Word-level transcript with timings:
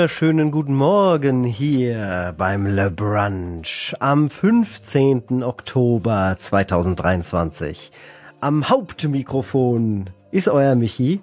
Einen 0.00 0.08
wunderschönen 0.08 0.50
guten 0.50 0.74
Morgen 0.76 1.44
hier 1.44 2.34
beim 2.38 2.64
Le 2.64 2.90
Brunch 2.90 3.94
am 4.00 4.30
15. 4.30 5.42
Oktober 5.42 6.36
2023. 6.38 7.92
Am 8.40 8.70
Hauptmikrofon 8.70 10.08
ist 10.30 10.48
euer 10.48 10.74
Michi 10.74 11.20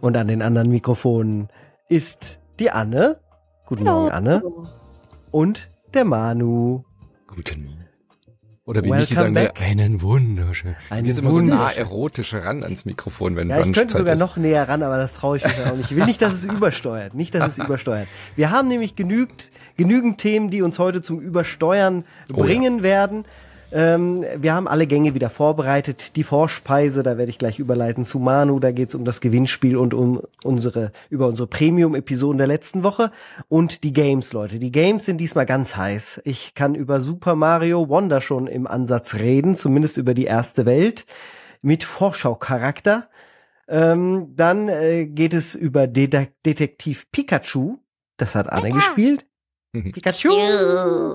und 0.00 0.16
an 0.16 0.28
den 0.28 0.42
anderen 0.42 0.70
Mikrofonen 0.70 1.48
ist 1.88 2.38
die 2.60 2.70
Anne. 2.70 3.18
Guten 3.66 3.82
Morgen, 3.82 4.12
Anne. 4.12 4.44
Und 5.32 5.68
der 5.92 6.04
Manu. 6.04 6.84
Guten 7.26 7.64
Morgen. 7.64 7.83
Oder 8.66 8.82
wie 8.82 8.90
Michi 8.90 9.14
sagen 9.14 9.34
will, 9.34 9.50
einen 9.60 10.00
wunderschönen. 10.00 10.76
Einen 10.88 11.02
Mir 11.06 11.12
ist 11.12 11.18
immer 11.18 11.32
so 11.32 11.40
nah 11.42 11.70
erotisch 11.70 12.32
ran 12.32 12.62
ans 12.64 12.86
Mikrofon, 12.86 13.36
wenn 13.36 13.50
Ja, 13.50 13.60
ich 13.60 13.72
könnte 13.74 13.94
sogar 13.94 14.14
ist. 14.14 14.20
noch 14.20 14.38
näher 14.38 14.66
ran, 14.66 14.82
aber 14.82 14.96
das 14.96 15.12
traue 15.14 15.36
ich 15.36 15.44
mich 15.44 15.54
auch 15.66 15.76
nicht. 15.76 15.90
Ich 15.90 15.96
will 15.96 16.06
nicht, 16.06 16.22
dass 16.22 16.32
es 16.32 16.44
übersteuert. 16.46 17.12
Nicht, 17.12 17.34
dass 17.34 17.58
es 17.58 17.58
übersteuert. 17.58 18.08
Wir 18.36 18.50
haben 18.50 18.68
nämlich 18.68 18.96
genügt, 18.96 19.50
genügend 19.76 20.16
Themen, 20.16 20.48
die 20.48 20.62
uns 20.62 20.78
heute 20.78 21.02
zum 21.02 21.20
Übersteuern 21.20 22.04
Oh 22.32 22.38
ja. 22.38 22.42
bringen 22.44 22.82
werden. 22.82 23.24
Ähm, 23.74 24.24
wir 24.36 24.54
haben 24.54 24.68
alle 24.68 24.86
Gänge 24.86 25.14
wieder 25.14 25.30
vorbereitet. 25.30 26.14
Die 26.14 26.22
Vorspeise, 26.22 27.02
da 27.02 27.18
werde 27.18 27.30
ich 27.30 27.38
gleich 27.38 27.58
überleiten 27.58 28.04
zu 28.04 28.20
Manu. 28.20 28.60
Da 28.60 28.70
geht 28.70 28.90
es 28.90 28.94
um 28.94 29.04
das 29.04 29.20
Gewinnspiel 29.20 29.76
und 29.76 29.94
um 29.94 30.22
unsere, 30.44 30.92
über 31.10 31.26
unsere 31.26 31.48
Premium-Episoden 31.48 32.38
der 32.38 32.46
letzten 32.46 32.84
Woche. 32.84 33.10
Und 33.48 33.82
die 33.82 33.92
Games, 33.92 34.32
Leute. 34.32 34.60
Die 34.60 34.70
Games 34.70 35.06
sind 35.06 35.18
diesmal 35.18 35.44
ganz 35.44 35.74
heiß. 35.74 36.22
Ich 36.24 36.54
kann 36.54 36.76
über 36.76 37.00
Super 37.00 37.34
Mario 37.34 37.88
Wonder 37.88 38.20
schon 38.20 38.46
im 38.46 38.68
Ansatz 38.68 39.16
reden, 39.16 39.56
zumindest 39.56 39.96
über 39.96 40.14
die 40.14 40.26
erste 40.26 40.66
Welt 40.66 41.04
mit 41.60 41.82
Vorschaucharakter. 41.82 43.08
Ähm, 43.66 44.36
dann 44.36 44.68
äh, 44.68 45.06
geht 45.06 45.34
es 45.34 45.56
über 45.56 45.88
Det 45.88 46.30
Detektiv 46.46 47.10
Pikachu. 47.10 47.78
Das 48.18 48.36
hat 48.36 48.52
Anne 48.52 48.70
gespielt. 48.70 49.26
Mhm. 49.74 49.90
Pikachu. 49.92 50.28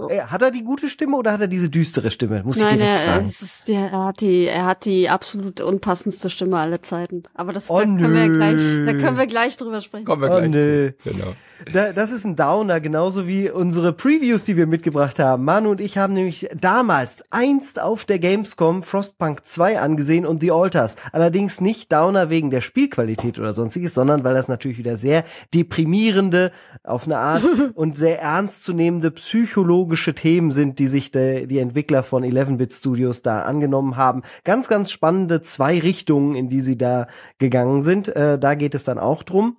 Äh, 0.09 0.21
hat 0.21 0.41
er 0.41 0.51
die 0.51 0.63
gute 0.63 0.89
Stimme 0.89 1.15
oder 1.15 1.31
hat 1.31 1.41
er 1.41 1.47
diese 1.47 1.69
düstere 1.69 2.11
Stimme? 2.11 2.43
Muss 2.43 2.57
ich 2.57 2.63
Nein, 2.63 2.77
direkt 2.77 2.99
er, 2.99 3.13
fragen. 3.13 3.25
es 3.25 3.41
ist, 3.41 3.67
ja, 3.69 3.85
er 3.87 4.05
hat 4.05 4.21
die, 4.21 4.45
er 4.47 4.65
hat 4.65 4.83
die 4.85 5.09
absolut 5.09 5.61
unpassendste 5.61 6.29
Stimme 6.29 6.57
aller 6.57 6.81
Zeiten. 6.83 7.23
Aber 7.33 7.53
das, 7.53 7.69
Oh, 7.69 7.77
da 7.77 7.83
können 7.85 8.13
wir 8.13 8.27
gleich, 8.29 8.59
da 8.85 8.93
können 8.99 9.17
wir 9.17 9.27
gleich 9.27 9.55
drüber 9.55 9.79
sprechen. 9.81 10.05
Kommen 10.05 10.21
wir 10.21 10.29
Oh, 10.31 10.37
gleich 10.39 10.49
nö. 10.51 10.91
zu. 10.99 11.09
Genau. 11.09 11.33
Da, 11.71 11.91
das 11.91 12.11
ist 12.11 12.25
ein 12.25 12.35
Downer, 12.35 12.79
genauso 12.79 13.27
wie 13.27 13.49
unsere 13.49 13.91
Previews, 13.91 14.43
die 14.43 14.55
wir 14.55 14.65
mitgebracht 14.65 15.19
haben. 15.19 15.43
Manu 15.43 15.71
und 15.71 15.81
ich 15.81 15.97
haben 15.97 16.13
nämlich 16.13 16.47
damals 16.59 17.23
einst 17.31 17.81
auf 17.81 18.05
der 18.05 18.17
Gamescom 18.17 18.81
Frostpunk 18.81 19.45
2 19.45 19.79
angesehen 19.79 20.25
und 20.25 20.41
The 20.41 20.51
Alters. 20.51 20.95
Allerdings 21.11 21.59
nicht 21.59 21.91
Downer 21.91 22.29
wegen 22.29 22.49
der 22.49 22.61
Spielqualität 22.61 23.39
oder 23.39 23.51
sonstiges, 23.51 23.93
sondern 23.93 24.23
weil 24.23 24.33
das 24.33 24.47
natürlich 24.47 24.77
wieder 24.77 24.95
sehr 24.95 25.23
deprimierende, 25.53 26.51
auf 26.83 27.05
eine 27.05 27.17
Art 27.17 27.43
und 27.75 27.97
sehr 27.97 28.21
ernstzunehmende 28.21 29.11
psychologische 29.11 30.15
Themen 30.15 30.51
sind, 30.51 30.79
die 30.79 30.87
sich 30.87 31.11
de, 31.11 31.45
die 31.45 31.59
Entwickler 31.59 32.03
von 32.03 32.23
11-Bit 32.23 32.73
Studios 32.73 33.21
da 33.21 33.41
angenommen 33.41 33.97
haben. 33.97 34.23
Ganz, 34.45 34.69
ganz 34.69 34.91
spannende 34.91 35.41
zwei 35.41 35.79
Richtungen, 35.79 36.35
in 36.35 36.47
die 36.47 36.61
sie 36.61 36.77
da 36.77 37.07
gegangen 37.37 37.81
sind. 37.81 38.07
Äh, 38.15 38.39
da 38.39 38.55
geht 38.55 38.75
es 38.75 38.85
dann 38.85 38.97
auch 38.97 39.23
drum. 39.23 39.57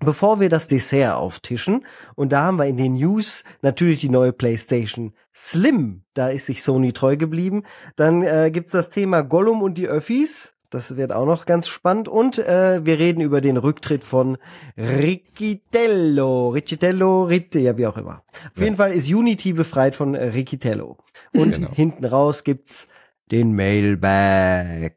Bevor 0.00 0.38
wir 0.38 0.48
das 0.48 0.68
Dessert 0.68 1.14
auftischen, 1.16 1.84
und 2.14 2.32
da 2.32 2.42
haben 2.44 2.56
wir 2.58 2.66
in 2.66 2.76
den 2.76 2.94
News 2.94 3.42
natürlich 3.62 4.00
die 4.00 4.08
neue 4.08 4.32
PlayStation 4.32 5.12
Slim, 5.34 6.02
da 6.14 6.28
ist 6.28 6.46
sich 6.46 6.62
Sony 6.62 6.92
treu 6.92 7.16
geblieben. 7.16 7.64
Dann 7.96 8.22
äh, 8.22 8.50
gibt's 8.52 8.72
das 8.72 8.90
Thema 8.90 9.22
Gollum 9.22 9.60
und 9.62 9.76
die 9.76 9.88
Öffis, 9.88 10.54
das 10.70 10.96
wird 10.96 11.12
auch 11.12 11.26
noch 11.26 11.46
ganz 11.46 11.66
spannend. 11.66 12.08
Und 12.08 12.38
äh, 12.38 12.84
wir 12.84 12.98
reden 12.98 13.20
über 13.22 13.40
den 13.40 13.56
Rücktritt 13.56 14.04
von 14.04 14.36
Riccitello, 14.76 16.50
Riccitello, 16.50 17.24
Ritte, 17.24 17.58
ja 17.58 17.76
wie 17.78 17.86
auch 17.86 17.96
immer. 17.96 18.22
Auf 18.28 18.58
Ja. 18.58 18.64
jeden 18.64 18.76
Fall 18.76 18.92
ist 18.92 19.08
Unity 19.08 19.52
befreit 19.54 19.94
von 19.94 20.14
äh, 20.14 20.24
Riccitello. 20.26 20.98
Und 21.32 21.54
Genau. 21.54 21.70
hinten 21.72 22.04
raus 22.04 22.44
gibt's 22.44 22.86
den 23.30 23.54
Mailbag. 23.54 24.92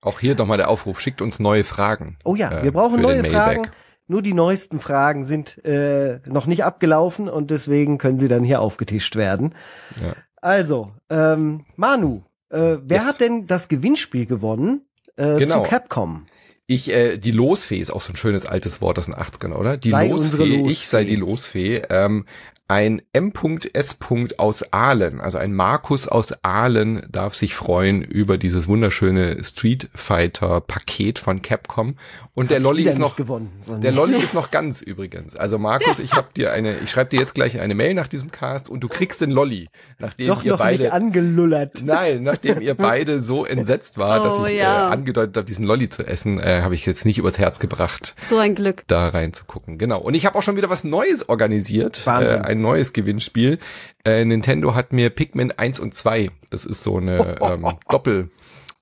Auch 0.00 0.20
hier 0.20 0.34
nochmal 0.34 0.58
der 0.58 0.68
Aufruf, 0.68 1.00
schickt 1.00 1.22
uns 1.22 1.38
neue 1.38 1.64
Fragen. 1.64 2.18
Oh 2.24 2.34
ja, 2.34 2.60
äh, 2.60 2.64
wir 2.64 2.72
brauchen 2.72 2.96
für 2.96 3.02
neue 3.02 3.24
Fragen. 3.24 3.68
Nur 4.06 4.20
die 4.22 4.34
neuesten 4.34 4.80
Fragen 4.80 5.24
sind 5.24 5.64
äh, 5.64 6.20
noch 6.26 6.46
nicht 6.46 6.64
abgelaufen 6.64 7.28
und 7.28 7.50
deswegen 7.50 7.98
können 7.98 8.18
sie 8.18 8.28
dann 8.28 8.44
hier 8.44 8.60
aufgetischt 8.60 9.16
werden. 9.16 9.54
Ja. 10.02 10.12
Also, 10.42 10.92
ähm, 11.08 11.64
Manu, 11.76 12.22
äh, 12.50 12.76
wer 12.82 12.98
Yes. 12.98 13.06
hat 13.06 13.20
denn 13.20 13.46
das 13.46 13.68
Gewinnspiel 13.68 14.26
gewonnen 14.26 14.82
äh, 15.16 15.38
Genau. 15.38 15.62
zu 15.62 15.68
Capcom? 15.70 16.26
Ich, 16.66 16.90
äh, 16.92 17.18
die 17.18 17.30
Losfee 17.30 17.78
ist 17.78 17.90
auch 17.90 18.00
so 18.02 18.12
ein 18.12 18.16
schönes 18.16 18.46
altes 18.46 18.80
Wort 18.80 18.98
aus 18.98 19.06
den 19.06 19.14
80ern, 19.14 19.52
oder? 19.52 19.76
Die 19.76 19.90
Sei 19.90 20.08
Losfee, 20.08 20.36
Losfee. 20.44 20.70
ich 20.72 20.88
sei 20.88 21.04
die 21.04 21.16
Losfee. 21.16 21.82
Ähm, 21.90 22.24
ein 22.66 23.02
M.S. 23.12 23.98
aus 24.38 24.72
Aalen, 24.72 25.20
also 25.20 25.36
ein 25.36 25.52
Markus 25.52 26.08
aus 26.08 26.32
Aalen 26.42 27.06
darf 27.10 27.34
sich 27.34 27.54
freuen 27.54 28.00
über 28.00 28.38
dieses 28.38 28.68
wunderschöne 28.68 29.44
Street 29.44 29.90
Fighter 29.94 30.62
Paket 30.62 31.18
von 31.18 31.42
Capcom. 31.42 31.96
Und 32.32 32.50
der 32.50 32.60
wieder 32.64 32.90
ist 32.90 32.98
noch, 32.98 33.16
gewonnen. 33.16 33.52
Der. 33.82 33.92
Lolli 33.92 34.16
ist 34.24 34.32
noch 34.32 34.50
ganz 34.50 34.80
übrigens. 34.80 35.36
Also 35.36 35.58
Markus, 35.58 35.98
ich 35.98 36.12
hab 36.14 36.32
dir 36.34 36.52
eine, 36.52 36.78
ich 36.78 36.90
schreibe 36.90 37.10
dir 37.10 37.20
jetzt 37.20 37.34
gleich 37.34 37.60
eine 37.60 37.74
Mail 37.74 37.92
nach 37.94 38.08
diesem 38.08 38.30
Cast 38.30 38.70
und 38.70 38.80
du 38.80 38.88
kriegst 38.88 39.20
den 39.20 39.30
Lolli, 39.30 39.68
nachdem 39.98 40.28
doch 40.28 40.42
ihr 40.42 40.52
noch 40.52 40.58
beide 40.58 40.82
nicht 40.84 40.92
angelullert. 40.92 41.82
Nein, 41.84 42.22
nachdem 42.22 42.62
ihr 42.62 42.74
beide 42.76 43.20
so 43.20 43.44
entsetzt 43.44 43.98
war, 43.98 44.24
dass 44.24 44.38
Oh, 44.38 44.46
ich 44.46 44.56
ja. 44.56 44.88
äh, 44.88 44.92
angedeutet 44.92 45.36
habe, 45.36 45.44
diesen 45.46 45.66
Lolli 45.66 45.90
zu 45.90 46.04
essen, 46.06 46.40
äh, 46.40 46.62
habe 46.62 46.74
ich 46.74 46.86
jetzt 46.86 47.04
nicht 47.04 47.18
übers 47.18 47.38
Herz 47.38 47.60
gebracht, 47.60 48.14
So 48.18 48.38
ein 48.38 48.54
Glück. 48.54 48.84
da 48.86 49.08
reinzugucken. 49.08 49.76
Genau. 49.78 50.00
Und 50.00 50.14
ich 50.14 50.24
habe 50.26 50.36
auch 50.38 50.42
schon 50.42 50.56
wieder 50.56 50.70
was 50.70 50.82
Neues 50.82 51.28
organisiert. 51.28 52.04
Wahnsinn. 52.06 52.42
Äh, 52.42 52.53
ein 52.54 52.60
neues 52.62 52.92
Gewinnspiel. 52.92 53.58
Äh, 54.04 54.24
Nintendo 54.24 54.74
hat 54.74 54.92
mir 54.92 55.10
Pikmin 55.10 55.52
1 55.52 55.80
und 55.80 55.94
2, 55.94 56.30
das 56.50 56.64
ist 56.64 56.82
so 56.82 56.96
eine 56.98 57.36
ähm, 57.42 57.66
Doppel 57.88 58.30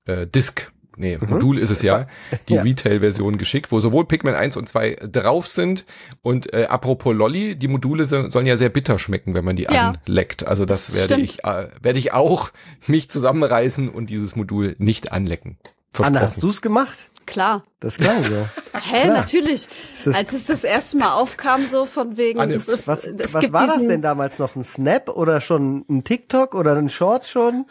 äh, 0.05 0.25
Disc. 0.27 0.71
Nee, 0.95 1.17
Modul 1.17 1.57
ist 1.57 1.71
es 1.71 1.81
ja, 1.81 2.05
die 2.49 2.53
Ja. 2.53 2.61
Retail-Version 2.61 3.39
geschickt, 3.39 3.71
wo 3.71 3.79
sowohl 3.79 4.05
Pikmin 4.05 4.35
1 4.35 4.57
und 4.57 4.69
2 4.69 4.97
drauf 5.11 5.47
sind 5.47 5.85
und 6.21 6.53
äh, 6.53 6.65
apropos 6.65 7.15
Lolli, 7.15 7.55
die 7.55 7.67
Module 7.67 8.05
so, 8.05 8.29
sollen 8.29 8.45
ja 8.45 8.57
sehr 8.57 8.69
bitter 8.69 8.99
schmecken, 8.99 9.33
wenn 9.33 9.43
man 9.43 9.55
die 9.55 9.63
Ja. 9.63 9.95
anleckt. 10.05 10.45
Also 10.45 10.65
das, 10.65 10.85
Das 10.85 10.95
werde 10.95 11.15
stimmt. 11.15 11.23
ich, 11.23 11.43
äh, 11.45 11.67
werde 11.81 11.97
ich 11.97 12.13
auch 12.13 12.51
mich 12.87 13.09
zusammenreißen 13.09 13.89
und 13.89 14.11
dieses 14.11 14.35
Modul 14.35 14.75
nicht 14.77 15.11
anlecken. 15.11 15.57
Anna, 15.99 16.19
hast 16.21 16.33
Versprochen. 16.35 16.41
du's 16.41 16.61
gemacht? 16.61 17.09
Klar. 17.25 17.63
Das 17.79 17.97
klang 17.97 18.21
so. 18.25 18.47
Hä, 18.77 19.03
Klar. 19.03 19.17
natürlich. 19.17 19.67
Ist 19.93 20.07
das- 20.07 20.15
Als 20.15 20.33
es 20.33 20.45
das 20.45 20.63
erste 20.65 20.97
Mal 20.97 21.13
aufkam, 21.13 21.67
so 21.67 21.85
von 21.85 22.17
wegen, 22.17 22.39
Anne, 22.39 22.55
es 22.55 22.67
ist, 22.67 22.87
Was, 22.87 23.05
es 23.05 23.33
was 23.33 23.41
gibt 23.41 23.53
war 23.53 23.67
das 23.67 23.87
denn 23.87 24.01
damals 24.01 24.39
noch? 24.39 24.55
Ein 24.57 24.63
Snap 24.63 25.07
oder 25.09 25.39
schon 25.39 25.85
ein 25.89 26.03
TikTok 26.03 26.53
oder 26.55 26.75
ein 26.75 26.89
Short 26.89 27.25
schon? 27.25 27.65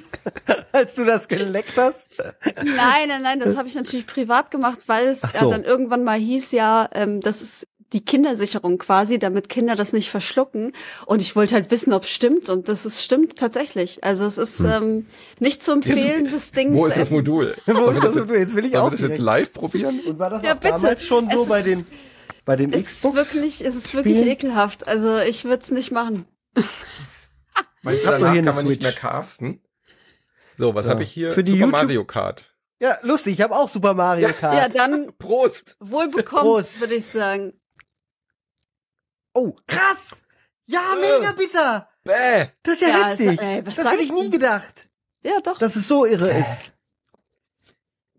Als 0.72 0.94
du 0.94 1.04
das 1.04 1.26
geleckt 1.28 1.78
hast? 1.78 2.08
Nein, 2.62 3.08
nein, 3.08 3.22
nein, 3.22 3.40
das 3.40 3.56
habe 3.56 3.66
ich 3.68 3.74
natürlich 3.74 4.06
privat 4.06 4.50
gemacht, 4.50 4.80
weil 4.86 5.08
es 5.08 5.20
so. 5.22 5.46
ja 5.46 5.50
dann 5.50 5.64
irgendwann 5.64 6.04
mal 6.04 6.18
hieß, 6.18 6.52
ja, 6.52 6.88
ähm, 6.92 7.20
das 7.20 7.42
ist 7.42 7.66
die 7.92 8.04
Kindersicherung 8.04 8.78
quasi, 8.78 9.18
damit 9.18 9.48
Kinder 9.48 9.76
das 9.76 9.92
nicht 9.92 10.10
verschlucken. 10.10 10.72
Und 11.06 11.20
ich 11.20 11.36
wollte 11.36 11.54
halt 11.54 11.70
wissen, 11.70 11.92
ob 11.92 12.04
es 12.04 12.10
stimmt. 12.10 12.48
Und 12.48 12.68
das 12.68 12.86
ist, 12.86 13.02
stimmt 13.02 13.36
tatsächlich. 13.36 14.02
Also 14.04 14.24
es 14.26 14.38
ist 14.38 14.60
ähm, 14.60 15.06
nicht 15.38 15.62
zu 15.62 15.72
empfehlen, 15.72 16.28
das 16.32 16.50
Ding 16.52 16.74
Wo 16.74 16.84
zu 16.84 16.90
ist 16.92 16.98
das. 17.00 17.10
Modul? 17.10 17.54
Wo 17.66 17.88
ist 17.90 18.02
das 18.02 18.14
jetzt- 18.14 18.14
Modul? 18.16 18.36
Jetzt 18.38 18.56
will 18.56 18.64
ich 18.64 18.76
auch 18.76 18.90
das 18.90 19.00
jetzt 19.00 19.18
live 19.18 19.52
probieren? 19.52 20.00
Und 20.06 20.18
war 20.18 20.30
das 20.30 20.42
Ja, 20.42 20.54
auch 20.54 20.58
bitte. 20.60 20.74
damals 20.74 21.04
schon 21.04 21.28
so 21.28 21.42
Es 21.42 21.48
bei 21.48 21.62
den, 21.62 21.86
bei 22.44 22.56
den 22.56 22.72
Es 22.72 22.82
ist 22.82 22.86
Xbox? 22.98 23.34
wirklich, 23.34 23.64
es 23.64 23.74
ist 23.74 23.94
wirklich 23.94 24.16
Spielen? 24.18 24.32
ekelhaft. 24.32 24.86
Also 24.88 25.18
ich 25.18 25.44
würde 25.44 25.62
es 25.62 25.70
nicht 25.70 25.90
machen. 25.92 26.24
Meinst 27.82 28.04
du, 28.04 28.10
danach 28.10 28.32
hier 28.32 28.42
kann 28.44 28.54
man 28.54 28.66
nicht 28.66 28.82
mehr 28.82 28.90
Switch. 28.92 29.00
casten? 29.00 29.60
So, 30.56 30.74
was 30.74 30.86
Ja. 30.86 30.92
habe 30.92 31.02
ich 31.02 31.10
hier? 31.10 31.30
Für 31.30 31.42
die 31.42 31.52
Super 31.52 31.64
YouTube- 31.66 31.72
Mario 31.82 32.04
Kart. 32.04 32.48
Ja, 32.80 32.96
lustig, 33.02 33.34
ich 33.34 33.40
habe 33.42 33.54
auch 33.54 33.68
Super 33.68 33.94
Mario 33.94 34.28
Kart. 34.38 34.56
Ja, 34.56 34.68
dann 34.68 35.12
Prost! 35.18 35.76
wohl 35.80 36.08
bekommen, 36.08 36.42
Prost. 36.42 36.80
würde 36.80 36.94
ich 36.94 37.06
sagen. 37.06 37.52
Oh, 39.34 39.54
krass! 39.66 40.22
Ja, 40.64 40.94
Äh. 40.96 41.00
mega 41.20 41.32
bitter! 41.32 41.88
Bäh! 42.04 42.46
Das 42.62 42.74
ist 42.74 42.82
ja, 42.82 42.88
Ja, 42.88 43.06
heftig. 43.08 43.28
es- 43.28 43.38
ey, 43.40 43.66
was 43.66 43.74
das 43.76 43.90
hätte 43.90 44.02
ich 44.02 44.12
nie 44.12 44.30
gedacht, 44.30 44.88
Ja, 45.22 45.40
doch. 45.40 45.58
dass 45.58 45.76
es 45.76 45.88
so 45.88 46.04
irre 46.04 46.30
ist. 46.30 46.64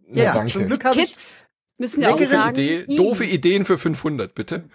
Ja, 0.07 0.23
Ja, 0.25 0.33
danke. 0.33 0.51
zum 0.53 0.67
Glück 0.67 0.85
habe 0.85 0.99
ich 1.01 1.11
Kids 1.11 1.49
müssen 1.77 2.01
ja 2.01 2.09
auch 2.13 2.19
leckere 2.19 2.35
sagen. 2.37 2.51
Idee, 2.59 2.85
doofe 2.95 3.25
Ideen 3.25 3.65
für 3.65 3.77
500, 3.77 4.33
bitte. 4.35 4.69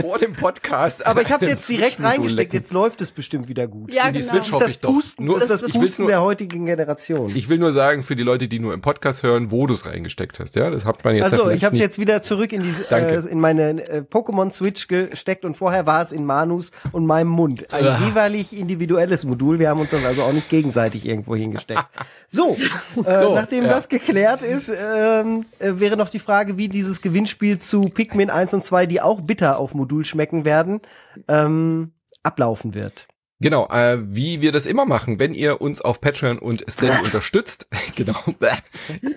Vor 0.00 0.18
dem 0.18 0.32
Podcast. 0.32 1.04
Aber 1.06 1.22
ich 1.22 1.30
habe 1.32 1.44
es 1.44 1.50
jetzt 1.50 1.68
direkt 1.68 2.02
reingesteckt, 2.02 2.52
jetzt 2.54 2.72
läuft 2.72 3.00
es 3.00 3.10
bestimmt 3.10 3.48
wieder 3.48 3.66
gut. 3.66 3.92
Ja, 3.92 4.06
In 4.08 4.14
die 4.14 4.20
genau. 4.20 4.32
Switch 4.34 4.50
Das 4.52 4.70
ist 4.70 4.84
das. 4.84 4.92
Pusten, 4.92 5.26
Nur- 5.26 5.40
das 5.40 5.50
ist 5.50 5.62
das 5.64 5.72
Pusten 5.72 6.04
nur- 6.04 6.10
der 6.10 6.22
heutigen 6.22 6.66
Generation. 6.66 7.30
Ich 7.34 7.48
will 7.48 7.58
nur 7.58 7.72
sagen, 7.72 8.02
für 8.02 8.14
die 8.14 8.22
Leute, 8.22 8.46
die 8.48 8.58
nur 8.60 8.74
im 8.74 8.80
Podcast 8.80 9.22
hören, 9.22 9.50
wo 9.50 9.66
du 9.66 9.74
es 9.74 9.84
reingesteckt 9.84 10.38
hast. 10.38 10.54
Ja, 10.54 10.70
das 10.70 10.84
hat 10.84 11.02
man 11.04 11.16
jetzt. 11.16 11.24
Also, 11.24 11.36
vielleicht 11.42 11.56
ich 11.58 11.64
habe 11.64 11.74
es 11.76 11.80
jetzt 11.82 11.98
wieder 11.98 12.22
zurück 12.22 12.52
in, 12.52 12.62
diese, 12.62 12.84
Danke. 12.84 13.14
äh, 13.16 13.28
in 13.28 13.40
meine 13.40 13.62
äh, 13.88 14.02
Pokémon 14.08 14.52
Switch 14.52 14.86
gesteckt 14.86 15.44
und 15.44 15.56
vorher 15.56 15.84
war 15.86 16.00
es 16.02 16.12
in 16.12 16.24
Manus 16.24 16.70
und 16.92 17.06
meinem 17.06 17.28
Mund. 17.28 17.72
Ein 17.72 17.86
Ah. 17.86 17.98
jeweilig 18.06 18.56
individuelles 18.56 19.24
Modul. 19.24 19.58
Wir 19.58 19.68
haben 19.68 19.80
uns 19.80 19.90
das 19.90 20.04
also 20.04 20.22
auch 20.22 20.32
nicht 20.32 20.48
gegenseitig 20.48 21.06
irgendwo 21.06 21.34
hingesteckt. 21.34 21.84
So, 22.28 22.56
äh, 23.04 23.20
So, 23.20 23.34
nachdem 23.34 23.64
ja. 23.64 23.70
das 23.70 23.88
geklärt 23.88 24.42
ist, 24.42 24.68
ähm, 24.70 25.44
äh, 25.58 25.72
wäre 25.74 25.96
noch 25.96 26.08
die 26.08 26.18
Frage, 26.20 26.56
wie 26.56 26.68
dieses 26.68 27.00
Gewinnspiel 27.02 27.58
zu 27.58 27.82
Pikmin 27.82 28.30
1 28.30 28.54
und 28.54 28.64
2, 28.64 28.86
die 28.86 29.00
auch 29.00 29.20
bitter 29.20 29.58
auf 29.58 29.71
Modul 29.74 30.04
schmecken 30.04 30.44
werden, 30.44 30.80
ähm, 31.28 31.92
ablaufen 32.22 32.74
wird. 32.74 33.06
Genau, 33.42 33.66
äh, 33.70 33.98
wie 34.00 34.40
wir 34.40 34.52
das 34.52 34.66
immer 34.66 34.84
machen, 34.84 35.18
wenn 35.18 35.34
ihr 35.34 35.60
uns 35.60 35.80
auf 35.80 36.00
Patreon 36.00 36.38
und 36.38 36.64
Steady 36.70 36.92
unterstützt. 37.04 37.66
Genau. 37.94 38.14
Bäh. 38.38 38.48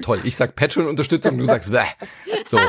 Toll, 0.02 0.20
ich 0.26 0.36
sag 0.36 0.58
Patreon-Unterstützung, 0.58 1.38
du 1.38 1.46
sagst 1.46 1.72
bäh. 1.72 1.86
So. 2.46 2.60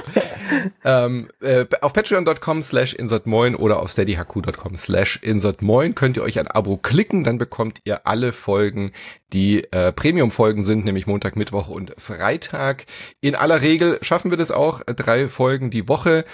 Ähm, 0.85 1.29
äh, 1.41 1.67
auf 1.81 1.93
patreon.com 1.93 2.63
slash 2.63 2.95
insertmoin 2.95 3.57
oder 3.57 3.81
auf 3.81 3.91
steadyhq.com 3.91 4.77
slash 4.77 5.17
insertmoin 5.21 5.97
könnt 5.97 6.17
ihr 6.17 6.23
euch 6.23 6.39
ein 6.39 6.47
Abo 6.47 6.77
klicken, 6.77 7.25
dann 7.25 7.39
bekommt 7.39 7.81
ihr 7.85 8.07
alle 8.07 8.33
Folgen, 8.33 8.93
die 9.33 9.65
äh, 9.73 9.93
Premium-Folgen 9.93 10.63
sind, 10.63 10.85
nämlich 10.85 11.09
Montag, 11.09 11.35
Mittwoch 11.35 11.67
und 11.69 11.93
Freitag. 11.99 12.87
In 13.21 13.35
aller 13.35 13.61
Regel 13.61 13.99
schaffen 14.03 14.31
wir 14.31 14.39
das 14.39 14.53
auch, 14.53 14.83
äh, 14.87 14.95
drei 14.95 15.29
Folgen 15.29 15.71
die 15.71 15.89
Woche. 15.89 16.25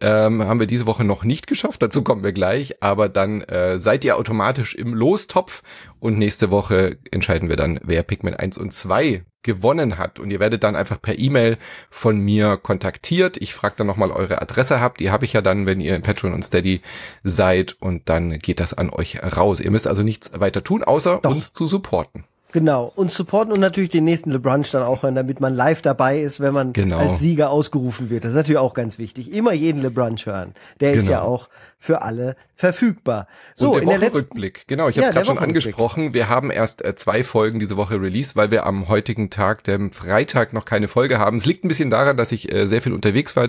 Ähm, 0.00 0.42
haben 0.42 0.60
wir 0.60 0.66
diese 0.66 0.86
Woche 0.86 1.04
noch 1.04 1.24
nicht 1.24 1.46
geschafft, 1.46 1.82
dazu 1.82 2.02
kommen 2.02 2.22
wir 2.22 2.32
gleich, 2.32 2.82
aber 2.82 3.08
dann 3.08 3.42
äh, 3.42 3.78
seid 3.78 4.04
ihr 4.04 4.16
automatisch 4.16 4.74
im 4.74 4.94
Lostopf 4.94 5.62
und 5.98 6.18
nächste 6.18 6.50
Woche 6.50 6.98
entscheiden 7.10 7.48
wir 7.48 7.56
dann, 7.56 7.80
wer 7.82 8.02
Pikmin 8.02 8.34
1 8.34 8.58
und 8.58 8.72
2 8.72 9.24
gewonnen 9.42 9.98
hat 9.98 10.18
und 10.18 10.30
ihr 10.30 10.40
werdet 10.40 10.62
dann 10.62 10.76
einfach 10.76 11.00
per 11.00 11.18
E-Mail 11.18 11.58
von 11.90 12.18
mir 12.20 12.56
kontaktiert. 12.56 13.36
Ich 13.36 13.54
frage 13.54 13.74
dann 13.78 13.86
nochmal 13.86 14.10
eure 14.10 14.42
Adresse 14.42 14.80
habt, 14.80 15.00
die 15.00 15.10
habe 15.10 15.24
ich 15.24 15.32
ja 15.32 15.42
dann, 15.42 15.64
wenn 15.64 15.80
ihr 15.80 15.96
in 15.96 16.02
Patreon 16.02 16.34
und 16.34 16.44
Steady 16.44 16.82
seid 17.24 17.76
und 17.80 18.08
dann 18.08 18.38
geht 18.38 18.60
das 18.60 18.74
an 18.74 18.90
euch 18.90 19.22
raus. 19.22 19.60
Ihr 19.60 19.70
müsst 19.70 19.86
also 19.86 20.02
nichts 20.02 20.30
weiter 20.38 20.62
tun, 20.64 20.84
außer 20.84 21.20
Doch. 21.22 21.30
uns 21.30 21.52
zu 21.52 21.66
supporten. 21.66 22.24
Genau. 22.52 22.90
Und 22.94 23.12
supporten 23.12 23.52
und 23.52 23.60
natürlich 23.60 23.90
den 23.90 24.04
nächsten 24.04 24.30
LeBrunch 24.30 24.70
dann 24.70 24.82
auch 24.82 25.02
hören, 25.02 25.14
damit 25.14 25.40
man 25.40 25.54
live 25.54 25.82
dabei 25.82 26.20
ist, 26.20 26.40
wenn 26.40 26.54
man 26.54 26.72
Genau. 26.72 26.98
als 26.98 27.18
Sieger 27.20 27.50
ausgerufen 27.50 28.08
wird. 28.10 28.24
Das 28.24 28.30
ist 28.32 28.36
natürlich 28.36 28.58
auch 28.58 28.74
ganz 28.74 28.98
wichtig. 28.98 29.32
Immer 29.32 29.52
jeden 29.52 29.82
LeBrunch 29.82 30.26
hören. 30.26 30.54
Der 30.80 30.92
ist 30.94 31.06
Genau. 31.06 31.18
ja 31.18 31.22
auch 31.24 31.48
für 31.78 32.02
alle 32.02 32.36
verfügbar. 32.56 33.28
So, 33.54 33.74
der 33.74 33.82
in 33.82 33.88
der 33.88 33.98
letzten. 33.98 34.14
Wochenrückblick, 34.16 34.64
genau, 34.66 34.88
ich 34.88 34.96
Ja, 34.96 35.02
habe 35.02 35.10
es 35.10 35.14
gerade 35.14 35.26
schon 35.26 35.38
angesprochen. 35.38 36.12
Wir 36.12 36.28
haben 36.28 36.50
erst 36.50 36.84
äh, 36.84 36.96
zwei 36.96 37.22
Folgen 37.22 37.60
diese 37.60 37.76
Woche 37.76 38.00
released, 38.00 38.34
weil 38.34 38.50
wir 38.50 38.66
am 38.66 38.88
heutigen 38.88 39.30
Tag, 39.30 39.62
dem 39.62 39.92
Freitag, 39.92 40.52
noch 40.52 40.64
keine 40.64 40.88
Folge 40.88 41.18
haben. 41.20 41.36
Es 41.36 41.46
liegt 41.46 41.64
ein 41.64 41.68
bisschen 41.68 41.88
daran, 41.90 42.16
dass 42.16 42.32
ich 42.32 42.52
äh, 42.52 42.66
sehr 42.66 42.82
viel 42.82 42.92
unterwegs 42.92 43.36
war. 43.36 43.48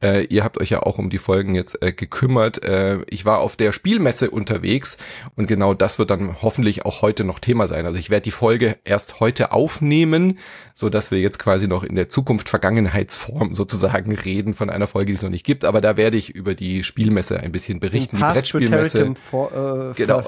Äh, 0.00 0.24
ihr 0.26 0.44
habt 0.44 0.60
euch 0.60 0.70
ja 0.70 0.82
auch 0.84 0.98
um 0.98 1.10
die 1.10 1.18
Folgen 1.18 1.56
jetzt 1.56 1.82
äh, 1.82 1.92
gekümmert. 1.92 2.62
Äh, 2.62 3.00
ich 3.08 3.24
war 3.24 3.38
auf 3.40 3.56
der 3.56 3.72
Spielmesse 3.72 4.30
unterwegs 4.30 4.98
und 5.34 5.46
genau 5.48 5.74
das 5.74 5.98
wird 5.98 6.10
dann 6.10 6.40
hoffentlich 6.42 6.84
auch 6.84 7.02
heute 7.02 7.24
noch 7.24 7.40
Thema 7.40 7.66
sein. 7.66 7.86
Also 7.86 7.98
ich 7.98 8.08
werde 8.10 8.22
die 8.22 8.30
Folge 8.34 8.76
erst 8.84 9.20
heute 9.20 9.52
aufnehmen, 9.52 10.38
so 10.74 10.90
dass 10.90 11.10
wir 11.10 11.20
jetzt 11.20 11.38
quasi 11.38 11.68
noch 11.68 11.84
in 11.84 11.94
der 11.94 12.08
Zukunft 12.08 12.48
Vergangenheitsform 12.48 13.54
sozusagen 13.54 14.14
reden 14.14 14.54
von 14.54 14.70
einer 14.70 14.86
Folge, 14.86 15.06
die 15.06 15.12
es 15.14 15.22
noch 15.22 15.30
nicht 15.30 15.46
gibt. 15.46 15.64
Aber 15.64 15.80
da 15.80 15.96
werde 15.96 16.16
ich 16.16 16.30
über 16.34 16.54
die 16.54 16.84
Spielmesse 16.84 17.40
ein 17.40 17.52
bisschen 17.52 17.80
berichten. 17.80 18.16
Die 18.16 18.22
Past 18.22 18.34
Brettspielmesse. 18.34 19.14
For, 19.14 19.92
äh, 19.92 19.94
Genau. 19.94 20.22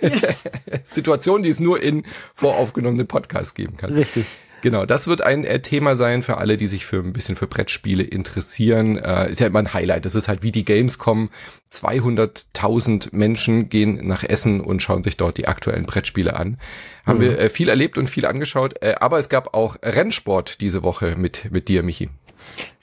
Situation, 0.84 1.42
die 1.42 1.50
es 1.50 1.60
nur 1.60 1.82
in 1.82 2.04
voraufgenommenen 2.34 3.06
Podcasts 3.06 3.54
geben 3.54 3.76
kann. 3.76 3.94
Richtig. 3.94 4.26
Genau, 4.64 4.86
das 4.86 5.08
wird 5.08 5.20
ein 5.20 5.44
äh, 5.44 5.60
Thema 5.60 5.94
sein 5.94 6.22
für 6.22 6.38
alle, 6.38 6.56
die 6.56 6.68
sich 6.68 6.86
für 6.86 6.96
ein 6.96 7.12
bisschen 7.12 7.36
für 7.36 7.46
Brettspiele 7.46 8.02
interessieren. 8.02 8.96
Äh, 8.96 9.28
ist 9.28 9.38
ja 9.40 9.46
immer 9.46 9.58
ein 9.58 9.74
Highlight. 9.74 10.06
Das 10.06 10.14
ist 10.14 10.26
halt 10.26 10.42
wie 10.42 10.52
die 10.52 10.64
Gamescom. 10.64 11.28
200.000 11.70 13.08
Menschen 13.12 13.68
gehen 13.68 14.06
nach 14.06 14.24
Essen 14.24 14.62
und 14.62 14.82
schauen 14.82 15.02
sich 15.02 15.18
dort 15.18 15.36
die 15.36 15.48
aktuellen 15.48 15.84
Brettspiele 15.84 16.34
an. 16.34 16.56
Haben 17.04 17.18
Mhm. 17.18 17.22
wir 17.22 17.38
äh, 17.40 17.50
viel 17.50 17.68
erlebt 17.68 17.98
und 17.98 18.08
viel 18.08 18.24
angeschaut. 18.24 18.82
Äh, 18.82 18.94
aber 19.00 19.18
es 19.18 19.28
gab 19.28 19.52
auch 19.52 19.76
Rennsport 19.82 20.62
diese 20.62 20.82
Woche 20.82 21.14
mit, 21.18 21.52
mit 21.52 21.68
dir, 21.68 21.82
Michi. 21.82 22.08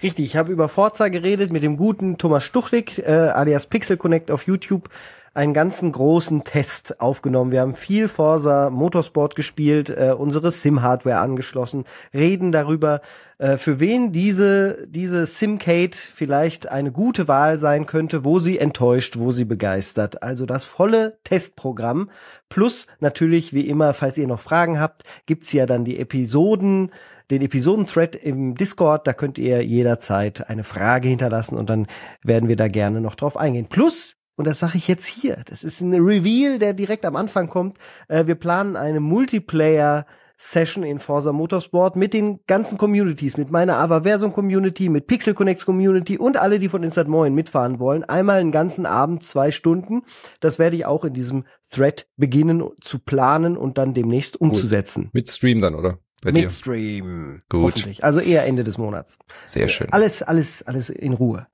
Richtig, 0.03 0.25
ich 0.25 0.35
habe 0.37 0.51
über 0.51 0.69
Forza 0.69 1.07
geredet 1.07 1.51
mit 1.51 1.63
dem 1.63 1.77
guten 1.77 2.19
Thomas 2.19 2.43
Stuchlik, 2.43 2.99
äh, 2.99 3.09
alias 3.11 3.65
Pixel 3.65 3.97
Connect 3.97 4.29
auf 4.29 4.45
YouTube, 4.45 4.87
einen 5.33 5.53
ganzen 5.53 5.93
großen 5.93 6.43
Test 6.43 6.99
aufgenommen. 6.99 7.51
Wir 7.51 7.61
haben 7.61 7.73
viel 7.73 8.09
Forza 8.09 8.69
Motorsport 8.69 9.35
gespielt, 9.35 9.89
äh, 9.89 10.13
unsere 10.17 10.51
SIM-Hardware 10.51 11.19
angeschlossen, 11.19 11.85
reden 12.13 12.51
darüber, 12.51 12.99
äh, 13.37 13.55
für 13.55 13.79
wen 13.79 14.11
diese, 14.11 14.85
diese 14.89 15.25
SimCade 15.25 15.95
vielleicht 15.95 16.69
eine 16.69 16.91
gute 16.91 17.29
Wahl 17.29 17.57
sein 17.57 17.85
könnte, 17.85 18.25
wo 18.25 18.39
sie 18.39 18.59
enttäuscht, 18.59 19.17
wo 19.17 19.31
sie 19.31 19.45
begeistert. 19.45 20.21
Also 20.21 20.45
das 20.45 20.65
volle 20.65 21.17
Testprogramm. 21.23 22.09
Plus 22.49 22.87
natürlich, 22.99 23.53
wie 23.53 23.67
immer, 23.67 23.93
falls 23.93 24.17
ihr 24.17 24.27
noch 24.27 24.41
Fragen 24.41 24.81
habt, 24.81 25.03
gibt's 25.27 25.53
ja 25.53 25.65
dann 25.65 25.85
die 25.85 25.97
Episoden, 25.97 26.91
den 27.29 27.41
Episoden-Thread 27.41 28.17
im 28.17 28.55
Discord, 28.55 29.07
da 29.07 29.13
könnt 29.13 29.37
ihr 29.37 29.63
jederzeit 29.63 30.49
eine 30.49 30.65
Frage 30.65 31.07
hinterlassen 31.07 31.57
und 31.57 31.69
dann 31.69 31.87
werden 32.25 32.49
wir 32.49 32.57
da 32.57 32.67
gerne 32.67 32.99
noch 32.99 33.15
drauf 33.15 33.37
eingehen. 33.37 33.67
Plus, 33.69 34.17
und 34.41 34.47
das 34.47 34.57
sage 34.57 34.79
ich 34.79 34.87
jetzt 34.87 35.05
hier, 35.05 35.37
das 35.45 35.63
ist 35.63 35.81
ein 35.81 35.93
Reveal, 35.93 36.57
der 36.57 36.73
direkt 36.73 37.05
am 37.05 37.15
Anfang 37.15 37.47
kommt, 37.47 37.77
äh, 38.07 38.25
wir 38.25 38.33
planen 38.33 38.75
eine 38.75 38.99
Multiplayer 38.99 40.07
Session 40.35 40.83
in 40.83 40.97
Forza 40.97 41.31
Motorsport 41.31 41.95
mit 41.95 42.15
den 42.15 42.39
ganzen 42.47 42.79
Communities, 42.79 43.37
mit 43.37 43.51
meiner 43.51 43.77
Avaversum 43.77 44.33
Community, 44.33 44.89
mit 44.89 45.05
Pixel 45.05 45.35
Connects 45.35 45.63
Community 45.63 46.17
und 46.17 46.37
alle, 46.37 46.57
die 46.57 46.69
von 46.69 46.81
Instant 46.81 47.07
Moin 47.07 47.35
mitfahren 47.35 47.77
wollen. 47.77 48.03
Einmal 48.03 48.39
einen 48.39 48.51
ganzen 48.51 48.87
Abend, 48.87 49.23
zwei 49.23 49.51
Stunden. 49.51 50.01
Das 50.39 50.57
werde 50.57 50.75
ich 50.75 50.87
auch 50.87 51.05
in 51.05 51.13
diesem 51.13 51.43
Thread 51.69 52.07
beginnen 52.17 52.67
zu 52.81 52.97
planen 52.97 53.57
und 53.57 53.77
dann 53.77 53.93
demnächst 53.93 54.41
umzusetzen. 54.41 55.11
Mit 55.13 55.29
Stream 55.29 55.61
dann, 55.61 55.75
oder? 55.75 55.99
Bei 56.23 56.31
dir. 56.31 56.41
Mit 56.41 56.51
Stream. 56.51 57.41
Gut. 57.47 57.99
Also 58.01 58.19
eher 58.19 58.43
Ende 58.47 58.63
des 58.63 58.79
Monats. 58.79 59.19
Sehr 59.45 59.67
schön. 59.67 59.93
Alles, 59.93 60.23
alles, 60.23 60.63
alles 60.63 60.89
in 60.89 61.13
Ruhe. 61.13 61.45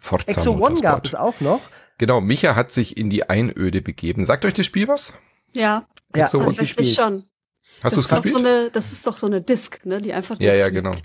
Forza 0.00 0.28
Exo 0.28 0.50
One 0.52 0.58
Motorsport. 0.60 0.82
gab 0.82 1.06
es 1.06 1.16
auch 1.16 1.40
noch. 1.40 1.62
Genau, 1.98 2.20
Micha 2.20 2.54
hat 2.56 2.72
sich 2.72 2.96
in 2.96 3.10
die 3.10 3.28
Einöde 3.28 3.80
begeben. 3.82 4.24
Sagt 4.26 4.44
euch 4.44 4.54
das 4.54 4.66
Spiel 4.66 4.88
was? 4.88 5.14
Ja, 5.52 5.86
Ja, 6.14 6.28
so 6.28 6.42
tatsächlich 6.42 6.94
schon. 6.94 7.24
Hast 7.82 7.92
du 7.94 7.96
das 8.00 8.06
es 8.06 8.10
ist 8.10 8.12
doch 8.12 8.22
gespielt? 8.22 8.44
so 8.44 8.50
eine, 8.50 8.70
das 8.70 8.92
ist 8.92 9.06
doch 9.06 9.18
so 9.18 9.26
eine 9.26 9.42
Disk, 9.42 9.84
ne, 9.84 10.00
die 10.00 10.12
einfach 10.14 10.40
ja, 10.40 10.54
ja, 10.54 10.66
fliegt. 10.66 10.76
genau. 10.82 10.96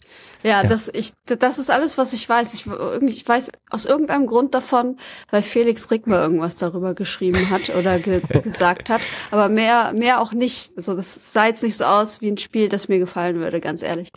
Ja, 0.43 0.63
das 0.63 0.89
ich 0.93 1.11
das 1.25 1.59
ist 1.59 1.69
alles, 1.69 1.97
was 1.97 2.13
ich 2.13 2.27
weiß. 2.27 2.53
Ich 2.53 2.65
ich 2.65 3.27
weiß 3.27 3.51
aus 3.69 3.85
irgendeinem 3.85 4.25
Grund 4.25 4.55
davon, 4.55 4.97
weil 5.29 5.41
Felix 5.41 5.91
Rick 5.91 6.07
mal 6.07 6.19
irgendwas 6.21 6.55
darüber 6.55 6.93
geschrieben 6.93 7.49
hat 7.49 7.69
oder 7.75 7.99
ge 7.99 8.21
gesagt 8.41 8.89
hat, 8.89 9.01
aber 9.31 9.49
mehr 9.49 9.91
mehr 9.93 10.21
auch 10.21 10.31
nicht. 10.31 10.71
Also 10.77 10.95
das 10.95 11.33
sah 11.33 11.45
jetzt 11.47 11.61
nicht 11.61 11.75
so 11.75 11.85
aus 11.85 12.21
wie 12.21 12.29
ein 12.31 12.37
Spiel, 12.37 12.69
das 12.69 12.87
mir 12.87 12.99
gefallen 12.99 13.35
würde, 13.35 13.59
ganz 13.59 13.83
ehrlich. 13.83 14.09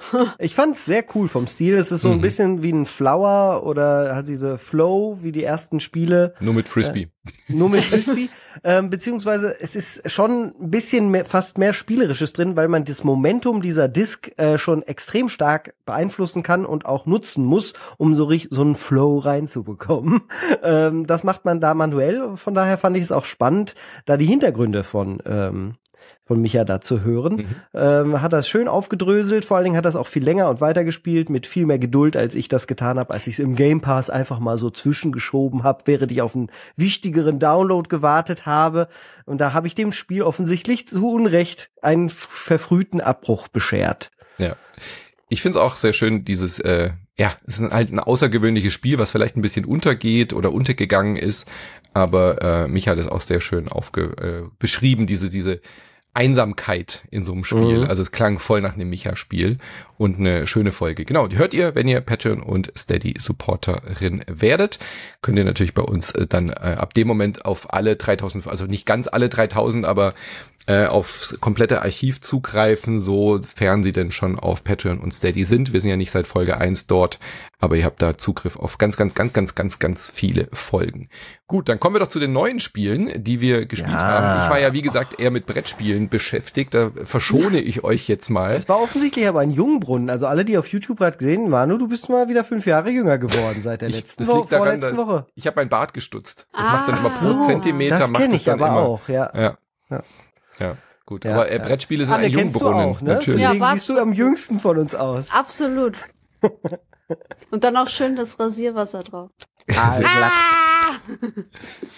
Ich 0.38 0.54
fand's 0.54 0.84
sehr 0.84 1.04
cool 1.14 1.28
vom 1.28 1.46
Stil. 1.46 1.74
Es 1.74 1.92
ist 1.92 2.02
so 2.02 2.10
ein 2.10 2.16
Mhm. 2.18 2.20
bisschen 2.20 2.62
wie 2.62 2.72
ein 2.72 2.86
Flower 2.86 3.62
oder 3.64 4.14
hat 4.14 4.28
diese 4.28 4.58
Flow 4.58 5.18
wie 5.22 5.32
die 5.32 5.44
ersten 5.44 5.80
Spiele. 5.80 6.34
Nur 6.40 6.54
mit 6.54 6.68
Frisbee. 6.68 7.08
Nur 7.48 7.68
mit 7.68 7.84
Frisbee. 7.84 8.28
ähm, 8.64 8.90
beziehungsweise 8.90 9.54
es 9.60 9.76
ist 9.76 10.10
schon 10.10 10.54
ein 10.60 10.70
bisschen 10.70 11.10
mehr, 11.10 11.24
fast 11.24 11.58
mehr 11.58 11.72
Spielerisches 11.72 12.32
drin, 12.32 12.56
weil 12.56 12.68
man 12.68 12.84
das 12.84 13.04
Momentum 13.04 13.60
dieser 13.60 13.88
Disc 13.88 14.30
äh, 14.38 14.56
schon 14.58 14.82
extrem 14.82 15.28
stark 15.28 15.74
beeinflussen 15.84 16.42
kann 16.42 16.64
und 16.64 16.86
auch 16.86 17.06
nutzen 17.06 17.44
muss, 17.44 17.74
um 17.96 18.14
so, 18.14 18.24
richtig, 18.24 18.50
so 18.54 18.62
einen 18.62 18.74
Flow 18.74 19.18
reinzubekommen. 19.18 20.20
ähm, 20.62 21.06
das 21.06 21.24
macht 21.24 21.44
man 21.44 21.60
da 21.60 21.74
manuell. 21.74 22.36
Von 22.36 22.54
daher 22.54 22.78
fand 22.78 22.96
ich 22.96 23.02
es 23.02 23.12
auch 23.12 23.24
spannend, 23.24 23.74
da 24.06 24.16
die 24.16 24.26
Hintergründe 24.26 24.84
von 24.84 25.22
ähm, 25.26 25.74
von 26.24 26.40
Micha 26.40 26.64
da 26.64 26.80
zu 26.80 27.02
hören. 27.02 27.36
Mhm. 27.36 27.46
Ähm, 27.74 28.22
hat 28.22 28.32
das 28.32 28.48
schön 28.48 28.68
aufgedröselt, 28.68 29.44
vor 29.44 29.56
allen 29.56 29.64
Dingen 29.64 29.76
hat 29.76 29.84
das 29.84 29.96
auch 29.96 30.06
viel 30.06 30.22
länger 30.22 30.48
und 30.50 30.60
weiter 30.60 30.84
gespielt, 30.84 31.30
mit 31.30 31.46
viel 31.46 31.66
mehr 31.66 31.78
Geduld, 31.78 32.16
als 32.16 32.34
ich 32.34 32.48
das 32.48 32.66
getan 32.66 32.98
habe, 32.98 33.14
als 33.14 33.26
ich 33.26 33.34
es 33.34 33.38
im 33.38 33.54
Game 33.54 33.80
Pass 33.80 34.10
einfach 34.10 34.38
mal 34.38 34.58
so 34.58 34.70
zwischengeschoben 34.70 35.62
habe, 35.62 35.82
während 35.86 36.12
ich 36.12 36.22
auf 36.22 36.36
einen 36.36 36.50
wichtigeren 36.76 37.38
Download 37.38 37.88
gewartet 37.88 38.46
habe. 38.46 38.88
Und 39.24 39.40
da 39.40 39.52
habe 39.52 39.66
ich 39.66 39.74
dem 39.74 39.92
Spiel 39.92 40.22
offensichtlich 40.22 40.86
zu 40.86 41.08
Unrecht 41.08 41.70
einen 41.82 42.08
verfrühten 42.08 43.00
Abbruch 43.00 43.48
beschert. 43.48 44.10
Ja. 44.38 44.56
Ich 45.28 45.42
finde 45.42 45.58
es 45.58 45.64
auch 45.64 45.76
sehr 45.76 45.92
schön, 45.92 46.24
dieses, 46.24 46.58
äh, 46.58 46.90
ja, 47.18 47.36
es 47.46 47.58
ist 47.58 47.72
halt 47.72 47.92
ein 47.92 47.98
außergewöhnliches 47.98 48.72
Spiel, 48.72 48.98
was 48.98 49.10
vielleicht 49.10 49.36
ein 49.36 49.42
bisschen 49.42 49.64
untergeht 49.64 50.32
oder 50.32 50.52
untergegangen 50.52 51.16
ist, 51.16 51.50
aber 51.92 52.42
äh, 52.42 52.68
mich 52.68 52.86
hat 52.86 52.98
es 52.98 53.08
auch 53.08 53.20
sehr 53.20 53.40
schön 53.40 53.68
aufge 53.68 54.02
äh, 54.46 54.48
beschrieben, 54.58 55.06
diese, 55.06 55.28
diese 55.28 55.60
Einsamkeit 56.14 57.02
in 57.10 57.24
so 57.24 57.32
einem 57.32 57.44
Spiel. 57.44 57.80
Mhm. 57.80 57.84
Also 57.84 58.02
es 58.02 58.12
klang 58.12 58.38
voll 58.38 58.60
nach 58.60 58.74
einem 58.74 58.90
Micha-Spiel 58.90 59.58
und 59.98 60.18
eine 60.18 60.46
schöne 60.46 60.72
Folge. 60.72 61.04
Genau, 61.04 61.28
die 61.28 61.38
hört 61.38 61.54
ihr, 61.54 61.74
wenn 61.74 61.86
ihr 61.86 62.00
Patreon 62.00 62.40
und 62.40 62.72
Steady 62.76 63.14
Supporterin 63.18 64.24
werdet. 64.26 64.78
Könnt 65.22 65.38
ihr 65.38 65.44
natürlich 65.44 65.74
bei 65.74 65.82
uns 65.82 66.10
äh, 66.12 66.26
dann 66.26 66.48
äh, 66.48 66.76
ab 66.78 66.94
dem 66.94 67.06
Moment 67.06 67.44
auf 67.44 67.72
alle 67.72 67.96
3000, 67.96 68.46
also 68.46 68.66
nicht 68.66 68.86
ganz 68.86 69.06
alle 69.06 69.28
3000, 69.28 69.84
aber 69.86 70.14
äh, 70.68 70.84
aufs 70.84 71.40
komplette 71.40 71.80
Archiv 71.80 72.20
zugreifen, 72.20 72.98
sofern 73.00 73.82
sie 73.82 73.92
denn 73.92 74.12
schon 74.12 74.38
auf 74.38 74.62
Patreon 74.62 74.98
und 74.98 75.14
Steady 75.14 75.44
sind. 75.44 75.72
Wir 75.72 75.80
sind 75.80 75.88
ja 75.90 75.96
nicht 75.96 76.10
seit 76.10 76.26
Folge 76.26 76.58
1 76.58 76.86
dort, 76.86 77.18
aber 77.58 77.76
ihr 77.76 77.86
habt 77.86 78.02
da 78.02 78.18
Zugriff 78.18 78.56
auf 78.56 78.76
ganz, 78.76 78.98
ganz, 78.98 79.14
ganz, 79.14 79.32
ganz, 79.32 79.54
ganz, 79.54 79.78
ganz 79.78 80.10
viele 80.10 80.48
Folgen. 80.52 81.08
Gut, 81.46 81.70
dann 81.70 81.80
kommen 81.80 81.94
wir 81.94 82.00
doch 82.00 82.08
zu 82.08 82.20
den 82.20 82.34
neuen 82.34 82.60
Spielen, 82.60 83.10
die 83.24 83.40
wir 83.40 83.64
gespielt 83.64 83.92
Ja. 83.92 83.98
haben. 83.98 84.44
Ich 84.44 84.50
war 84.50 84.60
ja, 84.60 84.74
wie 84.74 84.82
gesagt, 84.82 85.18
eher 85.18 85.30
mit 85.30 85.46
Brettspielen 85.46 86.10
beschäftigt. 86.10 86.74
Da 86.74 86.90
verschone 87.04 87.60
ich 87.60 87.82
euch 87.82 88.06
jetzt 88.06 88.28
mal. 88.28 88.52
Es 88.52 88.68
war 88.68 88.82
offensichtlich 88.82 89.26
aber 89.26 89.40
ein 89.40 89.50
Jungbrunnen. 89.50 90.10
Also 90.10 90.26
alle, 90.26 90.44
die 90.44 90.58
auf 90.58 90.68
YouTube 90.68 90.98
gerade 90.98 91.16
gesehen, 91.16 91.48
Manu, 91.48 91.78
du 91.78 91.88
bist 91.88 92.10
mal 92.10 92.28
wieder 92.28 92.44
fünf 92.44 92.66
Jahre 92.66 92.90
jünger 92.90 93.16
geworden 93.16 93.62
seit 93.62 93.80
der 93.80 93.88
Ich- 93.88 93.96
letzten 93.96 94.24
das 94.24 94.28
Woche, 94.28 94.38
liegt 94.40 94.52
daran, 94.52 94.66
vorletzten 94.66 94.96
dass- 94.96 95.06
Woche. 95.06 95.26
Ich 95.34 95.46
habe 95.46 95.56
mein 95.56 95.70
Bart 95.70 95.94
gestutzt. 95.94 96.46
Das 96.52 96.66
Ah. 96.66 96.72
macht 96.72 96.88
dann 96.88 96.98
immer 96.98 97.08
So, 97.08 97.34
pro 97.38 97.46
Zentimeter. 97.46 97.98
Das 97.98 98.12
kenne 98.12 98.36
ich 98.36 98.44
dann 98.44 98.60
aber 98.62 98.66
immer. 98.68 98.80
auch, 98.86 99.08
ja. 99.08 99.30
Ja. 99.34 99.58
Ja. 99.90 100.02
Ja. 100.58 100.76
Gut, 101.06 101.24
Ja, 101.24 101.32
aber 101.34 101.50
äh, 101.50 101.56
ja. 101.56 101.62
Brettspiele 101.64 102.04
sind 102.04 102.14
Anne, 102.14 102.26
ein 102.26 102.32
kennst 102.32 102.54
du 102.56 102.60
Jungbrunnen. 102.60 102.88
auch, 102.88 103.00
ne? 103.00 103.14
Natürlich. 103.14 103.40
Ja, 103.42 103.52
Deswegen 103.52 103.70
siehst 103.72 103.88
du 103.88 103.98
am 103.98 104.12
jüngsten 104.12 104.60
von 104.60 104.78
uns 104.78 104.94
aus. 104.94 105.32
Absolut. 105.34 105.96
Und 107.50 107.64
dann 107.64 107.76
auch 107.78 107.88
schön 107.88 108.14
das 108.16 108.38
Rasierwasser 108.38 109.02
drauf. 109.02 109.30
Ah, 109.74 109.98
glatt. 109.98 110.32
Ah! 110.32 110.58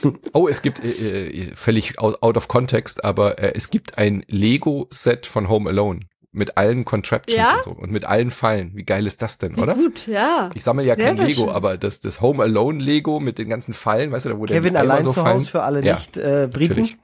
Oh, 0.33 0.49
es 0.49 0.62
gibt 0.62 0.83
äh, 0.83 0.90
äh, 1.29 1.57
völlig 1.57 1.99
out, 1.99 2.37
of 2.37 2.49
context, 2.49 3.05
aber 3.05 3.38
äh, 3.38 3.52
es 3.55 3.71
gibt 3.71 3.99
ein 3.99 4.25
Lego-Set 4.29 5.26
von 5.26 5.49
Home 5.49 5.69
Alone 5.71 6.00
mit 6.33 6.57
allen 6.57 6.85
Contraptions 6.85 7.37
Ja? 7.37 7.57
und 7.57 7.64
so 7.64 7.71
und 7.71 7.90
mit 7.90 8.05
allen 8.05 8.31
Fallen. 8.31 8.73
Wie 8.75 8.85
geil 8.85 9.07
ist 9.07 9.21
das 9.23 9.38
denn, 9.38 9.57
Wie 9.57 9.61
oder? 9.61 9.75
gut, 9.75 10.07
ja. 10.07 10.50
Ich 10.55 10.62
sammle 10.64 10.85
ja 10.87 10.97
kein 10.97 11.17
Lego, 11.17 11.43
schön. 11.43 11.49
aber 11.50 11.76
das, 11.76 12.00
das 12.00 12.21
Home 12.21 12.43
Alone 12.43 12.81
Lego 12.83 13.19
mit 13.21 13.38
den 13.38 13.49
ganzen 13.49 13.75
Fallen, 13.75 14.12
weißt 14.12 14.26
du, 14.26 14.31
da 14.31 14.37
der 14.37 14.47
Kevin 14.61 14.76
allein 14.76 15.05
so 15.05 15.12
zu 15.12 15.21
fallen. 15.23 15.37
Hause 15.37 15.50
für 15.50 15.62
alle 15.62 15.85
Ja, 15.85 15.95
nicht 15.95 16.17
äh, 16.17 16.49
Briten. 16.52 16.69
Natürlich. 16.75 16.97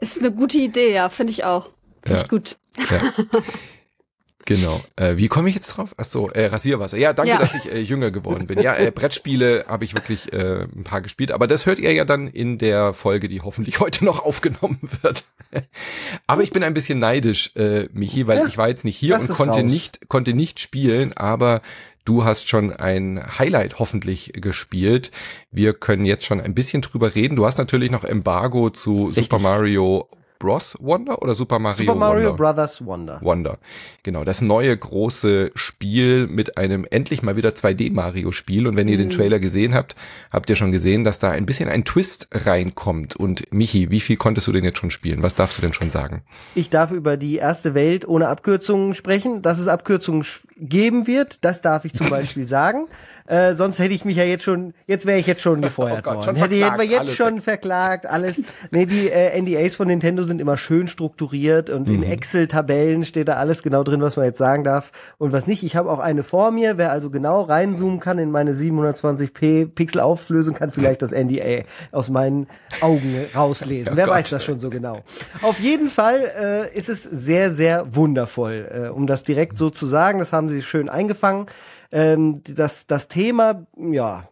Ist 0.00 0.18
eine 0.18 0.32
gute 0.32 0.58
Idee, 0.58 0.92
ja, 0.92 1.08
finde 1.08 1.32
ich 1.32 1.44
auch. 1.44 1.70
Finde 2.02 2.18
Ja. 2.18 2.22
ich 2.22 2.28
gut. 2.28 2.56
Ja. 2.90 3.12
Genau. 4.46 4.82
Äh, 4.96 5.16
wie 5.16 5.28
komme 5.28 5.48
ich 5.48 5.54
jetzt 5.54 5.68
drauf? 5.68 5.94
Ach 5.96 6.04
so, 6.04 6.28
äh, 6.28 6.44
Rasierwasser. 6.46 6.98
Ja, 6.98 7.14
danke, 7.14 7.30
Ja. 7.30 7.38
dass 7.38 7.54
ich 7.54 7.72
äh, 7.72 7.80
jünger 7.80 8.10
geworden 8.10 8.46
bin. 8.46 8.60
Ja, 8.60 8.74
äh, 8.76 8.90
Brettspiele 8.90 9.64
habe 9.68 9.86
ich 9.86 9.94
wirklich 9.94 10.34
äh, 10.34 10.64
ein 10.64 10.84
paar 10.84 11.00
gespielt, 11.00 11.32
aber 11.32 11.46
das 11.46 11.64
hört 11.64 11.78
ihr 11.78 11.90
ja 11.94 12.04
dann 12.04 12.28
in 12.28 12.58
der 12.58 12.92
Folge, 12.92 13.28
die 13.28 13.40
hoffentlich 13.40 13.80
heute 13.80 14.04
noch 14.04 14.22
aufgenommen 14.22 14.80
wird. 15.00 15.24
aber 16.26 16.42
ich 16.42 16.50
bin 16.50 16.62
ein 16.62 16.74
bisschen 16.74 16.98
neidisch, 16.98 17.52
äh, 17.56 17.88
Michi, 17.94 18.26
weil 18.26 18.40
Ja, 18.40 18.46
ich 18.46 18.58
war 18.58 18.68
jetzt 18.68 18.84
nicht 18.84 18.98
hier 18.98 19.14
und 19.18 19.26
konnte 19.28 19.54
raus. 19.54 19.62
nicht 19.62 20.08
konnte 20.10 20.34
nicht 20.34 20.60
spielen, 20.60 21.14
aber 21.16 21.62
Du 22.04 22.24
hast 22.24 22.48
schon 22.48 22.70
ein 22.72 23.38
Highlight 23.38 23.78
hoffentlich 23.78 24.32
gespielt. 24.34 25.10
Wir 25.50 25.72
können 25.72 26.04
jetzt 26.04 26.24
schon 26.24 26.40
ein 26.40 26.54
bisschen 26.54 26.82
drüber 26.82 27.14
reden. 27.14 27.36
Du 27.36 27.46
hast 27.46 27.56
natürlich 27.56 27.90
noch 27.90 28.04
Embargo 28.04 28.70
zu 28.70 29.06
Richtig. 29.06 29.24
Super 29.24 29.38
Mario 29.38 30.08
Bros. 30.38 30.76
Wonder 30.80 31.22
oder 31.22 31.34
Super 31.34 31.58
Mario 31.58 31.78
Super 31.86 31.94
Mario 31.94 32.28
Wonder? 32.30 32.36
Brothers 32.36 32.84
Wonder. 32.84 33.18
Wonder. 33.22 33.58
Genau, 34.02 34.24
das 34.24 34.40
neue 34.40 34.76
große 34.76 35.52
Spiel 35.54 36.26
mit 36.26 36.58
einem 36.58 36.86
endlich 36.90 37.22
mal 37.22 37.36
wieder 37.36 37.50
2D-Mario-Spiel. 37.50 38.66
Und 38.66 38.76
wenn 38.76 38.88
ihr 38.88 38.96
den 38.98 39.08
Mhm. 39.08 39.12
Trailer 39.12 39.38
gesehen 39.38 39.74
habt, 39.74 39.96
habt 40.32 40.50
ihr 40.50 40.56
schon 40.56 40.72
gesehen, 40.72 41.04
dass 41.04 41.18
da 41.18 41.30
ein 41.30 41.46
bisschen 41.46 41.68
ein 41.68 41.84
Twist 41.84 42.28
reinkommt. 42.32 43.16
Und 43.16 43.52
Michi, 43.52 43.90
wie 43.90 44.00
viel 44.00 44.16
konntest 44.16 44.46
du 44.46 44.52
denn 44.52 44.64
jetzt 44.64 44.78
schon 44.78 44.90
spielen? 44.90 45.22
Was 45.22 45.34
darfst 45.34 45.56
du 45.58 45.62
denn 45.62 45.72
schon 45.72 45.90
sagen? 45.90 46.22
Ich 46.54 46.68
darf 46.68 46.90
über 46.90 47.16
die 47.16 47.36
erste 47.36 47.74
Welt 47.74 48.06
ohne 48.06 48.28
Abkürzungen 48.28 48.94
sprechen. 48.94 49.40
Dass 49.42 49.58
es 49.58 49.68
Abkürzungen 49.68 50.24
geben 50.56 51.06
wird, 51.06 51.38
das 51.44 51.62
darf 51.62 51.84
ich 51.84 51.94
zum 51.94 52.08
Beispiel 52.10 52.46
sagen. 52.46 52.86
Äh, 53.26 53.54
sonst 53.54 53.78
hätte 53.78 53.94
ich 53.94 54.04
mich 54.04 54.16
ja 54.16 54.24
jetzt 54.24 54.44
schon, 54.44 54.74
jetzt 54.86 55.06
wäre 55.06 55.18
ich 55.18 55.26
jetzt 55.26 55.40
schon 55.42 55.62
gefeuert 55.62 56.00
Oh 56.00 56.02
Gott, 56.02 56.14
worden. 56.16 56.24
schon 56.24 56.36
hätte, 56.36 56.56
hätten 56.56 56.78
wir 56.78 56.84
jetzt 56.86 57.14
schon 57.14 57.40
verklagt, 57.40 58.04
alles. 58.06 58.42
Nee, 58.70 58.86
die 58.86 59.08
äh, 59.08 59.40
NDAs 59.40 59.76
von 59.76 59.86
Nintendo 59.88 60.23
sind 60.24 60.40
immer 60.40 60.56
schön 60.56 60.88
strukturiert 60.88 61.70
und 61.70 61.88
Mhm. 61.88 61.94
in 61.94 62.02
Excel-Tabellen 62.02 63.04
steht 63.04 63.28
da 63.28 63.34
alles 63.34 63.62
genau 63.62 63.82
drin, 63.82 64.00
was 64.02 64.16
man 64.16 64.26
jetzt 64.26 64.38
sagen 64.38 64.64
darf 64.64 64.90
und 65.18 65.32
was 65.32 65.46
nicht. 65.46 65.62
Ich 65.62 65.76
habe 65.76 65.90
auch 65.90 65.98
eine 65.98 66.22
vor 66.22 66.50
mir. 66.50 66.76
Wer 66.78 66.90
also 66.90 67.10
genau 67.10 67.42
reinzoomen 67.42 68.00
kann 68.00 68.18
in 68.18 68.30
meine 68.30 68.52
720p 68.54 69.66
Pixel-Auflösung, 69.66 70.54
kann 70.54 70.70
vielleicht 70.70 71.02
das 71.02 71.12
NDA 71.12 71.64
aus 71.92 72.10
meinen 72.10 72.46
Augen 72.80 73.16
rauslesen. 73.34 73.92
Oh 73.94 73.96
Wer 73.96 74.06
Gott. 74.06 74.14
weiß 74.16 74.30
das 74.30 74.44
schon 74.44 74.58
so 74.60 74.70
genau. 74.70 75.00
Auf 75.42 75.60
jeden 75.60 75.88
Fall 75.88 76.20
äh, 76.40 76.76
ist 76.76 76.88
es 76.88 77.02
sehr, 77.04 77.50
sehr 77.52 77.94
wundervoll, 77.94 78.66
äh, 78.86 78.88
um 78.88 79.06
das 79.06 79.22
direkt 79.22 79.56
so 79.58 79.70
zu 79.70 79.86
sagen. 79.86 80.18
Das 80.18 80.32
haben 80.32 80.48
sie 80.48 80.62
schön 80.62 80.88
eingefangen. 80.88 81.46
Ähm, 81.92 82.40
das, 82.44 82.86
das 82.88 83.06
Thema, 83.08 83.66
ja, 83.76 84.24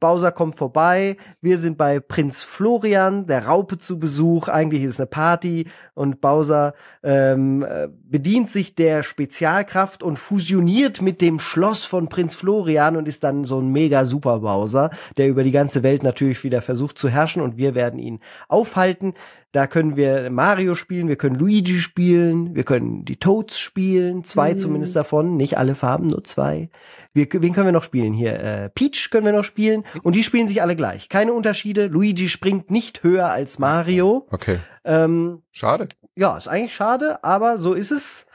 Bowser 0.00 0.32
kommt 0.32 0.56
vorbei. 0.56 1.16
Wir 1.40 1.58
sind 1.58 1.78
bei 1.78 2.00
Prinz 2.00 2.42
Florian, 2.42 3.26
der 3.26 3.46
Raupe 3.46 3.78
zu 3.78 3.98
Besuch. 3.98 4.48
Eigentlich 4.48 4.82
ist 4.82 4.92
es 4.92 5.00
eine 5.00 5.06
Party 5.06 5.68
und 5.94 6.20
Bowser 6.20 6.74
ähm, 7.02 7.62
äh, 7.62 7.88
bedient 7.88 8.50
sich 8.50 8.74
der 8.74 9.02
Spezialkraft 9.02 10.02
und 10.02 10.18
fusioniert 10.18 11.02
mit 11.02 11.20
dem 11.20 11.38
Schloss 11.40 11.84
von 11.84 12.08
Prinz 12.08 12.36
Florian 12.36 12.96
und 12.96 13.08
ist 13.08 13.24
dann 13.24 13.44
so 13.44 13.60
ein 13.60 13.72
mega 13.72 14.04
Super 14.04 14.40
Bowser, 14.40 14.90
der 15.16 15.28
über 15.28 15.42
die 15.42 15.52
ganze 15.52 15.82
Welt 15.82 16.02
natürlich 16.02 16.44
wieder 16.44 16.60
versucht 16.60 16.98
zu 16.98 17.08
herrschen 17.08 17.42
und 17.42 17.56
wir 17.56 17.74
werden 17.74 17.98
ihn 17.98 18.20
aufhalten. 18.48 19.14
Da 19.52 19.66
können 19.66 19.96
wir 19.96 20.28
Mario 20.30 20.74
spielen, 20.74 21.08
wir 21.08 21.16
können 21.16 21.36
Luigi 21.36 21.78
spielen, 21.78 22.54
wir 22.54 22.64
können 22.64 23.06
die 23.06 23.16
Toads 23.16 23.58
spielen, 23.58 24.22
zwei 24.22 24.52
Mhm. 24.52 24.58
zumindest 24.58 24.94
davon, 24.94 25.36
nicht 25.38 25.56
alle 25.56 25.74
Farben, 25.74 26.08
nur 26.08 26.24
zwei. 26.24 26.68
Wir, 27.14 27.26
wen 27.32 27.54
können 27.54 27.66
wir 27.66 27.72
noch 27.72 27.84
spielen 27.84 28.12
hier? 28.12 28.38
Äh, 28.38 28.68
Peach 28.68 29.08
können 29.10 29.24
wir 29.24 29.32
noch 29.32 29.44
spielen 29.44 29.55
und 30.02 30.14
die 30.14 30.22
spielen 30.24 30.46
sich 30.46 30.62
alle 30.62 30.76
gleich. 30.76 31.08
Keine 31.08 31.32
Unterschiede. 31.32 31.86
Luigi 31.86 32.28
springt 32.28 32.70
nicht 32.70 33.02
höher 33.02 33.26
als 33.28 33.58
Mario. 33.58 34.26
Okay. 34.30 34.58
Ähm, 34.84 35.42
Schade. 35.52 35.88
ja, 36.14 36.36
ist 36.36 36.48
eigentlich 36.48 36.74
schade, 36.74 37.22
aber 37.24 37.58
so 37.58 37.72
ist 37.74 37.90
es. 37.90 38.26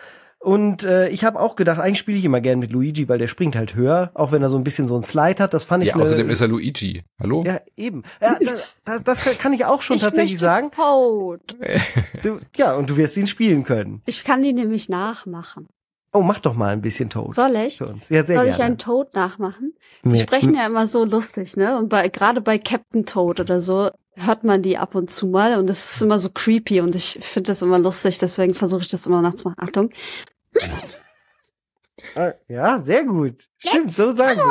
Und 0.43 0.83
äh, 0.83 1.07
ich 1.09 1.23
habe 1.23 1.39
auch 1.39 1.55
gedacht, 1.55 1.79
eigentlich 1.79 1.99
spiele 1.99 2.17
ich 2.17 2.25
immer 2.25 2.41
gern 2.41 2.57
mit 2.57 2.71
Luigi, 2.71 3.07
weil 3.07 3.19
der 3.19 3.27
springt 3.27 3.55
halt 3.55 3.75
höher, 3.75 4.09
auch 4.15 4.31
wenn 4.31 4.41
er 4.41 4.49
so 4.49 4.57
ein 4.57 4.63
bisschen 4.63 4.87
so 4.87 4.95
ein 4.95 5.03
Slide 5.03 5.43
hat. 5.43 5.53
Das 5.53 5.65
fand 5.65 5.83
ich 5.83 5.89
Ja, 5.91 5.97
ne- 5.97 6.03
außerdem 6.03 6.31
ist 6.31 6.41
er 6.41 6.47
Luigi. 6.47 7.03
Hallo? 7.21 7.43
ja 7.45 7.59
eben. 7.77 8.01
Ja, 8.19 8.37
das, 8.43 8.67
das, 8.83 9.03
das 9.03 9.37
kann- 9.37 9.53
ich 9.53 9.65
auch 9.65 9.83
schon 9.83 9.97
ich 9.97 10.01
tatsächlich 10.01 10.39
sagen. 10.39 10.71
Toad. 10.71 11.41
Du, 12.23 12.39
ja, 12.57 12.73
und 12.73 12.89
du 12.89 12.97
wirst 12.97 13.17
ihn 13.17 13.27
spielen 13.27 13.63
können. 13.63 14.01
Ich 14.07 14.23
kann 14.23 14.41
die 14.41 14.51
nämlich 14.53 14.89
nachmachen. 14.89 15.67
Oh, 16.13 16.21
mach 16.21 16.39
doch 16.39 16.53
mal 16.55 16.69
ein 16.73 16.81
bisschen 16.81 17.09
Toad. 17.09 17.33
Soll 17.35 17.55
ich? 17.55 17.77
Für 17.77 17.85
uns. 17.87 18.09
Ja, 18.09 18.23
sehr 18.23 18.35
Soll 18.37 18.47
ich 18.47 18.57
gerne. 18.57 18.65
einen 18.65 18.77
Toad 18.77 19.13
nachmachen? 19.13 19.73
Nee. 20.03 20.15
Die 20.17 20.19
sprechen 20.19 20.53
ja 20.55 20.65
immer 20.65 20.85
so 20.85 21.05
lustig, 21.05 21.55
ne? 21.55 21.77
Und 21.77 21.87
bei, 21.89 22.09
gerade 22.09 22.41
bei 22.41 22.57
Captain 22.57 23.05
Toad 23.05 23.39
oder 23.39 23.61
so 23.61 23.89
hört 24.15 24.43
man 24.43 24.61
die 24.61 24.77
ab 24.77 24.93
und 24.95 25.09
zu 25.09 25.27
mal 25.27 25.57
und 25.57 25.69
es 25.69 25.95
ist 25.95 26.01
immer 26.01 26.19
so 26.19 26.29
creepy 26.29 26.81
und 26.81 26.95
ich 26.95 27.17
finde 27.21 27.47
das 27.51 27.61
immer 27.61 27.79
lustig, 27.79 28.17
deswegen 28.17 28.53
versuche 28.53 28.81
ich 28.81 28.89
das 28.89 29.07
immer 29.07 29.21
nachzumachen. 29.21 29.57
Achtung. 29.63 29.89
Ah, 32.15 32.33
Ja, 32.49 32.77
sehr 32.79 33.05
gut. 33.05 33.47
Stimmt, 33.57 33.93
so 33.93 34.11
sagen 34.11 34.39
sie. 34.41 34.45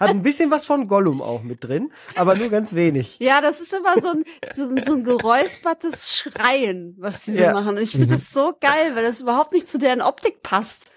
Hat 0.00 0.10
ein 0.10 0.22
bisschen 0.22 0.50
was 0.50 0.64
von 0.64 0.86
Gollum 0.86 1.20
auch 1.20 1.42
mit 1.42 1.64
drin, 1.64 1.90
aber 2.14 2.36
nur 2.36 2.50
ganz 2.50 2.74
wenig. 2.74 3.16
Ja, 3.18 3.40
das 3.40 3.60
ist 3.60 3.72
immer 3.74 4.00
so 4.00 4.08
ein, 4.10 4.24
so, 4.54 4.68
ein- 4.68 4.82
so 4.84 4.92
ein 4.94 5.02
geräuspertes 5.04 6.16
Schreien, 6.16 6.94
was 6.98 7.22
die 7.24 7.32
so 7.32 7.42
Ja. 7.42 7.52
machen. 7.52 7.76
Und 7.76 7.82
ich 7.82 7.90
finde 7.90 8.06
das 8.14 8.30
so 8.30 8.54
geil, 8.60 8.92
weil 8.94 9.02
das 9.02 9.20
überhaupt 9.20 9.52
nicht 9.52 9.66
zu 9.66 9.78
deren 9.78 10.00
Optik 10.00 10.42
passt. 10.42 10.92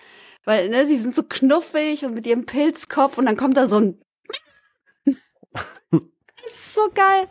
Weil, 0.46 0.70
ne, 0.70 0.86
die 0.88 0.98
sind 0.98 1.16
so 1.16 1.24
knuffig 1.24 2.04
und 2.06 2.14
mit 2.16 2.26
ihrem 2.28 2.46
Pilzkopf 2.46 3.18
und 3.18 3.26
dann 3.26 3.38
kommt 3.38 3.58
da 3.58 3.68
so 3.68 3.78
ein. 3.80 4.02
Das 6.44 6.54
ist 6.54 6.74
so 6.74 6.82
geil. 6.96 7.28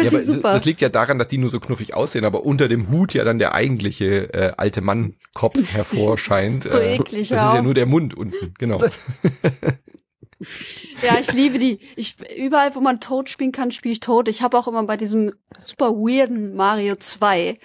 Ja, 0.00 0.08
aber 0.08 0.18
ich 0.20 0.26
super. 0.26 0.52
das 0.54 0.64
liegt 0.64 0.80
ja 0.80 0.88
daran, 0.88 1.18
dass 1.18 1.28
die 1.28 1.36
nur 1.36 1.50
so 1.50 1.60
knuffig 1.60 1.92
aussehen, 1.92 2.24
aber 2.24 2.46
unter 2.46 2.68
dem 2.68 2.88
Hut 2.90 3.12
ja 3.12 3.22
dann 3.22 3.38
der 3.38 3.52
eigentliche 3.52 4.32
äh, 4.32 4.52
alte 4.56 4.80
Mann-Kopf 4.80 5.58
hervorscheint. 5.72 6.62
So 6.70 6.78
Äh, 6.78 6.94
eklig, 6.96 7.28
Das 7.28 7.38
hör 7.38 7.48
ist 7.48 7.54
ja 7.56 7.62
nur 7.62 7.74
der 7.74 7.84
Mund 7.84 8.14
unten, 8.14 8.54
genau. 8.58 8.80
Ja, 11.02 11.18
ich 11.20 11.32
liebe 11.32 11.58
die. 11.58 11.78
Ich 11.96 12.16
überall, 12.36 12.74
wo 12.74 12.80
man 12.80 13.00
Toad 13.00 13.28
spielen 13.30 13.52
kann, 13.52 13.70
spiele 13.70 13.92
ich 13.92 14.00
Toad. 14.00 14.28
Ich 14.28 14.42
habe 14.42 14.58
auch 14.58 14.68
immer 14.68 14.82
bei 14.84 14.96
diesem 14.96 15.32
super 15.56 15.90
weirden 15.92 16.54
Mario 16.54 16.96
2, 16.96 17.58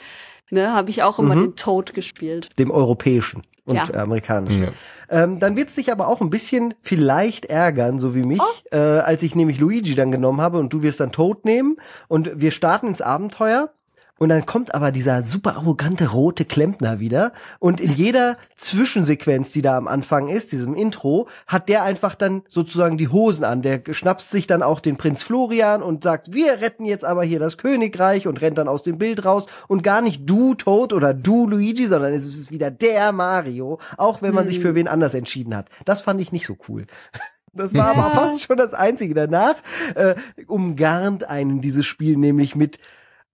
ne, 0.51 0.73
habe 0.73 0.89
ich 0.89 1.03
auch 1.03 1.19
immer 1.19 1.35
Mhm. 1.35 1.41
den 1.41 1.55
Toad 1.55 1.93
gespielt. 1.93 2.49
Dem 2.57 2.71
europäischen 2.71 3.41
und 3.65 3.75
Ja. 3.75 3.83
amerikanischen. 4.01 4.63
Ja. 4.63 4.69
Ähm, 5.09 5.39
dann 5.39 5.55
wird's 5.57 5.75
dich 5.75 5.91
aber 5.91 6.07
auch 6.07 6.21
ein 6.21 6.29
bisschen 6.29 6.73
vielleicht 6.81 7.45
ärgern, 7.45 7.99
so 7.99 8.15
wie 8.15 8.23
mich, 8.23 8.41
Oh. 8.41 8.75
äh, 8.75 8.77
als 8.77 9.23
ich 9.23 9.35
nämlich 9.35 9.59
Luigi 9.59 9.93
dann 9.95 10.11
genommen 10.11 10.39
habe 10.41 10.57
und 10.57 10.71
du 10.71 10.81
wirst 10.83 10.99
dann 11.01 11.11
Toad 11.11 11.43
nehmen 11.45 11.75
und 12.07 12.31
wir 12.39 12.51
starten 12.51 12.87
ins 12.87 13.01
Abenteuer 13.01 13.73
Und 14.21 14.29
dann 14.29 14.45
kommt 14.45 14.75
aber 14.75 14.91
dieser 14.91 15.23
super 15.23 15.55
arrogante 15.55 16.11
rote 16.11 16.45
Klempner 16.45 16.99
wieder. 16.99 17.31
Und 17.57 17.81
in 17.81 17.91
jeder 17.91 18.37
Zwischensequenz, 18.55 19.51
die 19.51 19.63
da 19.63 19.75
am 19.75 19.87
Anfang 19.87 20.27
ist, 20.27 20.51
diesem 20.51 20.75
Intro, 20.75 21.27
hat 21.47 21.69
der 21.69 21.81
einfach 21.81 22.13
dann 22.13 22.43
sozusagen 22.47 22.99
die 22.99 23.07
Hosen 23.07 23.43
an. 23.43 23.63
Der 23.63 23.81
schnappt 23.89 24.21
sich 24.21 24.45
dann 24.45 24.61
auch 24.61 24.79
den 24.79 24.97
Prinz 24.97 25.23
Florian 25.23 25.81
und 25.81 26.03
sagt, 26.03 26.35
wir 26.35 26.61
retten 26.61 26.85
jetzt 26.85 27.03
aber 27.03 27.23
hier 27.23 27.39
das 27.39 27.57
Königreich 27.57 28.27
und 28.27 28.41
rennt 28.41 28.59
dann 28.59 28.67
aus 28.67 28.83
dem 28.83 28.99
Bild 28.99 29.25
raus. 29.25 29.47
Und 29.67 29.81
gar 29.81 30.03
nicht 30.03 30.29
du 30.29 30.53
Toad 30.53 30.93
oder 30.93 31.15
du 31.15 31.47
Luigi, 31.47 31.87
sondern 31.87 32.13
es 32.13 32.27
ist 32.27 32.51
wieder 32.51 32.69
der 32.69 33.13
Mario, 33.13 33.79
auch 33.97 34.21
wenn 34.21 34.35
man 34.35 34.45
sich 34.45 34.57
Hm. 34.57 34.61
für 34.61 34.75
wen 34.75 34.87
anders 34.87 35.15
entschieden 35.15 35.55
hat. 35.55 35.67
Das 35.85 36.01
fand 36.01 36.21
ich 36.21 36.31
nicht 36.31 36.45
so 36.45 36.55
cool. 36.69 36.85
Das 37.53 37.73
war 37.73 37.93
Ja. 37.97 38.01
aber 38.01 38.15
fast 38.15 38.41
schon 38.43 38.55
das 38.55 38.73
Einzige. 38.73 39.13
Danach 39.13 39.55
äh, 39.95 40.15
umgarnt 40.47 41.25
einen 41.29 41.59
dieses 41.59 41.85
Spiel 41.85 42.15
nämlich 42.15 42.55
mit 42.55 42.77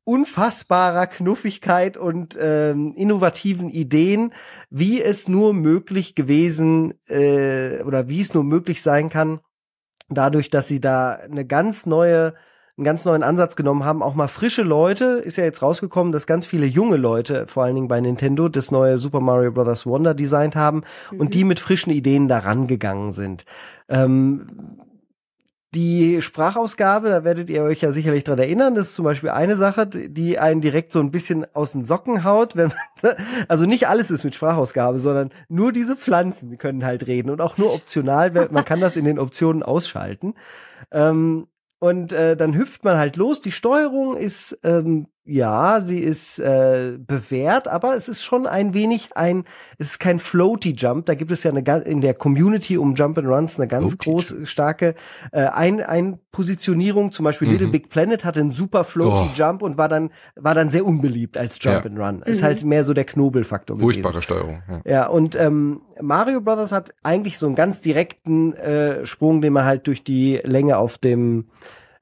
unfassbarer 0.07 1.05
Knuffigkeit 1.05 1.97
und 1.97 2.37
ähm, 2.41 2.93
innovativen 2.95 3.69
Ideen, 3.69 4.31
wie 4.69 5.01
es 5.01 5.27
nur 5.27 5.53
möglich 5.53 6.15
gewesen 6.15 6.93
äh, 7.07 7.83
oder 7.83 8.07
wie 8.07 8.21
es 8.21 8.33
nur 8.33 8.45
möglich 8.45 8.81
sein 8.81 9.09
kann, 9.09 9.41
dadurch, 10.07 10.49
dass 10.49 10.69
sie 10.69 10.79
da 10.79 11.11
eine 11.11 11.45
ganz 11.45 11.85
neue 11.85 12.35
einen 12.77 12.85
ganz 12.85 13.05
neuen 13.05 13.23
Ansatz 13.23 13.55
genommen 13.55 13.83
haben, 13.85 14.03
auch 14.03 14.13
mal 14.13 14.27
frische 14.27 14.61
Leute, 14.61 15.19
ist 15.23 15.35
ja 15.35 15.43
jetzt 15.43 15.63
rausgekommen, 15.63 16.11
dass 16.11 16.27
ganz 16.27 16.45
viele 16.45 16.67
junge 16.67 16.97
Leute, 16.97 17.47
vor 17.47 17.63
allen 17.63 17.73
Dingen 17.73 17.87
bei 17.87 17.99
Nintendo, 17.99 18.49
das 18.49 18.69
neue 18.69 18.99
Super 18.99 19.19
Mario 19.19 19.51
Bros. 19.51 19.87
Wonder 19.87 20.13
designt 20.13 20.55
haben 20.55 20.83
und 21.17 21.33
die 21.33 21.43
mit 21.43 21.59
frischen 21.59 21.91
Ideen 21.91 22.27
daran 22.27 22.67
gegangen 22.67 23.11
sind. 23.11 23.45
Ähm, 23.89 24.45
die 25.77 26.23
Sprachausgabe, 26.23 27.09
da 27.09 27.23
werdet 27.23 27.51
ihr 27.51 27.61
euch 27.61 27.81
ja 27.81 27.91
sicherlich 27.91 28.23
dran 28.23 28.39
erinnern, 28.39 28.73
das 28.73 28.87
ist 28.87 28.95
zum 28.95 29.05
Beispiel 29.05 29.29
eine 29.29 29.55
Sache, 29.55 29.85
die 29.85 30.39
einen 30.39 30.59
direkt 30.59 30.91
so 30.91 30.99
ein 30.99 31.11
bisschen 31.11 31.45
aus 31.53 31.73
den 31.73 31.85
Socken 31.85 32.23
haut, 32.23 32.55
wenn 32.55 32.71
man, 33.03 33.13
also 33.47 33.67
nicht 33.67 33.87
alles 33.87 34.09
ist 34.09 34.23
mit 34.23 34.33
Sprachausgabe, 34.33 34.97
sondern 34.97 35.29
nur 35.49 35.71
diese 35.71 35.95
Pflanzen 35.95 36.57
können 36.57 36.83
halt 36.83 37.05
reden 37.05 37.29
und 37.29 37.41
auch 37.41 37.59
nur 37.59 37.75
optional, 37.75 38.31
man 38.49 38.65
kann 38.65 38.81
das 38.81 38.97
in 38.97 39.05
den 39.05 39.19
Optionen 39.19 39.61
ausschalten. 39.61 40.33
Ähm, 40.91 41.45
und 41.77 42.11
äh, 42.11 42.35
dann 42.35 42.55
hüpft 42.55 42.83
man 42.83 42.97
halt 42.97 43.15
los. 43.15 43.39
Die 43.41 43.51
Steuerung 43.51 44.17
ist, 44.17 44.57
ähm, 44.63 45.05
ja, 45.29 45.81
sie 45.81 45.99
ist 45.99 46.39
äh, 46.39 46.97
bewährt, 46.97 47.67
aber 47.67 47.95
es 47.95 48.07
ist 48.07 48.23
schon 48.23 48.47
ein 48.47 48.73
wenig 48.73 49.09
ein, 49.15 49.43
es 49.77 49.91
ist 49.91 49.99
kein 49.99 50.19
Floaty 50.19 50.71
Jump. 50.71 51.05
Da 51.07 51.15
gibt 51.15 51.31
es 51.31 51.43
ja 51.43 51.51
eine 51.51 51.61
in 51.83 51.99
der 52.01 52.13
Community 52.13 52.77
um 52.77 52.95
Jump 52.95 53.17
and 53.17 53.27
Runs 53.27 53.59
eine 53.59 53.67
ganz 53.67 53.95
Floaty 54.01 54.09
groß 54.09 54.35
starke 54.49 54.95
äh, 55.33 55.41
ein, 55.47 55.81
ein 55.83 56.19
Positionierung. 56.31 57.11
Zum 57.11 57.25
Beispiel 57.25 57.47
Mhm. 57.47 57.51
Little 57.53 57.67
Big 57.67 57.89
Planet 57.89 58.23
hatte 58.23 58.39
einen 58.39 58.51
super 58.51 58.83
Floaty 58.85 59.29
Oh. 59.29 59.33
Jump 59.35 59.61
und 59.61 59.77
war 59.77 59.89
dann 59.89 60.11
war 60.35 60.55
dann 60.55 60.69
sehr 60.69 60.85
unbeliebt 60.85 61.37
als 61.37 61.57
Jump 61.61 61.83
Ja. 61.85 61.91
and 61.91 61.99
Run. 61.99 62.21
Ist 62.23 62.39
Mhm. 62.41 62.45
halt 62.45 62.63
mehr 62.63 62.83
so 62.85 62.93
der 62.93 63.05
Knobelfaktor 63.05 63.77
gewesen. 63.77 64.01
Furchtbare 64.03 64.21
Steuerung. 64.21 64.63
Ja. 64.69 64.81
Ja, 64.85 65.07
und 65.07 65.35
ähm, 65.35 65.81
Mario 66.01 66.39
Brothers 66.41 66.71
hat 66.71 66.93
eigentlich 67.03 67.37
so 67.37 67.47
einen 67.47 67.55
ganz 67.55 67.81
direkten 67.81 68.53
äh, 68.53 69.05
Sprung, 69.05 69.41
den 69.41 69.51
man 69.53 69.65
halt 69.65 69.87
durch 69.87 70.03
die 70.03 70.39
Länge 70.43 70.77
auf 70.77 70.97
dem 70.97 71.45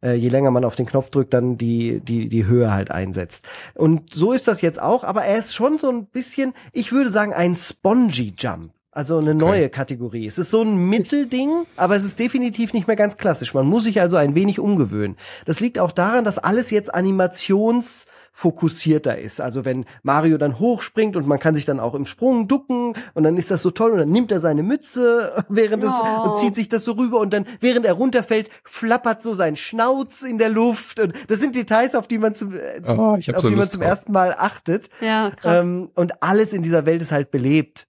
äh, 0.05 0.13
je 0.13 0.29
länger 0.29 0.51
man 0.51 0.63
auf 0.63 0.75
den 0.75 0.85
Knopf 0.85 1.09
drückt, 1.09 1.33
dann 1.33 1.57
die, 1.57 1.99
die, 1.99 2.29
die 2.29 2.45
Höhe 2.45 2.71
halt 2.71 2.91
einsetzt. 2.91 3.47
Und 3.73 4.13
so 4.13 4.31
ist 4.31 4.47
das 4.47 4.61
jetzt 4.61 4.81
auch, 4.81 5.03
aber 5.03 5.23
er 5.25 5.37
ist 5.37 5.55
schon 5.55 5.79
so 5.79 5.89
ein 5.89 6.05
bisschen, 6.05 6.53
ich 6.71 6.91
würde 6.91 7.09
sagen, 7.09 7.33
ein 7.33 7.55
Spongy 7.55 8.33
Jump. 8.37 8.71
Also 8.95 9.17
eine 9.17 9.35
neue 9.35 9.67
Kategorie. 9.69 10.25
Es 10.25 10.37
ist 10.37 10.51
so 10.51 10.61
ein 10.61 10.77
Mittelding, 10.89 11.65
aber 11.75 11.97
es 11.97 12.05
ist 12.05 12.17
definitiv 12.17 12.71
nicht 12.73 12.87
mehr 12.87 12.95
ganz 12.95 13.17
klassisch. 13.17 13.53
Man 13.53 13.65
muss 13.67 13.83
sich 13.83 13.99
also 13.99 14.15
ein 14.15 14.35
wenig 14.35 14.57
umgewöhnen. 14.59 15.17
Das 15.43 15.59
liegt 15.59 15.79
auch 15.79 15.91
daran, 15.91 16.23
dass 16.23 16.37
alles 16.37 16.71
jetzt 16.71 16.95
animationsfokussierter 16.95 19.17
ist. 19.17 19.41
Also 19.41 19.65
wenn 19.65 19.83
Mario 20.03 20.37
dann 20.37 20.59
hochspringt 20.59 21.17
und 21.17 21.27
man 21.27 21.39
kann 21.39 21.55
sich 21.55 21.65
dann 21.65 21.79
auch 21.81 21.93
im 21.93 22.05
Sprung 22.05 22.47
ducken 22.47 22.93
und 23.13 23.23
dann 23.23 23.35
ist 23.37 23.51
das 23.51 23.61
so 23.61 23.71
toll 23.71 23.91
und 23.91 23.97
dann 23.97 24.09
nimmt 24.11 24.31
er 24.31 24.39
seine 24.39 24.63
Mütze 24.63 25.43
während 25.49 25.83
es 25.83 25.91
Oh. 25.95 26.23
und 26.29 26.37
zieht 26.37 26.55
sich 26.55 26.67
das 26.69 26.83
so 26.83 26.93
rüber 26.93 27.19
und 27.19 27.33
dann 27.33 27.45
während 27.59 27.85
er 27.85 27.93
runterfällt 27.93 28.49
flappert 28.63 29.21
so 29.21 29.33
sein 29.33 29.55
Schnauz 29.55 30.21
in 30.23 30.37
der 30.37 30.49
Luft 30.49 30.99
und 30.99 31.13
das 31.29 31.39
sind 31.39 31.55
Details, 31.55 31.95
auf 31.95 32.07
die 32.07 32.17
man 32.17 32.35
zum 32.35 32.53
äh, 32.55 32.81
Oh, 32.87 33.15
auf 33.15 33.41
so 33.41 33.49
die 33.49 33.55
man 33.55 33.69
zum 33.69 33.81
drauf. 33.81 33.89
ersten 33.89 34.11
Mal 34.11 34.35
achtet. 34.37 34.89
Ja, 35.01 35.31
krass. 35.31 35.65
Ähm, 35.67 35.89
und 35.95 36.21
alles 36.23 36.53
in 36.53 36.61
dieser 36.61 36.85
Welt 36.85 37.01
ist 37.01 37.11
halt 37.11 37.31
belebt. 37.31 37.87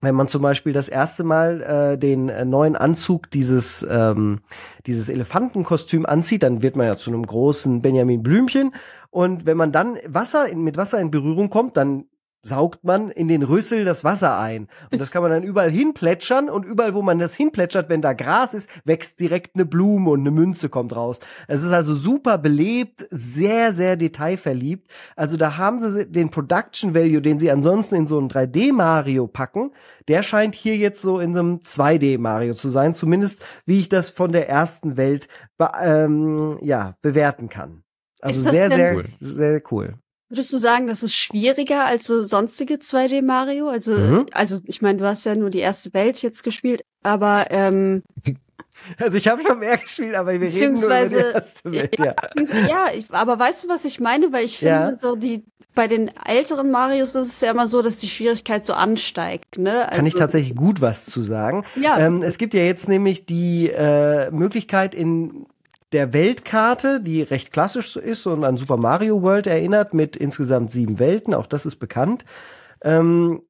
Wenn 0.00 0.14
man 0.14 0.28
zum 0.28 0.42
Beispiel 0.42 0.72
das 0.72 0.88
erste 0.88 1.24
Mal 1.24 1.60
äh, 1.60 1.98
den 1.98 2.28
äh, 2.28 2.44
neuen 2.44 2.76
Anzug 2.76 3.30
dieses 3.30 3.84
ähm, 3.88 4.40
dieses 4.86 5.08
Elefantenkostüm 5.08 6.06
anzieht, 6.06 6.44
dann 6.44 6.62
wird 6.62 6.76
man 6.76 6.86
ja 6.86 6.96
zu 6.96 7.10
einem 7.10 7.26
großen 7.26 7.82
Benjamin 7.82 8.22
Blümchen. 8.22 8.74
Und 9.10 9.46
wenn 9.46 9.56
man 9.56 9.72
dann 9.72 9.96
Wasser 10.06 10.48
in, 10.48 10.62
mit 10.62 10.76
Wasser 10.76 11.00
in 11.00 11.10
Berührung 11.10 11.50
kommt, 11.50 11.76
dann 11.76 12.04
saugt 12.42 12.84
man 12.84 13.10
in 13.10 13.28
den 13.28 13.42
Rüssel 13.42 13.84
das 13.84 14.04
Wasser 14.04 14.38
ein. 14.38 14.68
Und 14.92 15.00
das 15.00 15.10
kann 15.10 15.22
man 15.22 15.30
dann 15.32 15.42
überall 15.42 15.70
hinplätschern 15.70 16.48
und 16.48 16.64
überall, 16.64 16.94
wo 16.94 17.02
man 17.02 17.18
das 17.18 17.34
hinplätschert, 17.34 17.88
wenn 17.88 18.00
da 18.00 18.12
Gras 18.12 18.54
ist, 18.54 18.70
wächst 18.84 19.20
direkt 19.20 19.56
eine 19.56 19.66
Blume 19.66 20.10
und 20.10 20.20
eine 20.20 20.30
Münze 20.30 20.68
kommt 20.68 20.94
raus. 20.94 21.18
Es 21.48 21.62
ist 21.62 21.72
also 21.72 21.94
super 21.94 22.38
belebt, 22.38 23.06
sehr, 23.10 23.72
sehr 23.72 23.96
detailverliebt. 23.96 24.88
Also 25.16 25.36
da 25.36 25.56
haben 25.56 25.78
sie 25.78 26.06
den 26.06 26.30
Production 26.30 26.94
Value, 26.94 27.20
den 27.20 27.38
sie 27.38 27.50
ansonsten 27.50 27.96
in 27.96 28.06
so 28.06 28.18
ein 28.20 28.28
3D-Mario 28.28 29.26
packen, 29.26 29.72
der 30.06 30.22
scheint 30.22 30.54
hier 30.54 30.76
jetzt 30.76 31.02
so 31.02 31.18
in 31.20 31.34
so 31.34 31.40
einem 31.40 31.56
2D-Mario 31.58 32.54
zu 32.54 32.70
sein, 32.70 32.94
zumindest 32.94 33.42
wie 33.66 33.78
ich 33.78 33.88
das 33.88 34.10
von 34.10 34.32
der 34.32 34.48
ersten 34.48 34.96
Welt 34.96 35.28
be 35.58 35.68
ähm, 35.82 36.56
ja, 36.62 36.94
bewerten 37.02 37.48
kann. 37.48 37.82
Also 38.20 38.48
sehr, 38.50 38.68
denn- 38.68 38.76
sehr, 38.78 38.94
Cool. 38.96 39.04
sehr 39.20 39.62
cool. 39.70 39.94
Würdest 40.30 40.52
du 40.52 40.58
sagen, 40.58 40.86
das 40.86 41.02
ist 41.02 41.14
schwieriger 41.14 41.86
als 41.86 42.06
so 42.06 42.22
sonstige 42.22 42.74
2D 42.74 43.22
Mario? 43.22 43.68
Also, 43.68 43.92
Mhm. 43.92 44.26
also 44.32 44.60
ich 44.64 44.82
meine, 44.82 44.98
du 44.98 45.06
hast 45.06 45.24
ja 45.24 45.34
nur 45.34 45.50
die 45.50 45.60
erste 45.60 45.92
Welt 45.94 46.20
jetzt 46.22 46.42
gespielt, 46.44 46.82
aber 47.02 47.46
ähm, 47.50 48.02
Also 48.98 49.16
ich 49.18 49.26
habe 49.26 49.42
schon 49.42 49.58
mehr 49.58 49.76
gespielt, 49.76 50.14
aber 50.14 50.32
wir 50.34 50.40
reden 50.52 50.74
nur 50.74 50.84
über 50.84 50.98
die 50.98 51.04
Beziehungsweise- 51.14 51.32
erste 51.32 51.72
Welt. 51.72 51.98
Ja. 51.98 52.14
ja, 52.68 52.86
ich, 52.94 53.06
aber 53.10 53.36
weißt 53.38 53.64
du, 53.64 53.68
was 53.68 53.84
ich 53.84 53.98
meine? 53.98 54.32
Weil 54.32 54.44
ich 54.44 54.58
finde, 54.58 54.72
Ja. 54.72 54.94
so 54.94 55.16
die 55.16 55.44
bei 55.74 55.86
den 55.88 56.10
älteren 56.26 56.70
Marios 56.72 57.14
ist 57.14 57.26
es 57.26 57.40
ja 57.40 57.50
immer 57.52 57.66
so, 57.68 57.82
dass 57.82 57.98
die 57.98 58.08
Schwierigkeit 58.08 58.64
so 58.66 58.74
ansteigt. 58.74 59.58
Ne? 59.58 59.86
Kann 59.90 60.06
ich 60.06 60.14
Also- 60.14 60.18
tatsächlich 60.18 60.56
gut 60.56 60.80
was 60.80 61.06
zu 61.06 61.20
sagen. 61.20 61.64
Ja. 61.80 61.98
Ähm, 61.98 62.22
es 62.22 62.38
gibt 62.38 62.52
ja 62.54 62.62
jetzt 62.62 62.88
nämlich 62.88 63.26
die 63.26 63.68
äh, 63.70 64.30
Möglichkeit 64.30 64.94
in 64.94 65.46
der 65.92 66.12
Weltkarte, 66.12 67.00
die 67.00 67.22
recht 67.22 67.52
klassisch 67.52 67.96
ist 67.96 68.26
und 68.26 68.44
an 68.44 68.56
Super 68.56 68.76
Mario 68.76 69.22
World 69.22 69.46
erinnert, 69.46 69.94
mit 69.94 70.16
insgesamt 70.16 70.72
sieben 70.72 70.98
Welten, 70.98 71.34
auch 71.34 71.46
das 71.46 71.66
ist 71.66 71.76
bekannt, 71.76 72.24
ähm, 72.82 73.42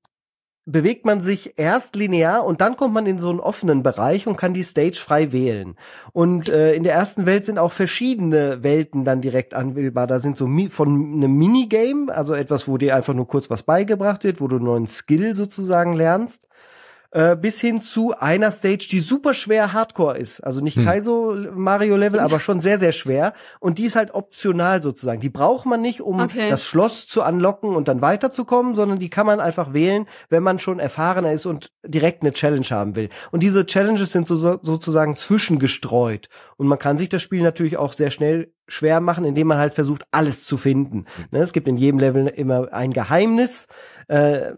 bewegt 0.70 1.06
man 1.06 1.22
sich 1.22 1.54
erst 1.56 1.96
linear 1.96 2.44
und 2.44 2.60
dann 2.60 2.76
kommt 2.76 2.92
man 2.92 3.06
in 3.06 3.18
so 3.18 3.30
einen 3.30 3.40
offenen 3.40 3.82
Bereich 3.82 4.26
und 4.26 4.36
kann 4.36 4.52
die 4.52 4.62
Stage 4.62 4.98
frei 5.02 5.32
wählen. 5.32 5.76
Und 6.12 6.50
äh, 6.50 6.74
in 6.74 6.82
der 6.82 6.92
ersten 6.92 7.24
Welt 7.24 7.46
sind 7.46 7.58
auch 7.58 7.72
verschiedene 7.72 8.62
Welten 8.62 9.04
dann 9.04 9.22
direkt 9.22 9.54
anwählbar. 9.54 10.06
Da 10.06 10.18
sind 10.18 10.36
so 10.36 10.46
mi 10.46 10.68
von 10.68 10.88
einem 11.14 11.32
Minigame, 11.32 12.14
also 12.14 12.34
etwas, 12.34 12.68
wo 12.68 12.76
dir 12.76 12.94
einfach 12.94 13.14
nur 13.14 13.26
kurz 13.26 13.48
was 13.48 13.62
beigebracht 13.62 14.24
wird, 14.24 14.42
wo 14.42 14.46
du 14.46 14.56
einen 14.56 14.66
neuen 14.66 14.86
Skill 14.86 15.34
sozusagen 15.34 15.94
lernst, 15.94 16.48
äh, 17.10 17.36
bis 17.36 17.60
hin 17.60 17.80
zu 17.80 18.14
einer 18.18 18.50
Stage, 18.50 18.86
die 18.90 19.00
super 19.00 19.32
schwer 19.32 19.72
Hardcore 19.72 20.18
ist. 20.18 20.40
Also 20.40 20.60
nicht 20.60 20.76
Kaizo 20.82 21.34
Mario 21.54 21.96
Level, 21.96 22.20
aber 22.20 22.38
schon 22.40 22.60
sehr, 22.60 22.78
sehr 22.78 22.92
schwer. 22.92 23.32
Und 23.60 23.78
die 23.78 23.84
ist 23.84 23.96
halt 23.96 24.12
optional 24.14 24.82
sozusagen. 24.82 25.20
Die 25.20 25.30
braucht 25.30 25.64
man 25.66 25.80
nicht, 25.80 26.00
um 26.02 26.20
Okay. 26.20 26.50
das 26.50 26.66
Schloss 26.66 27.06
zu 27.06 27.22
anlocken 27.22 27.74
und 27.74 27.88
dann 27.88 28.02
weiterzukommen, 28.02 28.74
sondern 28.74 28.98
die 28.98 29.08
kann 29.08 29.24
man 29.26 29.40
einfach 29.40 29.72
wählen, 29.72 30.06
wenn 30.28 30.42
man 30.42 30.58
schon 30.58 30.78
erfahrener 30.80 31.32
ist 31.32 31.46
und 31.46 31.72
direkt 31.86 32.22
eine 32.22 32.32
Challenge 32.32 32.66
haben 32.70 32.94
will. 32.94 33.08
Und 33.30 33.42
diese 33.42 33.64
Challenges 33.64 34.12
sind 34.12 34.28
so, 34.28 34.36
so, 34.36 34.58
sozusagen 34.62 35.16
zwischengestreut. 35.16 36.28
Und 36.56 36.66
man 36.66 36.78
kann 36.78 36.98
sich 36.98 37.08
das 37.08 37.22
Spiel 37.22 37.42
natürlich 37.42 37.76
auch 37.76 37.92
sehr 37.92 38.10
schnell 38.10 38.52
schwer 38.66 39.00
machen, 39.00 39.24
indem 39.24 39.46
man 39.46 39.58
halt 39.58 39.72
versucht, 39.74 40.04
alles 40.10 40.44
zu 40.44 40.58
finden. 40.58 41.06
Ne, 41.30 41.38
es 41.40 41.52
gibt 41.54 41.68
in 41.68 41.78
jedem 41.78 41.98
Level 41.98 42.26
immer 42.26 42.72
ein 42.72 42.92
Geheimnis. 42.92 43.66
Äh, 44.08 44.52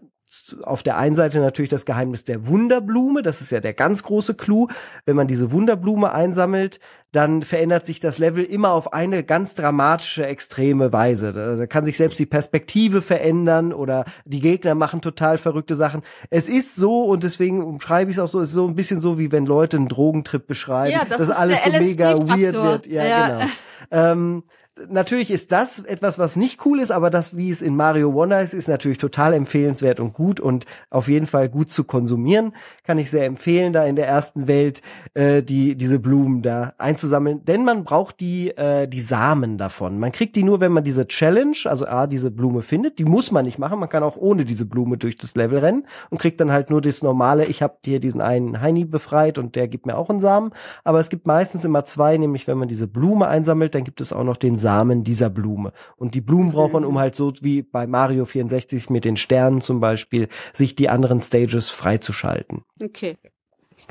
auf 0.63 0.81
der 0.83 0.97
einen 0.97 1.15
Seite 1.15 1.39
natürlich 1.39 1.69
das 1.69 1.85
Geheimnis 1.85 2.23
der 2.23 2.47
Wunderblume, 2.47 3.21
das 3.21 3.41
ist 3.41 3.51
ja 3.51 3.59
der 3.59 3.73
ganz 3.73 4.03
große 4.03 4.33
Clou. 4.33 4.67
Wenn 5.05 5.15
man 5.15 5.27
diese 5.27 5.51
Wunderblume 5.51 6.13
einsammelt, 6.13 6.79
dann 7.11 7.41
verändert 7.41 7.85
sich 7.85 7.99
das 7.99 8.17
Level 8.17 8.43
immer 8.43 8.71
auf 8.71 8.93
eine 8.93 9.23
ganz 9.23 9.55
dramatische, 9.55 10.25
extreme 10.25 10.93
Weise. 10.93 11.33
Da, 11.33 11.67
kann 11.67 11.83
sich 11.83 11.97
selbst 11.97 12.17
die 12.19 12.25
Perspektive 12.25 13.01
verändern 13.01 13.73
oder 13.73 14.05
die 14.25 14.39
Gegner 14.39 14.75
machen 14.75 15.01
total 15.01 15.37
verrückte 15.37 15.75
Sachen. 15.75 16.01
Es 16.29 16.47
ist 16.47 16.75
so 16.75 17.03
und 17.03 17.23
deswegen 17.23 17.63
umschreibe 17.63 18.09
ich 18.11 18.17
es 18.17 18.23
auch 18.23 18.29
so, 18.29 18.39
es 18.39 18.49
ist 18.49 18.55
so 18.55 18.67
ein 18.67 18.75
bisschen 18.75 19.01
so, 19.01 19.19
wie 19.19 19.31
wenn 19.33 19.45
Leute 19.45 19.77
einen 19.77 19.89
Drogentrip 19.89 20.47
beschreiben, 20.47 20.93
Ja, 20.93 21.05
das 21.05 21.27
dass 21.27 21.29
alles 21.37 21.63
so 21.63 21.71
mega 21.71 22.17
weird 22.21 22.53
wird. 22.55 22.87
Ja, 22.87 23.05
Ja. 23.05 23.27
genau. 23.27 23.51
Ähm, 23.91 24.43
natürlich 24.87 25.31
ist 25.31 25.51
das 25.51 25.79
etwas, 25.79 26.17
was 26.17 26.35
nicht 26.35 26.65
cool 26.65 26.79
ist, 26.79 26.91
aber 26.91 27.09
das, 27.09 27.35
wie 27.35 27.49
es 27.49 27.61
in 27.61 27.75
Mario 27.75 28.13
Wonder 28.13 28.41
ist, 28.41 28.53
ist 28.53 28.67
natürlich 28.67 28.97
total 28.97 29.33
empfehlenswert 29.33 29.99
und 29.99 30.13
gut 30.13 30.39
und 30.39 30.65
auf 30.89 31.07
jeden 31.07 31.25
Fall 31.25 31.49
gut 31.49 31.69
zu 31.69 31.83
konsumieren. 31.83 32.53
Kann 32.83 32.97
ich 32.97 33.09
sehr 33.09 33.25
empfehlen, 33.25 33.73
da 33.73 33.85
in 33.85 33.95
der 33.95 34.07
ersten 34.07 34.47
Welt 34.47 34.81
äh, 35.13 35.43
die 35.43 35.75
diese 35.75 35.99
Blumen 35.99 36.41
da 36.41 36.73
einzusammeln, 36.77 37.43
denn 37.45 37.65
man 37.65 37.83
braucht 37.83 38.19
die 38.19 38.49
äh, 38.57 38.87
die 38.87 39.01
Samen 39.01 39.57
davon. 39.57 39.99
Man 39.99 40.11
kriegt 40.11 40.35
die 40.35 40.43
nur, 40.43 40.61
wenn 40.61 40.71
man 40.71 40.83
diese 40.83 41.07
Challenge, 41.07 41.57
also 41.65 41.85
a 41.85 42.07
diese 42.07 42.31
Blume 42.31 42.61
findet. 42.61 42.99
Die 42.99 43.05
muss 43.05 43.31
man 43.31 43.45
nicht 43.45 43.59
machen. 43.59 43.79
Man 43.79 43.89
kann 43.89 44.03
auch 44.03 44.17
ohne 44.17 44.45
diese 44.45 44.65
Blume 44.65 44.97
durch 44.97 45.17
das 45.17 45.35
Level 45.35 45.59
rennen 45.59 45.85
und 46.09 46.19
kriegt 46.19 46.39
dann 46.39 46.51
halt 46.51 46.69
nur 46.69 46.81
das 46.81 47.01
normale. 47.01 47.45
Ich 47.45 47.61
habe 47.61 47.77
dir 47.85 47.99
diesen 47.99 48.21
einen 48.21 48.61
Heini 48.61 48.85
befreit 48.85 49.37
und 49.37 49.55
der 49.55 49.67
gibt 49.67 49.85
mir 49.85 49.97
auch 49.97 50.09
einen 50.09 50.19
Samen. 50.19 50.51
Aber 50.83 50.99
es 50.99 51.09
gibt 51.09 51.27
meistens 51.27 51.65
immer 51.65 51.83
zwei, 51.83 52.17
nämlich 52.17 52.47
wenn 52.47 52.57
man 52.57 52.67
diese 52.67 52.87
Blume 52.87 53.27
einsammelt, 53.27 53.75
dann 53.75 53.83
gibt 53.83 54.01
es 54.01 54.13
auch 54.13 54.23
noch 54.23 54.37
den 54.37 54.57
Samen 54.61 55.03
dieser 55.03 55.29
Blume. 55.29 55.73
Und 55.97 56.15
die 56.15 56.21
Blumen 56.21 56.51
braucht 56.51 56.73
man, 56.73 56.85
um 56.85 56.97
halt 56.97 57.15
so 57.15 57.33
wie 57.41 57.61
bei 57.61 57.87
Mario 57.87 58.25
64 58.25 58.89
mit 58.89 59.03
den 59.03 59.17
Sternen 59.17 59.61
zum 59.61 59.79
Beispiel, 59.79 60.27
sich 60.53 60.75
die 60.75 60.87
anderen 60.87 61.19
Stages 61.19 61.69
freizuschalten. 61.69 62.63
Okay. 62.81 63.17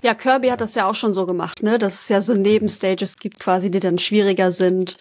Ja, 0.03 0.15
Kirby 0.15 0.49
hat 0.49 0.61
das 0.61 0.75
ja 0.75 0.89
auch 0.89 0.95
schon 0.95 1.13
so 1.13 1.27
gemacht, 1.27 1.63
ne? 1.63 1.79
Dass 1.79 2.03
es 2.03 2.09
ja 2.09 2.21
so 2.21 2.35
Nebenstages 2.35 3.17
gibt, 3.17 3.41
quasi, 3.41 3.71
die 3.71 3.81
dann 3.81 3.99
schwieriger 3.99 4.51
sind 4.51 4.97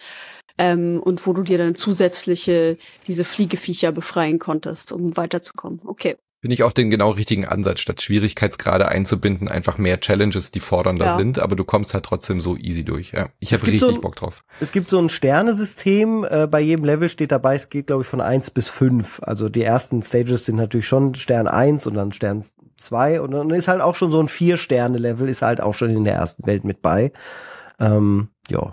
ähm, 0.58 1.00
und 1.02 1.26
wo 1.26 1.32
du 1.32 1.42
dir 1.42 1.58
dann 1.58 1.74
zusätzliche 1.74 2.76
diese 3.06 3.24
Fliegeviecher 3.24 3.92
befreien 3.92 4.38
konntest, 4.38 4.92
um 4.92 5.16
weiterzukommen. 5.16 5.80
Okay. 5.86 6.16
Finde 6.42 6.54
ich 6.54 6.62
auch 6.62 6.72
den 6.72 6.88
genau 6.88 7.10
richtigen 7.10 7.44
Ansatz, 7.44 7.80
statt 7.80 8.00
Schwierigkeitsgrade 8.00 8.88
einzubinden, 8.88 9.48
einfach 9.48 9.76
mehr 9.76 10.00
Challenges, 10.00 10.50
die 10.50 10.60
fordernder 10.60 11.06
Ja. 11.06 11.16
sind, 11.18 11.38
aber 11.38 11.54
du 11.54 11.64
kommst 11.64 11.92
halt 11.92 12.04
trotzdem 12.06 12.40
so 12.40 12.56
easy 12.56 12.82
durch. 12.82 13.12
Ja, 13.12 13.28
ich 13.40 13.52
habe 13.52 13.62
richtig 13.64 13.80
so- 13.82 14.00
Bock 14.00 14.16
drauf. 14.16 14.42
Es 14.58 14.72
gibt 14.72 14.88
so 14.88 14.98
ein 14.98 15.10
Sternesystem, 15.10 16.24
äh, 16.28 16.46
bei 16.46 16.60
jedem 16.60 16.86
Level 16.86 17.10
steht 17.10 17.30
dabei, 17.32 17.56
es 17.56 17.68
geht 17.68 17.88
glaube 17.88 18.02
ich 18.02 18.08
von 18.08 18.22
eins 18.22 18.50
bis 18.50 18.68
fünf. 18.68 19.20
Also 19.22 19.50
die 19.50 19.62
ersten 19.62 20.02
Stages 20.02 20.46
sind 20.46 20.56
natürlich 20.56 20.88
schon 20.88 21.14
Stern 21.14 21.46
eins 21.46 21.86
und 21.86 21.92
dann 21.94 22.12
Stern 22.12 22.42
zwei 22.78 23.20
und 23.20 23.32
dann 23.32 23.50
ist 23.50 23.68
halt 23.68 23.82
auch 23.82 23.94
schon 23.94 24.10
so 24.10 24.18
ein 24.20 24.28
Vier-Sterne-Level, 24.28 25.28
ist 25.28 25.42
halt 25.42 25.60
auch 25.60 25.74
schon 25.74 25.90
in 25.90 26.04
der 26.04 26.14
ersten 26.14 26.46
Welt 26.46 26.64
mit 26.64 26.80
bei. 26.80 27.12
Ähm, 27.78 28.28
ja. 28.48 28.72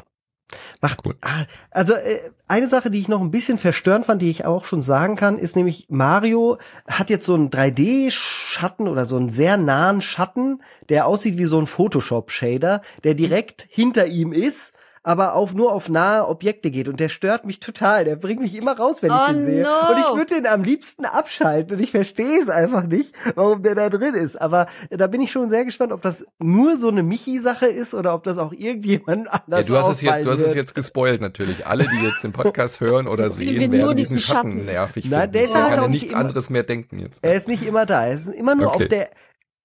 Macht 0.81 1.05
Cool. 1.05 1.15
Ah, 1.21 1.45
Also 1.71 1.93
äh, 1.93 2.19
eine 2.47 2.69
Sache, 2.69 2.89
die 2.89 2.99
ich 2.99 3.07
noch 3.07 3.21
ein 3.21 3.31
bisschen 3.31 3.57
verstörend 3.57 4.05
fand, 4.05 4.21
die 4.21 4.29
ich 4.29 4.45
auch 4.45 4.65
schon 4.65 4.81
sagen 4.81 5.15
kann, 5.15 5.37
ist 5.37 5.55
nämlich 5.55 5.87
Mario 5.89 6.57
hat 6.87 7.09
jetzt 7.09 7.25
so 7.25 7.33
einen 7.33 7.49
3D-Schatten 7.49 8.87
oder 8.87 9.05
so 9.05 9.17
einen 9.17 9.29
sehr 9.29 9.57
nahen 9.57 10.01
Schatten, 10.01 10.61
der 10.89 11.07
aussieht 11.07 11.37
wie 11.37 11.45
so 11.45 11.59
ein 11.59 11.67
Photoshop-Shader, 11.67 12.81
der 13.03 13.13
direkt 13.13 13.67
hinter 13.69 14.07
ihm 14.07 14.31
ist, 14.31 14.73
aber 15.07 15.35
auf 15.35 15.53
nur 15.53 15.71
auf 15.71 15.87
nahe 15.87 16.27
Objekte 16.27 16.69
geht 16.69 16.89
und 16.89 16.99
der 16.99 17.07
stört 17.07 17.45
mich 17.45 17.61
total. 17.61 18.03
Der 18.03 18.17
bringt 18.17 18.41
mich 18.41 18.53
immer 18.55 18.77
raus, 18.77 19.01
wenn 19.01 19.09
ich 19.11 19.17
Oh 19.17 19.31
den 19.31 19.41
sehe. 19.41 19.63
no. 19.63 19.69
Und 19.91 19.97
ich 19.99 20.15
würde 20.17 20.35
den 20.35 20.45
am 20.47 20.63
liebsten 20.63 21.05
abschalten 21.05 21.77
und 21.77 21.81
ich 21.83 21.91
verstehe 21.91 22.41
es 22.41 22.49
einfach 22.49 22.83
nicht, 22.83 23.15
warum 23.35 23.61
der 23.63 23.73
da 23.75 23.89
drin 23.89 24.15
ist. 24.15 24.35
Aber 24.35 24.67
da 24.89 25.07
bin 25.07 25.21
ich 25.21 25.31
schon 25.31 25.49
sehr 25.49 25.63
gespannt, 25.63 25.93
ob 25.93 26.01
das 26.01 26.25
nur 26.39 26.75
so 26.75 26.89
eine 26.89 27.03
Michi-Sache 27.03 27.67
ist 27.67 27.93
oder 27.93 28.13
ob 28.13 28.23
das 28.23 28.37
auch 28.37 28.51
irgendjemand 28.51 29.27
Ja, 29.31 29.41
anders 29.45 29.65
du 29.67 29.77
hast 29.77 29.95
es 29.95 30.01
jetzt, 30.01 30.25
du 30.25 30.31
hast 30.31 30.39
es 30.39 30.53
jetzt 30.55 30.75
gespoilt 30.75 31.21
natürlich. 31.21 31.65
Alle, 31.65 31.85
die 31.87 32.03
jetzt 32.05 32.23
den 32.23 32.33
Podcast 32.33 32.79
hören 32.81 33.07
oder 33.07 33.29
sehen, 33.29 33.55
nur 33.71 33.71
werden 33.79 33.95
diesen 33.95 34.17
diesen 34.17 34.19
Schatten 34.19 34.51
Schatten. 34.51 34.65
nervig 34.65 35.05
Nein, 35.05 35.19
finden. 35.21 35.33
der 35.33 35.43
ist 35.45 35.55
halt 35.55 35.65
kann 35.69 35.73
auch 35.79 35.81
ja 35.83 35.87
nicht 35.87 36.01
nichts 36.01 36.11
immer- 36.11 36.19
anderes 36.21 36.49
mehr 36.49 36.63
denken 36.63 36.99
jetzt. 36.99 37.19
Er 37.21 37.33
ist 37.33 37.47
nicht 37.47 37.65
immer 37.65 37.85
da. 37.85 38.07
Er 38.07 38.13
ist 38.13 38.27
immer 38.27 38.55
nur 38.55 38.67
Okay. 38.73 38.83
auf 38.83 38.89
der 38.89 39.09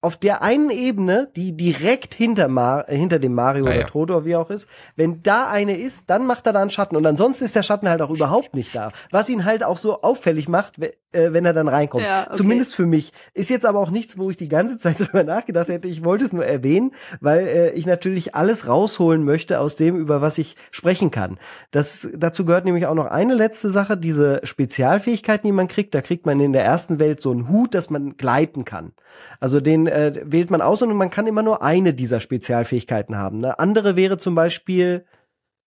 auf 0.03 0.17
der 0.17 0.43
einen 0.43 0.71
Ebene, 0.71 1.31
die 1.37 1.57
direkt 1.57 2.13
hinter, 2.15 2.49
Mar 2.49 2.89
äh, 2.89 2.97
hinter 2.97 3.21
dem 3.21 3.35
Mario 3.35 3.65
Ah, 3.67 3.69
oder 3.69 3.81
ja. 3.81 3.87
Toto, 3.87 4.25
wie 4.25 4.35
auch 4.35 4.51
ist, 4.51 4.69
wenn 4.97 5.23
da 5.23 5.49
eine 5.49 5.79
ist, 5.79 6.11
dann 6.11 6.27
macht 6.27 6.47
er 6.47 6.53
da 6.53 6.61
einen 6.61 6.71
Schatten. 6.71 6.97
Und 6.97 7.07
ansonsten 7.07 7.45
ist 7.45 7.55
der 7.55 7.63
Schatten 7.63 7.89
halt 7.89 8.03
auch 8.03 8.11
überhaupt 8.11 8.55
nicht 8.55 8.75
da. 8.75 8.91
Was 9.13 9.29
ihn 9.29 9.45
halt 9.45 9.63
auch 9.63 9.77
so 9.77 10.03
auffällig 10.03 10.49
macht, 10.49 10.75
äh, 11.13 11.33
wenn 11.33 11.45
er 11.45 11.53
dann 11.53 11.69
reinkommt. 11.69 12.05
Ja, 12.05 12.23
okay. 12.23 12.35
Zumindest 12.35 12.75
für 12.75 12.85
mich. 12.85 13.13
Ist 13.33 13.49
jetzt 13.49 13.65
aber 13.65 13.79
auch 13.79 13.91
nichts, 13.91 14.19
wo 14.19 14.29
ich 14.29 14.37
die 14.37 14.49
ganze 14.49 14.77
Zeit 14.77 14.99
drüber 14.99 15.23
nachgedacht 15.23 15.69
hätte. 15.69 15.87
Ich 15.87 16.05
wollte 16.05 16.25
es 16.25 16.33
nur 16.33 16.45
erwähnen, 16.45 16.93
weil 17.21 17.47
äh, 17.47 17.71
ich 17.71 17.87
natürlich 17.87 18.35
alles 18.35 18.67
rausholen 18.67 19.23
möchte 19.25 19.61
aus 19.61 19.77
dem, 19.77 19.97
über 19.97 20.21
was 20.21 20.37
ich 20.37 20.57
sprechen 20.73 21.13
kann. 21.13 21.39
Das, 21.71 22.09
dazu 22.13 22.45
gehört 22.45 22.65
nämlich 22.65 22.87
auch 22.87 22.95
noch 22.95 23.07
eine 23.07 23.35
letzte 23.35 23.71
Sache, 23.71 23.97
diese 23.97 24.41
Spezialfähigkeiten, 24.43 25.47
die 25.47 25.53
man 25.53 25.69
kriegt. 25.69 25.95
Da 25.95 26.01
kriegt 26.01 26.27
man 26.27 26.41
in 26.41 26.53
der 26.53 26.65
ersten 26.65 26.99
Welt 26.99 27.21
so 27.21 27.31
einen 27.31 27.49
Hut, 27.49 27.75
dass 27.75 27.89
man 27.89 28.17
gleiten 28.17 28.65
kann. 28.65 28.93
Also 29.39 29.61
den 29.61 29.92
äh, 29.93 30.23
wählt 30.25 30.51
man 30.51 30.63
aus 30.63 30.83
und 30.83 30.95
man 30.95 31.11
kann 31.11 31.27
immer 31.27 31.43
nur 31.43 31.63
eine 31.63 31.95
dieser 31.95 32.21
Spezialfähigkeiten 32.21 33.17
haben. 33.17 33.39
Eine 33.39 33.59
andere 33.59 33.97
wäre 33.97 34.19
zum 34.19 34.35
Beispiel, 34.35 35.05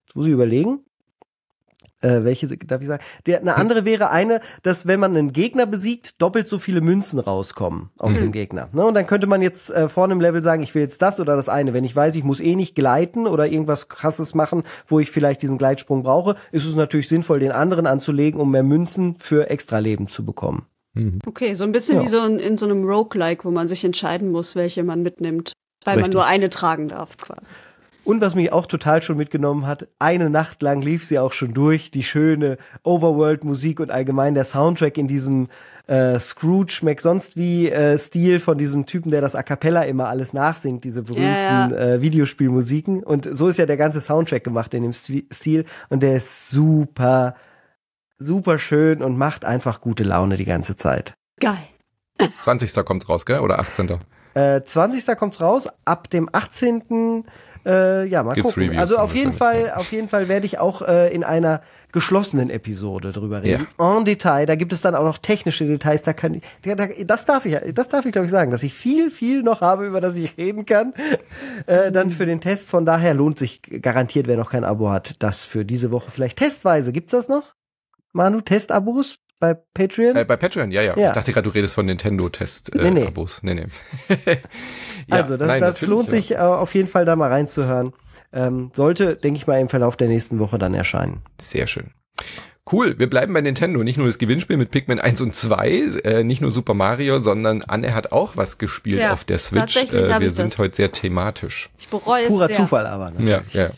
jetzt 0.07 0.15
muss 0.15 0.25
ich 0.25 0.31
überlegen, 0.31 0.79
äh, 2.01 2.23
welche 2.23 2.47
darf 2.57 2.81
ich 2.81 2.87
sagen? 2.87 3.03
Der, 3.25 3.39
eine 3.39 3.55
andere 3.55 3.85
wäre 3.85 4.09
eine, 4.09 4.41
dass 4.63 4.85
wenn 4.85 4.99
man 4.99 5.15
einen 5.15 5.31
Gegner 5.31 5.65
besiegt, 5.65 6.21
doppelt 6.21 6.47
so 6.47 6.59
viele 6.59 6.81
Münzen 6.81 7.19
rauskommen 7.19 7.89
aus 7.99 8.13
Mhm. 8.13 8.17
dem 8.17 8.31
Gegner. 8.33 8.69
Ne? 8.73 8.85
Und 8.85 8.95
dann 8.95 9.07
könnte 9.07 9.27
man 9.27 9.41
jetzt 9.41 9.69
äh, 9.69 9.87
vorne 9.87 10.13
im 10.13 10.19
Level 10.21 10.41
sagen, 10.41 10.61
ich 10.61 10.75
will 10.75 10.81
jetzt 10.81 11.01
das 11.01 11.19
oder 11.19 11.35
das 11.35 11.47
eine. 11.47 11.73
Wenn 11.73 11.85
ich 11.85 11.95
weiß, 11.95 12.15
ich 12.15 12.23
muss 12.23 12.41
eh 12.41 12.55
nicht 12.55 12.75
gleiten 12.75 13.27
oder 13.27 13.47
irgendwas 13.47 13.87
krasses 13.87 14.35
machen, 14.35 14.63
wo 14.87 14.99
ich 14.99 15.09
vielleicht 15.09 15.41
diesen 15.41 15.57
Gleitsprung 15.57 16.03
brauche, 16.03 16.35
ist 16.51 16.65
es 16.65 16.75
natürlich 16.75 17.07
sinnvoll, 17.07 17.39
den 17.39 17.51
anderen 17.53 17.87
anzulegen, 17.87 18.41
um 18.41 18.51
mehr 18.51 18.63
Münzen 18.63 19.15
für 19.17 19.49
Extraleben 19.49 20.07
zu 20.07 20.25
bekommen. 20.25 20.65
Okay, 21.25 21.53
so 21.55 21.63
ein 21.63 21.71
bisschen 21.71 21.97
Ja. 21.97 22.03
wie 22.03 22.07
so 22.07 22.23
in, 22.23 22.39
in 22.39 22.57
so 22.57 22.65
einem 22.65 22.83
Roguelike, 22.85 23.43
wo 23.45 23.51
man 23.51 23.67
sich 23.67 23.83
entscheiden 23.83 24.31
muss, 24.31 24.55
welche 24.55 24.83
man 24.83 25.01
mitnimmt. 25.03 25.53
Weil 25.83 25.95
Richtig. 25.97 26.13
man 26.13 26.21
nur 26.21 26.25
eine 26.25 26.49
tragen 26.49 26.87
darf, 26.87 27.17
quasi. 27.17 27.51
Und 28.05 28.21
was 28.21 28.35
mich 28.35 28.51
auch 28.53 28.67
total 28.67 29.01
schon 29.01 29.17
mitgenommen 29.17 29.65
hat, 29.65 29.87
eine 29.97 30.29
Nacht 30.29 30.61
lang 30.61 30.81
lief 30.81 31.03
sie 31.03 31.17
auch 31.17 31.31
schon 31.33 31.55
durch, 31.55 31.89
die 31.89 32.03
schöne 32.03 32.57
Overworld-Musik 32.83 33.79
und 33.79 33.89
allgemein 33.91 34.35
der 34.35 34.43
Soundtrack 34.43 34.97
in 34.99 35.07
diesem 35.07 35.47
äh, 35.87 36.19
Scrooge 36.19 36.81
sonst 36.99 37.35
wie 37.35 37.69
äh, 37.69 37.97
Stil 37.97 38.39
von 38.39 38.57
diesem 38.59 38.85
Typen, 38.85 39.09
der 39.11 39.21
das 39.21 39.35
A 39.35 39.41
Cappella 39.43 39.83
immer 39.83 40.07
alles 40.07 40.33
nachsingt, 40.33 40.83
diese 40.83 41.01
berühmten 41.03 41.23
Ja, 41.23 41.67
Äh, 41.69 42.01
Videospielmusiken. 42.01 43.03
Und 43.03 43.27
so 43.31 43.47
ist 43.47 43.57
ja 43.57 43.65
der 43.65 43.77
ganze 43.77 44.01
Soundtrack 44.01 44.43
gemacht 44.43 44.73
in 44.75 44.83
dem 44.83 44.91
Sti- 44.93 45.25
Stil 45.33 45.65
und 45.89 46.01
der 46.03 46.17
ist 46.17 46.49
super, 46.51 47.35
super 48.17 48.59
schön 48.59 49.01
und 49.01 49.17
macht 49.17 49.45
einfach 49.45 49.81
gute 49.81 50.03
Laune 50.03 50.35
die 50.35 50.45
ganze 50.45 50.75
Zeit. 50.75 51.15
Geil. 51.39 51.57
20. 52.43 52.85
kommt 52.85 53.07
raus, 53.09 53.25
gell? 53.25 53.39
Oder 53.39 53.59
18. 53.59 53.99
Äh, 54.35 54.63
20. 54.63 55.17
kommt 55.17 55.39
raus, 55.41 55.67
ab 55.85 56.09
dem 56.09 56.29
18. 56.31 57.25
Äh, 57.65 58.05
ja, 58.05 58.21
mal 58.21 58.33
Gibt's 58.35 58.51
gucken. 58.51 58.63
Reviews 58.69 58.79
also 58.79 58.97
auf 58.97 59.15
jeden 59.15 59.33
Fall, 59.33 59.71
auf 59.75 59.91
jeden 59.91 60.07
Fall 60.07 60.27
werde 60.27 60.45
ich 60.45 60.59
auch 60.59 60.81
äh, 60.81 61.13
in 61.13 61.23
einer 61.23 61.61
geschlossenen 61.91 62.49
Episode 62.49 63.11
drüber 63.11 63.41
reden. 63.41 63.67
En 63.79 64.05
Detail, 64.05 64.45
da 64.45 64.55
gibt 64.55 64.73
es 64.73 64.81
dann 64.81 64.93
auch 64.93 65.03
noch 65.03 65.17
technische 65.17 65.65
Details, 65.65 66.03
da 66.03 66.13
kann 66.13 66.35
ich, 66.35 66.43
da, 66.61 66.75
da, 66.75 66.87
das 67.05 67.25
darf 67.25 67.45
ich, 67.45 67.57
das 67.73 67.87
darf 67.87 68.05
ich 68.05 68.11
glaube 68.11 68.25
ich 68.25 68.31
sagen, 68.31 68.51
dass 68.51 68.61
ich 68.63 68.73
viel, 68.73 69.09
viel 69.09 69.41
noch 69.41 69.61
habe, 69.61 69.87
über 69.87 70.01
das 70.01 70.15
ich 70.15 70.37
reden 70.37 70.65
kann. 70.65 70.93
Äh, 71.65 71.91
dann 71.91 72.11
für 72.11 72.25
den 72.25 72.41
Test, 72.41 72.69
von 72.69 72.85
daher 72.85 73.13
lohnt 73.13 73.39
sich 73.39 73.61
garantiert, 73.61 74.27
wer 74.27 74.37
noch 74.37 74.51
kein 74.51 74.65
Abo 74.65 74.91
hat, 74.91 75.15
das 75.23 75.45
für 75.45 75.65
diese 75.65 75.89
Woche 75.89 76.11
vielleicht 76.11 76.37
testweise. 76.37 76.91
Gibt's 76.91 77.11
das 77.11 77.29
noch? 77.29 77.55
Manu, 78.15 78.39
Testabos 78.41 79.17
bei 79.39 79.53
Patreon? 79.53 80.15
Äh, 80.15 80.25
bei 80.25 80.37
Patreon, 80.37 80.71
ja, 80.71 80.81
ja, 80.81 80.97
Ja. 80.97 81.09
Ich 81.09 81.13
dachte 81.15 81.33
gerade, 81.33 81.43
du 81.49 81.53
redest 81.53 81.75
von 81.75 81.85
Nintendo-Test-Abos. 81.85 82.81
Nee, 82.81 82.87
Äh, 82.87 82.91
nee. 82.91 83.05
Abos. 83.07 83.39
nee, 83.43 83.53
nee. 83.53 83.67
Ja, 85.07 85.17
also, 85.17 85.37
das, 85.37 85.47
nein, 85.47 85.61
das 85.61 85.75
natürlich, 85.75 85.89
lohnt 85.89 86.09
sich 86.09 86.31
äh, 86.31 86.37
auf 86.37 86.73
jeden 86.73 86.87
Fall 86.87 87.05
da 87.05 87.15
mal 87.15 87.29
reinzuhören. 87.29 87.93
Ähm, 88.33 88.71
sollte, 88.73 89.15
denke 89.15 89.37
ich 89.37 89.45
mal, 89.45 89.59
im 89.59 89.69
Verlauf 89.69 89.97
der 89.97 90.07
nächsten 90.07 90.39
Woche 90.39 90.57
dann 90.57 90.73
erscheinen. 90.73 91.21
Sehr 91.39 91.67
schön. 91.67 91.91
Cool, 92.71 92.97
wir 92.97 93.07
bleiben 93.07 93.31
bei 93.33 93.41
Nintendo. 93.41 93.83
Nicht 93.83 93.97
nur 93.97 94.07
das 94.07 94.17
Gewinnspiel 94.17 94.57
mit 94.57 94.71
Pikmin 94.71 94.99
1 94.99 95.21
und 95.21 95.35
2, 95.35 95.69
äh, 96.03 96.23
nicht 96.23 96.41
nur 96.41 96.49
Super 96.49 96.73
Mario, 96.73 97.19
sondern 97.19 97.61
Anne 97.61 97.93
hat 97.93 98.11
auch 98.11 98.35
was 98.35 98.57
gespielt 98.57 98.97
Ja, 98.99 99.13
auf 99.13 99.25
der 99.25 99.37
Switch. 99.37 99.75
tatsächlich 99.75 100.01
Äh, 100.09 100.19
wir 100.19 100.31
sind 100.31 100.53
das. 100.53 100.57
heute 100.59 100.75
sehr 100.75 100.91
thematisch. 100.91 101.69
Ich 101.77 101.89
bereue 101.89 102.23
es 102.23 102.29
Purer 102.29 102.47
sehr. 102.47 102.55
Zufall 102.55 102.87
aber. 102.87 103.11
Ne? 103.11 103.29
Ja, 103.29 103.41
ja. 103.51 103.69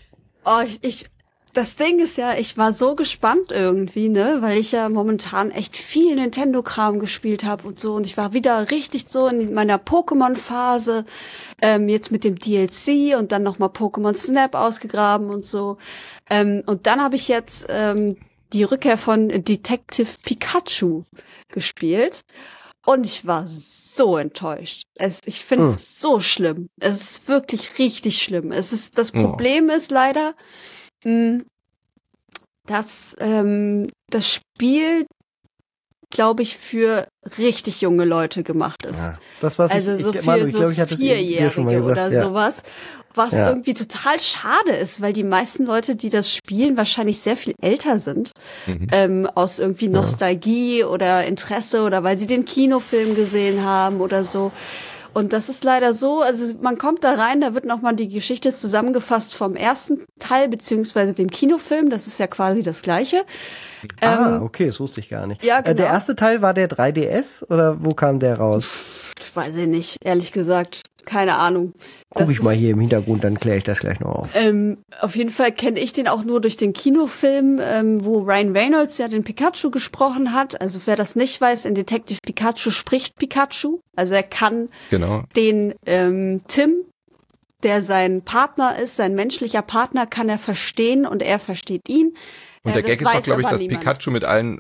Oh, 0.46 0.62
ich, 0.66 0.82
ich, 0.82 1.08
das 1.58 1.76
Ding 1.76 2.00
ist 2.00 2.18
ja, 2.18 2.36
ich 2.38 2.58
war 2.58 2.72
so 2.72 2.96
gespannt 2.96 3.52
irgendwie, 3.52 4.10
ne, 4.10 4.38
weil 4.42 4.58
ich 4.60 4.72
ja 4.72 4.88
momentan 4.90 5.50
echt 5.52 5.76
viel 5.76 6.16
Nintendo-Kram 6.16 7.00
gespielt 7.00 7.44
habe 7.44 7.68
und 7.68 7.80
so 7.80 7.96
und 7.96 8.06
ich 8.06 8.16
war 8.16 8.34
wieder 8.34 8.70
richtig 8.72 9.06
so 9.08 9.28
in 9.28 9.54
meiner 9.54 9.78
Pokémon-Phase, 9.78 11.06
ähm, 11.62 11.90
jetzt 11.90 12.12
mit 12.12 12.24
dem 12.24 12.38
DLC 12.38 13.18
und 13.18 13.32
dann 13.32 13.44
nochmal 13.44 13.70
Pokémon 13.70 14.14
Snap 14.16 14.56
ausgegraben 14.56 15.30
und 15.30 15.46
so. 15.46 15.78
Ähm, 16.30 16.64
und 16.66 16.86
dann 16.88 17.02
habe 17.02 17.16
ich 17.16 17.28
jetzt 17.28 17.66
ähm, 17.70 18.18
die 18.54 18.64
Rückkehr 18.64 18.98
von 18.98 19.28
Detective 19.30 20.10
Pikachu 20.24 21.04
gespielt. 21.50 22.22
Und 22.86 23.06
ich 23.06 23.28
war 23.28 23.46
so 23.48 24.16
enttäuscht. 24.18 24.84
Es, 24.96 25.20
ich 25.26 25.44
finde 25.44 25.66
es 25.66 25.74
Hm. 25.74 25.80
so 25.80 26.20
schlimm. 26.22 26.70
Es 26.80 27.02
ist 27.02 27.28
wirklich 27.28 27.78
richtig 27.80 28.22
schlimm. 28.22 28.54
Es 28.54 28.72
ist 28.72 28.98
das 28.98 29.14
Oh. 29.14 29.24
Problem 29.24 29.70
ist 29.70 29.92
leider, 29.92 30.36
dass 32.66 33.16
ähm, 33.20 33.88
das 34.10 34.34
Spiel 34.34 35.06
glaube 36.10 36.42
ich, 36.42 36.58
für 36.58 37.08
richtig 37.38 37.82
junge 37.82 38.06
Leute 38.06 38.44
gemacht 38.44 38.86
ist. 38.86 39.00
Ja, 39.00 39.14
das 39.42 39.60
was 39.60 39.72
also 39.72 39.94
ich, 39.94 40.04
so 40.04 40.14
ich, 40.14 40.20
für 40.22 40.38
ich 40.38 40.52
so 40.52 40.60
glaub, 40.60 40.72
ich 40.72 40.98
Vierjährige 40.98 41.84
oder 41.84 42.10
ja. 42.10 42.22
sowas. 42.22 42.64
Was 43.14 43.34
Ja. 43.34 43.50
irgendwie 43.50 43.74
total 43.74 44.20
schade 44.20 44.72
ist, 44.80 45.02
weil 45.02 45.12
die 45.12 45.24
meisten 45.24 45.66
Leute, 45.66 45.96
die 45.96 46.10
das 46.10 46.32
spielen, 46.32 46.78
wahrscheinlich 46.78 47.20
sehr 47.20 47.36
viel 47.36 47.56
älter 47.62 47.98
sind. 47.98 48.32
Mhm. 48.68 48.88
Ähm, 48.92 49.30
aus 49.34 49.58
irgendwie 49.58 49.88
Nostalgie 49.88 50.84
oder 50.84 51.26
Interesse 51.26 51.82
oder 51.82 52.04
weil 52.04 52.20
sie 52.20 52.28
den 52.28 52.46
Kinofilm 52.46 53.16
gesehen 53.16 53.64
haben 53.64 54.02
oder 54.02 54.24
so. 54.24 54.52
Und 55.18 55.34
das 55.34 55.50
ist 55.50 55.64
leider 55.64 55.94
so, 55.94 56.22
also 56.22 56.54
man 56.62 56.78
kommt 56.78 57.04
da 57.04 57.16
rein, 57.16 57.42
da 57.42 57.56
wird 57.56 57.66
nochmal 57.66 57.96
die 57.96 58.08
Geschichte 58.08 58.52
zusammengefasst 58.52 59.34
vom 59.34 59.56
ersten 59.56 60.06
Teil, 60.20 60.48
beziehungsweise 60.48 61.14
dem 61.14 61.32
Kinofilm, 61.32 61.90
das 61.90 62.06
ist 62.06 62.20
ja 62.20 62.28
quasi 62.28 62.62
das 62.62 62.84
gleiche. 62.84 63.24
ah, 64.02 64.36
Ähm, 64.36 64.44
okay, 64.44 64.68
das 64.68 64.80
wusste 64.80 65.00
ich 65.00 65.10
gar 65.10 65.26
nicht. 65.26 65.44
ja, 65.44 65.58
äh, 65.58 65.64
der 65.64 65.74
genau. 65.74 65.88
erste 65.88 66.16
Teil 66.16 66.44
war 66.44 66.54
der 66.54 66.70
3DS 66.70 67.44
oder 67.50 67.84
wo 67.84 67.96
kam 67.96 68.20
der 68.20 68.38
raus? 68.38 68.68
weiß 69.34 69.58
ich 69.58 69.68
nicht, 69.68 69.98
ehrlich 70.04 70.34
gesagt. 70.34 70.84
Keine 71.08 71.38
Ahnung. 71.38 71.74
Guck 72.14 72.28
Das 72.28 72.30
ich 72.36 72.42
mal 72.44 72.54
hier 72.54 72.72
im 72.72 72.80
Hintergrund, 72.82 73.24
dann 73.24 73.40
kläre 73.40 73.58
ich 73.58 73.64
das 73.64 73.80
gleich 73.80 74.00
noch 74.02 74.10
auf. 74.10 74.30
Ähm, 74.36 74.80
auf 75.00 75.16
jeden 75.16 75.30
Fall 75.30 75.52
kenne 75.54 75.80
ich 75.80 75.94
den 75.94 76.08
auch 76.08 76.24
nur 76.24 76.42
durch 76.42 76.58
den 76.58 76.74
Kinofilm, 76.74 77.60
ähm, 77.64 78.04
wo 78.04 78.20
Ryan 78.20 78.56
Reynolds 78.56 78.98
ja 78.98 79.08
den 79.08 79.24
Pikachu 79.24 79.72
gesprochen 79.72 80.34
hat. 80.34 80.60
Also 80.62 80.82
wer 80.86 80.98
das 80.98 81.16
nicht 81.16 81.40
weiß, 81.40 81.64
in 81.66 81.76
Detective 81.76 82.20
Pikachu 82.22 82.72
spricht 82.72 83.16
Pikachu. 83.18 83.80
Also 83.96 84.16
er 84.16 84.24
kann 84.24 84.68
Genau. 84.92 85.24
den 85.38 85.74
ähm, 85.86 86.42
Tim, 86.50 86.74
der 87.64 87.82
sein 87.82 88.22
Partner 88.24 88.78
ist, 88.78 88.98
sein 88.98 89.16
menschlicher 89.16 89.62
Partner, 89.62 90.06
kann 90.06 90.28
er 90.30 90.38
verstehen 90.38 91.06
und 91.08 91.24
er 91.24 91.40
versteht 91.40 91.88
ihn. 91.88 92.16
Und 92.64 92.72
Äh, 92.72 92.74
der 92.74 92.84
das 92.84 92.92
Gag 93.00 93.02
ist 93.02 93.16
doch, 93.16 93.24
glaube 93.24 93.42
ich, 93.44 93.48
dass 93.48 93.62
niemand. 93.62 93.80
Pikachu 93.80 94.12
mit 94.12 94.26
allen 94.26 94.60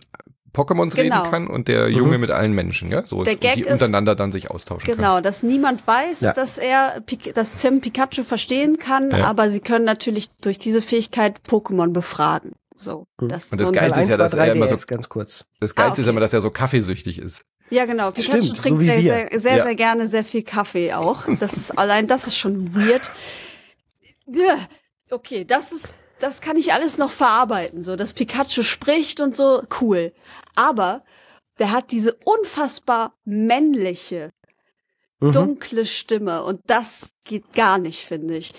Pokémons 0.58 0.96
Genau. 0.96 1.20
reden 1.22 1.32
kann 1.32 1.48
und 1.48 1.68
der 1.68 1.90
Junge 1.90 2.18
mit 2.18 2.32
allen 2.32 2.54
Menschen, 2.54 2.90
ja? 2.92 3.06
So, 3.06 3.24
Der 3.24 3.34
und 3.36 3.42
Gag 3.42 3.54
die 3.56 3.62
ist- 3.62 3.72
untereinander 3.72 4.16
dann 4.16 4.32
sich 4.32 4.50
austauschen 4.50 4.86
können. 4.86 4.98
Genau, 4.98 5.22
dass 5.22 5.44
niemand 5.44 5.86
weiß, 5.86 6.22
Ja. 6.22 6.34
dass 6.34 6.58
er, 6.58 7.02
dass 7.36 7.58
Tim 7.58 7.82
Pikachu 7.82 8.24
verstehen 8.24 8.78
kann, 8.78 9.12
Ja. 9.12 9.26
aber 9.26 9.50
sie 9.52 9.60
können 9.60 9.86
natürlich 9.86 10.30
durch 10.42 10.58
diese 10.58 10.82
Fähigkeit 10.82 11.42
Pokémon 11.48 11.90
befragen. 11.94 12.54
So, 12.76 13.08
das, 13.18 13.52
Und 13.52 13.60
das 13.62 13.72
Geilste 13.72 14.02
ist 14.02 14.08
ja, 14.10 14.14
1 14.16 14.20
war 14.20 14.30
dass 14.30 14.34
er 14.34 14.54
immer 14.54 14.66
3DS, 14.68 14.82
so- 14.82 14.86
ganz 14.88 15.10
kurz. 15.10 15.46
Das 15.60 15.74
Geilste 15.76 15.92
Ah, 15.92 15.94
ist 15.94 16.00
okay. 16.00 16.10
immer, 16.10 16.20
dass 16.20 16.34
er 16.34 16.42
so 16.42 16.50
kaffeesüchtig 16.52 17.20
ist. 17.20 17.42
Ja, 17.70 17.86
genau. 17.86 18.12
Pikachu 18.12 18.42
Stimmt, 18.44 18.58
trinkt 18.60 18.80
so 18.80 18.86
sehr, 18.86 19.02
sehr, 19.02 19.30
sehr, 19.40 19.58
Ja. 19.58 19.64
sehr 19.64 19.76
gerne 19.76 20.08
sehr 20.08 20.24
viel 20.24 20.44
Kaffee 20.44 20.94
auch. 20.94 21.24
Das 21.40 21.54
ist 21.54 21.78
allein, 21.78 22.08
das 22.08 22.26
ist 22.28 22.38
schon 22.38 22.74
weird. 22.76 23.10
Ja, 24.28 24.58
okay, 25.12 25.44
das 25.46 25.72
ist, 25.72 26.00
das 26.20 26.42
kann 26.42 26.58
ich 26.58 26.74
alles 26.74 26.98
noch 26.98 27.12
verarbeiten. 27.12 27.84
So, 27.84 27.96
dass 27.96 28.14
Pikachu 28.14 28.64
spricht 28.64 29.20
und 29.22 29.36
so, 29.36 29.62
cool. 29.82 30.14
Aber 30.56 31.04
der 31.60 31.72
hat 31.72 31.92
diese 31.92 32.18
unfassbar 32.26 33.14
männliche, 33.26 34.32
Mhm. 35.20 35.32
dunkle 35.32 35.86
Stimme 35.88 36.44
und 36.44 36.62
das 36.68 37.10
geht 37.26 37.54
gar 37.54 37.80
nicht, 37.80 38.06
finde 38.06 38.38
ich. 38.38 38.54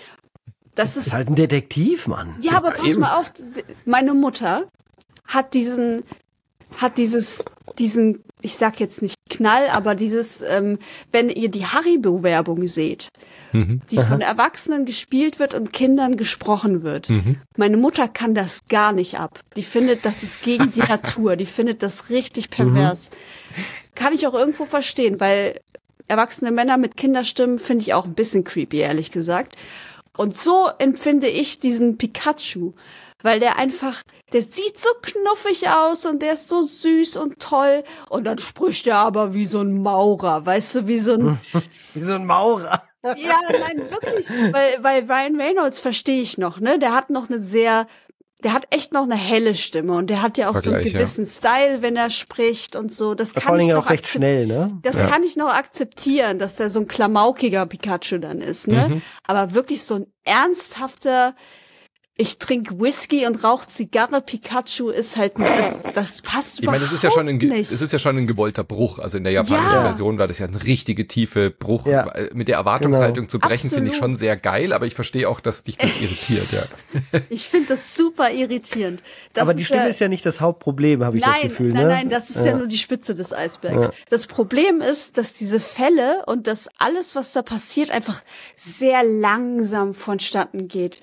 Das 0.75 0.97
Ist 0.97 1.07
ist 1.07 1.13
halt 1.13 1.29
ein 1.29 1.35
Detektiv, 1.35 2.07
Mann. 2.07 2.37
ja, 2.41 2.53
aber 2.57 2.71
pass 2.71 2.89
eben. 2.91 2.99
mal 2.99 3.17
auf, 3.17 3.31
meine 3.85 4.13
Mutter 4.13 4.67
hat 5.25 5.53
diesen, 5.53 6.03
hat 6.77 6.97
dieses, 6.97 7.45
diesen, 7.77 8.23
ich 8.41 8.55
sag 8.55 8.79
jetzt 8.79 9.01
nicht 9.01 9.15
Knall, 9.29 9.67
aber 9.69 9.95
dieses, 9.95 10.41
ähm, 10.41 10.79
wenn 11.11 11.29
ihr 11.29 11.49
die 11.49 11.65
Haribo-Werbung 11.65 12.65
seht, 12.67 13.09
Mhm. 13.51 13.81
die 13.91 13.97
von 13.97 14.21
Erwachsenen 14.21 14.85
gespielt 14.85 15.39
wird 15.39 15.53
und 15.55 15.73
Kindern 15.73 16.15
gesprochen 16.17 16.83
wird. 16.83 17.09
Mhm. 17.09 17.37
Meine 17.57 17.77
Mutter 17.77 18.07
kann 18.07 18.33
das 18.35 18.59
gar 18.69 18.91
nicht 18.93 19.19
ab. 19.19 19.39
Die 19.55 19.63
findet, 19.63 20.05
das 20.05 20.23
ist 20.23 20.41
gegen 20.43 20.71
die 20.71 20.79
Natur. 20.81 21.35
Die 21.35 21.45
findet 21.47 21.81
das 21.83 22.09
richtig 22.09 22.49
pervers. 22.49 23.09
Kann 23.95 24.13
ich 24.13 24.25
auch 24.27 24.33
irgendwo 24.35 24.65
verstehen, 24.65 25.19
weil 25.19 25.59
erwachsene 26.07 26.51
Männer 26.51 26.77
mit 26.77 26.95
Kinderstimmen 26.97 27.59
finde 27.59 27.83
ich 27.83 27.93
auch 27.93 28.05
ein 28.05 28.13
bisschen 28.13 28.43
creepy, 28.43 28.77
ehrlich 28.77 29.11
gesagt. 29.11 29.55
Und 30.17 30.35
so 30.37 30.67
empfinde 30.79 31.27
ich 31.27 31.59
diesen 31.59 31.97
Pikachu, 31.97 32.73
weil 33.23 33.39
der 33.39 33.57
einfach, 33.57 34.01
der 34.33 34.41
sieht 34.41 34.79
so 34.79 34.89
knuffig 35.01 35.69
aus 35.69 36.05
und 36.05 36.21
der 36.21 36.33
ist 36.33 36.47
so 36.47 36.61
süß 36.61 37.17
und 37.17 37.39
toll. 37.39 37.83
Und 38.09 38.25
dann 38.25 38.37
spricht 38.37 38.87
er 38.87 38.97
aber 38.97 39.33
wie 39.33 39.45
so 39.45 39.59
ein 39.61 39.81
Maurer, 39.81 40.45
weißt 40.45 40.75
du, 40.75 40.87
wie 40.87 40.99
so 40.99 41.13
ein 41.13 41.39
Wie 41.93 41.99
so 41.99 42.13
ein 42.13 42.25
Maurer. 42.25 42.83
ja, 43.03 43.39
nein, 43.49 43.79
wirklich. 43.89 44.29
Weil, 44.51 44.83
weil 44.83 45.03
Ryan 45.09 45.39
Reynolds 45.39 45.79
verstehe 45.79 46.21
ich 46.21 46.37
noch, 46.37 46.59
ne? 46.59 46.79
Der 46.79 46.93
hat 46.93 47.09
noch 47.09 47.29
eine 47.29 47.39
sehr, 47.39 47.87
der 48.43 48.53
hat 48.53 48.67
echt 48.71 48.93
noch 48.93 49.03
eine 49.03 49.15
helle 49.15 49.55
Stimme 49.55 49.93
und 49.93 50.09
der 50.09 50.21
hat 50.21 50.37
ja 50.37 50.49
auch 50.49 50.57
so 50.57 50.69
einen 50.69 50.81
Vergleich, 50.81 50.93
ja. 50.93 50.99
gewissen 50.99 51.25
Style, 51.25 51.81
wenn 51.81 51.95
er 51.95 52.09
spricht 52.09 52.75
und 52.75 52.91
so. 52.93 53.15
Das 53.15 53.31
Vor 53.31 53.41
kann 53.41 53.53
allen 53.53 53.61
ich 53.61 53.73
noch 53.73 53.85
auch 53.85 53.89
recht 53.89 54.07
schnell, 54.07 54.47
ne? 54.47 54.77
Das 54.81 54.97
Ja. 54.97 55.07
kann 55.07 55.23
ich 55.23 55.37
noch 55.37 55.47
akzeptieren, 55.49 56.39
dass 56.39 56.55
der 56.55 56.69
so 56.69 56.81
ein 56.81 56.87
klamaukiger 56.87 57.65
Pikachu 57.65 58.17
dann 58.17 58.41
ist, 58.41 58.67
ne? 58.67 58.87
Mhm. 58.89 59.01
Aber 59.25 59.53
wirklich 59.53 59.83
so 59.83 59.95
ein 59.95 60.05
ernsthafter, 60.25 61.35
ich 62.19 62.37
trinke 62.37 62.77
Whisky 62.81 63.25
und 63.25 63.45
rauche 63.45 63.69
Zigarre 63.69 64.19
Pikachu 64.19 64.89
ist 64.89 65.15
halt, 65.15 65.39
das, 65.39 65.93
das 65.93 66.21
passt 66.21 66.59
Ich 66.59 66.65
meine, 66.65 66.83
es 66.83 66.91
ist 66.91 67.01
ja 67.01 67.11
schon 67.11 67.29
ein, 67.29 67.37
nicht. 67.37 67.71
es 67.71 67.81
ist 67.81 67.93
ja 67.93 67.97
schon 67.97 68.17
ein 68.17 68.27
gewollter 68.27 68.65
Bruch. 68.65 68.99
Also 68.99 69.17
in 69.17 69.23
der 69.23 69.31
japanischen 69.31 69.73
Ja. 69.73 69.83
Version 69.83 70.19
war 70.19 70.27
das 70.27 70.39
ja 70.39 70.45
ein 70.45 70.53
richtige 70.53 71.07
tiefe 71.07 71.49
Bruch. 71.49 71.87
Ja. 71.87 72.09
Äh, 72.09 72.29
Mit 72.33 72.49
der 72.49 72.57
Erwartungshaltung 72.57 73.29
zu 73.29 73.39
brechen 73.39 73.69
finde 73.69 73.91
ich 73.91 73.95
schon 73.95 74.17
sehr 74.17 74.35
geil, 74.35 74.73
aber 74.73 74.85
ich 74.85 74.95
verstehe 74.95 75.29
auch, 75.29 75.39
dass 75.39 75.63
dich 75.63 75.77
das 75.77 75.91
irritiert, 76.01 76.51
ja. 76.51 76.63
Ich 77.29 77.47
finde 77.47 77.69
das 77.69 77.95
super 77.95 78.33
irritierend. 78.33 79.01
Das 79.31 79.43
aber 79.43 79.53
die 79.53 79.63
Stimme 79.63 79.83
ja- 79.83 79.87
ist 79.87 80.01
ja 80.01 80.09
nicht 80.09 80.25
das 80.25 80.41
Hauptproblem, 80.41 81.05
habe 81.05 81.15
ich 81.19 81.23
nein, 81.23 81.31
das 81.35 81.41
Gefühl, 81.43 81.71
nein, 81.71 81.83
ne? 81.83 81.87
nein, 81.87 82.09
das 82.09 82.29
ist 82.29 82.45
ja. 82.45 82.53
nur 82.53 82.67
die 82.67 82.77
Spitze 82.77 83.15
des 83.15 83.31
Eisbergs. 83.31 83.91
Das 84.09 84.27
Problem 84.27 84.81
ist, 84.81 85.17
dass 85.17 85.31
diese 85.31 85.61
Fälle 85.61 86.25
und 86.25 86.47
dass 86.47 86.67
alles, 86.79 87.15
was 87.15 87.31
da 87.31 87.43
passiert, 87.43 87.91
einfach 87.91 88.21
sehr 88.57 89.05
langsam 89.05 89.93
vonstatten 89.93 90.67
geht. 90.67 90.99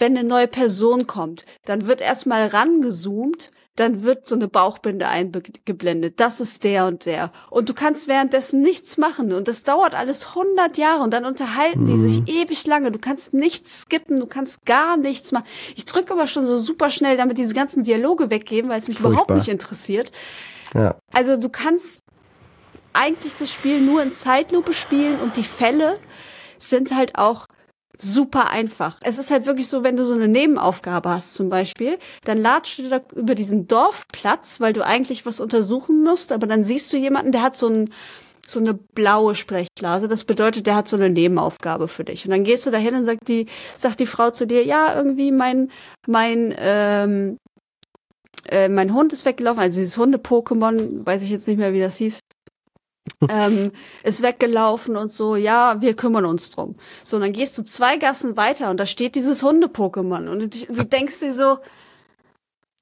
Wenn 0.00 0.16
eine 0.18 0.26
neue 0.28 0.48
Person 0.48 1.06
kommt, 1.06 1.44
dann 1.66 1.86
wird 1.86 2.00
erstmal 2.00 2.46
rangezoomt, 2.48 3.52
dann 3.76 4.02
wird 4.02 4.26
so 4.26 4.34
eine 4.34 4.48
Bauchbinde 4.48 5.06
eingeblendet. 5.08 6.18
Das 6.20 6.40
ist 6.40 6.64
der 6.64 6.86
und 6.86 7.06
der. 7.06 7.30
Und 7.50 7.68
du 7.68 7.74
kannst 7.74 8.08
währenddessen 8.08 8.60
nichts 8.60 8.98
machen. 8.98 9.32
Und 9.32 9.46
das 9.48 9.62
dauert 9.62 9.94
alles 9.94 10.34
100 10.34 10.76
Jahre. 10.76 11.02
Und 11.02 11.12
dann 11.14 11.24
unterhalten 11.24 11.86
die 11.86 11.92
Mhm. 11.94 12.08
sich 12.08 12.28
ewig 12.28 12.66
lange. 12.66 12.90
Du 12.90 12.98
kannst 12.98 13.32
nichts 13.32 13.82
skippen. 13.82 14.18
Du 14.18 14.26
kannst 14.26 14.66
gar 14.66 14.96
nichts 14.96 15.32
machen. 15.32 15.46
Ich 15.76 15.86
drücke 15.86 16.12
aber 16.12 16.26
schon 16.26 16.44
so 16.44 16.58
super 16.58 16.90
schnell, 16.90 17.16
damit 17.16 17.38
diese 17.38 17.54
ganzen 17.54 17.82
Dialoge 17.84 18.28
weggehen, 18.28 18.68
weil 18.68 18.80
es 18.80 18.88
mich 18.88 18.98
überhaupt 18.98 19.16
Furchtbar. 19.18 19.36
nicht 19.36 19.48
interessiert. 19.48 20.12
Ja. 20.74 20.96
Also 21.12 21.36
du 21.36 21.48
kannst 21.48 22.04
eigentlich 22.92 23.34
das 23.38 23.50
Spiel 23.50 23.80
nur 23.80 24.02
in 24.02 24.12
Zeitlupe 24.12 24.72
spielen 24.72 25.20
und 25.20 25.36
die 25.36 25.44
Fälle 25.44 25.98
sind 26.58 26.94
halt 26.94 27.16
auch 27.16 27.46
super 27.96 28.50
einfach. 28.50 28.98
Es 29.02 29.18
ist 29.18 29.30
halt 29.30 29.46
wirklich 29.46 29.68
so, 29.68 29.82
wenn 29.82 29.96
du 29.96 30.04
so 30.04 30.14
eine 30.14 30.28
Nebenaufgabe 30.28 31.10
hast 31.10 31.34
zum 31.34 31.48
Beispiel, 31.48 31.98
dann 32.24 32.38
latschst 32.38 32.78
du 32.78 32.88
da 32.88 33.00
über 33.14 33.34
diesen 33.34 33.68
Dorfplatz, 33.68 34.60
weil 34.60 34.72
du 34.72 34.84
eigentlich 34.84 35.26
was 35.26 35.40
untersuchen 35.40 36.02
musst, 36.02 36.32
aber 36.32 36.46
dann 36.46 36.64
siehst 36.64 36.92
du 36.92 36.96
jemanden, 36.96 37.32
der 37.32 37.42
hat 37.42 37.56
so 37.56 37.68
ein 37.68 37.90
so 38.46 38.58
eine 38.58 38.74
blaue 38.74 39.34
Sprechblase. 39.34 40.08
Das 40.08 40.24
bedeutet, 40.24 40.66
der 40.66 40.74
hat 40.74 40.88
so 40.88 40.96
eine 40.96 41.08
Nebenaufgabe 41.08 41.88
für 41.88 42.04
dich. 42.04 42.24
Und 42.24 42.32
dann 42.32 42.42
gehst 42.42 42.66
du 42.66 42.70
dahin 42.70 42.94
und 42.94 43.04
sagt 43.04 43.28
die, 43.28 43.46
sagt 43.78 44.00
die 44.00 44.06
Frau 44.06 44.30
zu 44.30 44.46
dir, 44.46 44.64
ja, 44.64 44.94
irgendwie 44.96 45.30
mein, 45.30 45.70
mein, 46.06 46.52
ähm, 46.58 47.38
äh, 48.48 48.68
mein 48.68 48.92
Hund 48.92 49.12
ist 49.12 49.24
weggelaufen, 49.24 49.62
also 49.62 49.78
dieses 49.78 49.98
Hunde-Pokémon, 49.98 51.06
weiß 51.06 51.22
ich 51.22 51.30
jetzt 51.30 51.46
nicht 51.46 51.58
mehr, 51.58 51.72
wie 51.72 51.80
das 51.80 51.96
hieß. 51.96 52.18
Ähm, 53.28 53.72
ist 54.02 54.22
weggelaufen 54.22 54.96
und 54.96 55.12
so, 55.12 55.36
ja, 55.36 55.80
wir 55.80 55.94
kümmern 55.94 56.24
uns 56.24 56.50
drum. 56.50 56.76
So, 57.04 57.16
und 57.16 57.22
dann 57.22 57.32
gehst 57.32 57.58
du 57.58 57.62
zwei 57.62 57.96
Gassen 57.98 58.36
weiter 58.36 58.70
und 58.70 58.78
da 58.78 58.86
steht 58.86 59.14
dieses 59.14 59.42
Hunde-Pokémon 59.42 60.28
und 60.28 60.40
du, 60.40 60.48
du 60.48 60.84
denkst 60.84 61.20
dir 61.20 61.32
so, 61.32 61.58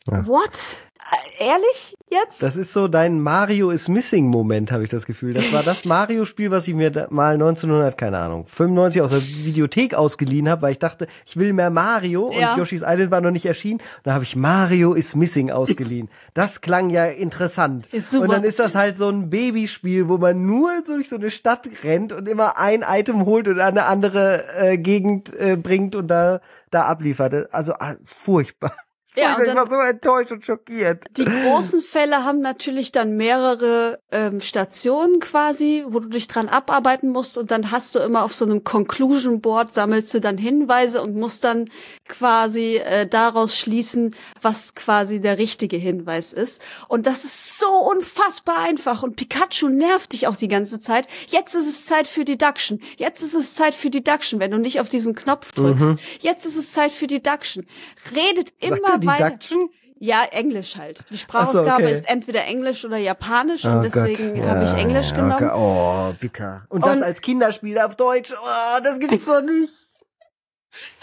Ja. 0.08 0.26
what? 0.26 0.80
Äh, 0.98 1.44
Ehrlich 1.44 1.96
jetzt? 2.10 2.42
Das 2.42 2.56
ist 2.56 2.72
so 2.72 2.88
dein 2.88 3.20
Mario 3.20 3.70
is 3.70 3.86
missing 3.88 4.26
Moment, 4.26 4.72
habe 4.72 4.82
ich 4.82 4.88
das 4.88 5.06
Gefühl. 5.06 5.32
Das 5.34 5.52
war 5.52 5.62
das 5.62 5.84
Mario-Spiel, 5.84 6.50
was 6.50 6.66
ich 6.66 6.74
mir 6.74 6.90
da 6.90 7.06
mal 7.10 7.34
1900, 7.34 7.96
keine 7.96 8.18
Ahnung, 8.18 8.44
95 8.48 9.02
aus 9.02 9.10
der 9.10 9.22
Videothek 9.22 9.94
ausgeliehen 9.94 10.48
habe, 10.48 10.62
weil 10.62 10.72
ich 10.72 10.80
dachte, 10.80 11.06
ich 11.26 11.36
will 11.36 11.52
mehr 11.52 11.70
Mario 11.70 12.32
Ja. 12.32 12.52
und 12.52 12.58
Yoshi's 12.58 12.82
Island 12.84 13.12
war 13.12 13.20
noch 13.20 13.30
nicht 13.30 13.46
erschienen. 13.46 13.80
Dann 14.02 14.14
habe 14.14 14.24
ich 14.24 14.34
Mario 14.34 14.94
is 14.94 15.14
missing 15.14 15.52
ausgeliehen. 15.52 16.08
Das 16.34 16.60
klang 16.60 16.90
ja 16.90 17.04
interessant. 17.06 17.86
Ist 17.92 18.10
super. 18.10 18.24
Und 18.24 18.32
dann 18.32 18.44
ist 18.44 18.58
das 18.58 18.74
halt 18.74 18.98
so 18.98 19.08
ein 19.08 19.30
Babyspiel, 19.30 20.08
wo 20.08 20.18
man 20.18 20.44
nur 20.44 20.70
durch 20.84 21.08
so 21.08 21.16
eine 21.16 21.30
Stadt 21.30 21.68
rennt 21.84 22.12
und 22.12 22.28
immer 22.28 22.58
ein 22.58 22.84
Item 22.88 23.24
holt 23.26 23.46
und 23.46 23.60
eine 23.60 23.84
andere 23.86 24.42
äh, 24.58 24.76
Gegend 24.76 25.32
äh, 25.38 25.56
bringt 25.56 25.94
und 25.94 26.08
da, 26.08 26.40
da 26.70 26.82
abliefert. 26.82 27.54
Also 27.54 27.74
ah, 27.74 27.94
furchtbar. 28.02 28.72
Ja, 29.18 29.38
ich 29.40 29.54
war 29.54 29.68
so 29.68 29.76
enttäuscht 29.76 30.32
und 30.32 30.44
schockiert. 30.44 31.04
Die 31.16 31.24
großen 31.24 31.80
Fälle 31.80 32.24
haben 32.24 32.40
natürlich 32.40 32.92
dann 32.92 33.16
mehrere 33.16 34.00
ähm, 34.10 34.40
Stationen 34.40 35.20
quasi, 35.20 35.84
wo 35.88 36.00
du 36.00 36.08
dich 36.08 36.28
dran 36.28 36.48
abarbeiten 36.48 37.10
musst 37.10 37.38
und 37.38 37.50
dann 37.50 37.70
hast 37.70 37.94
du 37.94 37.98
immer 37.98 38.22
auf 38.22 38.34
so 38.34 38.44
einem 38.44 38.64
Conclusion 38.64 39.40
Board 39.40 39.74
sammelst 39.74 40.14
du 40.14 40.20
dann 40.20 40.38
Hinweise 40.38 41.02
und 41.02 41.16
musst 41.16 41.44
dann 41.44 41.70
quasi 42.06 42.76
äh, 42.76 43.06
daraus 43.06 43.56
schließen, 43.56 44.14
was 44.40 44.74
quasi 44.74 45.20
der 45.20 45.38
richtige 45.38 45.76
Hinweis 45.76 46.32
ist. 46.32 46.62
Und 46.88 47.06
das 47.06 47.24
ist 47.24 47.58
so 47.58 47.68
unfassbar 47.68 48.58
einfach 48.60 49.02
und 49.02 49.16
Pikachu 49.16 49.68
nervt 49.68 50.12
dich 50.12 50.26
auch 50.26 50.36
die 50.36 50.48
ganze 50.48 50.80
Zeit. 50.80 51.08
Jetzt 51.26 51.54
ist 51.54 51.68
es 51.68 51.84
Zeit 51.84 52.06
für 52.06 52.24
Deduction. 52.24 52.80
Jetzt 52.96 53.22
ist 53.22 53.34
es 53.34 53.54
Zeit 53.54 53.74
für 53.74 53.90
Deduction, 53.90 54.40
wenn 54.40 54.50
du 54.50 54.58
nicht 54.58 54.80
auf 54.80 54.88
diesen 54.88 55.14
Knopf 55.14 55.52
drückst. 55.52 55.86
Mhm. 55.86 55.98
Jetzt 56.20 56.46
ist 56.46 56.56
es 56.56 56.72
Zeit 56.72 56.92
für 56.92 57.06
Deduction. 57.06 57.66
Redet 58.14 58.52
Sagt 58.60 58.78
immer 58.78 58.98
Deduction? 59.16 59.70
Ja, 60.00 60.24
Englisch 60.30 60.76
halt. 60.76 61.04
Die 61.10 61.18
Sprachausgabe 61.18 61.68
so, 61.68 61.72
okay. 61.72 61.92
ist 61.92 62.08
entweder 62.08 62.44
Englisch 62.44 62.84
oder 62.84 62.98
Japanisch 62.98 63.64
oh 63.64 63.68
und 63.68 63.82
deswegen 63.82 64.36
ja, 64.36 64.46
habe 64.46 64.64
ich 64.64 64.72
Englisch 64.72 65.10
genommen. 65.10 65.32
Okay. 65.32 65.50
Oh, 65.54 66.14
bitter. 66.20 66.66
Und, 66.68 66.84
und 66.84 66.86
das 66.86 67.02
als 67.02 67.20
Kinderspiel 67.20 67.78
auf 67.80 67.96
Deutsch. 67.96 68.32
Oh, 68.32 68.80
das 68.82 69.00
gibt's 69.00 69.26
doch 69.26 69.42
nicht. 69.42 69.72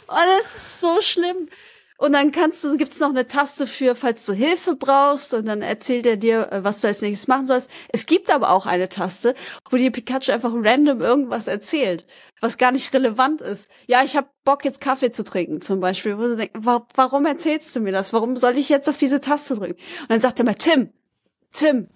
oh, 0.08 0.16
das 0.38 0.46
ist 0.56 0.66
so 0.80 1.02
schlimm. 1.02 1.50
Und 1.98 2.12
dann 2.12 2.34
kannst 2.34 2.62
du, 2.64 2.76
gibt's 2.76 3.00
noch 3.00 3.10
eine 3.10 3.26
Taste 3.26 3.68
für, 3.68 3.96
falls 3.96 4.26
du 4.26 4.34
Hilfe 4.34 4.76
brauchst, 4.76 5.34
und 5.34 5.46
dann 5.46 5.62
erzählt 5.62 6.06
er 6.06 6.18
dir, 6.18 6.52
äh, 6.52 6.64
was 6.64 6.82
du 6.82 6.88
als 6.88 7.02
nächstes 7.02 7.30
machen 7.30 7.48
sollst. 7.48 7.70
Es 7.90 8.06
gibt 8.06 8.30
aber 8.32 8.50
auch 8.50 8.66
eine 8.66 8.90
Taste, 8.90 9.34
wo 9.70 9.78
dir 9.78 9.92
Pikachu 9.92 10.32
einfach 10.32 10.52
random 10.54 11.02
irgendwas 11.02 11.48
erzählt, 11.48 12.06
was 12.42 12.58
gar 12.58 12.72
nicht 12.72 12.94
relevant 12.94 13.42
ist. 13.42 13.72
Ja, 13.88 14.04
ich 14.04 14.16
habe 14.16 14.28
Bock, 14.44 14.66
jetzt 14.66 14.82
Kaffee 14.82 15.12
zu 15.12 15.24
trinken, 15.24 15.62
zum 15.62 15.80
Beispiel. 15.80 16.18
Wo 16.18 16.24
du 16.24 16.36
denkst, 16.36 16.54
warum 16.54 17.26
erzählst 17.26 17.76
du 17.76 17.80
mir 17.80 17.92
das? 17.92 18.14
Warum 18.14 18.38
soll 18.38 18.58
ich 18.58 18.70
jetzt 18.70 18.90
auf 18.90 18.98
diese 18.98 19.22
Taste 19.22 19.56
drücken? 19.56 19.76
Und 20.02 20.10
dann 20.10 20.22
sagt 20.22 20.40
er 20.40 20.46
mal, 20.46 20.56
Tim, 20.56 20.90
Tim, 21.52 21.88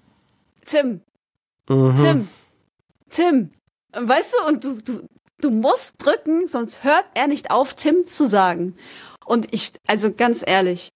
Tim, 0.65 1.01
mhm. 1.67 1.97
Tim, 1.97 2.27
Tim. 3.09 3.51
Weißt 3.91 4.33
du, 4.33 4.47
und 4.47 4.63
du, 4.63 4.73
du, 4.81 5.07
du 5.39 5.49
musst 5.49 5.95
drücken, 5.97 6.47
sonst 6.47 6.83
hört 6.83 7.05
er 7.13 7.27
nicht 7.27 7.51
auf, 7.51 7.73
Tim 7.73 8.05
zu 8.05 8.27
sagen. 8.27 8.75
Und 9.25 9.53
ich, 9.53 9.73
also 9.87 10.11
ganz 10.11 10.43
ehrlich, 10.45 10.91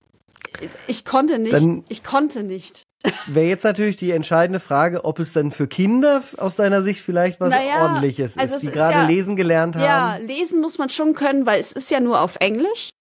ich 0.87 1.05
konnte 1.05 1.39
nicht. 1.39 1.53
Dann 1.53 1.83
ich 1.89 2.03
konnte 2.03 2.43
nicht. 2.43 2.82
Wäre 3.27 3.47
jetzt 3.47 3.63
natürlich 3.63 3.97
die 3.97 4.11
entscheidende 4.11 4.59
Frage, 4.59 5.03
ob 5.03 5.19
es 5.19 5.33
dann 5.33 5.51
für 5.51 5.67
Kinder 5.67 6.23
aus 6.37 6.55
deiner 6.55 6.81
Sicht 6.81 7.01
vielleicht 7.01 7.41
was 7.41 7.51
naja, 7.51 7.81
ordentliches 7.81 8.37
also 8.37 8.55
ist, 8.55 8.65
die 8.65 8.71
gerade 8.71 8.93
ja, 8.93 9.05
lesen 9.05 9.35
gelernt 9.35 9.75
haben. 9.75 9.83
Ja, 9.83 10.15
lesen 10.17 10.61
muss 10.61 10.77
man 10.77 10.89
schon 10.89 11.13
können, 11.13 11.45
weil 11.45 11.59
es 11.59 11.73
ist 11.73 11.91
ja 11.91 11.99
nur 11.99 12.21
auf 12.21 12.37
Englisch. 12.39 12.91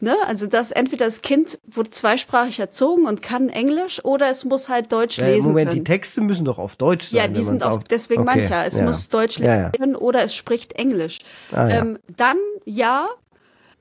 Ne? 0.00 0.14
Also 0.26 0.46
das 0.46 0.70
entweder 0.70 1.06
das 1.06 1.22
Kind 1.22 1.58
wurde 1.66 1.90
zweisprachig 1.90 2.60
erzogen 2.60 3.06
und 3.06 3.20
kann 3.20 3.48
Englisch 3.48 4.04
oder 4.04 4.28
es 4.28 4.44
muss 4.44 4.68
halt 4.68 4.92
Deutsch 4.92 5.18
ja, 5.18 5.26
lesen. 5.26 5.48
Moment, 5.48 5.70
können. 5.70 5.84
die 5.84 5.90
Texte 5.90 6.20
müssen 6.20 6.44
doch 6.44 6.58
auf 6.58 6.76
Deutsch 6.76 7.08
sein. 7.08 7.18
Ja, 7.18 7.26
die 7.26 7.42
sind 7.42 7.64
auch 7.64 7.82
deswegen 7.82 8.22
okay, 8.22 8.38
mancher. 8.38 8.64
Es 8.64 8.78
ja. 8.78 8.84
muss 8.84 9.08
Deutsch 9.08 9.38
lesen 9.38 9.72
ja, 9.76 9.98
oder 9.98 10.22
es 10.22 10.36
spricht 10.36 10.74
Englisch. 10.74 11.18
Ah, 11.50 11.68
ähm, 11.68 11.98
dann 12.16 12.36
ja, 12.64 13.08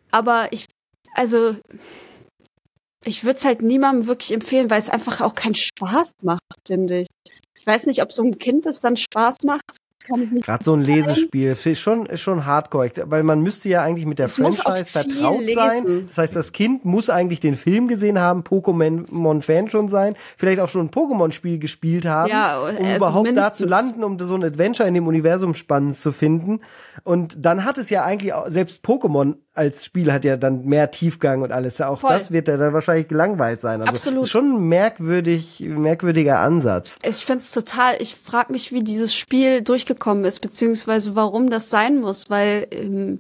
aber 0.10 0.48
ich 0.50 0.68
also 1.14 1.56
ich 3.08 3.24
würde 3.24 3.38
es 3.38 3.46
halt 3.46 3.62
niemandem 3.62 4.08
wirklich 4.08 4.34
empfehlen, 4.34 4.70
weil 4.70 4.80
es 4.80 4.90
einfach 4.90 5.22
auch 5.22 5.34
keinen 5.34 5.56
Spaß 5.56 6.12
macht, 6.24 6.42
finde 6.66 7.02
ich. 7.02 7.08
Ich 7.58 7.66
weiß 7.66 7.86
nicht, 7.86 8.02
ob 8.02 8.12
so 8.12 8.24
ein 8.24 8.38
Kind 8.38 8.66
es 8.66 8.82
dann 8.82 8.98
Spaß 8.98 9.38
macht 9.46 9.78
kann 10.08 10.22
ich 10.22 10.32
nicht. 10.32 10.46
Gerade 10.46 10.64
so 10.64 10.74
ein 10.74 10.82
Lesespiel 10.82 11.52
ist 11.52 11.80
schon, 11.80 12.08
schon 12.18 12.46
hardcore, 12.46 12.92
weil 13.06 13.24
man 13.24 13.42
müsste 13.42 13.70
ja 13.70 13.84
eigentlich 13.84 14.06
mit 14.06 14.20
der 14.20 14.28
es 14.28 14.36
Franchise 14.36 14.86
vertraut 14.86 15.42
lesen. 15.42 15.56
sein. 15.56 16.04
Das 16.08 16.18
heißt, 16.18 16.36
das 16.36 16.52
Kind 16.52 16.86
muss 16.86 17.10
eigentlich 17.10 17.40
den 17.40 17.56
Film 17.56 17.88
gesehen 17.88 18.20
haben, 18.20 18.42
Pokémon-Fan 18.42 19.70
schon 19.70 19.90
sein, 19.90 20.16
vielleicht 20.38 20.60
auch 20.60 20.70
schon 20.70 20.88
ein 20.88 20.92
Pokémon-Spiel 20.92 21.60
gespielt 21.60 22.06
haben, 22.06 22.30
ja, 22.30 22.60
um 22.60 22.66
also 22.68 22.96
überhaupt 22.96 23.26
mindestens. 23.26 23.58
da 23.58 23.64
zu 23.64 23.70
landen, 23.70 24.04
um 24.04 24.18
so 24.20 24.36
ein 24.36 24.44
Adventure 24.44 24.88
in 24.88 24.94
dem 24.94 25.08
Universum 25.08 25.54
spannend 25.54 25.96
zu 25.96 26.12
finden. 26.12 26.62
Und 27.04 27.36
dann 27.46 27.66
hat 27.66 27.78
es 27.78 27.90
ja 27.90 28.04
eigentlich 28.04 28.34
auch, 28.34 28.48
selbst 28.48 28.86
Pokémon 28.86 29.36
als 29.58 29.86
Spiel 29.86 30.12
hat 30.14 30.24
ja 30.26 30.38
dann 30.38 30.66
mehr 30.66 30.92
Tiefgang 30.92 31.42
und 31.42 31.52
alles. 31.52 31.82
Auch 31.82 32.00
Voll. 32.00 32.12
das 32.12 32.32
wird 32.32 32.48
ja 32.48 32.58
dann 32.58 32.74
wahrscheinlich 32.74 33.08
gelangweilt 33.08 33.62
sein. 33.62 33.82
Also 33.82 33.94
Absolut. 33.94 34.28
schon 34.28 34.56
ein 34.56 34.68
merkwürdig, 34.68 35.60
merkwürdiger 35.68 36.40
Ansatz. 36.40 36.98
Ich 37.04 37.18
finde 37.18 37.40
es 37.40 37.52
total, 37.52 37.96
ich 38.00 38.16
frage 38.16 38.52
mich, 38.52 38.72
wie 38.72 38.84
dieses 38.84 39.16
Spiel 39.16 39.62
durchgekommen 39.62 40.26
ist, 40.26 40.40
beziehungsweise 40.40 41.16
warum 41.16 41.50
das 41.50 41.70
sein 41.70 42.00
muss, 42.00 42.30
weil 42.30 42.68
ähm, 42.72 43.20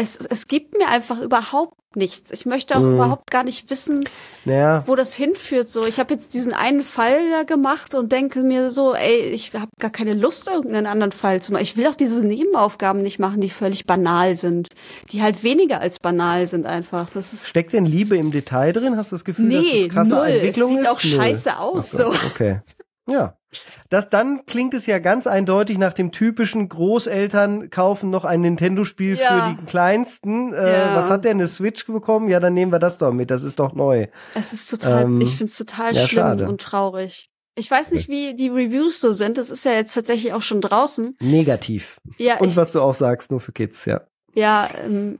es, 0.00 0.18
es 0.18 0.48
gibt 0.48 0.76
mir 0.76 0.88
einfach 0.88 1.20
überhaupt 1.20 1.74
nichts. 1.96 2.30
Ich 2.30 2.46
möchte 2.46 2.76
auch 2.76 2.80
mhm. 2.80 2.94
überhaupt 2.94 3.30
gar 3.30 3.42
nicht 3.42 3.68
wissen, 3.68 4.04
naja. 4.44 4.84
wo 4.86 4.94
das 4.94 5.14
hinführt. 5.14 5.68
So, 5.68 5.86
ich 5.86 5.98
habe 5.98 6.14
jetzt 6.14 6.34
diesen 6.34 6.52
einen 6.52 6.80
Fall 6.80 7.30
da 7.30 7.42
gemacht 7.42 7.94
und 7.94 8.12
denke 8.12 8.42
mir 8.42 8.70
so, 8.70 8.94
ey, 8.94 9.22
ich 9.22 9.52
habe 9.54 9.70
gar 9.80 9.90
keine 9.90 10.12
Lust, 10.12 10.46
irgendeinen 10.46 10.86
anderen 10.86 11.12
Fall 11.12 11.42
zu 11.42 11.52
machen. 11.52 11.62
Ich 11.62 11.76
will 11.76 11.86
auch 11.88 11.94
diese 11.94 12.24
Nebenaufgaben 12.24 13.02
nicht 13.02 13.18
machen, 13.18 13.40
die 13.40 13.50
völlig 13.50 13.86
banal 13.86 14.36
sind, 14.36 14.68
die 15.10 15.22
halt 15.22 15.42
weniger 15.42 15.80
als 15.80 15.98
banal 15.98 16.46
sind 16.46 16.66
einfach. 16.66 17.08
Das 17.12 17.32
ist 17.32 17.48
Steckt 17.48 17.72
denn 17.72 17.86
Liebe 17.86 18.16
im 18.16 18.30
Detail 18.30 18.72
drin? 18.72 18.96
Hast 18.96 19.10
du 19.10 19.16
das 19.16 19.24
Gefühl, 19.24 19.46
nee, 19.46 19.56
dass 19.56 19.82
das 19.82 19.88
krasse 19.88 20.14
null. 20.14 20.26
Entwicklung 20.26 20.70
es 20.70 20.76
sieht 20.78 20.88
auch 20.88 21.00
scheiße 21.00 21.58
aus. 21.58 21.90
so. 21.90 22.08
Okay. 22.08 22.60
Ja. 23.08 23.34
Das, 23.88 24.08
dann 24.08 24.46
klingt 24.46 24.74
es 24.74 24.86
ja 24.86 24.98
ganz 24.98 25.26
eindeutig 25.26 25.78
nach 25.78 25.92
dem 25.92 26.12
typischen 26.12 26.68
Großeltern 26.68 27.70
kaufen 27.70 28.10
noch 28.10 28.24
ein 28.24 28.42
Nintendo-Spiel 28.42 29.16
ja. 29.16 29.26
für 29.28 29.56
die 29.56 29.66
Kleinsten. 29.66 30.52
Äh, 30.52 30.72
ja. 30.72 30.96
Was 30.96 31.10
hat 31.10 31.24
der 31.24 31.32
eine 31.32 31.46
Switch 31.46 31.86
bekommen? 31.86 32.28
Ja, 32.28 32.40
dann 32.40 32.54
nehmen 32.54 32.72
wir 32.72 32.78
das 32.78 32.98
doch 32.98 33.12
mit. 33.12 33.30
Das 33.30 33.42
ist 33.42 33.58
doch 33.58 33.74
neu. 33.74 34.06
Es 34.34 34.52
ist 34.52 34.70
total, 34.70 35.04
ähm, 35.04 35.20
ich 35.20 35.30
finde 35.30 35.50
es 35.50 35.58
total 35.58 35.94
ja, 35.94 36.06
schlimm 36.06 36.22
schade. 36.22 36.48
und 36.48 36.60
traurig. 36.60 37.30
Ich 37.56 37.70
weiß 37.70 37.90
nicht, 37.90 38.08
wie 38.08 38.34
die 38.34 38.48
Reviews 38.48 39.00
so 39.00 39.12
sind. 39.12 39.36
Das 39.36 39.50
ist 39.50 39.64
ja 39.64 39.72
jetzt 39.72 39.92
tatsächlich 39.92 40.32
auch 40.32 40.42
schon 40.42 40.60
draußen. 40.60 41.16
Negativ. 41.20 42.00
Ja. 42.16 42.38
Und 42.38 42.48
ich, 42.48 42.56
was 42.56 42.72
du 42.72 42.80
auch 42.80 42.94
sagst, 42.94 43.30
nur 43.30 43.40
für 43.40 43.52
Kids, 43.52 43.84
ja. 43.84 44.02
Ja, 44.34 44.68
ähm, 44.86 45.18